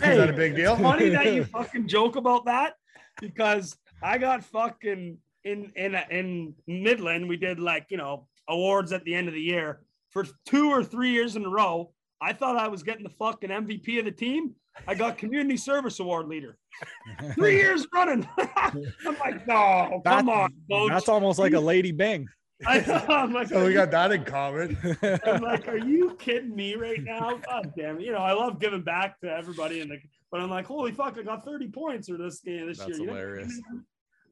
Hey, 0.00 0.16
that 0.16 0.30
a 0.30 0.32
big 0.32 0.56
deal? 0.56 0.76
funny 0.76 1.08
that 1.10 1.32
you 1.32 1.44
fucking 1.44 1.86
joke 1.86 2.16
about 2.16 2.44
that 2.46 2.74
because 3.20 3.76
I 4.02 4.18
got 4.18 4.42
fucking 4.42 5.18
in 5.44 5.72
in 5.76 5.94
in 6.10 6.54
Midland. 6.66 7.28
We 7.28 7.36
did 7.36 7.60
like 7.60 7.86
you 7.90 7.96
know 7.96 8.26
awards 8.48 8.90
at 8.92 9.04
the 9.04 9.14
end 9.14 9.28
of 9.28 9.34
the 9.34 9.40
year 9.40 9.80
for 10.10 10.24
two 10.44 10.70
or 10.70 10.82
three 10.82 11.10
years 11.10 11.36
in 11.36 11.44
a 11.44 11.48
row. 11.48 11.92
I 12.20 12.32
thought 12.32 12.56
I 12.56 12.66
was 12.66 12.82
getting 12.82 13.04
the 13.04 13.10
fucking 13.10 13.50
MVP 13.50 14.00
of 14.00 14.04
the 14.04 14.10
team. 14.10 14.56
I 14.86 14.94
got 14.94 15.18
community 15.18 15.56
service 15.56 16.00
award 16.00 16.28
leader 16.28 16.56
three 17.34 17.56
years 17.56 17.86
running. 17.92 18.26
I'm 18.38 19.16
like, 19.20 19.46
no, 19.46 20.00
That- 20.04 20.18
come 20.18 20.28
on, 20.28 20.52
coach. 20.70 20.90
That's 20.90 21.08
almost 21.08 21.38
like 21.38 21.52
a 21.52 21.60
Lady 21.60 21.92
Byng. 21.92 22.28
I, 22.66 22.78
am 23.08 23.32
like, 23.32 23.48
So 23.48 23.64
we 23.64 23.72
got 23.72 23.92
that 23.92 24.10
in 24.10 24.24
common. 24.24 24.76
I'm 25.24 25.42
like, 25.42 25.68
are 25.68 25.76
you 25.76 26.16
kidding 26.18 26.56
me 26.56 26.74
right 26.74 27.00
now? 27.02 27.38
God 27.48 27.72
damn 27.76 27.98
it. 27.98 28.02
You 28.02 28.10
know, 28.10 28.18
I 28.18 28.32
love 28.32 28.58
giving 28.58 28.82
back 28.82 29.20
to 29.20 29.30
everybody 29.30 29.80
and 29.80 29.90
the 29.90 29.98
but 30.30 30.40
I'm 30.40 30.50
like, 30.50 30.66
holy 30.66 30.92
fuck, 30.92 31.16
I 31.18 31.22
got 31.22 31.44
30 31.44 31.68
points 31.68 32.08
for 32.08 32.16
this 32.16 32.40
game 32.40 32.66
this 32.66 32.78
That's 32.78 32.90
year. 32.90 32.98
You 32.98 33.06
know? 33.06 33.12
hilarious. 33.12 33.60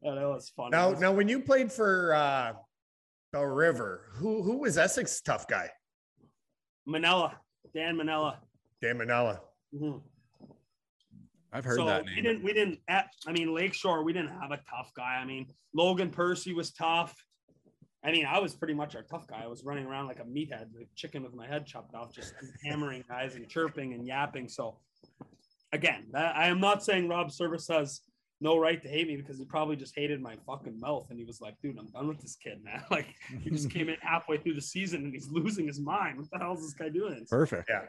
Yeah, 0.03 0.15
that 0.15 0.29
was 0.29 0.51
fun. 0.51 0.71
Now, 0.71 0.91
now, 0.91 1.13
when 1.13 1.29
you 1.29 1.41
played 1.41 1.73
for 1.73 2.15
uh, 2.15 2.53
Bell 3.33 3.45
River, 3.45 4.11
who 4.13 4.43
who 4.43 4.59
was 4.59 4.77
Essex 4.77 5.21
tough 5.21 5.49
guy? 5.49 5.71
Manella. 6.87 7.41
Dan 7.75 7.97
Manella. 7.97 8.41
Dan 8.83 8.99
Manella. 8.99 9.41
Mhm. 9.75 10.03
I've 11.57 11.65
heard 11.65 11.79
so 11.79 11.87
that 11.87 12.05
we 12.05 12.21
didn't, 12.21 12.45
we 12.45 12.53
didn't, 12.53 12.81
at, 12.87 13.09
I 13.27 13.33
mean, 13.33 13.55
Lakeshore, 13.55 14.05
we 14.05 14.13
didn't 14.13 14.39
have 14.41 14.51
a 14.51 14.61
tough 14.69 14.93
guy. 14.95 15.17
I 15.17 15.25
mean, 15.25 15.47
Logan 15.75 16.11
Percy 16.11 16.53
was 16.53 16.71
tough. 16.71 17.15
I 18.05 18.13
mean, 18.13 18.27
I 18.27 18.39
was 18.39 18.55
pretty 18.55 18.75
much 18.75 18.95
our 18.95 19.03
tough 19.03 19.27
guy. 19.27 19.41
I 19.43 19.47
was 19.47 19.65
running 19.65 19.87
around 19.87 20.07
like 20.07 20.21
a 20.21 20.25
meathead, 20.25 20.67
like 20.77 20.89
chicken 20.95 21.23
with 21.23 21.35
my 21.35 21.47
head 21.47 21.67
chopped 21.67 21.95
off, 21.95 22.13
just 22.13 22.35
hammering 22.63 23.05
guys 23.09 23.37
and 23.37 23.49
chirping 23.49 23.95
and 23.95 24.07
yapping. 24.07 24.49
So, 24.49 24.77
again, 25.73 26.09
that, 26.13 26.37
I 26.37 26.49
am 26.49 26.61
not 26.61 26.85
saying 26.85 27.09
Rob 27.09 27.33
Service 27.33 27.67
has 27.69 28.03
no 28.43 28.59
right 28.59 28.83
to 28.83 28.89
hate 28.89 29.09
me 29.09 29.17
because 29.17 29.39
he 29.39 29.47
probably 29.47 29.77
just 29.77 29.95
hated 29.97 30.21
my 30.21 30.37
fucking 30.47 30.79
mouth 30.79 31.07
and 31.09 31.19
he 31.19 31.25
was 31.25 31.41
like, 31.41 31.55
dude, 31.63 31.79
I'm 31.79 31.87
done 31.87 32.09
with 32.09 32.21
this 32.21 32.37
kid, 32.37 32.63
man. 32.63 32.85
Like, 32.91 33.07
he 33.43 33.49
just 33.49 33.71
came 33.73 33.89
in 33.89 33.97
halfway 34.03 34.37
through 34.37 34.55
the 34.55 34.61
season 34.61 35.05
and 35.05 35.15
he's 35.15 35.31
losing 35.31 35.67
his 35.67 35.81
mind. 35.81 36.19
What 36.19 36.31
the 36.31 36.39
hell 36.39 36.53
is 36.53 36.61
this 36.61 36.75
guy 36.75 36.91
doing? 36.91 37.25
Perfect. 37.31 37.71
Yeah. 37.71 37.87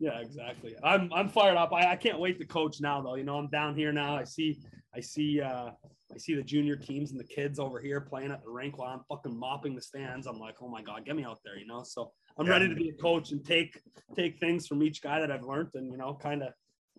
Yeah, 0.00 0.18
exactly. 0.20 0.74
I'm 0.82 1.12
I'm 1.12 1.28
fired 1.28 1.58
up. 1.58 1.72
I, 1.72 1.92
I 1.92 1.96
can't 1.96 2.18
wait 2.18 2.38
to 2.38 2.46
coach 2.46 2.80
now 2.80 3.02
though. 3.02 3.16
You 3.16 3.24
know, 3.24 3.36
I'm 3.36 3.48
down 3.48 3.76
here 3.76 3.92
now. 3.92 4.16
I 4.16 4.24
see 4.24 4.58
I 4.96 5.00
see 5.00 5.40
uh 5.42 5.70
I 6.12 6.18
see 6.18 6.34
the 6.34 6.42
junior 6.42 6.74
teams 6.74 7.10
and 7.12 7.20
the 7.20 7.24
kids 7.24 7.58
over 7.60 7.80
here 7.80 8.00
playing 8.00 8.32
at 8.32 8.42
the 8.42 8.48
rink 8.50 8.78
while 8.78 8.88
I'm 8.88 9.02
fucking 9.08 9.38
mopping 9.38 9.74
the 9.76 9.82
stands. 9.82 10.26
I'm 10.26 10.38
like, 10.40 10.56
oh 10.62 10.68
my 10.68 10.82
god, 10.82 11.04
get 11.04 11.14
me 11.16 11.22
out 11.24 11.38
there, 11.44 11.56
you 11.58 11.66
know. 11.66 11.82
So 11.84 12.12
I'm 12.38 12.46
Yeah. 12.46 12.52
ready 12.52 12.68
to 12.70 12.74
be 12.74 12.88
a 12.88 12.94
coach 12.94 13.30
and 13.32 13.44
take 13.44 13.78
take 14.16 14.40
things 14.40 14.66
from 14.66 14.82
each 14.82 15.02
guy 15.02 15.20
that 15.20 15.30
I've 15.30 15.44
learned 15.44 15.68
and 15.74 15.90
you 15.92 15.98
know, 15.98 16.14
kind 16.14 16.42
of 16.42 16.54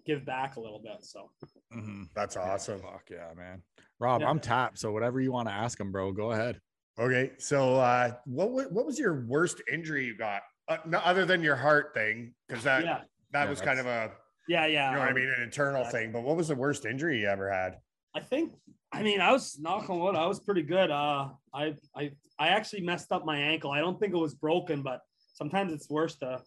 give 0.05 0.23
back 0.23 0.55
a 0.57 0.59
little 0.59 0.79
bit. 0.81 1.03
So 1.03 1.31
Mhm. 1.73 2.05
That's 2.13 2.37
awesome. 2.37 2.81
Fuck 2.81 3.09
yeah, 3.09 3.33
man. 3.35 3.63
Rob, 3.99 4.21
Yeah. 4.21 4.29
I'm 4.29 4.39
tapped. 4.39 4.77
So 4.77 4.91
whatever 4.91 5.19
you 5.21 5.31
want 5.31 5.47
to 5.47 5.53
ask 5.53 5.79
him, 5.79 5.91
bro, 5.91 6.11
go 6.11 6.31
ahead. 6.33 6.59
Okay, 6.99 7.31
so 7.39 7.77
uh, 7.77 8.11
what 8.25 8.51
what 8.71 8.85
was 8.85 8.99
your 8.99 9.25
worst 9.25 9.59
injury 9.71 10.05
you 10.05 10.15
got, 10.15 10.43
uh, 10.71 10.77
no, 10.85 10.97
other 10.99 11.25
than 11.25 11.43
your 11.43 11.55
heart 11.55 11.93
thing? 11.93 12.33
Because 12.47 12.63
that 12.63 12.83
yeah, 12.83 13.01
that 13.33 13.43
Yeah, 13.43 13.49
was 13.49 13.61
kind 13.61 13.79
of 13.79 13.85
a 13.85 14.11
yeah, 14.47 14.65
yeah. 14.65 14.89
you 14.89 14.95
know 14.95 14.99
what 14.99 15.07
I 15.07 15.11
um, 15.11 15.15
mean, 15.15 15.33
an 15.35 15.43
internal 15.43 15.83
yeah. 15.83 15.89
thing. 15.89 16.11
But 16.11 16.23
what 16.23 16.35
was 16.35 16.47
the 16.47 16.55
worst 16.55 16.85
injury 16.85 17.21
you 17.21 17.27
ever 17.27 17.51
had? 17.51 17.77
I 18.15 18.19
think 18.19 18.53
I 18.91 19.03
mean 19.03 19.21
I 19.21 19.31
was 19.31 19.57
knock 19.59 19.89
on 19.89 19.99
wood, 19.99 20.15
I 20.15 20.27
was 20.27 20.39
pretty 20.39 20.63
good. 20.63 20.91
Uh 20.91 21.29
I 21.53 21.75
I 21.95 22.11
I 22.39 22.49
actually 22.49 22.81
messed 22.81 23.11
up 23.11 23.25
my 23.25 23.37
ankle. 23.37 23.71
I 23.71 23.79
don't 23.79 23.99
think 23.99 24.13
it 24.13 24.17
was 24.17 24.35
broken, 24.35 24.81
but 24.81 25.01
sometimes 25.33 25.71
it's 25.73 25.89
worse 25.89 26.15
to 26.17 26.41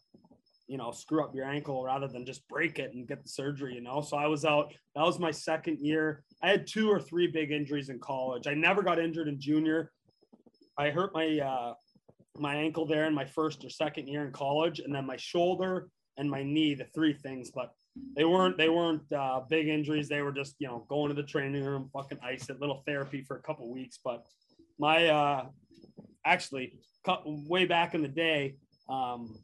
you 0.66 0.78
know 0.78 0.90
screw 0.90 1.22
up 1.22 1.34
your 1.34 1.44
ankle 1.46 1.84
rather 1.84 2.08
than 2.08 2.24
just 2.24 2.46
break 2.48 2.78
it 2.78 2.92
and 2.94 3.06
get 3.06 3.22
the 3.22 3.28
surgery, 3.28 3.74
you 3.74 3.80
know. 3.82 4.00
So 4.00 4.16
I 4.16 4.26
was 4.26 4.44
out, 4.44 4.72
that 4.94 5.02
was 5.02 5.18
my 5.18 5.30
second 5.30 5.78
year. 5.80 6.24
I 6.42 6.48
had 6.48 6.66
two 6.66 6.90
or 6.90 7.00
three 7.00 7.26
big 7.26 7.50
injuries 7.52 7.90
in 7.90 7.98
college. 7.98 8.46
I 8.46 8.54
never 8.54 8.82
got 8.82 8.98
injured 8.98 9.28
in 9.28 9.40
junior. 9.40 9.92
I 10.78 10.90
hurt 10.90 11.14
my 11.14 11.38
uh 11.38 11.74
my 12.38 12.56
ankle 12.56 12.86
there 12.86 13.06
in 13.06 13.14
my 13.14 13.24
first 13.24 13.64
or 13.64 13.70
second 13.70 14.08
year 14.08 14.24
in 14.24 14.32
college, 14.32 14.80
and 14.80 14.94
then 14.94 15.06
my 15.06 15.16
shoulder 15.16 15.88
and 16.16 16.30
my 16.30 16.42
knee, 16.42 16.74
the 16.74 16.86
three 16.94 17.12
things, 17.12 17.50
but 17.50 17.72
they 18.16 18.24
weren't 18.24 18.56
they 18.58 18.68
weren't 18.68 19.10
uh, 19.12 19.40
big 19.48 19.68
injuries. 19.68 20.08
They 20.08 20.22
were 20.22 20.32
just 20.32 20.56
you 20.58 20.68
know 20.68 20.84
going 20.88 21.08
to 21.08 21.14
the 21.14 21.26
training 21.26 21.64
room, 21.64 21.90
fucking 21.92 22.18
ice 22.22 22.48
it, 22.50 22.60
little 22.60 22.82
therapy 22.86 23.22
for 23.22 23.36
a 23.36 23.42
couple 23.42 23.72
weeks. 23.72 23.98
But 24.02 24.24
my 24.78 25.06
uh, 25.06 25.46
actually 26.24 26.78
way 27.24 27.66
back 27.66 27.94
in 27.94 28.02
the 28.02 28.08
day, 28.08 28.56
um, 28.88 29.38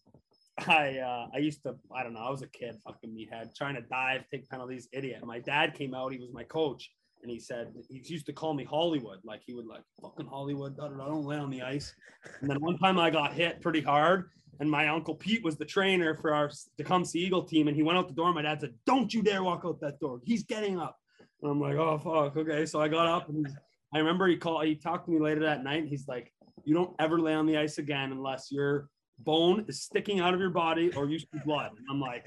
I 0.58 0.98
uh, 0.98 1.26
I 1.34 1.38
used 1.38 1.62
to 1.62 1.76
I 1.94 2.02
don't 2.02 2.14
know 2.14 2.20
I 2.20 2.30
was 2.30 2.42
a 2.42 2.48
kid 2.48 2.76
fucking 2.84 3.10
meathead 3.10 3.54
trying 3.54 3.76
to 3.76 3.82
dive, 3.82 4.24
take 4.30 4.48
penalties, 4.48 4.88
idiot. 4.92 5.24
My 5.24 5.38
dad 5.38 5.74
came 5.74 5.94
out. 5.94 6.12
He 6.12 6.18
was 6.18 6.32
my 6.32 6.44
coach. 6.44 6.90
And 7.22 7.30
he 7.30 7.38
said 7.38 7.72
he 7.90 8.02
used 8.06 8.26
to 8.26 8.32
call 8.32 8.54
me 8.54 8.64
Hollywood, 8.64 9.18
like 9.24 9.42
he 9.44 9.52
would 9.52 9.66
like 9.66 9.82
fucking 10.00 10.26
Hollywood. 10.26 10.76
Da, 10.76 10.88
da, 10.88 10.96
da, 10.96 11.06
don't 11.06 11.26
lay 11.26 11.36
on 11.36 11.50
the 11.50 11.60
ice. 11.60 11.94
And 12.40 12.48
then 12.48 12.58
one 12.60 12.78
time 12.78 12.98
I 12.98 13.10
got 13.10 13.34
hit 13.34 13.60
pretty 13.60 13.82
hard, 13.82 14.30
and 14.58 14.70
my 14.70 14.88
uncle 14.88 15.14
Pete 15.14 15.44
was 15.44 15.56
the 15.56 15.64
trainer 15.64 16.14
for 16.14 16.32
our 16.34 16.50
Tecumseh 16.78 17.18
Eagle 17.18 17.44
team. 17.44 17.68
And 17.68 17.76
he 17.76 17.82
went 17.82 17.98
out 17.98 18.08
the 18.08 18.14
door. 18.14 18.32
My 18.32 18.42
dad 18.42 18.60
said, 18.60 18.74
"Don't 18.86 19.12
you 19.12 19.22
dare 19.22 19.42
walk 19.42 19.62
out 19.66 19.80
that 19.80 20.00
door. 20.00 20.20
He's 20.24 20.44
getting 20.44 20.78
up." 20.78 20.98
And 21.42 21.50
I'm 21.50 21.60
like, 21.60 21.76
"Oh 21.76 21.98
fuck, 21.98 22.36
okay." 22.38 22.64
So 22.64 22.80
I 22.80 22.88
got 22.88 23.06
up, 23.06 23.28
and 23.28 23.46
I 23.92 23.98
remember 23.98 24.26
he 24.26 24.36
called. 24.38 24.64
He 24.64 24.76
talked 24.76 25.04
to 25.06 25.10
me 25.10 25.20
later 25.20 25.40
that 25.40 25.62
night. 25.62 25.86
He's 25.88 26.08
like, 26.08 26.32
"You 26.64 26.74
don't 26.74 26.94
ever 26.98 27.18
lay 27.20 27.34
on 27.34 27.46
the 27.46 27.58
ice 27.58 27.76
again 27.76 28.12
unless 28.12 28.50
your 28.50 28.88
bone 29.18 29.66
is 29.68 29.82
sticking 29.82 30.20
out 30.20 30.32
of 30.32 30.40
your 30.40 30.50
body 30.50 30.90
or 30.94 31.08
you 31.08 31.18
see 31.18 31.28
blood." 31.44 31.72
And 31.76 31.86
I'm 31.90 32.00
like, 32.00 32.26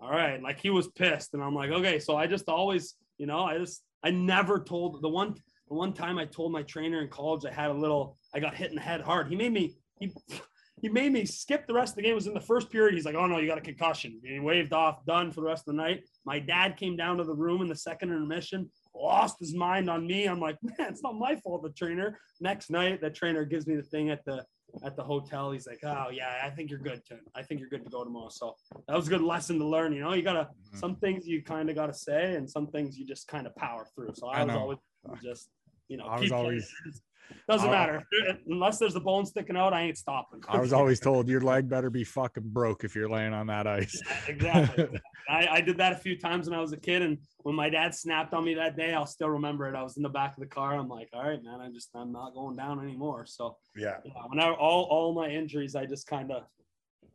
"All 0.00 0.10
right." 0.10 0.42
Like 0.42 0.58
he 0.58 0.70
was 0.70 0.88
pissed, 0.88 1.34
and 1.34 1.42
I'm 1.44 1.54
like, 1.54 1.70
"Okay." 1.70 2.00
So 2.00 2.16
I 2.16 2.26
just 2.26 2.48
always, 2.48 2.96
you 3.18 3.26
know, 3.26 3.40
I 3.44 3.58
just 3.58 3.82
I 4.02 4.10
never 4.10 4.60
told 4.60 5.02
the 5.02 5.08
one 5.08 5.34
the 5.68 5.74
one 5.74 5.92
time 5.92 6.18
I 6.18 6.24
told 6.24 6.52
my 6.52 6.62
trainer 6.62 7.00
in 7.00 7.08
college 7.08 7.44
I 7.44 7.52
had 7.52 7.70
a 7.70 7.74
little 7.74 8.16
I 8.34 8.40
got 8.40 8.54
hit 8.54 8.70
in 8.70 8.76
the 8.76 8.82
head 8.82 9.00
hard. 9.00 9.28
He 9.28 9.36
made 9.36 9.52
me 9.52 9.74
he 9.98 10.12
he 10.82 10.88
made 10.88 11.12
me 11.12 11.24
skip 11.24 11.66
the 11.66 11.74
rest 11.74 11.92
of 11.92 11.96
the 11.96 12.02
game. 12.02 12.12
It 12.12 12.16
was 12.16 12.26
in 12.26 12.34
the 12.34 12.40
first 12.40 12.70
period. 12.70 12.94
He's 12.94 13.06
like, 13.06 13.14
"Oh 13.14 13.26
no, 13.26 13.38
you 13.38 13.48
got 13.48 13.58
a 13.58 13.62
concussion." 13.62 14.20
He 14.22 14.38
waved 14.38 14.72
off, 14.72 15.04
done 15.06 15.32
for 15.32 15.40
the 15.40 15.46
rest 15.46 15.66
of 15.66 15.74
the 15.74 15.82
night. 15.82 16.04
My 16.24 16.38
dad 16.38 16.76
came 16.76 16.96
down 16.96 17.16
to 17.16 17.24
the 17.24 17.34
room 17.34 17.62
in 17.62 17.68
the 17.68 17.76
second 17.76 18.10
intermission, 18.10 18.70
lost 18.96 19.38
his 19.38 19.54
mind 19.54 19.88
on 19.90 20.06
me. 20.06 20.26
I'm 20.26 20.40
like, 20.40 20.58
"Man, 20.62 20.88
it's 20.90 21.02
not 21.02 21.14
my 21.16 21.36
fault." 21.36 21.62
The 21.62 21.70
trainer. 21.70 22.18
Next 22.40 22.70
night, 22.70 23.00
the 23.00 23.10
trainer 23.10 23.44
gives 23.44 23.66
me 23.66 23.76
the 23.76 23.82
thing 23.82 24.10
at 24.10 24.24
the 24.24 24.44
at 24.84 24.96
the 24.96 25.02
hotel. 25.02 25.52
He's 25.52 25.66
like, 25.66 25.80
"Oh 25.84 26.08
yeah, 26.12 26.40
I 26.44 26.50
think 26.50 26.70
you're 26.70 26.78
good, 26.80 27.02
Tim. 27.08 27.20
I 27.34 27.42
think 27.42 27.60
you're 27.60 27.68
good 27.68 27.84
to 27.84 27.90
go 27.90 28.04
tomorrow." 28.04 28.28
So 28.30 28.54
that 28.88 28.96
was 28.96 29.06
a 29.06 29.10
good 29.10 29.22
lesson 29.22 29.58
to 29.58 29.64
learn. 29.64 29.92
You 29.92 30.00
know, 30.00 30.12
you 30.12 30.22
gotta 30.22 30.48
Mhm. 30.72 30.78
some 30.78 30.96
things 30.96 31.26
you 31.26 31.42
kind 31.42 31.70
of 31.70 31.76
gotta 31.76 31.94
say, 31.94 32.34
and 32.34 32.48
some 32.50 32.66
things 32.68 32.98
you 32.98 33.06
just 33.06 33.28
kind 33.28 33.46
of 33.46 33.54
power 33.56 33.86
through. 33.94 34.12
So 34.14 34.26
I, 34.28 34.40
I 34.40 34.44
was 34.44 34.54
know. 34.54 34.60
always 34.60 34.78
just 35.22 35.48
you 35.88 35.96
know 35.96 36.06
I 36.06 36.18
was 36.20 36.32
always. 36.32 36.72
playing. 36.82 37.00
Doesn't 37.48 37.68
I- 37.68 37.72
matter 37.72 38.02
unless 38.48 38.78
there's 38.78 38.96
a 38.96 39.00
bone 39.00 39.24
sticking 39.26 39.56
out. 39.56 39.72
I 39.72 39.82
ain't 39.82 39.98
stopping. 39.98 40.40
I 40.48 40.58
was 40.58 40.72
always 40.72 41.00
told 41.00 41.28
your 41.28 41.40
leg 41.40 41.68
better 41.68 41.90
be 41.90 42.04
fucking 42.04 42.44
broke 42.46 42.84
if 42.84 42.94
you're 42.94 43.08
laying 43.08 43.32
on 43.32 43.46
that 43.48 43.66
ice. 43.66 44.00
exactly. 44.28 44.88
I, 45.28 45.46
I 45.48 45.60
did 45.60 45.76
that 45.78 45.92
a 45.92 45.96
few 45.96 46.16
times 46.18 46.48
when 46.48 46.56
I 46.56 46.62
was 46.62 46.72
a 46.72 46.76
kid, 46.76 47.02
and 47.02 47.18
when 47.42 47.54
my 47.56 47.68
dad 47.68 47.94
snapped 47.94 48.32
on 48.32 48.44
me 48.44 48.54
that 48.54 48.76
day, 48.76 48.94
I'll 48.94 49.06
still 49.06 49.28
remember 49.30 49.66
it. 49.68 49.74
I 49.74 49.82
was 49.82 49.96
in 49.96 50.02
the 50.04 50.08
back 50.08 50.36
of 50.36 50.40
the 50.40 50.46
car. 50.46 50.74
I'm 50.78 50.88
like, 50.88 51.08
all 51.12 51.28
right, 51.28 51.42
man, 51.42 51.60
I 51.60 51.68
just 51.70 51.90
I'm 51.94 52.12
not 52.12 52.32
going 52.34 52.56
down 52.56 52.80
anymore. 52.80 53.26
So 53.26 53.56
Yeah. 53.76 53.96
yeah, 54.04 54.12
when 54.28 54.38
I, 54.38 54.50
all 54.52 54.84
all 54.84 55.12
my 55.14 55.28
injuries, 55.28 55.74
I 55.74 55.84
just 55.86 56.06
kind 56.06 56.30
of 56.30 56.44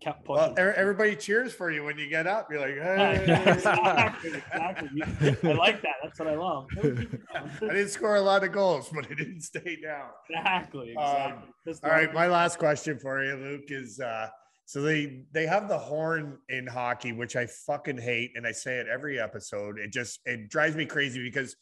kept 0.02 0.28
Well, 0.28 0.54
everybody 0.58 1.16
cheers 1.16 1.54
for 1.54 1.72
you 1.72 1.84
when 1.84 1.98
you 1.98 2.10
get 2.10 2.28
up. 2.28 2.48
You're 2.52 2.60
like, 2.62 2.76
hey. 2.76 3.52
exactly, 3.52 4.32
exactly. 4.32 5.50
I 5.50 5.54
like 5.54 5.82
that. 5.82 5.96
That's 6.04 6.20
what 6.20 6.28
I 6.28 6.36
love. 6.36 6.68
I 6.84 7.68
didn't 7.74 7.90
score 7.90 8.16
a 8.16 8.22
lot 8.22 8.44
of 8.44 8.52
goals, 8.52 8.90
but 8.94 9.06
I 9.06 9.14
didn't 9.14 9.42
stay 9.42 9.78
down. 9.82 10.10
exactly. 10.30 10.96
Um, 10.96 11.06
exactly. 11.06 11.50
Just 11.68 11.84
All 11.86 11.92
right, 11.92 12.14
my 12.14 12.28
last 12.28 12.58
question 12.60 12.98
for 13.00 13.24
you, 13.24 13.36
Luke, 13.36 13.66
is 13.70 14.00
uh 14.00 14.28
so 14.66 14.82
they 14.82 15.24
they 15.34 15.46
have 15.48 15.68
the 15.68 15.78
horn 15.78 16.38
in 16.50 16.66
hockey, 16.66 17.12
which 17.12 17.36
I 17.36 17.46
fucking 17.46 17.98
hate, 17.98 18.32
and 18.36 18.48
I 18.48 18.52
say 18.54 18.78
it 18.80 18.88
every 18.88 19.20
episode. 19.20 19.78
It 19.80 19.92
just 19.92 20.20
it 20.26 20.50
drives 20.50 20.76
me 20.76 20.86
crazy 20.86 21.22
because 21.22 21.56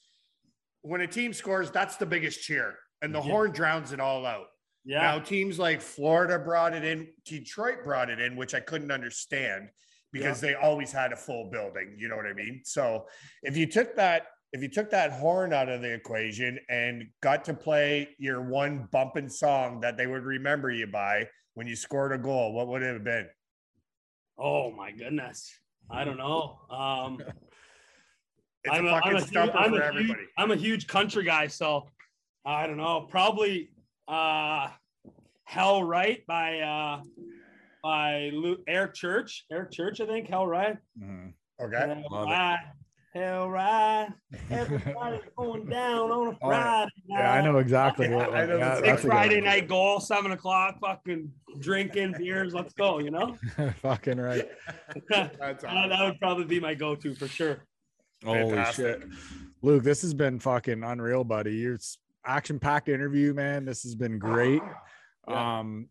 when 0.81 1.01
a 1.01 1.07
team 1.07 1.33
scores, 1.33 1.71
that's 1.71 1.97
the 1.97 2.05
biggest 2.05 2.41
cheer, 2.41 2.75
and 3.01 3.13
the 3.13 3.19
Yeah. 3.19 3.25
horn 3.31 3.51
drowns 3.51 3.91
it 3.91 3.99
all 3.99 4.25
out. 4.25 4.45
Yeah. 4.89 5.01
Now 5.01 5.19
teams 5.19 5.59
like 5.59 5.81
Florida 5.81 6.39
brought 6.39 6.73
it 6.73 6.83
in, 6.83 7.09
Detroit 7.23 7.83
brought 7.83 8.09
it 8.09 8.19
in, 8.19 8.35
which 8.35 8.55
I 8.55 8.59
couldn't 8.59 8.91
understand 8.91 9.69
because 10.11 10.41
they 10.41 10.55
always 10.55 10.91
had 10.91 11.13
a 11.13 11.15
full 11.15 11.51
building. 11.51 11.95
You 11.95 12.09
know 12.09 12.15
what 12.15 12.25
I 12.25 12.33
mean? 12.33 12.61
So 12.63 13.05
if 13.43 13.55
you 13.55 13.67
took 13.67 13.95
that, 13.97 14.23
if 14.51 14.63
you 14.63 14.67
took 14.67 14.89
that 14.89 15.11
horn 15.11 15.53
out 15.53 15.69
of 15.69 15.83
the 15.83 15.93
equation 15.93 16.57
and 16.69 17.03
got 17.21 17.45
to 17.45 17.53
play 17.53 18.09
your 18.17 18.41
one 18.41 18.87
bumping 18.91 19.29
song 19.29 19.79
that 19.81 19.95
they 19.95 20.07
would 20.07 20.23
remember 20.23 20.71
you 20.71 20.87
by 20.87 21.27
when 21.53 21.67
you 21.67 21.75
scored 21.75 22.11
a 22.11 22.17
goal, 22.17 22.53
what 22.53 22.67
would 22.67 22.81
it 22.81 22.91
have 22.91 23.03
been? 23.03 23.27
Oh 24.39 24.71
my 24.71 24.89
goodness. 24.89 25.55
I 25.91 26.03
don't 26.03 26.17
know. 26.17 26.61
Um, 26.71 27.19
I'm 28.71 28.87
a 28.87 28.89
a, 28.89 28.93
I'm 28.95 29.15
a, 29.15 29.19
huge, 29.19 29.29
stumper 29.29 29.55
I'm, 29.55 29.69
for 29.69 29.81
a 29.81 29.93
huge, 29.93 30.01
everybody. 30.01 30.27
I'm 30.35 30.49
a 30.49 30.55
huge 30.55 30.87
country 30.87 31.23
guy, 31.23 31.45
so 31.45 31.85
I 32.43 32.65
don't 32.65 32.77
know. 32.77 33.01
Probably 33.07 33.69
uh, 34.07 34.69
"Hell 35.49 35.83
Right" 35.83 36.23
by 36.27 36.59
uh, 36.59 37.01
by 37.81 38.29
Luke, 38.33 38.61
Eric 38.67 38.93
Church. 38.93 39.45
Eric 39.51 39.71
Church, 39.71 39.99
I 39.99 40.05
think. 40.05 40.27
"Hell 40.29 40.45
Right." 40.45 40.77
Mhm. 41.01 41.33
Okay. 41.59 41.75
Hell 41.77 42.03
Love 42.11 42.27
it. 42.27 42.31
right. 42.31 42.59
Hell 43.15 43.49
right. 43.49 44.09
Everybody 44.51 45.19
going 45.35 45.65
down 45.65 46.11
on 46.11 46.27
a 46.27 46.37
Oh, 46.43 46.51
yeah. 46.51 46.61
Friday 46.61 46.91
Yeah, 47.07 47.33
I 47.33 47.41
know 47.41 47.57
exactly. 47.57 48.07
Yeah, 48.07 48.15
what, 48.15 48.35
I 48.35 48.45
know 48.45 48.57
yeah, 48.57 48.79
that's 48.79 49.01
Friday 49.01 49.41
night 49.41 49.67
goal, 49.67 49.99
seven 49.99 50.31
o'clock, 50.31 50.77
fucking 50.79 51.31
drinking 51.59 52.13
beers. 52.19 52.53
Let's 52.53 52.73
go, 52.73 52.99
you 52.99 53.09
know? 53.09 53.35
fucking 53.81 54.19
right. 54.19 54.47
that, 55.09 55.39
That's 55.39 55.63
that 55.63 55.99
would 56.01 56.19
probably 56.19 56.45
be 56.45 56.59
my 56.59 56.75
go 56.75 56.93
to 56.95 57.15
for 57.15 57.27
sure. 57.27 57.65
Holy 58.23 58.51
Fantastic. 58.51 59.01
shit. 59.01 59.09
Luke, 59.63 59.83
this 59.83 60.03
has 60.03 60.13
been 60.13 60.39
fucking 60.39 60.83
unreal, 60.83 61.23
buddy. 61.23 61.55
You're 61.55 61.79
action 62.25 62.59
packed 62.59 62.89
interview, 62.89 63.33
man. 63.33 63.65
This 63.65 63.81
has 63.81 63.95
been 63.95 64.19
great. 64.19 64.61
Yeah. 65.29 65.59
Um, 65.59 65.89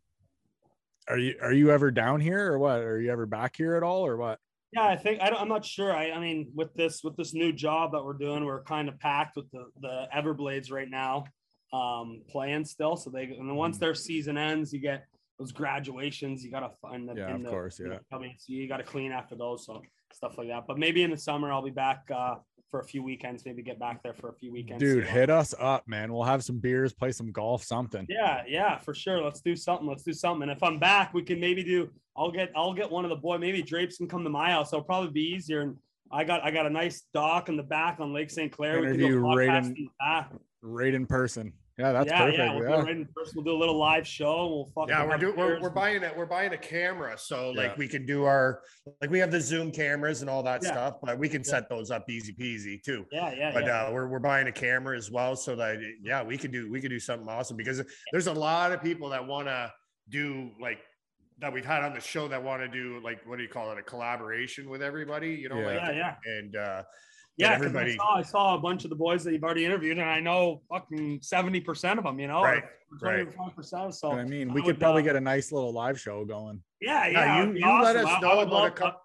are 1.08 1.18
you 1.18 1.36
are 1.40 1.52
you 1.52 1.70
ever 1.70 1.90
down 1.90 2.20
here 2.20 2.52
or 2.52 2.58
what? 2.58 2.80
Are 2.80 3.00
you 3.00 3.10
ever 3.10 3.26
back 3.26 3.56
here 3.56 3.76
at 3.76 3.82
all 3.82 4.06
or 4.06 4.16
what? 4.16 4.38
Yeah, 4.72 4.84
I 4.84 4.96
think 4.96 5.22
I 5.22 5.30
don't, 5.30 5.40
I'm 5.40 5.48
not 5.48 5.64
sure. 5.64 5.96
I, 5.96 6.10
I 6.10 6.20
mean, 6.20 6.50
with 6.54 6.74
this 6.74 7.02
with 7.02 7.16
this 7.16 7.32
new 7.32 7.52
job 7.52 7.92
that 7.92 8.04
we're 8.04 8.12
doing, 8.12 8.44
we're 8.44 8.62
kind 8.62 8.88
of 8.88 8.98
packed 8.98 9.36
with 9.36 9.50
the 9.50 9.66
the 9.80 10.06
Everblades 10.14 10.70
right 10.70 10.90
now, 10.90 11.24
um, 11.72 12.22
playing 12.28 12.66
still. 12.66 12.96
So 12.96 13.08
they 13.08 13.24
and 13.24 13.48
then 13.48 13.56
once 13.56 13.78
their 13.78 13.94
season 13.94 14.36
ends, 14.36 14.72
you 14.72 14.80
get 14.80 15.06
those 15.38 15.52
graduations. 15.52 16.44
You 16.44 16.50
gotta 16.50 16.70
find 16.82 17.08
them. 17.08 17.16
Yeah, 17.16 17.34
of 17.34 17.42
the, 17.42 17.48
course, 17.48 17.78
you 17.78 17.86
know, 17.86 17.92
yeah. 17.94 18.16
I 18.16 18.20
mean, 18.20 18.34
so 18.38 18.52
you 18.52 18.68
gotta 18.68 18.82
clean 18.82 19.10
after 19.12 19.36
those, 19.36 19.64
so 19.64 19.80
stuff 20.12 20.36
like 20.36 20.48
that. 20.48 20.66
But 20.66 20.78
maybe 20.78 21.02
in 21.02 21.10
the 21.10 21.16
summer, 21.16 21.50
I'll 21.50 21.62
be 21.62 21.70
back 21.70 22.02
uh, 22.14 22.34
for 22.70 22.80
a 22.80 22.84
few 22.84 23.02
weekends. 23.02 23.44
Maybe 23.44 23.62
get 23.62 23.78
back 23.78 24.02
there 24.02 24.14
for 24.14 24.28
a 24.28 24.34
few 24.34 24.52
weekends. 24.52 24.82
Dude, 24.82 25.04
hit 25.06 25.30
us 25.30 25.54
up, 25.58 25.86
man. 25.88 26.12
We'll 26.12 26.24
have 26.24 26.44
some 26.44 26.58
beers, 26.58 26.92
play 26.92 27.12
some 27.12 27.32
golf, 27.32 27.62
something. 27.64 28.06
Yeah, 28.08 28.42
yeah, 28.46 28.78
for 28.78 28.94
sure. 28.94 29.22
Let's 29.22 29.40
do 29.40 29.56
something. 29.56 29.86
Let's 29.86 30.02
do 30.02 30.12
something. 30.12 30.42
And 30.42 30.50
if 30.50 30.62
I'm 30.62 30.78
back, 30.78 31.14
we 31.14 31.22
can 31.22 31.40
maybe 31.40 31.62
do. 31.64 31.90
I'll 32.16 32.30
get. 32.30 32.50
I'll 32.56 32.74
get 32.74 32.90
one 32.90 33.04
of 33.04 33.10
the 33.10 33.16
boy. 33.16 33.38
Maybe 33.38 33.62
Drapes 33.62 33.96
can 33.98 34.08
come 34.08 34.24
to 34.24 34.30
my 34.30 34.50
house. 34.50 34.72
It'll 34.72 34.84
probably 34.84 35.10
be 35.10 35.22
easier. 35.22 35.62
And 35.62 35.76
I 36.12 36.24
got. 36.24 36.42
I 36.44 36.50
got 36.50 36.66
a 36.66 36.70
nice 36.70 37.04
dock 37.14 37.48
in 37.48 37.56
the 37.56 37.62
back 37.62 38.00
on 38.00 38.12
Lake 38.12 38.30
St. 38.30 38.50
Clair. 38.52 38.80
We 38.80 38.86
can 38.88 38.98
do 38.98 39.04
a 39.04 39.08
Interview 39.08 39.20
right 39.20 39.64
in- 39.64 39.76
in. 39.76 39.88
Right 40.62 40.94
in 40.94 41.06
person. 41.06 41.52
Yeah, 41.78 41.92
that's 41.92 42.10
yeah, 42.10 42.18
perfect. 42.18 42.38
yeah. 42.38 42.54
We'll 42.56 42.68
Yeah. 42.70 42.76
do 42.76 42.82
right 42.82 42.96
in 42.96 43.06
person. 43.14 43.32
We'll 43.36 43.44
do 43.44 43.52
a 43.52 43.60
little 43.60 43.76
live 43.78 44.06
show. 44.06 44.42
And 44.46 44.50
we'll 44.50 44.66
fucking. 44.74 44.88
Yeah, 44.88 45.04
we're 45.04 45.10
have 45.12 45.20
doing 45.20 45.36
we're, 45.36 45.60
we're 45.60 45.70
buying 45.70 46.02
it. 46.02 46.16
We're 46.16 46.26
buying 46.26 46.52
a 46.52 46.58
camera, 46.58 47.16
so 47.16 47.50
like 47.50 47.76
we 47.78 47.86
can 47.86 48.04
do 48.04 48.24
our 48.24 48.62
like 49.00 49.10
we 49.10 49.20
have 49.20 49.30
the 49.30 49.40
Zoom 49.40 49.70
cameras 49.70 50.20
and 50.20 50.28
all 50.28 50.42
that 50.42 50.62
Yeah. 50.62 50.72
stuff, 50.72 50.94
but 51.02 51.18
we 51.18 51.28
can 51.28 51.42
Yeah. 51.42 51.50
set 51.50 51.68
those 51.68 51.92
up 51.92 52.10
easy 52.10 52.32
peasy 52.34 52.82
too. 52.82 53.06
Yeah, 53.12 53.32
yeah, 53.32 53.52
But 53.52 53.64
yeah. 53.66 53.84
uh, 53.86 53.92
we're 53.92 54.08
we're 54.08 54.18
buying 54.18 54.48
a 54.48 54.52
camera 54.52 54.96
as 54.96 55.10
well, 55.10 55.36
so 55.36 55.54
that 55.54 55.78
yeah, 56.02 56.22
we 56.22 56.36
could 56.36 56.50
do 56.50 56.68
we 56.70 56.80
could 56.80 56.90
do 56.90 56.98
something 57.00 57.28
awesome 57.28 57.56
because 57.56 57.80
there's 58.10 58.26
a 58.26 58.34
lot 58.34 58.72
of 58.72 58.82
people 58.82 59.08
that 59.10 59.24
want 59.24 59.46
to 59.46 59.72
do 60.08 60.50
like 60.60 60.80
that 61.40 61.52
we've 61.52 61.64
had 61.64 61.84
on 61.84 61.94
the 61.94 62.00
show 62.00 62.26
that 62.26 62.42
want 62.42 62.60
to 62.60 62.66
do 62.68 63.00
like 63.04 63.24
what 63.24 63.36
do 63.36 63.44
you 63.44 63.48
call 63.48 63.70
it 63.70 63.78
a 63.78 63.82
collaboration 63.82 64.68
with 64.68 64.82
everybody, 64.82 65.28
you 65.30 65.48
know, 65.48 65.60
Yeah. 65.60 65.66
like 65.66 65.76
yeah, 65.76 65.92
yeah. 65.92 66.14
and 66.38 66.56
uh 66.56 66.82
Yeah, 67.38 67.54
'cause 67.56 67.66
everybody- 67.66 67.92
I 67.92 67.96
saw, 67.96 68.14
I 68.16 68.22
saw 68.22 68.54
a 68.56 68.58
bunch 68.58 68.82
of 68.84 68.90
the 68.90 68.96
boys 68.96 69.22
that 69.24 69.32
you've 69.32 69.44
already 69.44 69.64
interviewed, 69.64 69.98
and 69.98 70.08
I 70.10 70.18
know 70.20 70.60
fucking 70.68 71.20
seventy 71.22 71.60
percent 71.60 71.98
of 71.98 72.04
them. 72.04 72.18
You 72.18 72.26
know, 72.26 72.42
Right, 72.42 72.64
twenty-five 72.98 73.54
percent. 73.54 73.94
So 73.94 74.10
I 74.10 74.24
mean, 74.24 74.52
we 74.52 74.60
I 74.60 74.64
could 74.64 74.66
would, 74.74 74.80
probably 74.80 75.02
uh, 75.02 75.06
get 75.06 75.16
a 75.16 75.20
nice 75.20 75.52
little 75.52 75.72
live 75.72 76.00
show 76.00 76.24
going. 76.24 76.62
Yeah, 76.80 77.06
Yeah, 77.06 77.10
yeah. 77.10 77.36
you- 77.36 77.42
it'd 77.44 77.54
be 77.54 77.60
you 77.60 77.66
let 77.66 77.96
awesome. 77.96 77.96
us 78.06 78.06
I- 78.06 78.16
I 78.16 78.20
know 78.20 78.36
would 78.38 78.48
about 78.48 78.52
a 78.52 78.62
love- 78.64 78.74
couple- 78.74 79.00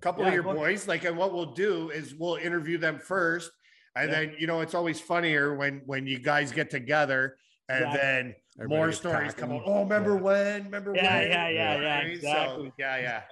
couple 0.00 0.22
Yeah, 0.22 0.28
of 0.28 0.34
your 0.34 0.42
go- 0.44 0.54
boys 0.54 0.86
like 0.86 1.04
and 1.04 1.16
what 1.16 1.32
we'll 1.32 1.52
do 1.54 1.90
is 1.90 2.14
we'll 2.14 2.36
interview 2.36 2.78
them 2.78 2.98
first 3.00 3.50
and 3.96 4.10
Yeah. 4.12 4.16
then 4.20 4.36
you 4.38 4.46
know 4.46 4.60
it's 4.60 4.74
always 4.74 5.00
funnier 5.00 5.54
when 5.56 5.80
when 5.86 6.06
you 6.06 6.18
guys 6.20 6.52
get 6.52 6.68
together 6.70 7.38
and 7.68 7.78
Exactly. 7.78 8.00
then 8.00 8.34
Everybody 8.58 8.78
more 8.78 8.92
stories 8.92 9.34
come 9.34 9.48
cracking. 9.48 9.64
out 9.72 9.74
oh 9.74 9.82
remember 9.82 10.14
Yeah. 10.16 10.20
when 10.20 10.64
remember 10.64 10.94
Yeah, 10.94 11.18
when 11.18 11.30
yeah, 11.30 11.48
yeah, 11.48 11.74
You 11.74 11.80
know 11.80 11.86
yeah, 11.86 11.96
I 11.98 12.04
mean? 12.04 12.20
So, 12.20 12.28
exactly. 12.28 12.72
yeah 12.78 12.96
yeah 12.98 13.22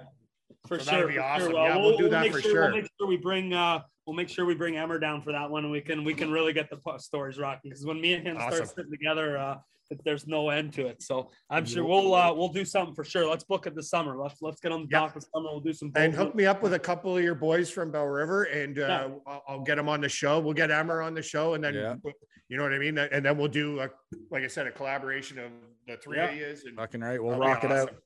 for 0.67 0.79
So 0.79 0.85
that'd 0.85 0.99
sure. 1.01 1.07
be 1.09 1.17
awesome. 1.19 1.51
Sure. 1.51 1.67
Yeah, 1.67 1.77
we'll 1.77 1.97
do 1.97 2.09
that 2.09 2.31
for 2.31 2.41
sure, 2.41 2.51
sure. 2.51 2.61
We'll 2.63 2.71
make 2.81 2.89
sure 2.99 3.07
we 3.07 3.17
bring 3.17 3.53
uh 3.53 3.83
we'll 4.05 4.15
make 4.15 4.29
sure 4.29 4.45
we 4.45 4.55
bring 4.55 4.77
Emmer 4.77 4.99
down 4.99 5.21
for 5.21 5.31
that 5.31 5.49
one 5.49 5.63
and 5.63 5.71
we 5.71 5.81
can 5.81 6.03
we 6.03 6.13
can 6.13 6.31
really 6.31 6.53
get 6.53 6.69
the 6.69 6.79
stories 6.99 7.37
rocking 7.37 7.71
because 7.71 7.85
when 7.85 7.99
me 7.99 8.13
and 8.13 8.25
him 8.27 8.37
Awesome. 8.37 8.53
start 8.65 8.69
sitting 8.75 8.91
together 8.91 9.37
uh 9.37 9.57
that 9.91 10.03
there's 10.03 10.25
no 10.25 10.49
end 10.49 10.73
to 10.73 10.87
it. 10.87 11.03
So 11.03 11.29
I'm 11.51 11.63
sure 11.63 11.85
we'll 11.85 12.15
uh 12.15 12.33
we'll 12.33 12.49
do 12.49 12.65
something 12.65 12.95
for 12.95 13.03
sure. 13.03 13.29
Let's 13.29 13.43
book 13.43 13.67
it 13.67 13.75
this 13.75 13.89
summer. 13.91 14.17
Let's 14.17 14.41
let's 14.41 14.59
get 14.59 14.71
on 14.71 14.81
the 14.81 14.87
Yep. 14.89 15.01
dock 15.01 15.13
this 15.13 15.27
summer. 15.33 15.49
We'll 15.51 15.59
do 15.59 15.73
some 15.73 15.91
and 15.95 16.11
hook 16.13 16.33
me 16.33 16.45
up 16.47 16.63
with 16.63 16.73
a 16.73 16.79
couple 16.79 17.15
of 17.15 17.23
your 17.23 17.35
boys 17.35 17.69
from 17.69 17.91
Belle 17.91 18.07
River, 18.07 18.43
and 18.45 18.79
uh, 18.79 19.09
I'll, 19.27 19.43
I'll 19.47 19.61
get 19.61 19.75
them 19.75 19.87
on 19.87 20.01
the 20.01 20.09
show. 20.09 20.39
We'll 20.39 20.55
get 20.55 20.71
Emmer 20.71 21.03
on 21.03 21.13
the 21.13 21.21
show, 21.21 21.53
and 21.53 21.63
then 21.63 21.75
Yeah. 21.75 21.95
you 22.49 22.57
know 22.57 22.63
what 22.63 22.73
I 22.73 22.79
mean. 22.79 22.97
And 22.97 23.23
then 23.23 23.37
we'll 23.37 23.47
do, 23.47 23.79
a, 23.79 23.91
like 24.31 24.43
I 24.43 24.47
said, 24.47 24.65
a 24.65 24.71
collaboration 24.71 25.37
of 25.37 25.51
the 25.87 25.97
three 25.97 26.17
Yeah. 26.17 26.29
of 26.31 26.35
you. 26.35 26.55
And 26.65 26.75
Fucking 26.77 27.01
right. 27.01 27.23
We'll 27.23 27.37
rock 27.37 27.63
it 27.63 27.71
out. 27.71 27.89
awesome. 27.89 27.97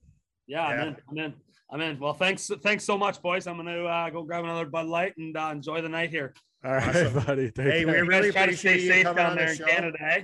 Yeah, 0.48 0.66
I'm 0.66 0.80
in. 0.90 0.98
I'm 1.10 1.18
in. 1.18 1.34
I'm 1.72 1.82
in. 1.82 2.00
Well, 2.00 2.14
thanks. 2.14 2.50
Thanks 2.64 2.84
so 2.84 2.98
much, 2.98 3.22
boys. 3.22 3.46
I'm 3.48 3.58
gonna 3.58 3.84
uh, 3.86 4.10
go 4.10 4.24
grab 4.24 4.44
another 4.44 4.66
Bud 4.66 4.88
Light 4.88 5.14
and 5.18 5.36
uh, 5.38 5.50
enjoy 5.52 5.82
the 5.82 5.90
night 5.90 6.10
here. 6.10 6.34
All 6.66 6.74
right, 6.74 6.88
Awesome. 6.96 7.24
buddy. 7.26 7.52
Take 7.52 7.66
Hey, 7.68 7.86
we 7.86 7.92
care. 7.92 8.04
You 8.04 8.10
really 8.10 8.32
guys 8.32 8.34
try 8.34 8.46
to 8.48 8.58
stay 8.58 8.80
you 8.80 8.88
safe 8.90 9.04
down 9.16 9.36
there 9.36 9.46
the 9.46 9.52
in 9.52 9.58
show. 9.58 9.66
Canada. 9.66 9.98
Eh? 10.02 10.24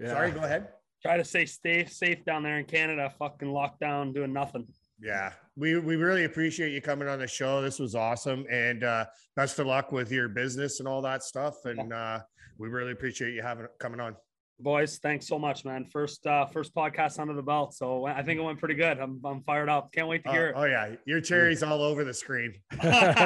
Yeah. 0.00 0.08
Sorry, 0.08 0.30
go 0.30 0.40
ahead. 0.40 0.68
Try 1.02 1.16
to 1.18 1.24
stay 1.24 1.44
stay 1.46 1.84
safe 1.84 2.24
down 2.24 2.42
there 2.42 2.58
in 2.58 2.64
Canada. 2.64 3.12
Fucking 3.18 3.48
locked 3.50 3.80
down, 3.80 4.12
doing 4.12 4.32
nothing. 4.32 4.66
Yeah, 5.00 5.32
we 5.56 5.78
we 5.78 5.94
really 5.96 6.24
appreciate 6.24 6.72
you 6.72 6.80
coming 6.80 7.06
on 7.06 7.18
the 7.20 7.28
show. 7.28 7.62
This 7.62 7.78
was 7.78 7.94
awesome, 7.94 8.44
and 8.50 8.82
uh, 8.82 9.04
best 9.36 9.58
of 9.60 9.66
luck 9.66 9.92
with 9.92 10.10
your 10.10 10.28
business 10.28 10.80
and 10.80 10.88
all 10.88 11.02
that 11.02 11.22
stuff. 11.22 11.64
And 11.66 11.92
uh, 11.92 12.20
we 12.58 12.68
really 12.68 12.90
appreciate 12.92 13.32
you 13.34 13.42
having 13.42 13.66
coming 13.78 14.00
on. 14.00 14.16
Boys, 14.60 14.98
thanks 14.98 15.28
so 15.28 15.38
much, 15.38 15.64
man. 15.64 15.84
First 15.84 16.26
uh 16.26 16.44
first 16.46 16.74
podcast 16.74 17.20
under 17.20 17.32
the 17.32 17.42
belt. 17.42 17.74
So 17.74 18.06
I 18.06 18.22
think 18.24 18.40
it 18.40 18.42
went 18.42 18.58
pretty 18.58 18.74
good. 18.74 18.98
I'm 18.98 19.20
I'm 19.24 19.40
fired 19.44 19.68
up. 19.68 19.92
Can't 19.92 20.08
wait 20.08 20.24
to 20.24 20.30
Uh, 20.30 20.32
hear 20.32 20.46
it. 20.48 20.54
oh 20.56 20.64
yeah, 20.64 20.94
your 21.06 21.20
cherry's 21.20 21.62
all 21.62 21.80
over 21.80 22.02
the 22.02 22.12
screen. 22.12 22.54
love 22.82 23.16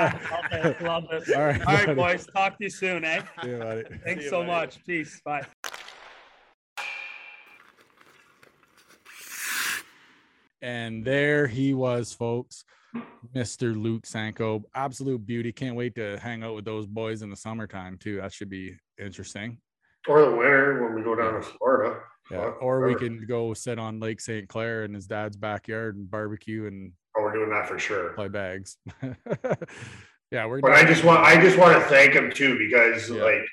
it. 0.52 0.82
Love 0.82 1.04
it. 1.10 1.34
All 1.34 1.42
right, 1.42 1.60
All 1.66 1.74
right, 1.74 1.86
buddy. 1.86 1.94
boys. 1.94 2.26
Talk 2.36 2.58
to 2.58 2.64
you 2.64 2.70
soon, 2.70 3.04
eh? 3.04 3.22
Yeah, 3.44 3.58
buddy. 3.58 3.82
Thanks 4.04 4.24
you, 4.24 4.30
so 4.30 4.40
buddy. 4.40 4.50
much. 4.50 4.84
Peace. 4.84 5.22
Bye. 5.24 5.46
And 10.60 11.04
there 11.04 11.46
he 11.46 11.74
was, 11.74 12.12
folks. 12.12 12.64
Mr. 13.34 13.74
Luke 13.80 14.04
Sanko. 14.06 14.62
Absolute 14.74 15.24
beauty. 15.26 15.50
Can't 15.52 15.76
wait 15.76 15.94
to 15.94 16.18
hang 16.18 16.42
out 16.44 16.54
with 16.54 16.64
those 16.64 16.86
boys 16.86 17.22
in 17.22 17.30
the 17.30 17.36
summertime, 17.36 17.96
too. 17.98 18.16
That 18.20 18.32
should 18.32 18.50
be 18.50 18.76
interesting. 19.00 19.58
Or 20.08 20.22
the 20.22 20.30
winter 20.30 20.82
when 20.84 20.94
we 20.94 21.02
go 21.02 21.14
down 21.14 21.34
to 21.34 21.42
Florida. 21.42 22.00
Yeah. 22.30 22.44
Fuck, 22.44 22.62
Or 22.62 22.86
we 22.86 22.94
can 22.94 23.26
go 23.26 23.54
sit 23.54 23.78
on 23.78 24.00
Lake 24.00 24.20
St. 24.20 24.48
Clair 24.48 24.84
in 24.84 24.94
his 24.94 25.06
dad's 25.06 25.36
backyard 25.36 25.96
and 25.96 26.10
barbecue 26.10 26.66
and 26.66 26.92
Oh, 27.16 27.22
we're 27.22 27.32
doing 27.32 27.50
that 27.50 27.68
for 27.68 27.78
sure. 27.78 28.14
play 28.14 28.28
bags. 28.28 28.78
yeah, 30.30 30.46
we're 30.46 30.60
But 30.60 30.72
I 30.72 30.84
just 30.84 31.04
want 31.04 31.20
I 31.20 31.40
just 31.40 31.58
want 31.58 31.80
to 31.80 31.88
thank 31.88 32.14
him 32.14 32.32
too 32.32 32.56
because 32.56 33.10
Yeah. 33.10 33.22
like 33.22 33.46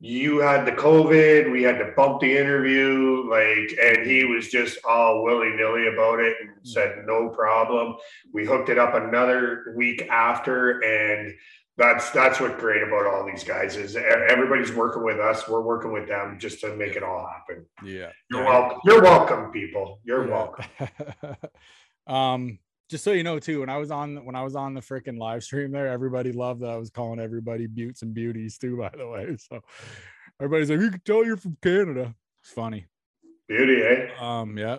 you 0.00 0.38
had 0.38 0.66
the 0.66 0.72
COVID, 0.72 1.50
we 1.50 1.62
had 1.62 1.78
to 1.78 1.92
bump 1.96 2.20
the 2.20 2.36
interview, 2.36 3.26
like, 3.30 3.76
and 3.82 4.06
he 4.06 4.22
mm-hmm. 4.22 4.34
was 4.34 4.48
just 4.48 4.78
all 4.84 5.22
willy 5.22 5.50
nilly 5.50 5.88
about 5.88 6.20
it 6.20 6.36
and 6.40 6.50
mm-hmm. 6.50 6.64
said 6.64 7.04
no 7.06 7.30
problem. 7.30 7.96
We 8.32 8.44
hooked 8.44 8.68
it 8.68 8.78
up 8.78 8.94
another 8.94 9.74
week 9.74 10.06
after, 10.10 10.80
and 10.80 11.34
that's 11.78 12.10
that's 12.10 12.40
what 12.40 12.58
great 12.58 12.82
about 12.82 13.06
all 13.06 13.26
these 13.26 13.44
guys 13.44 13.76
is 13.76 13.96
everybody's 13.96 14.72
working 14.72 15.04
with 15.04 15.18
us, 15.20 15.46
we're 15.48 15.60
working 15.60 15.92
with 15.92 16.08
them 16.08 16.38
just 16.38 16.60
to 16.60 16.74
make 16.74 16.96
it 16.96 17.02
all 17.02 17.26
happen. 17.26 17.66
yeah. 17.84 18.10
You're 18.30 18.42
Yeah. 18.42 18.48
welcome. 18.50 18.80
You're 18.84 19.02
welcome, 19.02 19.52
people. 19.52 20.00
You're 20.04 20.26
Yeah. 20.26 20.34
welcome. 20.34 20.64
um, 22.06 22.58
just 22.88 23.02
so 23.04 23.12
you 23.12 23.22
know, 23.24 23.38
too, 23.38 23.60
when 23.60 23.68
I 23.68 23.78
was 23.78 23.90
on 23.90 24.24
when 24.24 24.36
I 24.36 24.42
was 24.44 24.54
on 24.56 24.74
the 24.74 24.80
freaking 24.80 25.18
live 25.18 25.42
stream 25.44 25.70
there, 25.72 25.88
everybody 25.88 26.32
loved 26.32 26.60
that 26.62 26.70
I 26.70 26.76
was 26.76 26.90
calling 26.90 27.18
everybody 27.20 27.66
buttes 27.66 28.02
and 28.02 28.14
beauties 28.14 28.58
too, 28.58 28.76
by 28.78 28.90
the 28.96 29.06
way. 29.08 29.36
So 29.38 29.60
everybody's 30.40 30.70
like, 30.70 30.80
you 30.80 30.90
can 30.90 31.00
tell 31.04 31.24
you're 31.24 31.36
from 31.36 31.56
Canada. 31.62 32.14
It's 32.42 32.52
funny. 32.52 32.86
Beauty, 33.48 33.82
eh? 33.82 34.08
Um, 34.20 34.56
yeah. 34.56 34.78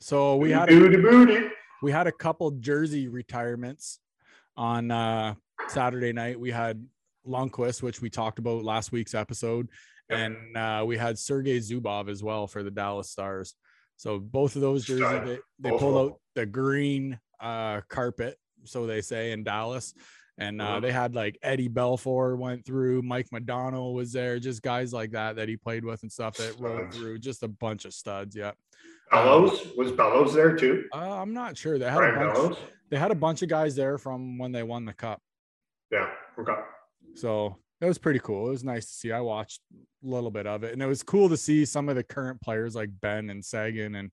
So 0.00 0.36
we 0.36 0.50
had 0.50 0.70
a, 0.70 0.78
booty. 0.78 1.48
we 1.82 1.90
had 1.90 2.06
a 2.06 2.12
couple 2.12 2.50
jersey 2.52 3.08
retirements 3.08 3.98
on 4.56 4.90
uh 4.90 5.34
Saturday 5.68 6.12
night. 6.12 6.38
We 6.38 6.50
had 6.50 6.86
Lundqvist, 7.26 7.82
which 7.82 8.00
we 8.00 8.08
talked 8.10 8.38
about 8.38 8.64
last 8.64 8.92
week's 8.92 9.14
episode, 9.14 9.68
Yep. 10.10 10.18
and 10.18 10.56
uh, 10.56 10.84
we 10.86 10.96
had 10.96 11.18
Sergey 11.18 11.58
Zubov 11.58 12.08
as 12.08 12.22
well 12.22 12.46
for 12.46 12.62
the 12.62 12.70
Dallas 12.70 13.10
Stars. 13.10 13.54
So 13.96 14.18
both 14.18 14.54
of 14.56 14.62
those 14.62 14.84
jerseys, 14.84 15.24
they, 15.60 15.70
they 15.70 15.76
pulled 15.76 16.12
out 16.12 16.20
the 16.34 16.46
green 16.46 17.18
uh, 17.40 17.80
carpet, 17.88 18.38
so 18.64 18.86
they 18.86 19.00
say 19.02 19.32
in 19.32 19.42
Dallas, 19.44 19.92
and 20.38 20.62
uh, 20.62 20.76
Mhm. 20.76 20.82
they 20.82 20.92
had 20.92 21.14
like 21.14 21.36
Eddie 21.42 21.68
Belfour 21.68 22.38
went 22.38 22.64
through, 22.64 23.02
Mike 23.02 23.28
Modano 23.34 23.92
was 23.92 24.12
there, 24.12 24.38
just 24.38 24.62
guys 24.62 24.92
like 24.92 25.10
that 25.10 25.36
that 25.36 25.48
he 25.48 25.56
played 25.56 25.84
with 25.84 26.00
and 26.02 26.10
stuff 26.12 26.36
that 26.36 26.54
Studs. 26.54 26.96
through, 26.96 27.18
just 27.18 27.42
a 27.42 27.48
bunch 27.48 27.84
of 27.84 27.92
studs. 27.92 28.34
Yeah, 28.36 28.52
Bellows 29.10 29.66
was 29.76 29.90
Bellows 29.92 30.32
there 30.32 30.56
too. 30.56 30.84
uh, 30.94 31.20
I'm 31.20 31.34
not 31.34 31.56
sure 31.56 31.78
they 31.78 31.90
had 31.90 32.02
a 32.04 32.12
bunch. 32.14 32.34
Bellows. 32.34 32.56
They 32.90 32.96
had 32.98 33.10
a 33.10 33.14
bunch 33.16 33.42
of 33.42 33.48
guys 33.48 33.74
there 33.76 33.98
from 33.98 34.38
when 34.38 34.52
they 34.52 34.62
won 34.62 34.84
the 34.84 34.94
cup. 34.94 35.20
Yeah. 35.90 36.10
Okay. 36.38 36.54
So 37.14 37.56
it 37.80 37.86
was 37.86 37.98
pretty 37.98 38.18
cool. 38.20 38.48
It 38.48 38.50
was 38.50 38.64
nice 38.64 38.86
to 38.86 38.92
see. 38.92 39.12
I 39.12 39.20
watched 39.20 39.60
a 39.72 40.06
little 40.06 40.30
bit 40.30 40.46
of 40.46 40.64
it, 40.64 40.72
and 40.72 40.82
it 40.82 40.86
was 40.86 41.02
cool 41.02 41.28
to 41.28 41.36
see 41.36 41.64
some 41.64 41.88
of 41.88 41.96
the 41.96 42.02
current 42.04 42.40
players 42.40 42.74
like 42.74 42.90
Benn 43.00 43.30
and 43.30 43.44
Seguin 43.44 43.94
and 43.94 44.10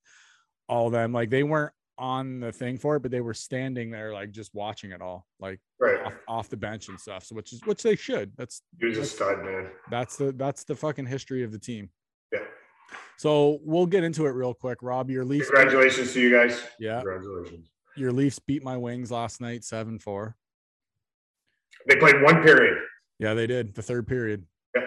all 0.69 0.89
them. 0.89 1.11
Like 1.13 1.29
they 1.29 1.43
weren't 1.43 1.73
on 1.97 2.39
the 2.41 2.51
thing 2.51 2.77
for 2.77 2.95
it, 2.97 3.01
but 3.01 3.09
they 3.11 3.21
were 3.21 3.33
standing 3.33 3.89
there, 3.89 4.13
like 4.13 4.31
just 4.31 4.53
watching 4.53 4.91
it 4.91 5.01
all, 5.01 5.25
like 5.39 5.59
Right. 5.79 6.05
off, 6.05 6.13
off 6.27 6.49
the 6.49 6.57
bench 6.57 6.89
and 6.89 6.99
stuff. 6.99 7.23
So 7.25 7.35
which 7.35 7.53
is 7.53 7.61
which 7.65 7.83
they 7.83 7.95
should. 7.95 8.31
That's 8.37 8.61
He 8.79 8.87
was 8.87 8.97
a 8.97 9.05
stud, 9.05 9.43
man. 9.43 9.69
that's 9.89 10.17
the 10.17 10.31
that's 10.33 10.63
the 10.63 10.75
fucking 10.75 11.05
history 11.05 11.43
of 11.43 11.51
the 11.51 11.59
team. 11.59 11.89
Yeah. 12.33 12.39
So 13.17 13.59
we'll 13.63 13.85
get 13.85 14.03
into 14.03 14.25
it 14.25 14.31
real 14.31 14.53
quick. 14.53 14.79
Rob, 14.81 15.09
your 15.09 15.23
Leafs, 15.25 15.49
Congratulations 15.49 16.13
to 16.13 16.21
you 16.21 16.31
guys. 16.31 16.61
yeah, 16.79 16.97
Congratulations. 17.01 17.69
your 17.95 18.11
Leafs 18.11 18.39
beat 18.39 18.63
my 18.63 18.75
Wings 18.77 19.09
last 19.11 19.39
night, 19.41 19.63
seven 19.63 19.97
four. 19.99 20.35
They 21.87 21.95
played 21.97 22.21
one 22.21 22.41
period. 22.43 22.77
Yeah, 23.19 23.33
they 23.33 23.47
did 23.47 23.75
the 23.75 23.81
third 23.81 24.07
period. 24.07 24.45
Yeah. 24.75 24.81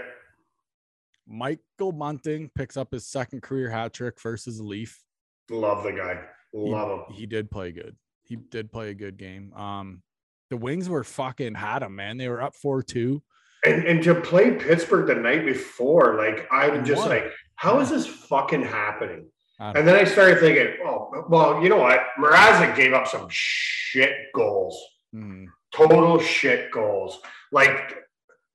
Michael 1.27 1.93
Bunting 1.93 2.51
picks 2.55 2.77
up 2.77 2.93
his 2.93 3.07
second 3.07 3.43
career 3.43 3.71
hat 3.71 3.93
trick 3.93 4.21
versus 4.21 4.61
Leaf. 4.61 5.03
Love 5.51 5.85
the 5.85 5.93
guy. 5.93 6.21
He, 6.53 6.59
Love 6.59 6.91
him. 7.09 7.15
he 7.15 7.27
did 7.27 7.51
play 7.51 7.73
good. 7.73 7.97
He 8.25 8.37
did 8.37 8.71
play 8.73 8.91
a 8.91 8.95
good 8.95 9.17
game. 9.17 9.53
Um, 9.55 10.03
the 10.51 10.57
Wings 10.57 10.89
were 10.89 11.05
fucking 11.05 11.55
had 11.55 11.83
him, 11.83 11.95
man. 11.97 12.17
They 12.17 12.29
were 12.29 12.43
up 12.43 12.55
four 12.55 12.83
two. 12.83 13.23
And 13.65 13.85
and 13.87 14.03
to 14.05 14.15
play 14.15 14.53
Pittsburgh 14.53 15.07
the 15.07 15.15
night 15.17 15.45
before, 15.45 16.15
like 16.17 16.47
I'm 16.53 16.85
just 16.85 17.01
won. 17.01 17.09
like, 17.11 17.33
how 17.57 17.81
is 17.81 17.91
this 17.91 18.07
fucking 18.07 18.63
happening? 18.63 19.27
And 19.61 19.87
then 19.89 19.97
I 19.97 20.05
started 20.05 20.39
thinking, 20.39 20.77
oh, 20.87 21.25
well, 21.29 21.61
you 21.61 21.69
know 21.69 21.79
what? 21.79 22.01
Mrazek 22.17 22.77
gave 22.77 22.93
up 22.93 23.09
some 23.09 23.27
shit 23.29 24.13
goals, 24.33 24.81
Mhm. 25.13 25.47
Total 25.73 26.19
shit 26.21 26.71
goals, 26.73 27.21
like 27.53 27.97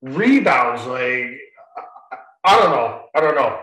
rebounds. 0.02 0.85
Like 0.85 1.40
I- 2.45 2.60
don't 2.60 2.72
know, 2.72 3.06
I 3.15 3.22
don't 3.22 3.35
know. 3.35 3.60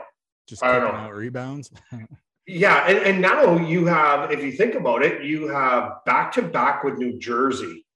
Just 0.49 0.65
I 0.65 0.79
don't 0.79 0.95
know. 0.95 1.11
rebounds. 1.11 1.71
Yeah, 2.47 2.89
and, 2.89 2.99
and 2.99 3.21
now 3.21 3.59
you 3.59 3.87
have, 3.87 4.33
if 4.33 4.43
you 4.43 4.51
think 4.51 4.75
about 4.75 5.05
it, 5.05 5.23
you 5.23 5.47
have 5.49 6.05
back 6.05 6.33
to 6.33 6.43
back 6.43 6.83
with 6.83 6.99
New 6.99 7.17
Jersey, 7.17 7.87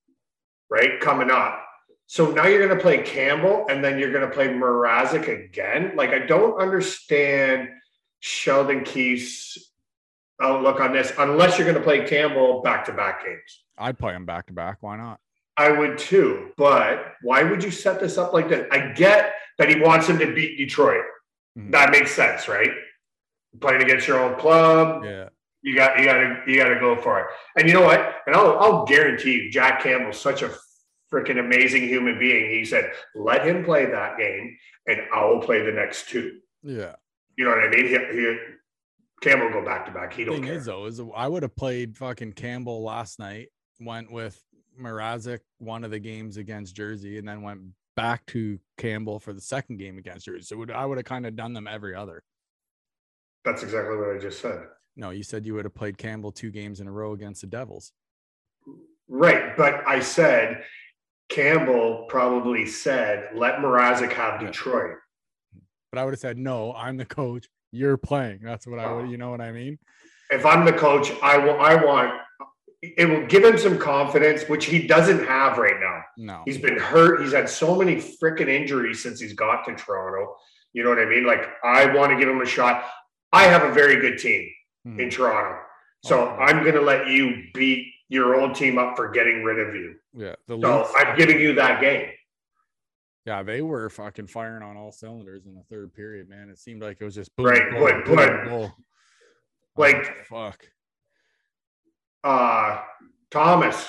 right? 0.70 1.00
Coming 1.00 1.28
up. 1.28 1.60
So 2.06 2.30
now 2.30 2.46
you're 2.46 2.64
going 2.64 2.76
to 2.76 2.80
play 2.80 3.02
Campbell 3.02 3.66
and 3.68 3.82
then 3.82 3.98
you're 3.98 4.12
going 4.12 4.28
to 4.28 4.32
play 4.32 4.46
Mrazek 4.48 5.26
again. 5.26 5.94
Like, 5.96 6.10
I 6.10 6.20
don't 6.20 6.60
understand 6.60 7.68
Sheldon 8.20 8.84
Keefe's 8.84 9.72
outlook 10.40 10.78
on 10.78 10.92
this 10.92 11.12
unless 11.18 11.58
you're 11.58 11.66
going 11.66 11.78
to 11.78 11.82
play 11.82 12.06
Campbell 12.06 12.62
back 12.62 12.84
to 12.84 12.92
back 12.92 13.24
games. 13.24 13.64
I'd 13.76 13.98
play 13.98 14.14
him 14.14 14.24
back 14.24 14.46
to 14.46 14.52
back. 14.52 14.76
Why 14.82 14.96
not? 14.96 15.18
I 15.56 15.70
would 15.70 15.98
too, 15.98 16.50
but 16.56 17.14
why 17.22 17.42
would 17.44 17.62
you 17.62 17.70
set 17.70 18.00
this 18.00 18.18
up 18.18 18.32
like 18.32 18.48
that? 18.48 18.66
I 18.72 18.92
get 18.92 19.34
that 19.58 19.68
he 19.68 19.80
wants 19.80 20.08
him 20.08 20.18
to 20.18 20.34
beat 20.34 20.56
Detroit. 20.58 21.04
Mhm. 21.56 21.70
That 21.70 21.90
makes 21.90 22.10
sense, 22.12 22.48
right? 22.48 22.70
Playing 23.60 23.82
against 23.82 24.08
your 24.08 24.18
own 24.18 24.36
club, 24.38 25.04
Yeah. 25.04 25.28
you 25.62 25.76
got 25.76 25.98
you 25.98 26.04
got 26.04 26.14
to 26.14 26.42
you 26.46 26.56
got 26.56 26.70
to 26.70 26.80
go 26.80 26.96
for 27.00 27.20
it. 27.20 27.26
And 27.56 27.68
you 27.68 27.74
know 27.74 27.82
what? 27.82 28.16
And 28.26 28.34
I'll 28.34 28.58
I'll 28.58 28.84
guarantee 28.84 29.34
you, 29.44 29.50
Jack 29.50 29.80
Campbell's 29.82 30.20
such 30.20 30.42
a 30.42 30.50
freaking 31.12 31.38
amazing 31.38 31.82
human 31.84 32.18
being. 32.18 32.50
He 32.50 32.64
said, 32.64 32.92
"Let 33.14 33.46
him 33.46 33.64
play 33.64 33.84
that 33.86 34.18
game, 34.18 34.56
and 34.88 35.02
I 35.14 35.24
will 35.26 35.40
play 35.40 35.62
the 35.64 35.70
next 35.70 36.08
two. 36.08 36.40
Yeah. 36.64 36.96
You 37.36 37.44
know 37.44 37.50
what 37.50 37.60
I 37.64 37.68
mean? 37.68 37.84
He, 37.86 37.90
he 37.96 38.36
Campbell 39.20 39.50
go 39.50 39.64
back 39.64 39.86
to 39.86 39.92
back. 39.92 40.12
He 40.12 40.24
don't 40.24 40.34
Thing 40.34 40.44
care. 40.44 40.54
is 40.54 40.64
though, 40.64 40.86
is 40.86 41.00
I 41.14 41.28
would 41.28 41.44
have 41.44 41.54
played 41.54 41.96
fucking 41.96 42.32
Campbell 42.32 42.82
last 42.82 43.20
night. 43.20 43.48
Went 43.80 44.10
with 44.10 44.40
Mrazek 44.80 45.40
one 45.58 45.84
of 45.84 45.90
the 45.90 45.98
games 45.98 46.36
against 46.36 46.74
Jersey, 46.74 47.18
and 47.18 47.28
then 47.28 47.42
went 47.42 47.60
back 47.96 48.26
to 48.26 48.58
Campbell 48.78 49.18
for 49.18 49.32
the 49.32 49.40
second 49.40 49.78
game 49.78 49.98
against 49.98 50.26
Jersey. 50.26 50.42
So 50.42 50.56
would, 50.56 50.70
I 50.70 50.84
would 50.84 50.98
have 50.98 51.04
kind 51.04 51.26
of 51.26 51.36
done 51.36 51.52
them 51.52 51.66
every 51.66 51.94
other. 51.94 52.22
That's 53.44 53.62
exactly 53.62 53.96
what 53.96 54.16
I 54.16 54.18
just 54.18 54.40
said. 54.40 54.64
No, 54.96 55.10
you 55.10 55.22
said 55.22 55.44
you 55.44 55.54
would 55.54 55.64
have 55.64 55.74
played 55.74 55.98
Campbell 55.98 56.32
two 56.32 56.50
games 56.50 56.80
in 56.80 56.86
a 56.86 56.92
row 56.92 57.12
against 57.12 57.40
the 57.40 57.46
Devils. 57.46 57.92
Right, 59.08 59.56
but 59.56 59.86
I 59.86 60.00
said 60.00 60.64
Campbell 61.28 62.06
probably 62.08 62.64
said, 62.66 63.30
"Let 63.34 63.56
Mrazek 63.56 64.12
have. 64.12 64.40
Detroit." 64.40 64.96
But 65.94 66.00
I 66.00 66.04
would 66.04 66.14
have 66.14 66.18
said, 66.18 66.38
no, 66.38 66.72
I'm 66.74 66.96
the 66.96 67.04
coach. 67.04 67.46
You're 67.70 67.96
playing. 67.96 68.40
That's 68.42 68.66
what 68.66 68.80
I 68.80 68.92
would, 68.92 69.04
oh. 69.04 69.08
you 69.08 69.16
know 69.16 69.30
what 69.30 69.40
I 69.40 69.52
mean? 69.52 69.78
If 70.28 70.44
I'm 70.44 70.64
the 70.64 70.72
coach, 70.72 71.12
I 71.22 71.38
will. 71.38 71.60
I 71.60 71.76
want. 71.76 72.20
It 72.96 73.06
will 73.06 73.26
give 73.26 73.44
him 73.44 73.56
some 73.58 73.78
confidence, 73.78 74.44
which 74.48 74.66
he 74.66 74.86
doesn't 74.86 75.24
have 75.26 75.58
right 75.58 75.78
now. 75.80 76.02
No. 76.16 76.42
He's 76.44 76.58
been 76.58 76.78
hurt. 76.78 77.20
He's 77.22 77.32
had 77.32 77.48
so 77.48 77.76
many 77.76 77.96
freaking 77.96 78.48
injuries 78.48 79.02
since 79.02 79.20
he's 79.20 79.32
got 79.34 79.64
to 79.66 79.74
Toronto. 79.74 80.36
You 80.72 80.82
know 80.84 80.90
what 80.90 80.98
I 80.98 81.04
mean? 81.06 81.24
Like 81.26 81.46
I 81.62 81.94
want 81.94 82.10
to 82.12 82.18
give 82.18 82.28
him 82.28 82.40
a 82.40 82.46
shot. 82.46 82.84
I 83.32 83.44
have 83.44 83.62
a 83.62 83.72
very 83.72 83.96
good 84.00 84.18
team 84.18 84.48
Mhm. 84.86 84.98
in 85.00 85.10
Toronto, 85.10 85.60
so 86.04 86.28
Okay. 86.28 86.42
I'm 86.42 86.62
going 86.62 86.74
to 86.74 86.80
let 86.80 87.06
you 87.08 87.44
beat 87.54 87.92
your 88.08 88.36
old 88.40 88.54
team 88.54 88.78
up 88.78 88.96
for 88.96 89.08
getting 89.10 89.42
rid 89.44 89.58
of 89.58 89.74
you. 89.74 89.96
Yeah. 90.12 90.34
The 90.46 90.60
So 90.60 90.78
Leafs- 90.78 90.92
I'm 90.96 91.16
giving 91.16 91.40
you 91.40 91.54
that 91.54 91.80
game. 91.80 92.10
yeah, 93.24 93.42
they 93.42 93.62
were 93.62 93.88
fucking 93.90 94.26
firing 94.26 94.62
on 94.62 94.76
all 94.76 94.92
cylinders 94.92 95.46
in 95.46 95.54
the 95.54 95.62
third 95.70 95.94
period, 95.94 96.28
man. 96.28 96.48
It 96.50 96.58
seemed 96.58 96.82
like 96.82 96.98
it 97.00 97.04
was 97.04 97.14
just 97.14 97.34
boom, 97.36 97.46
Right, 97.46 97.70
but- 97.72 98.04
boom, 98.04 98.14
but- 98.16 98.48
like- 99.76 100.06
Oh, 100.10 100.12
fuck. 100.28 100.68
Uh, 102.24 102.80
Thomas, 103.30 103.88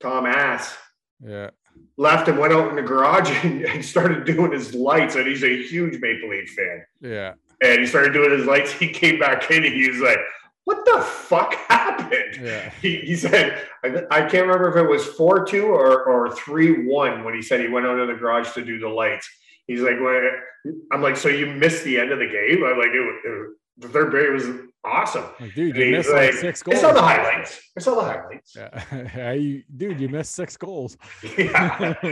Tom 0.00 0.26
Ass. 0.26 0.76
Yeah. 1.22 1.50
left 1.98 2.28
and 2.28 2.38
went 2.38 2.52
out 2.54 2.70
in 2.70 2.76
the 2.76 2.82
garage 2.82 3.30
and, 3.44 3.62
and 3.66 3.84
started 3.84 4.24
doing 4.24 4.52
his 4.52 4.74
lights. 4.74 5.16
And 5.16 5.26
he's 5.26 5.44
a 5.44 5.62
huge 5.62 6.00
Maple 6.00 6.30
Leaf 6.30 6.48
fan. 6.50 6.84
Yeah. 7.02 7.34
And 7.62 7.80
he 7.80 7.86
started 7.86 8.14
doing 8.14 8.30
his 8.30 8.46
lights. 8.46 8.72
He 8.72 8.88
came 8.88 9.18
back 9.18 9.50
in 9.50 9.64
and 9.64 9.74
he 9.74 9.90
was 9.90 10.00
like, 10.00 10.18
What 10.64 10.82
the 10.86 11.02
fuck 11.02 11.52
happened? 11.68 12.38
Yeah. 12.42 12.72
He, 12.80 12.96
he 13.00 13.14
said, 13.16 13.68
I, 13.84 14.04
I 14.10 14.20
can't 14.22 14.46
remember 14.46 14.70
if 14.70 14.76
it 14.82 14.88
was 14.88 15.04
4 15.08 15.44
2 15.44 15.66
or, 15.66 16.04
or 16.04 16.34
3 16.34 16.86
1 16.86 17.22
when 17.24 17.34
he 17.34 17.42
said 17.42 17.60
he 17.60 17.68
went 17.68 17.84
out 17.84 17.98
in 18.00 18.06
the 18.08 18.14
garage 18.14 18.50
to 18.54 18.64
do 18.64 18.78
the 18.78 18.88
lights. 18.88 19.28
He's 19.66 19.82
like, 19.82 19.96
well, 20.00 20.22
I'm 20.90 21.02
like, 21.02 21.18
So 21.18 21.28
you 21.28 21.46
missed 21.46 21.84
the 21.84 22.00
end 22.00 22.12
of 22.12 22.18
the 22.18 22.26
game? 22.28 22.64
I'm 22.64 22.78
like, 22.78 22.88
it, 22.88 23.20
it, 23.24 23.48
the 23.76 23.88
third 23.88 24.10
period 24.10 24.32
was 24.32 24.46
awesome. 24.84 25.24
Like, 25.40 25.54
dude, 25.54 25.76
you 25.76 25.84
he's 25.84 25.92
missed 25.98 26.10
like 26.10 26.30
like, 26.32 26.34
six 26.40 26.62
I 26.66 26.70
goals. 26.70 26.80
saw 26.80 26.92
the 26.92 27.02
highlights. 27.02 27.60
I 27.76 27.80
saw 27.80 27.94
the 27.94 28.02
highlights. 28.02 28.56
Yeah. 28.56 29.32
you, 29.32 29.62
dude, 29.76 30.00
you 30.00 30.08
missed 30.08 30.34
six 30.34 30.56
goals. 30.56 30.96
Yeah. 31.36 31.94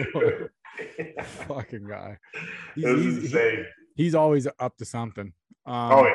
fucking 1.49 1.87
guy. 1.89 2.19
He's, 2.75 2.85
he's, 2.85 3.33
he- 3.33 3.65
he's 3.97 4.15
always 4.15 4.47
up 4.59 4.77
to 4.79 4.85
something. 4.85 5.33
Um, 5.67 5.93
Oh, 5.93 6.05
yeah. 6.07 6.15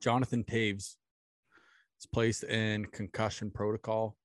Jonathan 0.00 0.44
Toews 0.44 0.96
is 1.98 2.06
placed 2.12 2.44
in 2.44 2.84
concussion 2.86 3.50
protocol 3.50 4.16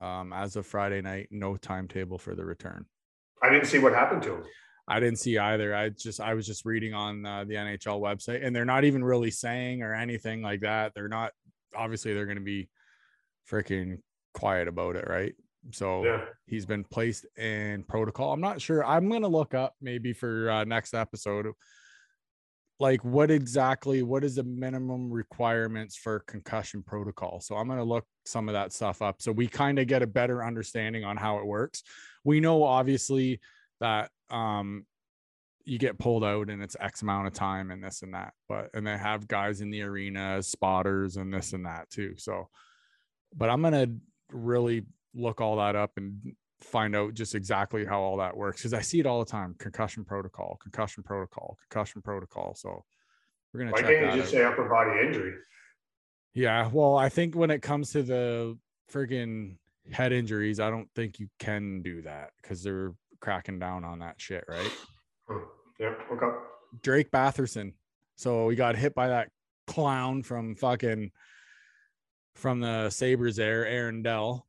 um, 0.00 0.32
as 0.32 0.56
of 0.56 0.66
Friday 0.66 1.02
night. 1.02 1.28
No 1.30 1.56
timetable 1.56 2.16
for 2.18 2.34
the 2.34 2.44
return. 2.44 2.86
I 3.42 3.50
didn't 3.50 3.66
see 3.66 3.78
what 3.78 3.92
happened 3.92 4.22
to 4.22 4.34
him. 4.36 4.44
I 4.90 4.98
didn't 4.98 5.20
see 5.20 5.38
either. 5.38 5.74
I 5.74 5.90
just 5.90 6.20
I 6.20 6.34
was 6.34 6.46
just 6.46 6.64
reading 6.64 6.94
on 6.94 7.24
uh, 7.24 7.44
the 7.44 7.54
NHL 7.54 8.00
website, 8.00 8.44
and 8.44 8.54
they're 8.54 8.64
not 8.64 8.82
even 8.84 9.04
really 9.04 9.30
saying 9.30 9.82
or 9.82 9.94
anything 9.94 10.42
like 10.42 10.60
that. 10.62 10.92
They're 10.94 11.08
not 11.08 11.30
obviously 11.76 12.12
they're 12.12 12.26
going 12.26 12.38
to 12.38 12.44
be 12.44 12.68
freaking 13.48 13.98
quiet 14.34 14.66
about 14.66 14.96
it, 14.96 15.06
right? 15.08 15.32
So 15.70 16.04
Yeah. 16.04 16.24
he's 16.46 16.66
been 16.66 16.82
placed 16.82 17.24
in 17.38 17.84
protocol. 17.84 18.32
I'm 18.32 18.40
not 18.40 18.60
sure. 18.60 18.84
I'm 18.84 19.08
going 19.08 19.22
to 19.22 19.28
look 19.28 19.54
up 19.54 19.74
maybe 19.80 20.12
for 20.12 20.50
uh, 20.50 20.64
next 20.64 20.92
episode 20.92 21.46
like 22.80 23.04
what 23.04 23.30
exactly 23.30 24.02
what 24.02 24.24
is 24.24 24.36
the 24.36 24.42
minimum 24.42 25.10
requirements 25.12 25.96
for 25.96 26.20
concussion 26.20 26.82
protocol 26.82 27.38
so 27.40 27.54
i'm 27.54 27.66
going 27.66 27.78
to 27.78 27.84
look 27.84 28.06
some 28.24 28.48
of 28.48 28.54
that 28.54 28.72
stuff 28.72 29.02
up 29.02 29.20
so 29.20 29.30
we 29.30 29.46
kind 29.46 29.78
of 29.78 29.86
get 29.86 30.02
a 30.02 30.06
better 30.06 30.42
understanding 30.42 31.04
on 31.04 31.16
how 31.16 31.38
it 31.38 31.46
works 31.46 31.82
we 32.24 32.40
know 32.40 32.62
obviously 32.62 33.38
that 33.80 34.10
um 34.30 34.86
you 35.64 35.78
get 35.78 35.98
pulled 35.98 36.24
out 36.24 36.48
and 36.50 36.62
it's 36.62 36.76
x 36.80 37.02
amount 37.02 37.26
of 37.26 37.32
time 37.32 37.70
and 37.70 37.82
this 37.82 38.02
and 38.02 38.14
that 38.14 38.32
but 38.48 38.70
and 38.74 38.86
they 38.86 38.96
have 38.96 39.28
guys 39.28 39.60
in 39.60 39.70
the 39.70 39.82
arena 39.82 40.36
as 40.36 40.48
spotters 40.48 41.16
and 41.16 41.32
this 41.32 41.52
and 41.52 41.66
that 41.66 41.88
too 41.90 42.14
so 42.16 42.48
but 43.36 43.50
i'm 43.50 43.60
going 43.60 43.72
to 43.72 43.90
really 44.36 44.84
look 45.14 45.40
all 45.40 45.56
that 45.56 45.76
up 45.76 45.92
and 45.96 46.34
find 46.62 46.94
out 46.94 47.14
just 47.14 47.34
exactly 47.34 47.84
how 47.84 48.00
all 48.00 48.16
that 48.18 48.36
works 48.36 48.60
because 48.60 48.74
I 48.74 48.80
see 48.80 49.00
it 49.00 49.06
all 49.06 49.18
the 49.20 49.30
time. 49.30 49.54
Concussion 49.58 50.04
protocol, 50.04 50.58
concussion 50.62 51.02
protocol, 51.02 51.56
concussion 51.62 52.02
protocol. 52.02 52.54
So 52.54 52.84
we're 53.52 53.60
gonna 53.60 53.72
Why 53.72 53.80
check 53.80 53.88
can't 53.88 54.16
you 54.16 54.22
just 54.22 54.34
out. 54.34 54.38
say 54.38 54.44
upper 54.44 54.68
body 54.68 55.06
injury? 55.06 55.34
Yeah, 56.34 56.68
well, 56.72 56.96
I 56.96 57.08
think 57.08 57.34
when 57.34 57.50
it 57.50 57.60
comes 57.60 57.90
to 57.92 58.02
the 58.02 58.56
friggin' 58.92 59.56
head 59.90 60.12
injuries, 60.12 60.60
I 60.60 60.70
don't 60.70 60.88
think 60.94 61.18
you 61.18 61.28
can 61.38 61.82
do 61.82 62.02
that 62.02 62.30
because 62.40 62.62
they're 62.62 62.92
cracking 63.20 63.58
down 63.58 63.84
on 63.84 63.98
that 64.00 64.20
shit, 64.20 64.44
right? 64.48 64.70
Hmm. 65.28 65.38
Yep. 65.78 65.98
Okay. 66.12 66.26
Drake 66.82 67.10
Batherson. 67.10 67.72
So 68.16 68.46
we 68.46 68.54
got 68.56 68.76
hit 68.76 68.94
by 68.94 69.08
that 69.08 69.28
clown 69.66 70.22
from 70.22 70.54
fucking 70.54 71.10
from 72.34 72.60
the 72.60 72.90
Sabres 72.90 73.36
there, 73.36 73.66
Aaron 73.66 74.02
Dell. 74.02 74.46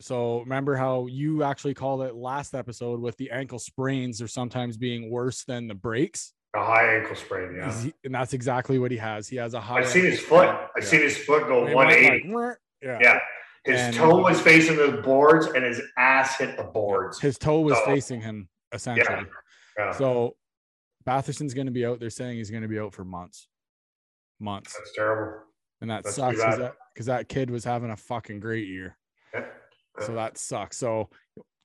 So 0.00 0.40
remember 0.40 0.76
how 0.76 1.06
you 1.06 1.42
actually 1.42 1.74
called 1.74 2.02
it 2.02 2.14
last 2.14 2.54
episode 2.54 3.00
with 3.00 3.16
the 3.16 3.30
ankle 3.30 3.58
sprains 3.58 4.20
are 4.20 4.28
sometimes 4.28 4.76
being 4.76 5.10
worse 5.10 5.44
than 5.44 5.68
the 5.68 5.74
breaks? 5.74 6.34
A 6.54 6.62
high 6.62 6.96
ankle 6.98 7.16
sprain. 7.16 7.54
Yeah. 7.56 7.82
He- 7.82 7.94
and 8.04 8.14
that's 8.14 8.32
exactly 8.34 8.78
what 8.78 8.90
he 8.90 8.96
has. 8.98 9.26
He 9.28 9.36
has 9.36 9.54
a 9.54 9.60
high. 9.60 9.78
I've 9.78 9.88
seen 9.88 10.04
his 10.04 10.20
foot. 10.20 10.48
sprain. 10.48 10.68
I've 10.76 10.82
Yeah. 10.82 10.88
seen 10.88 11.00
his 11.00 11.16
foot 11.18 11.46
go 11.46 11.66
It 11.66 11.74
went 11.74 11.90
like, 11.90 12.02
180. 12.02 12.28
"Mwah." 12.28 12.56
yeah. 12.82 12.98
yeah. 13.00 13.18
His 13.66 13.80
And- 13.80 13.94
toe 13.96 14.22
was 14.22 14.40
facing 14.40 14.76
the 14.76 15.02
boards 15.02 15.46
and 15.46 15.64
his 15.64 15.82
ass 15.98 16.38
hit 16.38 16.56
the 16.56 16.64
boards. 16.64 17.20
His 17.20 17.36
toe 17.38 17.60
was 17.60 17.76
So- 17.78 17.84
facing 17.84 18.20
him 18.22 18.48
essentially. 18.72 19.26
Yeah. 19.76 19.92
So 19.92 20.36
Batherson's 21.04 21.52
going 21.54 21.66
to 21.66 21.72
be 21.72 21.84
out. 21.84 22.00
They're 22.00 22.10
saying 22.10 22.38
he's 22.38 22.50
going 22.50 22.62
to 22.62 22.68
be 22.68 22.78
out 22.78 22.94
for 22.94 23.04
months, 23.04 23.48
months, 24.40 24.74
That's 24.76 24.92
terrible. 24.94 25.42
and 25.80 25.90
that 25.90 26.06
sucks 26.06 26.36
because 26.36 26.58
that, 26.58 26.76
'cause 26.96 27.06
that 27.06 27.28
kid 27.28 27.50
was 27.50 27.64
having 27.64 27.90
a 27.90 27.96
fucking 27.96 28.40
great 28.40 28.66
year. 28.68 28.96
Yeah. 29.34 29.46
So 30.00 30.14
that 30.14 30.38
sucks. 30.38 30.76
So 30.76 31.10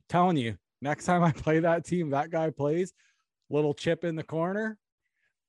telling 0.09 0.37
you, 0.37 0.57
next 0.81 1.05
time 1.05 1.23
I 1.23 1.31
play 1.31 1.59
that 1.59 1.85
team, 1.85 2.09
that 2.11 2.29
guy 2.31 2.49
plays, 2.49 2.93
little 3.49 3.73
chip 3.73 4.03
in 4.03 4.15
the 4.15 4.23
corner, 4.23 4.77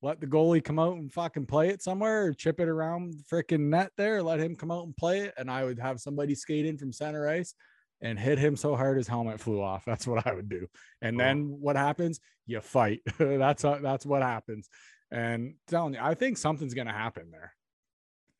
let 0.02 0.20
the 0.20 0.26
goalie 0.26 0.62
come 0.62 0.78
out 0.80 0.96
and 0.96 1.12
fucking 1.12 1.46
play 1.46 1.68
it 1.68 1.80
somewhere 1.80 2.24
or 2.26 2.34
chip 2.34 2.58
it 2.60 2.68
around 2.68 3.12
the 3.14 3.22
freaking 3.24 3.68
net 3.68 3.92
there, 3.96 4.22
let 4.22 4.40
him 4.40 4.56
come 4.56 4.70
out 4.72 4.84
and 4.84 4.96
play 4.96 5.20
it. 5.20 5.34
And 5.38 5.50
I 5.50 5.64
would 5.64 5.78
have 5.78 6.00
somebody 6.00 6.34
skate 6.34 6.66
in 6.66 6.76
from 6.76 6.92
center 6.92 7.28
ice 7.28 7.54
and 8.00 8.18
hit 8.18 8.36
him 8.38 8.56
so 8.56 8.74
hard 8.74 8.96
his 8.96 9.06
helmet 9.06 9.40
flew 9.40 9.62
off. 9.62 9.84
That's 9.86 10.06
what 10.06 10.26
I 10.26 10.34
would 10.34 10.48
do. 10.48 10.66
And 11.00 11.16
Oh. 11.16 11.24
then 11.24 11.56
what 11.60 11.76
happens? 11.76 12.18
You 12.46 12.60
fight. 12.60 13.00
that's 13.18 13.62
how, 13.62 13.78
that's 13.78 14.04
what 14.04 14.22
happens. 14.22 14.68
And 15.12 15.54
telling 15.68 15.94
you, 15.94 16.00
I 16.02 16.14
think 16.14 16.36
something's 16.36 16.74
gonna 16.74 16.92
happen 16.92 17.30
there. 17.30 17.54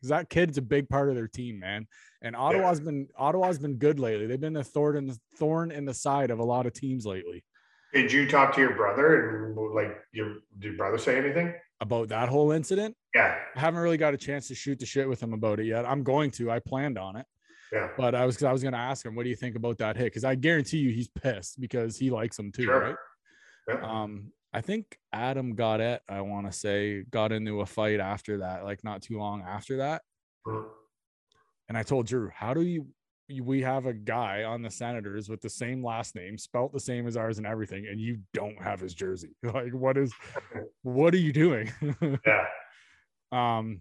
Because 0.01 0.09
that 0.09 0.29
kid's 0.29 0.59
a 0.59 0.63
big 0.63 0.89
part 0.89 1.09
of 1.11 1.15
their 1.15 1.29
team, 1.29 1.61
man. 1.61 1.87
And 2.23 2.35
Ottawa's 2.35 2.81
been 2.81 3.07
Ottawa's 3.17 3.61
been 3.61 3.77
good 3.77 4.01
lately. 4.01 4.27
They've 4.27 4.41
been 4.41 4.57
a 4.57 4.65
thorn 4.65 4.97
in 4.97 5.07
the 5.07 5.17
thorn 5.39 5.71
in 5.71 5.85
the 5.85 5.95
side 5.95 6.33
of 6.33 6.41
a 6.41 6.45
lot 6.45 6.67
of 6.67 6.73
teams 6.73 7.07
lately. 7.07 7.45
Did 7.93 8.11
you 8.11 8.27
talk 8.29 8.55
to 8.55 8.61
your 8.61 8.75
brother 8.75 9.45
and 9.47 9.75
like 9.75 9.97
your 10.13 10.35
did 10.59 10.65
your 10.71 10.77
brother 10.77 10.99
say 10.99 11.19
anything? 11.19 11.55
About 11.81 12.09
that 12.09 12.29
whole 12.29 12.53
incident, 12.53 12.97
Yeah. 13.15 13.37
I 13.57 13.61
haven't 13.61 13.81
really 13.81 13.97
got 13.97 14.15
a 14.15 14.17
chance 14.17 14.47
to 14.49 14.55
shoot 14.55 14.79
the 14.79 14.87
shit 14.87 15.09
with 15.09 15.21
him 15.23 15.33
about 15.33 15.59
it 15.61 15.67
yet. 15.67 15.85
I'm 15.85 16.03
going 16.05 16.31
to. 16.33 16.51
I 16.51 16.61
planned 16.61 16.97
on 16.97 17.17
it, 17.17 17.27
Yeah. 17.73 17.89
but 17.97 18.15
I 18.15 18.25
was 18.25 18.43
I 18.43 18.53
was 18.53 18.63
going 18.63 18.73
to 18.73 18.79
ask 18.79 19.05
him, 19.05 19.15
"What 19.17 19.25
do 19.25 19.31
you 19.31 19.37
think 19.37 19.57
about 19.57 19.79
that 19.79 19.97
hit?" 19.97 20.05
Because 20.07 20.25
I 20.25 20.37
guarantee 20.37 20.79
you, 20.79 20.93
he's 20.93 21.09
pissed 21.09 21.61
because 21.61 21.99
he 21.99 22.11
likes 22.11 22.39
him 22.39 22.53
too, 22.53 22.65
Sure. 22.65 22.81
right? 22.81 22.97
Yeah. 23.69 23.81
Um, 24.03 24.33
I 24.55 24.61
think 24.61 24.97
Adam 25.13 25.57
Gaudette, 25.57 26.01
I 26.09 26.21
want 26.21 26.47
to 26.47 26.53
say, 26.53 27.03
got 27.11 27.33
into 27.33 27.61
a 27.63 27.67
fight 27.67 28.01
after 28.01 28.39
that, 28.39 28.65
like 28.65 28.85
not 28.85 29.03
too 29.03 29.19
long 29.19 29.43
after 29.43 29.79
that. 29.79 30.03
Mhm. 30.47 30.67
And 31.69 31.77
I 31.79 31.83
told 31.83 32.07
Drew, 32.07 32.29
how 32.35 32.55
do 32.55 32.61
you- 32.63 32.89
we 33.41 33.63
have 33.63 33.87
a 33.87 33.93
guy 33.93 34.45
on 34.45 34.63
the 34.63 34.71
Senators 34.71 35.29
with 35.29 35.41
the 35.41 35.51
same 35.51 35.85
last 35.85 36.15
name, 36.15 36.37
spelt 36.39 36.73
the 36.73 36.81
same 36.81 37.07
as 37.07 37.17
ours 37.17 37.39
and 37.39 37.47
everything, 37.47 37.87
and 37.87 38.01
you 38.01 38.19
don't 38.35 38.61
have 38.63 38.81
his 38.81 38.95
jersey? 38.95 39.31
Like, 39.43 39.73
what 39.73 39.97
is, 39.97 40.13
what 40.83 41.15
are 41.15 41.19
you 41.19 41.33
doing? 41.33 41.71
Yeah. 42.27 42.47
um, 43.33 43.81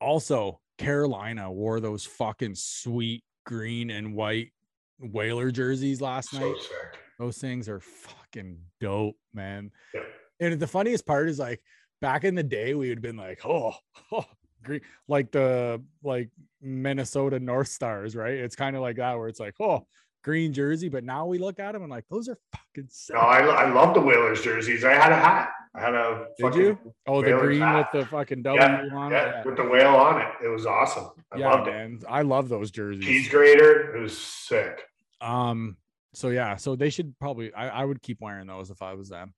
also, 0.00 0.60
Carolina 0.78 1.50
wore 1.52 1.80
those 1.80 2.04
fucking 2.04 2.54
sweet 2.56 3.22
green 3.44 3.90
and 3.90 4.14
white 4.14 4.52
Whaler 4.98 5.50
jerseys 5.50 6.00
last 6.00 6.30
So 6.30 6.38
night. 6.38 6.56
sick. 6.60 7.00
Those 7.18 7.38
things 7.38 7.68
are 7.68 7.80
fucking 7.80 8.58
dope, 8.80 9.16
man. 9.34 9.70
Yeah. 9.94 10.00
And 10.40 10.58
the 10.60 10.66
funniest 10.66 11.06
part 11.06 11.28
is 11.28 11.38
like 11.38 11.62
back 12.00 12.24
in 12.24 12.34
the 12.34 12.42
day, 12.42 12.74
we 12.74 12.88
would 12.88 12.98
have 12.98 13.02
been 13.02 13.16
like, 13.16 13.44
oh, 13.46 13.74
oh 14.12 14.24
green, 14.62 14.80
like 15.08 15.30
the 15.32 15.82
like 16.02 16.30
Minnesota 16.60 17.38
North 17.40 17.68
Stars, 17.68 18.14
right? 18.16 18.34
It's 18.34 18.56
kind 18.56 18.76
of 18.76 18.82
like 18.82 18.96
that 18.96 19.18
where 19.18 19.28
it's 19.28 19.40
like, 19.40 19.54
oh, 19.60 19.86
green 20.22 20.52
jersey. 20.52 20.88
But 20.88 21.04
now 21.04 21.26
we 21.26 21.38
look 21.38 21.58
at 21.60 21.72
them 21.72 21.82
and 21.82 21.90
like, 21.90 22.04
those 22.10 22.28
are 22.28 22.38
fucking 22.52 22.88
sick. 22.90 23.14
No, 23.14 23.20
I, 23.20 23.40
I 23.40 23.70
love 23.72 23.94
the 23.94 24.00
Whalers 24.00 24.42
jerseys. 24.42 24.84
I 24.84 24.92
had 24.92 25.12
a 25.12 25.16
hat. 25.16 25.50
I 25.74 25.80
had 25.80 25.94
a 25.94 26.26
Did 26.38 26.54
you? 26.54 26.78
Oh, 27.06 27.22
the 27.22 27.28
Whalers 27.28 27.42
green 27.42 27.60
hat. 27.62 27.92
with 27.94 28.02
the 28.04 28.08
fucking 28.10 28.42
W 28.42 28.62
Yeah, 28.62 28.94
on 28.94 29.10
yeah, 29.10 29.40
it. 29.40 29.46
with 29.46 29.56
the 29.56 29.64
whale 29.64 29.94
on 29.96 30.20
it. 30.20 30.28
It 30.44 30.48
was 30.48 30.66
awesome. 30.66 31.08
I 31.32 31.38
Yeah, 31.38 31.48
loved 31.50 31.68
it. 31.68 32.04
I 32.08 32.22
love 32.22 32.48
those 32.48 32.70
jerseys. 32.70 33.04
Cheese 33.04 33.28
grater. 33.28 33.96
It 33.96 34.00
was 34.00 34.16
sick. 34.16 34.82
Um, 35.20 35.76
so 36.14 36.28
yeah, 36.28 36.56
so 36.56 36.76
they 36.76 36.90
should 36.90 37.18
probably 37.18 37.54
I, 37.54 37.68
I 37.68 37.84
would 37.84 38.02
keep 38.02 38.20
wearing 38.20 38.46
those 38.46 38.70
if 38.70 38.82
I 38.82 38.92
was 38.94 39.08
them. 39.08 39.32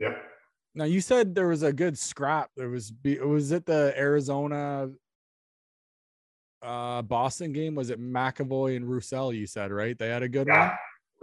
Yep. 0.00 0.20
Now 0.74 0.84
you 0.84 1.00
said 1.00 1.34
there 1.34 1.48
was 1.48 1.62
a 1.62 1.72
good 1.72 1.98
scrap. 1.98 2.50
There 2.56 2.68
was 2.68 2.90
be 2.90 3.18
was 3.18 3.50
it 3.52 3.66
the 3.66 3.92
Arizona 3.96 4.90
uh 6.62 7.02
Boston 7.02 7.52
game? 7.52 7.74
Was 7.74 7.90
it 7.90 8.00
McAvoy 8.00 8.76
and 8.76 8.88
Roussel? 8.88 9.32
You 9.32 9.46
said 9.46 9.72
right? 9.72 9.98
They 9.98 10.08
had 10.08 10.22
a 10.22 10.28
good 10.28 10.46
Yeah. 10.46 10.68
one. 10.68 10.76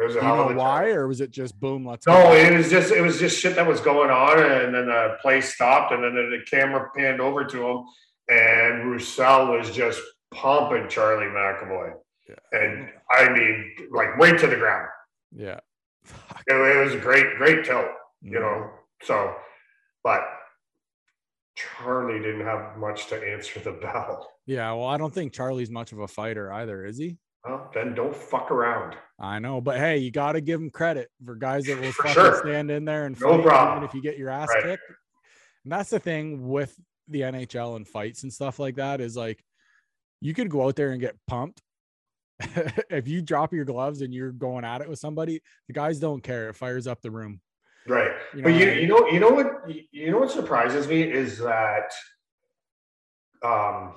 Do 0.09 0.13
you 0.13 0.21
know 0.21 0.53
why, 0.53 0.89
time. 0.89 0.95
or 0.97 1.07
was 1.07 1.21
it 1.21 1.31
just 1.31 1.59
boom? 1.59 1.83
Let's 1.83 2.05
No, 2.05 2.13
go. 2.21 2.33
it 2.33 2.55
was 2.55 2.69
just 2.69 2.91
it 2.91 3.01
was 3.01 3.19
just 3.19 3.39
shit 3.39 3.55
that 3.55 3.65
was 3.65 3.81
going 3.81 4.11
on, 4.11 4.37
and 4.39 4.73
then 4.75 4.85
the 4.85 5.17
play 5.21 5.41
stopped, 5.41 5.91
and 5.91 6.03
then 6.03 6.13
the 6.13 6.43
camera 6.47 6.91
panned 6.95 7.19
over 7.19 7.43
to 7.45 7.67
him, 7.67 7.85
and 8.29 8.91
Roussel 8.91 9.47
was 9.57 9.71
just 9.71 9.99
pumping 10.31 10.87
Charlie 10.87 11.25
McAvoy, 11.25 11.93
Yeah. 12.29 12.35
and 12.51 12.91
I 13.11 13.29
mean, 13.29 13.75
like 13.89 14.15
right 14.17 14.37
to 14.37 14.45
the 14.47 14.55
ground. 14.57 14.87
Yeah. 15.31 15.59
It, 16.47 16.53
it 16.53 16.83
was 16.85 16.93
a 16.93 16.99
great, 16.99 17.35
great 17.37 17.65
tilt, 17.65 17.87
you 18.21 18.37
Mm. 18.37 18.41
know. 18.41 18.71
So, 19.03 19.35
but 20.03 20.21
Charlie 21.55 22.19
didn't 22.19 22.45
have 22.45 22.77
much 22.77 23.07
to 23.07 23.15
answer 23.15 23.59
the 23.59 23.71
bell. 23.81 24.29
Yeah. 24.45 24.71
Well, 24.73 24.85
I 24.87 24.97
don't 24.97 25.13
think 25.13 25.33
Charlie's 25.33 25.69
much 25.71 25.91
of 25.91 25.99
a 25.99 26.07
fighter 26.07 26.51
either, 26.51 26.85
is 26.85 26.97
he? 26.97 27.17
Well, 27.45 27.69
then 27.73 27.95
don't 27.95 28.15
fuck 28.15 28.51
around. 28.51 28.95
I 29.19 29.39
know, 29.39 29.61
but 29.61 29.77
hey, 29.77 29.97
you 29.97 30.11
got 30.11 30.33
to 30.33 30.41
give 30.41 30.59
him 30.59 30.69
credit 30.69 31.09
for 31.25 31.35
guys 31.35 31.65
that 31.65 31.79
will 31.81 31.91
fucking 31.93 32.13
sure. 32.13 32.39
stand 32.39 32.69
in 32.69 32.85
there 32.85 33.05
and 33.05 33.19
No 33.19 33.29
fight, 33.37 33.43
problem. 33.45 33.77
even 33.77 33.89
if 33.89 33.95
you 33.95 34.01
get 34.01 34.17
your 34.17 34.29
ass 34.29 34.49
Right. 34.53 34.63
kicked. 34.63 34.83
And 35.63 35.71
that's 35.71 35.89
the 35.89 35.99
thing 35.99 36.47
with 36.47 36.77
the 37.07 37.21
NHL 37.21 37.77
and 37.77 37.87
fights 37.87 38.23
and 38.23 38.31
stuff 38.33 38.59
like 38.59 38.75
that 38.75 38.99
is 39.01 39.15
like 39.15 39.43
you 40.21 40.33
could 40.33 40.49
go 40.49 40.65
out 40.67 40.75
there 40.75 40.91
and 40.91 40.99
get 41.01 41.15
pumped. 41.27 41.61
if 42.89 43.07
you 43.07 43.21
drop 43.21 43.53
your 43.53 43.65
gloves 43.65 44.01
and 44.01 44.13
you're 44.13 44.31
going 44.31 44.63
at 44.65 44.81
it 44.81 44.89
with 44.89 44.99
somebody, 44.99 45.41
the 45.67 45.73
guys 45.73 45.99
don't 45.99 46.21
care. 46.21 46.49
It 46.49 46.55
fires 46.55 46.85
up 46.85 47.01
the 47.01 47.11
room. 47.11 47.39
Right. 47.87 48.11
You 48.33 48.41
know 48.41 48.43
but 48.43 48.53
you, 48.53 48.65
I 48.65 48.73
mean? 48.73 48.81
you 48.81 48.87
know, 48.87 49.07
you 49.07 49.19
know 49.19 49.29
what, 49.29 49.47
you 49.91 50.11
know 50.11 50.19
what 50.19 50.31
surprises 50.31 50.87
me 50.87 51.01
is 51.03 51.39
that, 51.39 51.91
um, 53.43 53.95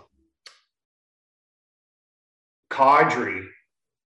Kadri 2.71 3.47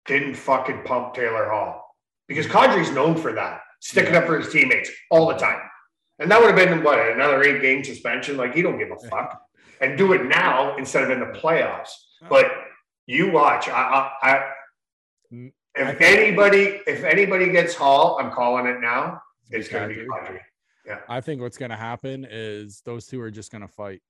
didn't 0.06 0.34
fucking 0.34 0.82
pump 0.84 1.14
Taylor 1.14 1.48
Hall 1.48 1.96
because 2.28 2.46
Kadri's 2.46 2.92
known 2.92 3.16
for 3.16 3.32
that, 3.32 3.60
sticking 3.80 4.14
up 4.14 4.26
for 4.26 4.38
his 4.38 4.52
teammates 4.52 4.90
all 5.10 5.26
the 5.26 5.34
time. 5.34 5.60
And 6.20 6.30
that 6.30 6.40
would 6.40 6.56
have 6.56 6.68
been 6.68 6.84
what 6.84 6.98
another 6.98 7.42
eight 7.42 7.60
game 7.60 7.82
suspension. 7.82 8.36
Like 8.36 8.54
he 8.54 8.62
don't 8.62 8.78
give 8.78 8.92
a 8.92 9.08
fuck, 9.08 9.42
and 9.80 9.98
do 9.98 10.12
it 10.12 10.26
now 10.26 10.76
instead 10.76 11.02
of 11.02 11.10
in 11.10 11.18
the 11.18 11.38
playoffs. 11.38 11.88
But 12.28 12.46
you 13.06 13.32
watch. 13.32 13.68
I, 13.68 13.72
I, 14.22 14.30
I 14.30 14.52
Mm, 15.32 15.52
if 15.74 16.00
anybody, 16.00 16.80
if 16.86 17.04
anybody 17.04 17.50
gets 17.50 17.74
Hall, 17.74 18.18
I'm 18.20 18.30
calling 18.30 18.66
it 18.66 18.80
now. 18.80 19.22
It's 19.52 19.68
going 19.68 19.88
to 19.88 19.94
be 19.94 20.00
Kadri. 20.02 20.38
Kadri. 20.88 21.00
I 21.08 21.20
think 21.20 21.40
what's 21.40 21.58
going 21.58 21.70
to 21.70 21.76
happen 21.76 22.26
is 22.28 22.82
those 22.84 23.06
two 23.06 23.20
are 23.20 23.30
just 23.30 23.52
going 23.52 23.62
to 23.62 23.68
fight. 23.68 24.02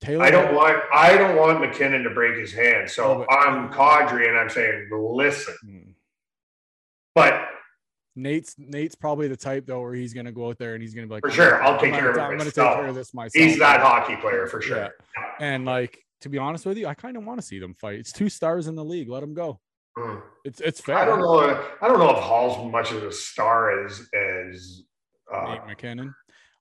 Taylor, 0.00 0.24
I 0.24 0.30
don't 0.30 0.54
want 0.54 0.76
I 0.92 1.16
don't 1.16 1.36
want 1.36 1.60
MacKinnon 1.60 2.02
to 2.02 2.10
break 2.10 2.36
his 2.38 2.52
hand. 2.52 2.90
So 2.90 3.02
No, 3.18 3.18
but- 3.28 3.32
I'm 3.34 3.70
Kadri 3.72 4.28
and 4.28 4.36
I'm 4.38 4.50
saying, 4.50 4.88
listen. 4.92 5.54
Hmm. 5.62 5.90
But 7.14 7.48
Nate's 8.16 8.54
Nate's 8.58 8.94
probably 8.94 9.28
the 9.28 9.36
type 9.36 9.66
though 9.66 9.80
where 9.80 9.94
he's 9.94 10.12
going 10.12 10.26
to 10.26 10.32
go 10.32 10.48
out 10.48 10.58
there 10.58 10.74
and 10.74 10.82
he's 10.82 10.94
going 10.94 11.04
to 11.04 11.08
be 11.08 11.14
like, 11.14 11.24
For 11.24 11.30
sure, 11.30 11.62
I'll 11.62 11.78
take 11.80 11.94
I'm 11.94 12.00
care 12.00 12.10
of 12.10 12.16
gonna- 12.16 12.28
it 12.28 12.32
I'm 12.32 12.38
going 12.38 12.50
to 12.50 12.54
take 12.54 12.74
care 12.74 12.86
of 12.86 12.94
this 12.94 13.14
myself. 13.14 13.32
he's 13.44 13.58
that 13.60 13.80
hockey 13.80 14.16
player 14.16 14.46
for 14.46 14.60
sure. 14.60 14.76
Yeah. 14.76 14.88
And 15.40 15.64
like 15.64 15.98
to 16.20 16.28
be 16.28 16.38
honest 16.38 16.66
with 16.66 16.76
you, 16.76 16.86
I 16.86 16.94
kind 16.94 17.16
of 17.16 17.24
want 17.24 17.40
to 17.40 17.46
see 17.46 17.58
them 17.58 17.74
fight. 17.74 17.98
It's 17.98 18.12
two 18.12 18.28
stars 18.28 18.66
in 18.66 18.74
the 18.76 18.84
league. 18.84 19.08
Let 19.08 19.20
them 19.20 19.32
go. 19.34 19.60
Mm. 19.98 20.22
It's 20.44 20.60
it's 20.60 20.80
fair. 20.80 20.96
I 20.98 21.04
don't 21.04 21.20
know. 21.20 21.40
I 21.80 21.88
don't 21.88 21.98
know 21.98 22.10
if 22.16 22.22
Hall's 22.22 22.70
much 22.70 22.90
of 22.92 23.02
a 23.04 23.12
star 23.12 23.84
as 23.84 24.08
as 24.12 24.82
uh, 25.32 25.54
Nate 25.54 25.66
MacKinnon. 25.66 26.14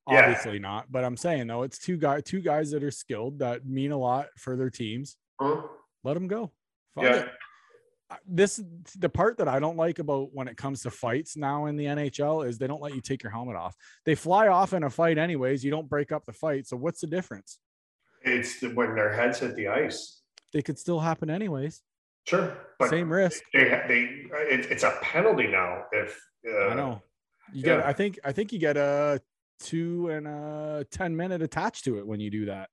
yeah. 0.09 0.19
Obviously 0.19 0.59
not, 0.59 0.91
but 0.91 1.03
I'm 1.03 1.17
saying 1.17 1.47
though, 1.47 1.63
it's 1.63 1.79
two 1.79 1.97
guys, 1.97 2.23
two 2.23 2.41
guys 2.41 2.71
that 2.71 2.83
are 2.83 2.91
skilled 2.91 3.39
that 3.39 3.65
mean 3.65 3.91
a 3.91 3.97
lot 3.97 4.27
for 4.37 4.55
their 4.55 4.69
teams. 4.69 5.17
mm, 5.41 5.67
Let 6.03 6.13
them 6.13 6.27
go. 6.27 6.51
Fuck 6.95 7.03
yeah. 7.05 7.15
it. 7.15 7.29
This 8.27 8.61
the 8.99 9.09
part 9.09 9.39
that 9.39 9.47
I 9.47 9.59
don't 9.59 9.77
like 9.77 9.97
about 9.97 10.29
when 10.33 10.47
it 10.47 10.55
comes 10.55 10.83
to 10.83 10.91
fights 10.91 11.35
now 11.35 11.65
in 11.65 11.75
the 11.75 11.85
NHL 11.85 12.47
is 12.47 12.59
they 12.59 12.67
don't 12.67 12.81
let 12.81 12.93
you 12.93 13.01
take 13.01 13.23
your 13.23 13.31
helmet 13.31 13.55
off. 13.55 13.75
They 14.05 14.13
fly 14.13 14.49
off 14.49 14.73
in 14.73 14.83
a 14.83 14.89
fight 14.91 15.17
anyways. 15.17 15.63
You 15.63 15.71
don't 15.71 15.89
break 15.89 16.11
up 16.11 16.23
the 16.25 16.33
fight. 16.33 16.67
So 16.67 16.77
what's 16.77 17.01
the 17.01 17.07
difference? 17.07 17.57
It's 18.21 18.59
the, 18.59 18.67
when 18.69 18.93
their 18.93 19.11
heads 19.11 19.39
hit 19.39 19.55
the 19.55 19.69
ice. 19.69 20.21
They 20.53 20.61
could 20.61 20.77
still 20.77 20.99
happen 20.99 21.31
anyways. 21.31 21.81
Sure, 22.25 22.57
but 22.79 22.89
Same 22.89 23.11
risk. 23.11 23.41
they 23.53 23.63
they 23.87 24.25
it, 24.53 24.65
it's 24.71 24.83
a 24.83 24.97
penalty 25.01 25.47
now 25.47 25.83
if 25.91 26.19
uh, 26.49 26.67
I 26.69 26.73
know. 26.75 27.01
You 27.51 27.63
get. 27.63 27.85
I 27.85 27.93
think 27.93 28.19
I 28.23 28.31
think 28.31 28.51
you 28.53 28.59
get 28.59 28.77
a 28.77 29.21
two 29.59 30.09
and 30.09 30.27
a 30.27 30.85
10 30.91 31.15
minute 31.15 31.41
attached 31.41 31.85
to 31.85 31.97
it 31.99 32.07
when 32.07 32.19
you 32.19 32.29
do 32.31 32.45
that. 32.45 32.69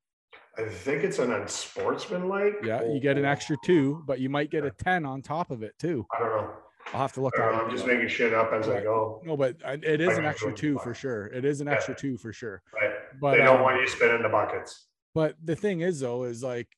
I 0.58 0.68
think 0.68 1.04
it's 1.04 1.18
an 1.18 1.32
unsportsmanlike. 1.32 2.54
Yeah, 2.64 2.82
you 2.84 3.00
get 3.00 3.16
an 3.18 3.24
extra 3.24 3.56
two, 3.64 4.02
but 4.06 4.20
you 4.20 4.28
might 4.28 4.50
get 4.50 4.64
a 4.64 4.70
10 4.70 5.04
on 5.06 5.22
top 5.22 5.50
of 5.50 5.62
it 5.62 5.74
too. 5.78 6.06
I 6.14 6.18
don't 6.20 6.28
know. 6.30 6.50
I'll 6.92 7.00
have 7.02 7.12
to 7.12 7.20
look 7.20 7.34
I 7.38 7.42
don't 7.42 7.48
at 7.48 7.52
know. 7.56 7.60
it. 7.62 7.64
I'm 7.66 7.70
just 7.70 7.86
making 7.86 8.08
shit 8.08 8.34
up 8.34 8.52
as 8.52 8.68
I 8.68 8.80
go. 8.82 9.20
No, 9.24 9.36
but 9.36 9.56
it 9.64 10.00
is 10.00 10.16
an 10.18 10.24
extra 10.24 10.52
two 10.52 10.78
for 10.78 10.94
sure. 10.94 11.26
It 11.26 11.44
is 11.44 11.60
an 11.60 11.66
Yeah. 11.68 11.74
extra 11.74 11.94
two 11.94 12.16
for 12.16 12.32
sure. 12.32 12.62
Right. 12.74 12.92
But 13.20 13.32
they 13.32 13.38
don't 13.44 13.56
um, 13.58 13.62
want 13.62 13.80
you 13.80 13.88
spinning 13.88 14.22
the 14.22 14.28
buckets. 14.28 14.86
but 15.14 15.36
the 15.44 15.54
thing 15.56 15.80
is 15.82 16.00
though, 16.00 16.24
is 16.24 16.42
like 16.42 16.68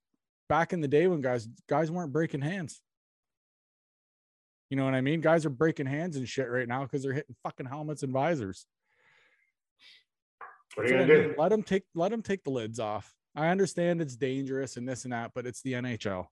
back 0.53 0.74
in 0.74 0.83
the 0.83 0.89
day 0.89 1.07
when 1.07 1.23
guys 1.23 1.49
guys 1.66 1.91
weren't 1.91 2.12
breaking 2.12 2.43
hands. 2.43 2.83
You 4.69 4.77
know 4.77 4.85
what 4.85 4.93
I 4.95 5.01
mean? 5.01 5.23
Guys 5.23 5.47
are 5.47 5.51
breaking 5.51 5.87
hands 5.87 6.16
and 6.16 6.29
shit 6.29 6.51
right 6.51 6.69
now 6.69 6.83
because 6.83 7.03
they're 7.03 7.15
hitting 7.15 7.35
fucking 7.43 7.65
helmets 7.65 8.03
and 8.03 8.12
visors. 8.12 8.66
What 10.74 10.85
are 10.85 10.89
you 10.91 10.95
gonna 10.95 11.07
do? 11.07 11.23
mean. 11.29 11.35
Let 11.39 11.49
them 11.49 11.62
take 11.62 11.85
let 11.95 12.11
them 12.11 12.20
take 12.20 12.45
the 12.45 12.51
lids 12.51 12.79
off. 12.79 13.15
I 13.35 13.49
understand 13.49 14.03
it's 14.03 14.15
dangerous 14.15 14.77
and 14.77 14.87
this 14.87 15.05
and 15.05 15.15
that, 15.15 15.31
but 15.35 15.47
it's 15.47 15.62
the 15.62 15.73
NHL. 15.73 16.27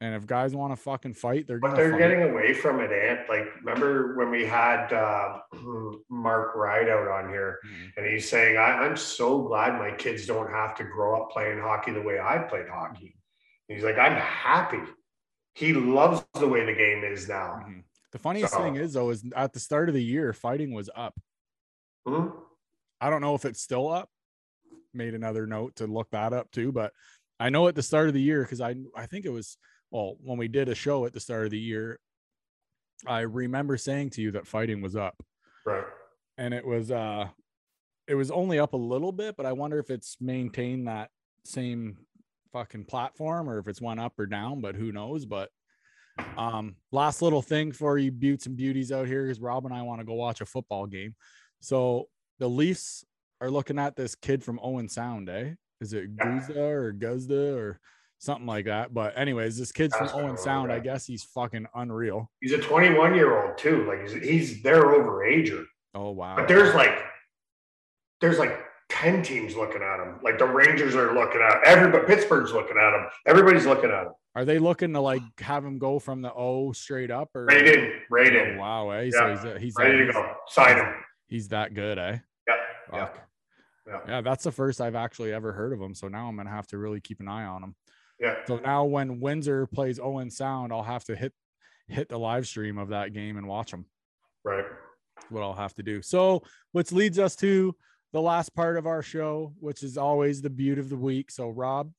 And 0.00 0.16
if 0.16 0.26
guys 0.26 0.52
want 0.56 0.72
to 0.72 0.76
fucking 0.76 1.14
fight, 1.14 1.46
they're 1.46 1.60
But 1.60 1.76
they're 1.76 1.92
fight. 1.92 1.98
getting 2.00 2.22
away 2.22 2.54
from 2.54 2.80
it, 2.80 2.90
Ant. 2.90 3.28
Like, 3.28 3.46
remember 3.62 4.16
when 4.16 4.30
we 4.30 4.44
had 4.44 4.92
uh, 4.92 5.38
Mark 6.10 6.56
Rideout 6.56 7.06
on 7.06 7.28
here, 7.28 7.60
Mhm. 7.64 7.92
and 7.96 8.06
he's 8.06 8.28
saying, 8.28 8.56
I, 8.56 8.84
"I'm 8.84 8.96
so 8.96 9.42
glad 9.42 9.78
my 9.78 9.92
kids 9.92 10.26
don't 10.26 10.50
have 10.50 10.74
to 10.78 10.84
grow 10.84 11.22
up 11.22 11.30
playing 11.30 11.60
hockey 11.60 11.92
the 11.92 12.02
way 12.02 12.18
I 12.18 12.38
played 12.38 12.68
hockey." 12.68 13.14
He's 13.74 13.84
like, 13.84 13.98
"I'm 13.98 14.16
happy." 14.20 14.82
He 15.54 15.72
loves 15.72 16.24
the 16.34 16.48
way 16.48 16.64
the 16.64 16.72
game 16.74 17.04
is 17.04 17.28
now. 17.28 17.62
Mhm. 17.66 17.84
The 18.12 18.18
funniest 18.18 18.54
thing 18.54 18.76
is 18.76 18.92
though, 18.94 19.10
is 19.10 19.24
at 19.34 19.52
the 19.52 19.60
start 19.60 19.88
of 19.88 19.94
the 19.94 20.02
year, 20.04 20.32
fighting 20.32 20.72
was 20.72 20.90
up. 20.94 21.14
Mhm. 22.06 22.44
I 23.00 23.10
don't 23.10 23.20
know 23.20 23.34
if 23.34 23.44
it's 23.44 23.60
still 23.60 23.88
up. 23.88 24.10
Made 24.94 25.14
another 25.14 25.46
note 25.46 25.76
to 25.76 25.86
look 25.86 26.10
that 26.10 26.32
up 26.32 26.50
too, 26.50 26.72
but 26.72 26.92
I 27.40 27.48
know 27.50 27.66
at 27.68 27.74
the 27.74 27.82
start 27.82 28.08
of 28.08 28.14
the 28.14 28.20
year 28.22 28.42
because 28.42 28.60
I 28.60 28.74
I 28.94 29.06
think 29.06 29.24
it 29.24 29.30
was 29.30 29.56
well 29.90 30.16
when 30.20 30.38
we 30.38 30.48
did 30.48 30.68
a 30.68 30.74
show 30.74 31.04
at 31.06 31.12
the 31.12 31.20
start 31.20 31.44
of 31.46 31.50
the 31.50 31.58
year. 31.58 31.98
I 33.06 33.20
remember 33.20 33.76
saying 33.76 34.10
to 34.10 34.22
you 34.22 34.30
that 34.32 34.46
fighting 34.46 34.80
was 34.80 34.94
up, 34.94 35.20
Right. 35.64 35.84
and 36.38 36.54
it 36.54 36.64
was 36.64 36.90
uh, 36.90 37.30
it 38.06 38.14
was 38.14 38.30
only 38.30 38.58
up 38.58 38.74
a 38.74 38.76
little 38.76 39.12
bit, 39.12 39.36
but 39.36 39.46
I 39.46 39.52
wonder 39.52 39.78
if 39.78 39.90
it's 39.90 40.20
maintained 40.20 40.86
that 40.88 41.10
same 41.44 42.06
fucking 42.52 42.84
platform 42.84 43.48
or 43.48 43.58
if 43.58 43.68
it's 43.68 43.80
one 43.80 43.98
up 43.98 44.18
or 44.18 44.26
down. 44.26 44.60
But 44.60 44.74
who 44.74 44.92
knows? 44.92 45.24
But 45.24 45.50
um, 46.36 46.76
last 46.90 47.22
little 47.22 47.42
thing 47.42 47.72
for 47.72 47.98
you 47.98 48.12
buttes 48.12 48.46
and 48.46 48.56
beauties 48.56 48.92
out 48.92 49.06
here 49.06 49.28
is 49.28 49.40
Rob 49.40 49.64
and 49.64 49.74
I 49.74 49.82
want 49.82 50.00
to 50.00 50.06
go 50.06 50.14
watch 50.14 50.40
a 50.40 50.46
football 50.46 50.86
game. 50.86 51.14
So 51.60 52.08
the 52.38 52.48
Leafs 52.48 53.04
are 53.40 53.50
looking 53.50 53.78
at 53.78 53.96
this 53.96 54.14
kid 54.14 54.44
from 54.44 54.60
Owen 54.62 54.88
Sound, 54.88 55.28
eh? 55.28 55.52
Is 55.80 55.92
it. 55.92 56.16
Guzda 56.16 56.56
or 56.56 56.92
Guzda 56.92 57.56
or 57.56 57.80
something 58.18 58.46
like 58.46 58.66
that? 58.66 58.94
But 58.94 59.18
anyways, 59.18 59.58
this 59.58 59.72
kid's 59.72 59.96
from 59.96 60.06
That's 60.06 60.16
I 60.16 60.22
Owen 60.22 60.36
Sound. 60.36 60.72
I 60.72 60.78
guess 60.78 61.06
he's 61.06 61.24
fucking 61.24 61.66
unreal. 61.74 62.30
He's 62.40 62.52
a 62.52 62.58
21 62.58 63.14
year 63.14 63.44
old 63.44 63.58
too. 63.58 63.84
Like 63.86 64.02
he's, 64.02 64.12
he's 64.12 64.62
their 64.62 64.84
overager. 64.84 65.64
Oh 65.94 66.10
wow. 66.10 66.36
But 66.36 66.48
there's 66.48 66.74
like 66.74 66.98
there's 68.20 68.38
like 68.38 68.58
ten 68.92 69.22
teams 69.22 69.56
looking 69.56 69.82
at 69.82 70.00
him. 70.00 70.16
Like 70.22 70.38
the 70.38 70.46
Rangers 70.46 70.94
are 70.94 71.14
looking 71.14 71.40
at 71.40 71.64
everybody. 71.64 72.06
Pittsburgh's 72.06 72.52
looking 72.52 72.76
at 72.76 72.94
him. 72.94 73.06
Everybody's 73.26 73.66
looking 73.66 73.90
at 73.90 74.04
him. 74.06 74.12
Are 74.34 74.44
they 74.44 74.58
looking 74.58 74.92
to 74.94 75.00
like 75.00 75.22
have 75.40 75.64
him 75.64 75.78
go 75.78 75.98
from 75.98 76.22
the 76.22 76.32
O 76.32 76.72
straight 76.72 77.10
up 77.10 77.30
or 77.34 77.46
Right 77.46 77.66
in, 77.66 77.92
right 78.10 78.32
Oh, 78.34 78.44
in, 78.44 78.58
wow, 78.58 78.90
eh? 78.90 79.10
Yeah, 79.12 79.42
So 79.42 79.52
he's 79.54 79.62
he's 79.62 79.74
ready 79.78 79.98
to 79.98 80.04
he's, 80.06 80.14
go. 80.14 80.32
Sign 80.48 80.76
him. 80.76 80.94
he's 81.28 81.48
that 81.48 81.74
good, 81.74 81.98
eh? 81.98 82.18
Yeah, 82.48 82.54
yeah. 82.92 83.06
Fuck. 83.06 83.28
Yeah. 83.86 83.98
Yeah, 84.08 84.20
that's 84.20 84.44
the 84.44 84.52
first 84.52 84.80
I've 84.80 84.94
actually 84.94 85.32
ever 85.32 85.52
heard 85.52 85.72
of 85.72 85.80
him. 85.80 85.94
So 85.94 86.08
now 86.08 86.28
I'm 86.28 86.36
gonna 86.36 86.50
have 86.50 86.66
to 86.68 86.78
really 86.78 87.00
keep 87.00 87.20
an 87.20 87.28
eye 87.28 87.44
on 87.44 87.62
him. 87.62 87.74
Yeah. 88.20 88.36
So 88.46 88.58
now 88.58 88.84
when 88.84 89.20
Windsor 89.20 89.66
plays 89.66 89.98
Owen 89.98 90.30
Sound, 90.30 90.72
I'll 90.72 90.82
have 90.82 91.04
to 91.04 91.16
hit 91.16 91.32
hit 91.88 92.08
the 92.08 92.18
live 92.18 92.46
stream 92.46 92.78
of 92.78 92.90
that 92.90 93.12
game 93.12 93.36
and 93.36 93.46
watch 93.48 93.70
them. 93.70 93.86
Right. 94.44 94.64
What 95.30 95.42
I'll 95.42 95.52
have 95.52 95.74
to 95.74 95.82
do. 95.82 96.00
So 96.00 96.42
which 96.72 96.92
leads 96.92 97.18
us 97.18 97.36
to 97.36 97.74
the 98.12 98.20
last 98.20 98.54
part 98.54 98.76
of 98.76 98.86
our 98.86 99.02
show, 99.02 99.52
which 99.58 99.82
is 99.82 99.96
always 99.96 100.42
the 100.42 100.50
beaut 100.50 100.78
of 100.78 100.88
the 100.88 100.96
week. 100.96 101.30
So 101.30 101.48
Rob, 101.48 101.92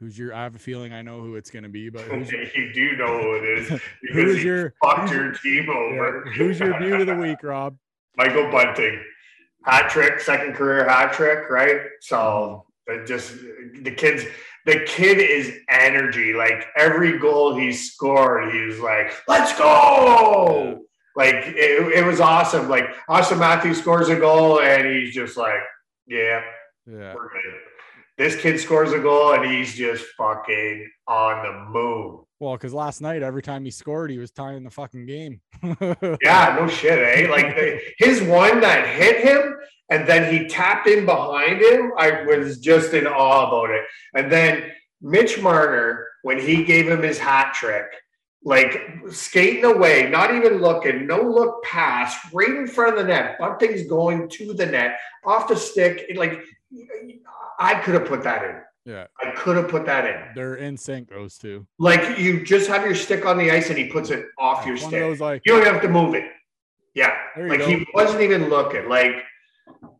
who's 0.00 0.18
your 0.18 0.34
I 0.34 0.44
have 0.44 0.54
a 0.54 0.58
feeling 0.58 0.92
I 0.92 1.02
know 1.02 1.20
who 1.20 1.36
it's 1.36 1.50
gonna 1.50 1.68
be, 1.68 1.90
but 1.90 2.02
who's 2.02 2.30
your, 2.30 2.42
you 2.54 2.72
do 2.72 2.96
know 2.96 3.20
who 3.20 3.34
it 3.36 3.58
is 3.58 3.68
who 4.12 4.34
he 4.34 4.42
your 4.42 4.74
fucked 4.82 5.10
who's, 5.10 5.12
your 5.12 5.32
team 5.32 5.70
over. 5.70 6.24
yeah, 6.26 6.32
who's 6.32 6.60
your 6.60 6.78
beaut 6.78 7.00
of 7.00 7.06
the 7.06 7.14
week, 7.14 7.42
Rob? 7.42 7.76
Michael 8.16 8.50
Bunting, 8.50 9.02
hat 9.64 9.90
trick, 9.90 10.20
second 10.20 10.54
career 10.54 10.88
hat 10.88 11.12
trick, 11.12 11.50
right? 11.50 11.80
So 12.00 12.66
just 13.06 13.34
the 13.80 13.90
kids, 13.90 14.24
the 14.66 14.80
kid 14.86 15.18
is 15.18 15.52
energy. 15.68 16.34
Like 16.34 16.66
every 16.76 17.18
goal 17.18 17.56
he 17.56 17.72
scored, 17.72 18.52
he 18.52 18.60
was 18.60 18.80
like, 18.80 19.12
"Let's 19.26 19.56
go!" 19.58 20.82
Like 21.16 21.34
it, 21.34 21.98
it 21.98 22.04
was 22.04 22.20
awesome. 22.20 22.68
Like 22.68 22.86
Auston 23.08 23.38
Matthews 23.38 23.78
scores 23.78 24.08
a 24.08 24.16
goal, 24.16 24.60
and 24.60 24.86
he's 24.86 25.14
just 25.14 25.36
like, 25.36 25.60
"Yeah, 26.06 26.42
Yeah. 26.86 27.14
we're 27.14 27.28
good." 27.28 27.54
This 28.18 28.36
kid 28.40 28.60
scores 28.60 28.92
a 28.92 28.98
goal, 28.98 29.32
and 29.32 29.44
he's 29.50 29.74
just 29.74 30.04
fucking 30.18 30.88
on 31.08 31.42
the 31.44 31.70
moon. 31.70 32.20
Well, 32.40 32.52
because 32.54 32.74
last 32.74 33.00
night, 33.00 33.22
every 33.22 33.42
time 33.42 33.64
he 33.64 33.70
scored, 33.70 34.10
he 34.10 34.18
was 34.18 34.30
tying 34.30 34.64
the 34.64 34.70
fucking 34.70 35.06
game. 35.06 35.40
Yeah, 36.22 36.56
no 36.58 36.66
shit, 36.68 36.98
eh? 36.98 37.30
Like 37.30 37.54
the, 37.56 37.80
his 37.98 38.20
one 38.22 38.60
that 38.60 38.86
hit 38.86 39.20
him 39.24 39.54
and 39.90 40.08
then 40.08 40.32
he 40.32 40.48
tapped 40.48 40.88
in 40.88 41.04
behind 41.06 41.60
him, 41.60 41.92
I 41.96 42.22
was 42.24 42.58
just 42.58 42.94
in 42.94 43.06
awe 43.06 43.46
about 43.48 43.70
it. 43.70 43.84
And 44.14 44.30
then 44.30 44.70
Mitch 45.00 45.40
Marner, 45.40 46.06
when 46.22 46.38
he 46.40 46.64
gave 46.64 46.88
him 46.88 47.02
his 47.02 47.18
hat 47.18 47.54
trick, 47.54 47.86
like 48.44 48.80
skating 49.10 49.64
away, 49.64 50.08
not 50.10 50.34
even 50.34 50.58
looking, 50.58 51.06
no 51.06 51.20
look 51.22 51.62
pass, 51.62 52.16
right 52.32 52.48
in 52.48 52.66
front 52.66 52.98
of 52.98 52.98
the 52.98 53.04
net. 53.04 53.38
Bunting's 53.38 53.86
going 53.86 54.28
to 54.30 54.52
the 54.52 54.66
net, 54.66 54.98
off 55.24 55.48
the 55.48 55.56
stick. 55.56 56.04
It, 56.08 56.16
like 56.16 56.40
I 57.58 57.74
could 57.76 57.94
have 57.94 58.06
put 58.06 58.22
that 58.24 58.42
in. 58.44 58.92
yeah. 58.92 59.06
I 59.20 59.30
could 59.32 59.56
have 59.56 59.68
put 59.68 59.86
that 59.86 60.06
in. 60.06 60.34
They're 60.34 60.56
in 60.56 60.76
sync, 60.76 61.10
those 61.10 61.38
two. 61.38 61.66
Like 61.78 62.18
you 62.18 62.44
just 62.44 62.68
have 62.68 62.84
your 62.84 62.96
stick 62.96 63.24
on 63.24 63.38
the 63.38 63.50
ice 63.50 63.68
and 63.68 63.78
he 63.78 63.86
puts 63.86 64.10
it 64.10 64.26
off 64.38 64.66
your 64.66 64.76
stick. 64.76 64.90
those 64.90 65.20
like 65.20 65.42
You 65.44 65.54
don't 65.54 65.66
have 65.66 65.82
to 65.82 65.88
move 65.88 66.14
it. 66.14 66.24
Yeah. 66.94 67.14
Like 67.38 67.60
go. 67.60 67.66
he 67.66 67.86
wasn't 67.94 68.22
even 68.22 68.48
looking. 68.48 68.88
Like 68.88 69.22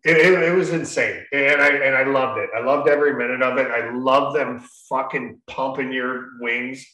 it, 0.05 0.17
it, 0.17 0.43
it 0.43 0.55
was 0.55 0.73
insane. 0.73 1.25
And 1.33 1.61
I 1.63 1.69
and 1.69 1.95
I 1.95 2.05
loved 2.05 2.39
it. 2.39 2.51
I 2.57 2.61
loved 2.61 2.89
every 2.89 3.15
minute 3.15 3.41
of 3.43 3.57
it. 3.59 3.71
I 3.71 3.93
love 3.95 4.35
them 4.35 4.67
fucking 4.89 5.41
pumping 5.47 5.93
your 5.93 6.31
wings. 6.41 6.85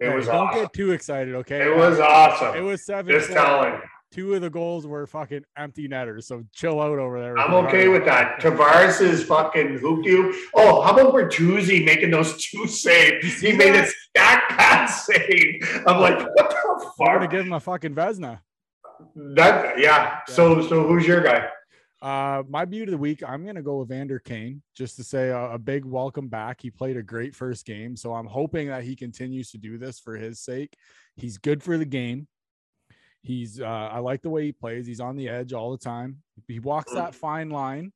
It 0.00 0.10
Hey, 0.10 0.14
was 0.16 0.26
don't 0.26 0.34
awesome. 0.48 0.62
get 0.62 0.72
too 0.72 0.90
excited, 0.92 1.34
okay? 1.36 1.62
It 1.72 1.76
was 1.76 1.98
awesome. 2.00 2.54
It 2.54 2.60
was 2.60 2.84
seven. 2.84 3.12
just 3.12 3.28
four. 3.28 3.36
telling. 3.36 3.80
Two 4.12 4.34
of 4.34 4.40
the 4.40 4.48
goals 4.50 4.86
were 4.86 5.06
fucking 5.06 5.42
empty 5.58 5.88
netters, 5.88 6.26
so 6.28 6.44
chill 6.54 6.80
out 6.80 6.98
over 6.98 7.20
there. 7.20 7.36
I'm 7.38 7.52
okay 7.66 7.88
with 7.88 8.04
that. 8.04 8.40
Tavares 8.40 9.00
is 9.00 9.24
fucking 9.24 9.78
hooped 9.78 10.06
you. 10.06 10.32
Oh, 10.54 10.80
how 10.82 10.92
about 10.96 11.12
Bertuzzi 11.12 11.84
making 11.84 12.12
those 12.12 12.42
two 12.42 12.66
saves? 12.68 13.40
He 13.40 13.52
made 13.52 13.74
a 13.74 13.86
stack 13.86 14.48
pass 14.50 15.06
save. 15.06 15.82
I'm 15.86 16.00
like, 16.00 16.18
what 16.18 16.48
the 16.48 16.92
I'm 17.04 17.14
gonna 17.16 17.26
give 17.28 17.40
him 17.46 17.52
a 17.52 17.60
fucking 17.60 17.94
Vezina. 17.94 18.40
That 19.34 19.78
yeah. 19.78 20.20
So 20.28 20.62
so 20.66 20.86
who's 20.86 21.06
your 21.06 21.20
guy? 21.22 21.48
Uh, 22.02 22.42
my 22.48 22.64
beauty 22.64 22.84
of 22.84 22.90
the 22.90 22.98
week, 22.98 23.22
I'm 23.26 23.44
gonna 23.46 23.62
go 23.62 23.78
with 23.78 23.88
Vander 23.88 24.18
Kane 24.18 24.62
just 24.74 24.96
to 24.96 25.04
say 25.04 25.30
a, 25.30 25.52
a 25.52 25.58
big 25.58 25.84
welcome 25.84 26.28
back. 26.28 26.60
He 26.60 26.70
played 26.70 26.96
a 26.96 27.02
great 27.02 27.34
first 27.34 27.64
game, 27.64 27.96
so 27.96 28.14
I'm 28.14 28.26
hoping 28.26 28.68
that 28.68 28.84
he 28.84 28.94
continues 28.94 29.50
to 29.52 29.58
do 29.58 29.78
this 29.78 29.98
for 29.98 30.16
his 30.16 30.40
sake. 30.40 30.76
He's 31.16 31.38
good 31.38 31.62
for 31.62 31.78
the 31.78 31.86
game. 31.86 32.28
He's 33.22 33.60
uh, 33.60 33.64
I 33.64 33.98
like 33.98 34.22
the 34.22 34.30
way 34.30 34.44
he 34.44 34.52
plays. 34.52 34.86
He's 34.86 35.00
on 35.00 35.16
the 35.16 35.28
edge 35.28 35.52
all 35.52 35.72
the 35.72 35.78
time. 35.78 36.18
He 36.46 36.60
walks 36.60 36.92
that 36.92 37.14
fine 37.14 37.48
line, 37.48 37.92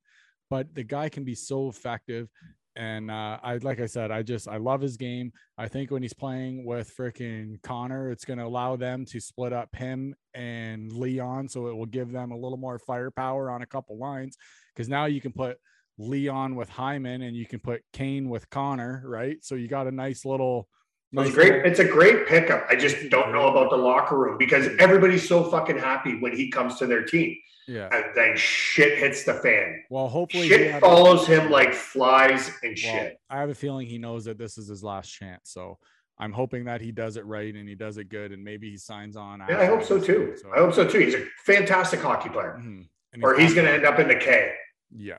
but 0.48 0.74
the 0.74 0.82
guy 0.82 1.08
can 1.08 1.24
be 1.24 1.34
so 1.34 1.68
effective. 1.68 2.28
And 2.76 3.10
uh, 3.10 3.38
I 3.42 3.56
like 3.56 3.80
I 3.80 3.86
said, 3.86 4.10
I 4.10 4.22
just 4.22 4.46
I 4.48 4.56
love 4.56 4.80
his 4.80 4.96
game. 4.96 5.32
I 5.58 5.66
think 5.68 5.90
when 5.90 6.02
he's 6.02 6.14
playing 6.14 6.64
with 6.64 6.94
freaking 6.96 7.60
Connor, 7.62 8.10
it's 8.10 8.24
going 8.24 8.38
to 8.38 8.44
allow 8.44 8.76
them 8.76 9.04
to 9.06 9.20
split 9.20 9.52
up 9.52 9.74
him 9.74 10.14
and 10.34 10.92
Leon, 10.92 11.48
so 11.48 11.66
it 11.66 11.76
will 11.76 11.86
give 11.86 12.12
them 12.12 12.30
a 12.30 12.36
little 12.36 12.58
more 12.58 12.78
firepower 12.78 13.50
on 13.50 13.62
a 13.62 13.66
couple 13.66 13.98
lines. 13.98 14.36
Because 14.74 14.88
now 14.88 15.06
you 15.06 15.20
can 15.20 15.32
put 15.32 15.58
Leon 15.98 16.54
with 16.54 16.68
Hyman 16.68 17.22
and 17.22 17.36
you 17.36 17.46
can 17.46 17.58
put 17.60 17.82
Kane 17.92 18.28
with 18.28 18.48
Connor, 18.50 19.02
right? 19.04 19.36
So 19.42 19.56
you 19.56 19.68
got 19.68 19.86
a 19.86 19.92
nice 19.92 20.24
little. 20.24 20.68
It's 21.12 21.22
nice 21.26 21.34
great. 21.34 21.66
It's 21.66 21.80
a 21.80 21.84
great 21.84 22.26
pickup. 22.28 22.66
I 22.68 22.76
just 22.76 23.10
don't 23.10 23.32
know 23.32 23.48
about 23.48 23.70
the 23.70 23.76
locker 23.76 24.16
room 24.16 24.38
because 24.38 24.68
everybody's 24.78 25.26
so 25.28 25.42
fucking 25.44 25.78
happy 25.78 26.18
when 26.20 26.36
he 26.36 26.50
comes 26.50 26.76
to 26.78 26.86
their 26.86 27.02
team, 27.02 27.36
yeah. 27.66 27.88
and 27.92 28.04
then 28.14 28.36
shit 28.36 28.96
hits 28.98 29.24
the 29.24 29.34
fan. 29.34 29.82
Well, 29.90 30.06
hopefully, 30.08 30.46
Shit 30.48 30.80
follows 30.80 31.26
him 31.26 31.50
like 31.50 31.74
flies 31.74 32.48
and 32.62 32.76
Well, 32.84 32.94
shit. 32.94 33.20
I 33.28 33.40
have 33.40 33.50
a 33.50 33.54
feeling 33.54 33.88
he 33.88 33.98
knows 33.98 34.24
that 34.26 34.38
this 34.38 34.56
is 34.56 34.68
his 34.68 34.84
last 34.84 35.08
chance. 35.08 35.50
So 35.50 35.78
I'm 36.16 36.30
hoping 36.32 36.64
that 36.66 36.80
he 36.80 36.92
does 36.92 37.16
it 37.16 37.24
right 37.26 37.52
and 37.54 37.68
he 37.68 37.74
does 37.74 37.98
it 37.98 38.08
good, 38.08 38.30
and 38.30 38.44
maybe 38.44 38.70
he 38.70 38.76
signs 38.76 39.16
on. 39.16 39.42
Yeah, 39.48 39.58
I 39.58 39.64
hope 39.64 39.82
so 39.82 39.98
too. 39.98 40.28
this. 40.30 40.42
I 40.54 40.58
hope 40.58 40.74
so 40.74 40.86
too. 40.86 41.00
He's 41.00 41.14
a 41.14 41.24
fantastic 41.44 42.00
hockey 42.00 42.28
player, 42.28 42.56
Mhm. 42.60 42.86
And 43.14 43.24
or 43.24 43.36
he's 43.36 43.52
going 43.52 43.66
to 43.66 43.72
end 43.72 43.84
up 43.84 43.98
in 43.98 44.06
the 44.06 44.14
K. 44.14 44.52
Yeah. 44.96 45.16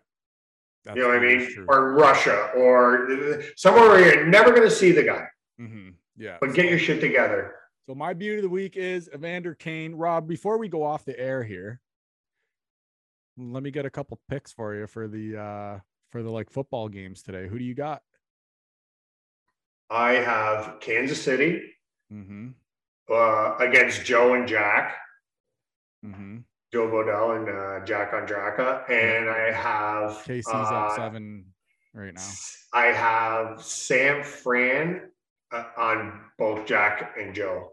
That's 0.85 0.95
You 0.95 1.03
know 1.03 1.09
what 1.09 1.17
I 1.17 1.19
mean? 1.19 1.53
true. 1.53 1.65
Or 1.67 1.93
Russia, 1.95 2.49
or 2.55 3.41
somewhere 3.57 3.89
where 3.89 4.15
you're 4.15 4.25
never 4.27 4.51
going 4.51 4.63
to 4.67 4.71
see 4.73 4.93
the 4.93 5.03
guy. 5.03 5.25
Mhm. 5.61 5.93
Yeah. 6.17 6.37
But 6.41 6.53
get 6.53 6.69
your 6.69 6.79
shit 6.79 6.99
together. 6.99 7.55
So 7.85 7.95
my 7.95 8.13
beauty 8.13 8.37
of 8.37 8.43
the 8.43 8.49
week 8.49 8.77
is 8.77 9.09
Evander 9.13 9.53
Kane. 9.55 9.93
Rob, 9.95 10.27
before 10.27 10.57
we 10.57 10.67
go 10.69 10.83
off 10.83 11.05
the 11.05 11.19
air 11.19 11.43
here, 11.43 11.81
let 13.37 13.63
me 13.63 13.71
get 13.71 13.85
a 13.85 13.89
couple 13.89 14.19
picks 14.29 14.51
for 14.51 14.75
you 14.75 14.87
for 14.87 15.07
the 15.07 15.37
uh 15.37 15.79
for 16.11 16.23
the 16.23 16.29
like 16.29 16.49
football 16.49 16.89
games 16.89 17.21
today. 17.21 17.47
Who 17.47 17.57
do 17.57 17.63
you 17.65 17.75
got? 17.75 18.01
I 19.89 20.13
have 20.13 20.79
Kansas 20.79 21.21
City 21.21 21.61
Mm-hmm. 22.11 22.49
uh, 23.09 23.55
against 23.59 24.03
Joe 24.05 24.33
and 24.33 24.45
Jack. 24.47 24.97
Mm-hmm. 26.05 26.39
Joe 26.73 26.87
Bodell 26.87 27.37
and 27.37 27.49
uh, 27.49 27.85
Jack 27.85 28.11
Andraka, 28.13 28.89
and 28.89 29.29
I 29.29 29.51
have 29.51 30.23
Casey's 30.25 30.47
uh, 30.53 30.57
up 30.63 30.95
seven 30.97 31.45
right 31.93 32.13
now. 32.13 32.29
I 32.73 32.85
have 32.87 33.61
San 33.61 34.23
Fran 34.23 35.10
on 35.77 36.19
both 36.37 36.65
Jack 36.65 37.15
and 37.19 37.33
Joe. 37.35 37.71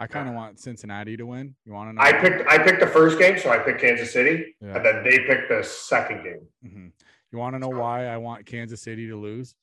I 0.00 0.06
kind 0.06 0.28
of 0.28 0.34
want 0.34 0.60
Cincinnati 0.60 1.16
to 1.16 1.24
win. 1.26 1.56
You 1.66 1.72
want 1.72 1.90
to 1.90 1.94
know? 1.94 2.02
I 2.02 2.12
picked 2.12 2.48
I 2.48 2.58
picked 2.58 2.80
the 2.80 2.86
first 2.86 3.18
game, 3.18 3.36
so 3.38 3.50
I 3.50 3.58
picked 3.58 3.80
Kansas 3.80 4.12
City, 4.12 4.54
Yeah. 4.60 4.76
and 4.76 4.84
then 4.84 5.02
they 5.02 5.18
picked 5.26 5.48
the 5.48 5.62
second 5.64 6.22
game. 6.22 6.46
Mhm. 6.64 6.92
You 7.32 7.38
want 7.38 7.54
to 7.56 7.58
know 7.58 7.68
why 7.68 8.06
I 8.06 8.16
want 8.16 8.46
Kansas 8.46 8.80
City 8.80 9.08
to 9.08 9.16
lose? 9.16 9.54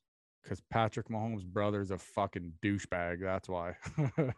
Because 0.44 0.62
Patrick 0.70 1.08
Mahomes' 1.08 1.46
brother's 1.46 1.90
a 1.92 1.98
fucking 1.98 2.54
douchebag. 2.62 3.22
That's 3.22 3.50
why. 3.50 3.76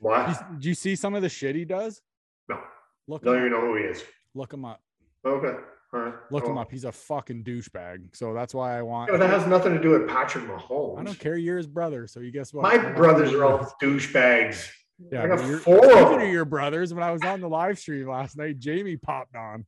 What? 0.00 0.28
you- 0.28 0.56
did 0.56 0.64
you 0.66 0.74
see 0.74 0.96
some 0.96 1.14
of 1.14 1.22
the 1.22 1.28
shit 1.28 1.54
he 1.56 1.64
does? 1.64 2.02
No, 2.48 2.60
Look 3.06 3.22
don't 3.22 3.38
even 3.38 3.52
know 3.52 3.60
who 3.60 3.76
he 3.76 3.84
is. 3.84 4.04
Look 4.34 4.52
him 4.52 4.64
up. 4.64 4.82
Okay, 5.24 5.56
right. 6.00 6.14
Look 6.30 6.46
him 6.46 6.58
up. 6.58 6.70
He's 6.70 6.84
a 6.84 6.92
fucking 6.92 7.44
douchebag. 7.44 8.14
So 8.16 8.34
that's 8.34 8.54
why 8.54 8.78
I 8.78 8.82
want. 8.82 9.10
Yeah, 9.12 9.18
that 9.18 9.30
has 9.30 9.46
nothing 9.46 9.74
to 9.74 9.80
do 9.80 9.90
with 9.90 10.08
Patrick 10.08 10.44
Mahomes. 10.44 10.98
I 10.98 11.04
don't 11.04 11.18
care. 11.18 11.36
You're 11.36 11.56
his 11.56 11.66
brother. 11.66 12.06
So 12.06 12.20
you 12.20 12.30
guess 12.30 12.52
what? 12.52 12.62
My 12.62 12.78
brothers 12.78 13.32
are 13.32 13.44
all 13.44 13.58
douchebags. 13.82 14.68
Yeah, 15.10 15.24
I 15.24 15.26
got 15.28 15.40
four 15.60 15.84
of 15.84 16.20
them. 16.20 16.30
your 16.30 16.44
brothers, 16.44 16.94
when 16.94 17.02
I 17.02 17.10
was 17.10 17.22
on 17.22 17.40
the 17.40 17.48
live 17.48 17.78
stream 17.78 18.08
last 18.08 18.36
night, 18.36 18.58
Jamie 18.58 18.96
popped 18.96 19.34
on. 19.34 19.66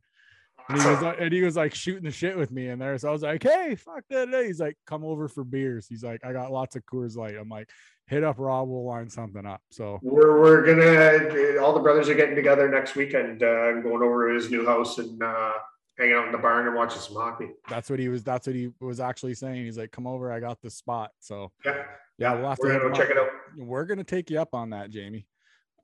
And 0.69 0.83
he 0.83 0.89
was 0.89 1.03
like, 1.03 1.17
and 1.21 1.33
he 1.33 1.43
was 1.43 1.57
like 1.57 1.75
shooting 1.75 2.05
the 2.05 2.11
shit 2.11 2.37
with 2.37 2.51
me 2.51 2.69
in 2.69 2.79
there. 2.79 2.97
So 2.99 3.09
I 3.09 3.13
was 3.13 3.23
like, 3.23 3.43
hey, 3.43 3.75
fuck 3.75 4.05
that. 4.11 4.31
day." 4.31 4.47
He's 4.47 4.61
like, 4.61 4.77
come 4.87 5.05
over 5.05 5.29
for 5.29 5.45
beers. 5.45 5.87
He's 5.89 6.05
like, 6.05 6.25
I 6.25 6.33
got 6.33 6.53
lots 6.53 6.77
of 6.77 6.85
Coors 6.87 7.17
Light. 7.17 7.37
I'm 7.37 7.49
like, 7.49 7.69
hit 8.07 8.25
up 8.25 8.37
Rob, 8.39 8.69
we'll 8.69 8.85
line 8.85 9.11
something 9.11 9.45
up. 9.47 9.61
So 9.71 9.99
We're 10.03 10.41
we're 10.41 10.65
gonna 10.65 11.61
all 11.61 11.73
the 11.73 11.81
brothers 11.81 12.09
are 12.09 12.15
getting 12.15 12.37
together 12.37 12.69
next 12.69 12.95
weekend, 12.95 13.43
uh, 13.43 13.71
and 13.71 13.83
going 13.83 14.03
over 14.03 14.29
to 14.29 14.35
his 14.35 14.51
new 14.51 14.65
house 14.65 14.99
and 14.99 15.23
uh, 15.23 15.53
hanging 15.99 16.15
out 16.15 16.27
in 16.27 16.33
the 16.33 16.39
barn 16.39 16.67
and 16.67 16.77
watching 16.77 17.01
some 17.01 17.17
hockey. 17.17 17.51
that's 17.69 17.89
what 17.91 17.99
he 17.99 18.09
was, 18.09 18.23
that's 18.23 18.47
what 18.47 18.57
he 18.57 18.71
was 18.81 19.01
actually 19.01 19.35
saying. 19.35 19.65
He's 19.65 19.79
like, 19.79 19.91
come 19.93 20.07
over, 20.07 20.31
I 20.33 20.41
got 20.41 20.61
this 20.61 20.75
spot. 20.75 21.11
So 21.21 21.53
Yeah, 21.65 21.85
yeah, 22.19 22.35
we'll 22.35 22.49
have 22.49 22.59
to 22.59 22.67
we're 22.67 22.79
gonna 22.79 22.91
go 22.91 22.95
check 22.97 23.11
up. 23.11 23.17
it 23.17 23.19
out. 23.19 23.29
We're 23.57 23.85
gonna 23.85 24.05
take 24.05 24.31
you 24.31 24.41
up 24.41 24.55
on 24.55 24.71
that, 24.71 24.91
Jamie. 24.91 25.27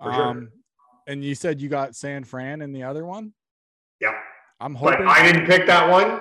For 0.03 0.13
sure. 0.13 0.23
Um, 0.23 0.51
and 1.07 1.25
you 1.25 1.35
said 1.35 1.61
you 1.61 1.69
got 1.69 1.95
San 1.97 2.25
Fran 2.25 2.63
in 2.63 2.73
the 2.73 2.83
other 2.85 3.05
one. 3.05 3.33
Yeah, 4.01 4.15
I'm 4.61 4.75
but 4.75 4.95
hoping. 4.95 5.07
I 5.09 5.23
didn't 5.31 5.47
pick 5.47 5.67
that 5.67 5.89
one. 5.89 6.21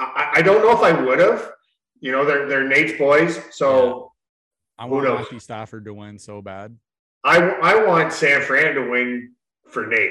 I, 0.00 0.32
I 0.36 0.42
don't 0.42 0.62
know 0.62 0.72
if 0.72 0.80
I 0.80 0.92
would 1.00 1.18
have. 1.18 1.52
You 2.00 2.12
know, 2.12 2.24
they're 2.24 2.48
they're 2.48 2.66
Nate's 2.68 2.98
boys, 2.98 3.40
so 3.50 4.12
I 4.78 4.86
who 4.86 4.94
want? 4.96 5.04
Matthew 5.08 5.38
Stafford 5.38 5.84
to 5.86 5.94
win 5.94 6.18
so 6.18 6.42
bad. 6.42 6.76
I 7.24 7.38
I 7.38 7.84
want 7.86 8.12
San 8.12 8.42
Fran 8.42 8.74
to 8.74 8.90
win 8.90 9.32
for 9.68 9.86
Nate 9.86 10.10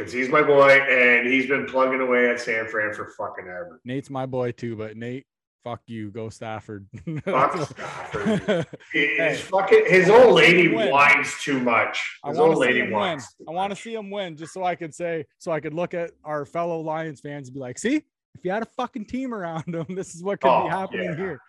because 0.00 0.12
he's 0.12 0.28
my 0.28 0.42
boy 0.42 0.70
and 0.70 1.26
he's 1.26 1.46
been 1.46 1.66
plugging 1.66 2.00
away 2.00 2.30
at 2.30 2.40
San 2.40 2.66
Fran 2.68 2.92
for 2.94 3.06
fucking 3.18 3.44
ever. 3.44 3.80
Nate's 3.84 4.10
my 4.10 4.26
boy 4.26 4.52
too, 4.52 4.76
but 4.76 4.96
Nate, 4.96 5.26
fuck 5.62 5.82
you, 5.86 6.10
go 6.10 6.28
Stafford. 6.30 6.86
Fuck 7.24 7.56
Stafford. 7.70 8.66
Hey, 8.92 9.16
His 9.30 9.40
fucking 9.42 9.84
his 9.86 10.08
old 10.08 10.34
lady 10.34 10.68
whines 10.74 11.34
too 11.42 11.60
much. 11.60 12.18
His 12.26 12.38
old 12.38 12.54
to 12.54 12.58
lady 12.58 12.90
whines. 12.90 13.26
I 13.46 13.52
want 13.52 13.70
to 13.74 13.76
see 13.80 13.94
him 13.94 14.10
win 14.10 14.36
just 14.36 14.52
so 14.54 14.64
I 14.64 14.74
could 14.74 14.94
say, 14.94 15.26
so 15.38 15.52
I 15.52 15.60
could 15.60 15.74
look 15.74 15.92
at 15.94 16.12
our 16.24 16.44
fellow 16.46 16.80
Lions 16.80 17.20
fans 17.20 17.48
and 17.48 17.54
be 17.54 17.60
like, 17.60 17.78
see, 17.78 17.96
if 17.96 18.44
you 18.44 18.50
had 18.50 18.62
a 18.62 18.66
fucking 18.76 19.04
team 19.06 19.34
around 19.34 19.74
him, 19.74 19.86
this 19.94 20.14
is 20.14 20.22
what 20.22 20.40
could 20.40 20.48
Oh, 20.50 20.64
be 20.64 20.70
happening 20.70 21.04
yeah. 21.10 21.16
here. 21.16 21.40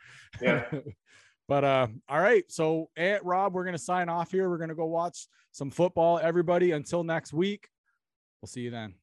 Yeah. 0.42 0.80
but 1.48 1.64
uh, 1.64 1.88
all 2.10 2.20
right. 2.20 2.44
So 2.50 2.90
Aunt 2.98 3.24
Rob, 3.24 3.54
we're 3.54 3.66
gonna 3.66 3.78
sign 3.78 4.10
off 4.10 4.32
here. 4.32 4.50
We're 4.50 4.58
gonna 4.58 4.76
go 4.76 4.86
watch 4.88 5.28
some 5.52 5.72
football. 5.72 6.20
Everybody, 6.22 6.72
until 6.72 7.04
next 7.04 7.32
week. 7.34 7.68
We'll 8.42 8.48
see 8.48 8.62
you 8.62 8.72
then. 8.72 8.96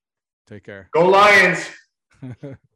Take 0.47 0.65
care. 0.65 0.89
Go 0.93 1.09
Lions. 1.09 1.71